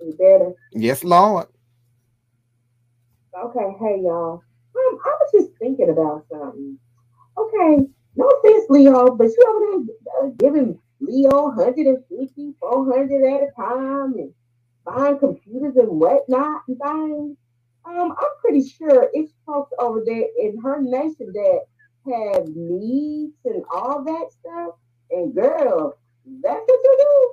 You 0.00 0.14
better. 0.18 0.52
Yes, 0.72 1.04
Lord. 1.04 1.46
Okay, 3.38 3.76
hey 3.80 4.00
y'all. 4.02 4.42
Um, 4.76 4.98
I 5.04 5.16
was 5.20 5.30
just 5.32 5.50
thinking 5.58 5.90
about 5.90 6.24
something. 6.30 6.78
Okay, 7.38 7.86
no 8.16 8.26
offense, 8.28 8.66
Leo, 8.70 9.14
but 9.16 9.26
you 9.28 9.44
over 9.48 9.84
there 9.84 10.28
uh, 10.28 10.30
giving 10.38 10.78
Leo 11.00 11.44
150, 11.54 12.54
400 12.60 13.34
at 13.34 13.42
a 13.48 13.52
time 13.56 14.14
and 14.14 14.32
buying 14.88 15.18
computers 15.18 15.76
and 15.76 15.88
whatnot 15.88 16.62
and 16.68 16.78
things. 16.78 17.36
Um, 17.84 18.12
I'm 18.12 18.30
pretty 18.40 18.66
sure 18.68 19.08
it's 19.12 19.32
folks 19.46 19.72
over 19.78 20.02
there 20.04 20.26
in 20.38 20.58
her 20.62 20.80
nation 20.80 21.32
that 21.32 21.60
have 22.06 22.48
needs 22.54 23.34
and 23.44 23.64
all 23.72 24.04
that 24.04 24.26
stuff. 24.32 24.74
And 25.10 25.34
girl, 25.34 25.98
that's 26.42 26.60
what 26.66 26.80
you 26.84 26.96
do. 27.00 27.32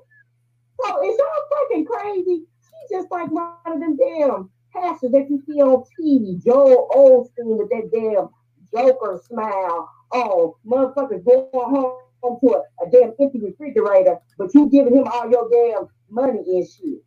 So 0.84 1.10
is 1.10 1.18
y'all 1.18 1.62
fucking 1.62 1.86
crazy? 1.86 2.44
She's 2.62 2.98
just 2.98 3.12
like 3.12 3.32
one 3.32 3.54
of 3.66 3.80
them 3.80 3.98
damn 3.98 4.50
pastors 4.74 5.12
that 5.12 5.30
you 5.30 5.42
see 5.48 5.62
on 5.62 5.84
TV, 6.00 6.44
Joel 6.44 6.90
Osteen 6.96 7.58
with 7.58 7.70
that 7.70 7.90
damn 7.92 8.30
Joker 8.74 9.22
smile. 9.26 9.90
Oh, 10.12 10.58
motherfuckers 10.66 11.24
going 11.26 11.50
home 11.54 12.00
to 12.24 12.48
a, 12.54 12.86
a 12.86 12.90
damn 12.92 13.14
empty 13.20 13.40
refrigerator, 13.40 14.18
but 14.38 14.54
you 14.54 14.70
giving 14.70 14.96
him 14.96 15.08
all 15.08 15.30
your 15.30 15.50
damn 15.50 15.88
money 16.10 16.44
and 16.48 16.68
shit. 16.68 17.02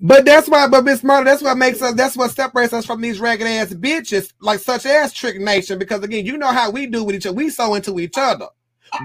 But 0.00 0.26
that's 0.26 0.48
why, 0.48 0.68
but 0.68 0.84
Miss 0.84 1.04
Murder, 1.04 1.24
that's 1.26 1.42
what 1.42 1.58
makes 1.58 1.82
us, 1.82 1.94
that's 1.94 2.16
what 2.16 2.30
separates 2.32 2.72
us 2.72 2.86
from 2.86 3.02
these 3.02 3.20
ragged 3.20 3.46
ass 3.48 3.74
bitches, 3.74 4.32
like 4.40 4.60
such 4.60 4.86
as 4.86 5.12
Trick 5.12 5.40
Nation. 5.40 5.78
Because 5.78 6.04
again, 6.04 6.26
you 6.26 6.38
know 6.38 6.48
how 6.52 6.70
we 6.70 6.86
do 6.86 7.04
with 7.04 7.16
each 7.16 7.26
other. 7.26 7.36
We 7.36 7.50
so 7.50 7.74
into 7.74 8.00
each 8.00 8.18
other. 8.18 8.46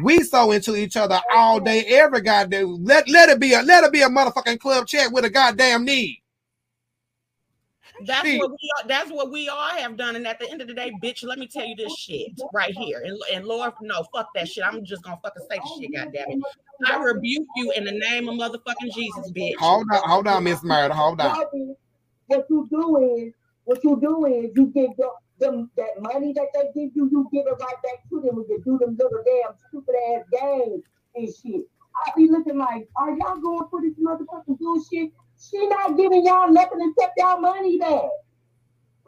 We 0.04 0.24
so 0.24 0.52
into 0.52 0.76
each 0.76 0.98
other 0.98 1.22
all 1.34 1.60
day, 1.60 1.86
every 1.86 2.22
goddamn. 2.22 2.86
Let 2.86 3.10
let 3.10 3.30
it 3.30 3.40
be 3.40 3.54
a 3.54 3.64
let 3.64 3.84
it 3.84 3.94
be 3.94 4.02
a 4.04 4.10
motherfucking 4.10 4.60
club 4.60 4.88
chat 4.88 5.12
with 5.14 5.26
a 5.26 5.32
goddamn 5.32 5.86
need. 5.86 6.22
That's 8.06 8.28
Shit. 8.28 8.40
what 8.40 8.52
we 8.52 8.70
are, 8.78 8.88
that's 8.88 9.12
what 9.12 9.32
we 9.32 9.50
all 9.50 9.70
have 9.70 9.98
done. 9.98 10.16
And 10.16 10.26
at 10.28 10.40
the 10.40 10.50
end 10.50 10.62
of 10.62 10.68
the 10.68 10.74
day, 10.74 10.98
bitch, 11.02 11.24
let 11.24 11.40
me 11.40 11.48
tell 11.48 11.66
you 11.66 11.76
this 11.76 11.96
shit 11.96 12.40
right 12.54 12.74
here. 12.74 13.02
And, 13.04 13.20
and 13.34 13.46
Lord, 13.46 13.74
no, 13.82 14.04
fuck 14.14 14.30
that 14.36 14.48
shit. 14.48 14.64
I'm 14.64 14.84
just 14.86 15.04
gonna 15.04 15.20
fucking 15.22 15.46
say 15.50 15.60
the 15.60 15.82
shit, 15.82 15.94
goddamn 15.94 16.30
it. 16.30 16.40
I 16.86 16.98
rebuke 16.98 17.48
you 17.56 17.72
in 17.76 17.84
the 17.84 17.92
name 17.92 18.30
of 18.30 18.36
motherfucking 18.36 18.94
Jesus, 18.94 19.32
bitch. 19.32 19.56
Hold 19.58 19.88
on, 19.92 20.10
hold 20.10 20.28
on, 20.28 20.44
Miss 20.44 20.64
Murder, 20.64 20.94
hold 20.94 21.20
on. 21.20 21.46
What 22.28 22.46
you 22.50 22.68
do 22.70 22.98
is, 23.18 23.34
what 23.66 23.84
you 23.84 24.00
do 24.00 24.26
is, 24.26 24.52
you 24.56 24.68
give 24.68 24.92
your, 24.98 25.14
them 25.40 25.70
that 25.78 26.00
money 26.00 26.34
that 26.34 26.48
they 26.54 26.66
give 26.80 26.92
you, 26.96 27.10
you 27.12 27.30
give 27.34 27.48
it 27.48 27.56
right 27.60 27.82
back 27.84 28.08
to 28.10 28.22
them 28.22 28.36
when 28.36 28.46
you 28.48 28.62
do 28.64 28.78
them 28.78 28.98
little 28.98 29.24
damn 29.26 29.56
stupid 29.68 29.96
ass 30.14 30.24
games 30.32 30.84
and 31.16 31.28
shit. 31.28 31.66
I 31.96 32.12
be 32.16 32.30
looking 32.30 32.58
like, 32.58 32.88
are 32.98 33.12
y'all 33.18 33.38
going 33.38 33.68
for 33.70 33.82
this 33.82 33.94
motherfucking 34.00 34.58
bullshit? 34.60 35.12
She 35.40 35.68
not 35.68 35.98
giving 35.98 36.26
y'all 36.26 36.52
nothing 36.52 36.80
except 36.98 37.14
y'all 37.18 37.40
money 37.42 37.80
back. 37.80 38.10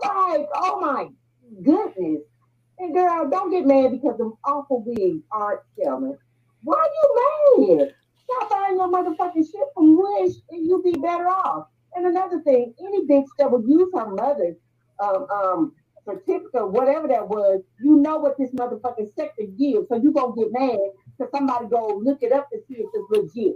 Like, 0.01 0.47
oh 0.55 0.79
my 0.81 1.09
goodness. 1.63 2.21
And 2.79 2.93
girl, 2.93 3.29
don't 3.29 3.51
get 3.51 3.65
mad 3.67 3.91
because 3.93 4.17
them 4.17 4.33
awful 4.45 4.83
wigs 4.85 5.23
aren't 5.31 5.61
selling. 5.81 6.17
Why 6.63 6.87
you 7.57 7.77
mad? 7.79 7.95
Stop 8.17 8.49
buying 8.51 8.77
your 8.77 8.89
motherfucking 8.91 9.45
shit 9.45 9.67
from 9.75 9.97
Wish 9.97 10.35
and 10.51 10.65
you 10.67 10.81
be 10.83 10.93
better 10.93 11.27
off. 11.29 11.67
And 11.95 12.07
another 12.07 12.41
thing, 12.41 12.73
any 12.81 13.05
bitch 13.07 13.27
that 13.39 13.51
would 13.51 13.65
use 13.67 13.89
her 13.95 14.07
mother's 14.09 14.57
um, 15.01 15.27
um, 15.33 15.73
certificate, 16.05 16.69
whatever 16.71 17.07
that 17.07 17.27
was, 17.29 17.61
you 17.81 17.97
know 17.97 18.17
what 18.17 18.37
this 18.37 18.51
motherfucking 18.51 19.13
sector 19.15 19.43
gives. 19.57 19.87
So 19.89 19.95
you 19.95 20.11
gonna 20.13 20.35
get 20.35 20.51
mad 20.51 20.79
because 21.17 21.31
somebody 21.33 21.67
go 21.67 22.01
look 22.03 22.19
it 22.23 22.33
up 22.33 22.49
to 22.51 22.59
see 22.67 22.75
if 22.81 22.87
it's 22.93 23.11
legit. 23.35 23.55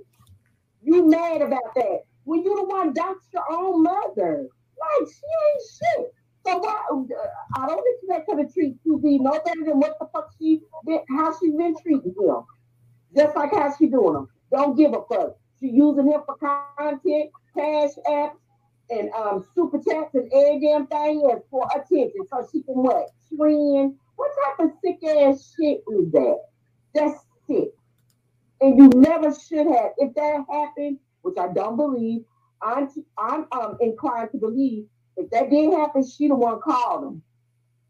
You 0.84 1.07
mad 1.10 1.41
about 1.41 1.76
that 1.76 2.02
when 2.26 2.43
you 2.43 2.56
the 2.56 2.65
one 2.65 2.93
doxed 2.93 3.31
your 3.34 3.45
own 3.52 3.84
mother? 3.84 4.47
Like 4.80 5.07
she 5.07 5.26
ain't 5.45 5.64
shit. 5.80 6.14
So 6.45 6.57
why? 6.57 6.81
uh, 6.91 7.61
I 7.61 7.68
don't 7.68 7.84
expect 7.95 8.30
her 8.30 8.43
to 8.43 8.52
treat 8.52 8.76
QB 8.85 9.22
no 9.22 9.39
better 9.43 9.64
than 9.65 9.80
what 9.80 9.97
the 9.99 10.07
fuck 10.14 10.30
she 10.39 10.61
been, 10.85 10.99
how 11.10 11.34
she 11.39 11.49
been 11.52 11.76
treating 11.81 12.14
him. 12.19 12.43
Just 13.15 13.35
like 13.35 13.52
how 13.52 13.73
she 13.77 13.88
doing 13.88 14.15
him. 14.15 14.27
Don't 14.52 14.77
give 14.77 14.93
a 14.93 15.02
fuck. 15.10 15.38
She 15.60 15.68
using 15.68 16.11
him 16.11 16.22
for 16.26 16.38
content, 16.38 17.31
cash 17.56 17.91
apps, 18.07 18.38
and 18.89 19.10
um 19.14 19.45
super 19.56 19.77
chats 19.80 20.14
and 20.14 20.31
every 20.31 20.60
damn 20.60 20.85
thing 20.88 21.27
as 21.34 21.41
for 21.49 21.68
attention. 21.76 22.27
So 22.30 22.47
she 22.52 22.61
can 22.61 22.76
what? 22.76 23.10
Trend 23.35 23.95
What 24.15 24.31
type 24.45 24.65
of 24.65 24.72
sick 24.84 24.99
ass 25.03 25.56
shit 25.57 25.81
is 25.91 26.11
that? 26.11 26.39
That's 26.93 27.19
sick. 27.47 27.69
And 28.61 28.77
you 28.77 28.89
never 28.89 29.34
should 29.34 29.68
have. 29.68 29.91
If 29.97 30.14
that 30.15 30.45
happened, 30.49 30.99
which 31.26 31.38
I 31.38 31.52
don't 31.52 31.76
believe, 31.76 32.22
I'm 32.61 32.89
I'm 33.18 33.47
um 33.52 33.77
inclined 33.81 34.31
to 34.31 34.38
believe 34.38 34.85
if 35.18 35.30
that 35.31 35.49
didn't 35.49 35.73
happen, 35.73 36.07
she 36.07 36.27
the 36.27 36.35
one 36.35 36.60
called 36.61 37.03
them. 37.03 37.22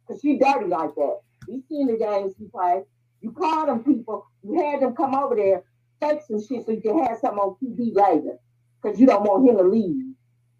Cause 0.07 0.19
she 0.21 0.37
dirty 0.37 0.67
like 0.67 0.93
that. 0.95 1.19
You 1.47 1.63
seen 1.67 1.87
the 1.87 1.97
games 1.97 2.33
she 2.37 2.45
play. 2.45 2.83
You 3.21 3.31
called 3.31 3.69
them 3.69 3.83
people, 3.83 4.27
you 4.43 4.61
had 4.61 4.81
them 4.81 4.95
come 4.95 5.15
over 5.15 5.35
there, 5.35 5.63
fake 5.99 6.21
some 6.27 6.39
shit 6.39 6.65
so 6.65 6.71
you 6.71 6.81
can 6.81 7.03
have 7.03 7.17
something 7.19 7.39
on 7.39 7.55
TV 7.63 7.95
later. 7.95 8.37
Cause 8.83 8.99
you 8.99 9.07
don't 9.07 9.23
want 9.23 9.49
him 9.49 9.57
to 9.57 9.63
leave. 9.63 10.13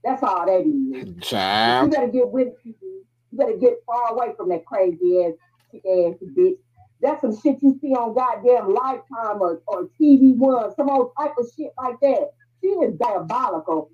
That's 0.04 0.24
all 0.24 0.46
that 0.46 0.62
is. 0.62 1.28
Child. 1.28 1.86
You 1.86 1.98
better 1.98 2.12
get 2.12 2.30
with 2.30 2.62
people. 2.64 2.88
You 3.32 3.38
better 3.38 3.58
get 3.58 3.74
far 3.86 4.14
away 4.14 4.34
from 4.36 4.50
that 4.50 4.66
crazy 4.66 5.26
ass, 5.26 5.34
ass 5.76 6.16
bitch. 6.38 6.58
That's 7.02 7.22
some 7.22 7.40
shit 7.40 7.62
you 7.62 7.78
see 7.82 7.94
on 7.94 8.16
goddamn 8.16 8.74
Lifetime 8.74 9.42
or, 9.42 9.62
or 9.68 9.90
TV 10.00 10.36
One, 10.36 10.74
some 10.76 10.90
old 10.90 11.12
type 11.20 11.34
of 11.38 11.46
shit 11.56 11.72
like 11.78 12.00
that. 12.02 12.30
She 12.66 12.72
is 12.72 12.96
diabolical. 12.96 13.92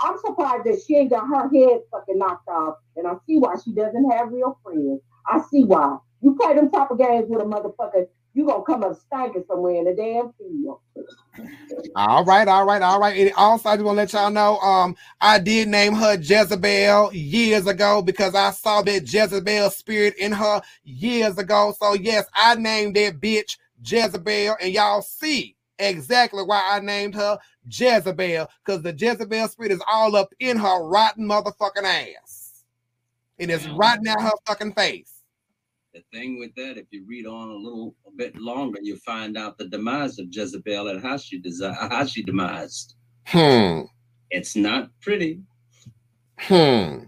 I'm 0.00 0.16
surprised 0.24 0.64
that 0.64 0.80
she 0.86 0.96
ain't 0.96 1.10
got 1.10 1.28
her 1.28 1.42
head 1.54 1.80
fucking 1.90 2.18
knocked 2.18 2.48
off, 2.48 2.76
and 2.96 3.06
I 3.06 3.12
see 3.26 3.36
why 3.38 3.54
she 3.62 3.74
doesn't 3.74 4.10
have 4.12 4.32
real 4.32 4.58
friends. 4.64 5.02
I 5.28 5.42
see 5.50 5.64
why. 5.64 5.98
You 6.22 6.36
play 6.40 6.54
them 6.54 6.70
type 6.70 6.90
of 6.90 6.98
games 6.98 7.26
with 7.28 7.42
a 7.42 7.44
motherfucker, 7.44 8.06
you 8.32 8.46
gonna 8.46 8.64
come 8.64 8.82
up 8.82 8.96
stinking 8.96 9.44
somewhere 9.46 9.76
in 9.76 9.84
the 9.84 9.94
damn 9.94 10.32
field. 10.38 10.80
All 11.94 12.24
right, 12.24 12.48
all 12.48 12.64
right, 12.66 12.82
all 12.82 12.98
right. 12.98 13.18
And 13.18 13.32
also, 13.36 13.68
I 13.68 13.76
just 13.76 13.84
want 13.84 13.96
to 13.96 14.02
let 14.02 14.12
y'all 14.14 14.30
know, 14.30 14.58
um, 14.60 14.96
I 15.20 15.38
did 15.38 15.68
name 15.68 15.94
her 15.94 16.16
Jezebel 16.16 17.12
years 17.12 17.66
ago 17.66 18.02
because 18.02 18.34
I 18.34 18.50
saw 18.52 18.82
that 18.82 19.12
Jezebel 19.12 19.70
spirit 19.70 20.14
in 20.18 20.32
her 20.32 20.62
years 20.84 21.38
ago. 21.38 21.74
So 21.78 21.94
yes, 21.94 22.26
I 22.34 22.54
named 22.56 22.96
that 22.96 23.20
bitch 23.20 23.58
Jezebel, 23.84 24.56
and 24.60 24.72
y'all 24.72 25.02
see 25.02 25.53
exactly 25.78 26.42
why 26.42 26.62
I 26.70 26.80
named 26.80 27.14
her 27.14 27.38
Jezebel 27.68 28.48
because 28.64 28.82
the 28.82 28.94
Jezebel 28.96 29.48
spirit 29.48 29.72
is 29.72 29.82
all 29.86 30.16
up 30.16 30.28
in 30.40 30.56
her 30.56 30.84
rotten 30.84 31.28
motherfucking 31.28 31.84
ass, 31.84 32.64
and 33.38 33.50
it's 33.50 33.66
rotten 33.68 34.06
out 34.08 34.22
her 34.22 34.32
fucking 34.46 34.74
face. 34.74 35.22
The 35.92 36.02
thing 36.12 36.40
with 36.40 36.54
that, 36.56 36.76
if 36.76 36.86
you 36.90 37.04
read 37.06 37.24
on 37.24 37.50
a 37.50 37.54
little 37.54 37.94
a 38.06 38.10
bit 38.10 38.36
longer, 38.36 38.80
you 38.82 38.96
find 38.96 39.38
out 39.38 39.58
the 39.58 39.68
demise 39.68 40.18
of 40.18 40.26
Jezebel 40.30 40.88
and 40.88 41.00
how 41.00 41.16
she 41.16 41.40
desi- 41.40 41.76
how 41.76 42.04
she 42.04 42.22
demised. 42.22 42.94
Hmm. 43.26 43.82
It's 44.30 44.56
not 44.56 44.90
pretty. 45.00 45.40
Hmm. 46.38 47.04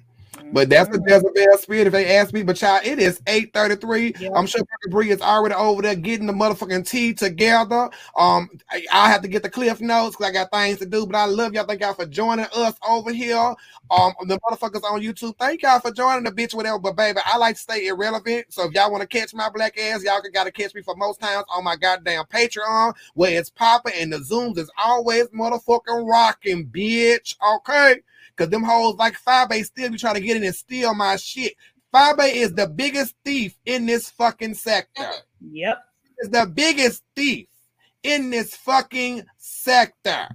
But 0.53 0.71
that's 0.71 0.89
the 0.89 1.03
Jezebel 1.07 1.59
spirit 1.59 1.89
if 1.89 1.93
they 1.93 2.17
ask 2.17 2.33
me. 2.33 2.43
But 2.43 2.57
child, 2.57 2.87
it 2.87 2.99
is 2.99 3.21
8:33. 3.27 4.31
I'm 4.35 4.47
sure 4.47 4.61
Dr. 4.61 4.91
Bree 4.91 5.11
is 5.11 5.21
already 5.21 5.55
over 5.55 5.83
there 5.83 5.95
getting 5.95 6.27
the 6.27 6.33
motherfucking 6.33 6.89
tea 6.89 7.15
together. 7.15 7.91
Um, 8.17 8.49
I, 8.71 8.85
I 8.93 9.11
have 9.11 9.23
to 9.23 9.29
get 9.29 9.43
the 9.43 9.51
cliff 9.51 9.81
notes 9.81 10.17
because 10.17 10.31
I 10.31 10.33
got 10.33 10.51
things 10.51 10.79
to 10.79 10.87
do. 10.87 11.07
But 11.07 11.17
I 11.17 11.27
love 11.27 11.53
y'all. 11.53 11.65
Thank 11.65 11.81
y'all 11.81 11.95
for 11.95 12.07
joining 12.07 12.47
us 12.55 12.75
over 12.89 13.13
here. 13.13 13.55
Um, 13.91 14.13
the 14.27 14.39
motherfuckers 14.41 14.85
on 14.85 15.01
YouTube. 15.03 15.37
Thank 15.39 15.63
y'all 15.63 15.81
for 15.81 15.91
joining 15.91 16.25
the 16.25 16.33
bitch, 16.33 16.55
whatever. 16.55 16.79
But 16.79 16.97
baby, 16.97 17.19
I 17.25 17.37
like 17.39 17.57
to 17.57 17.63
stay 17.63 17.87
irrelevant. 17.89 18.47
So 18.51 18.67
if 18.67 18.73
y'all 18.73 18.91
want 18.91 19.03
to 19.03 19.09
catch 19.09 19.35
my 19.35 19.51
black 19.51 19.79
ass, 19.79 20.05
y'all 20.05 20.21
can 20.21 20.33
gotta 20.33 20.53
catch 20.53 20.75
me 20.75 20.83
for 20.83 20.95
most 20.97 21.21
times 21.21 21.45
on 21.55 21.65
my 21.65 21.77
goddamn 21.77 22.25
Patreon, 22.27 22.95
where 23.15 23.39
it's 23.39 23.51
popping 23.51 23.95
and 23.99 24.13
the 24.13 24.19
zooms 24.19 24.59
is 24.59 24.71
always 24.83 25.27
motherfucking 25.29 26.09
rocking, 26.09 26.67
bitch. 26.67 27.35
Okay. 27.57 27.97
Cause 28.37 28.49
them 28.49 28.63
hoes 28.63 28.97
like 28.97 29.17
Five 29.17 29.51
A 29.51 29.63
still 29.63 29.91
be 29.91 29.99
trying 29.99 30.15
to 30.15 30.21
get 30.21 30.37
in 30.37 30.45
and 30.45 30.55
steal 30.55 30.95
my 30.95 31.17
shit. 31.17 31.55
Five 31.91 32.19
A 32.19 32.25
is 32.25 32.53
the 32.53 32.67
biggest 32.67 33.15
thief 33.25 33.57
in 33.65 33.87
this 33.87 34.11
fucking 34.11 34.55
sector. 34.55 35.11
Yep. 35.51 35.83
Is 36.19 36.31
the 36.31 36.47
biggest 36.47 37.03
thief 37.15 37.49
in 38.03 38.31
this 38.31 38.55
fucking 38.57 39.25
sector. 39.39 40.29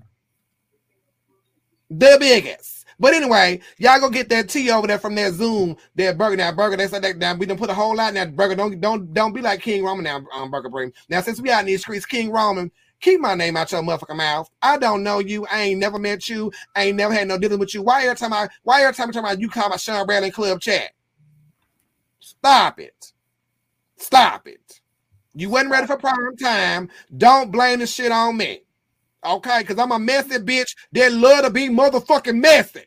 The 1.90 2.18
biggest. 2.20 2.86
But 3.00 3.16
anyway, 3.16 3.62
y'all 3.80 4.00
go 4.00 4.10
get 4.10 4.30
that 4.30 4.48
tea 4.48 4.70
over 4.70 4.86
there 4.86 5.00
from 5.00 5.16
that 5.16 5.34
Zoom, 5.34 5.76
that 5.96 6.20
burger. 6.20 6.36
Now, 6.38 6.52
burger, 6.52 6.78
they 6.78 6.88
said 6.88 7.02
that 7.02 7.18
now 7.18 7.34
we 7.36 7.48
done 7.48 7.58
put 7.58 7.72
a 7.72 7.74
whole 7.74 7.96
lot 7.96 8.10
in 8.10 8.14
that 8.14 8.36
burger. 8.36 8.54
Don't 8.54 8.80
don't 8.80 9.12
don't 9.12 9.34
be 9.34 9.42
like 9.42 9.62
King 9.62 9.84
Roman 9.84 10.04
now, 10.04 10.24
um, 10.36 10.52
Burger 10.52 10.70
Bream. 10.70 10.94
Now, 11.10 11.22
since 11.22 11.42
we 11.42 11.50
out 11.50 11.62
in 11.62 11.66
these 11.66 11.82
streets, 11.82 12.06
King 12.06 12.32
Roman, 12.32 12.72
keep 13.02 13.20
my 13.22 13.36
name 13.36 13.58
out 13.58 13.72
your 13.72 13.84
motherfucking 13.84 14.18
mouth. 14.18 14.50
I 14.62 14.78
don't 14.78 15.04
know 15.04 15.20
you. 15.20 15.48
I 15.52 15.64
ain't 15.64 15.80
never 15.82 16.00
met 16.00 16.30
you. 16.30 16.52
I 16.76 16.86
ain't 16.86 16.98
never 16.98 17.14
had 17.14 17.28
no 17.28 17.38
dealing 17.38 17.60
with 17.60 17.74
you. 17.76 17.84
Why 17.84 18.04
every 18.06 18.16
time 18.18 18.34
I 18.34 18.50
why 18.64 18.84
every 18.84 18.96
time 18.96 19.10
I 19.10 19.14
talk 19.14 19.24
about 19.24 19.42
you 19.42 19.50
call 19.50 19.70
my 19.70 19.78
Sean 19.78 20.06
Bradley 20.06 20.32
Club 20.32 20.62
chat? 20.62 20.92
Stop 22.20 22.80
it. 22.80 23.14
Stop 23.98 24.48
it. 24.48 24.82
You 25.36 25.50
wasn't 25.50 25.72
ready 25.72 25.88
for 25.88 25.98
prime 25.98 26.36
time. 26.42 26.90
Don't 27.18 27.52
blame 27.52 27.80
the 27.80 27.88
shit 27.88 28.12
on 28.12 28.38
me. 28.38 28.62
Okay, 29.26 29.60
because 29.62 29.80
I'm 29.80 29.92
a 29.92 30.00
messy 30.00 30.38
bitch 30.40 30.76
that 30.94 31.14
love 31.14 31.46
to 31.46 31.52
be 31.52 31.70
motherfucking 31.70 32.40
messy. 32.40 32.86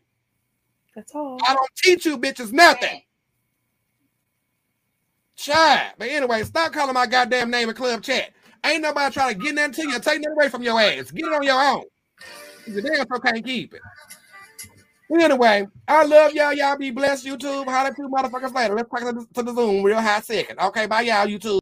That's 0.95 1.15
all. 1.15 1.39
I 1.47 1.55
don't 1.55 1.71
teach 1.77 2.07
you 2.07 2.19
bitches 2.19 2.53
nothing. 2.53 3.03
Child. 5.37 5.95
But 5.99 6.09
anyway, 6.09 6.45
stop 6.45 6.73
calling 6.73 6.95
my 6.95 7.07
goddamn 7.07 7.51
name 7.51 7.69
in 7.71 7.75
club 7.77 8.03
chat. 8.03 8.31
Ain't 8.65 8.83
nobody 8.83 9.13
trying 9.13 9.35
to 9.35 9.41
get 9.45 9.55
nothing 9.55 9.73
to 9.73 9.83
you, 9.83 10.01
take 10.01 10.21
nothing 10.21 10.33
away 10.33 10.49
from 10.49 10.63
your 10.63 10.81
ass. 10.81 11.11
Get 11.11 11.27
it 11.27 11.33
on 11.33 11.43
your 11.43 11.63
own. 11.63 11.85
You 12.67 12.81
damn 12.81 13.07
so 13.07 13.19
can't 13.21 13.45
keep 13.45 13.75
it. 13.75 13.81
Anyway, 15.13 15.67
I 15.87 16.05
love 16.05 16.33
y'all. 16.33 16.53
Y'all 16.55 16.79
be 16.79 16.91
blessed, 16.91 17.27
YouTube. 17.27 17.67
Holla 17.67 17.95
you 17.97 18.09
motherfuckers 18.09 18.55
later. 18.55 18.75
Let's 18.75 18.89
talk 18.89 19.01
the, 19.01 19.27
to 19.35 19.43
the 19.43 19.55
Zoom 19.55 19.85
real 19.85 20.01
high 20.01 20.21
second. 20.21 20.59
Okay, 20.59 20.87
bye, 20.87 21.03
y'all, 21.03 21.27
YouTube. 21.27 21.61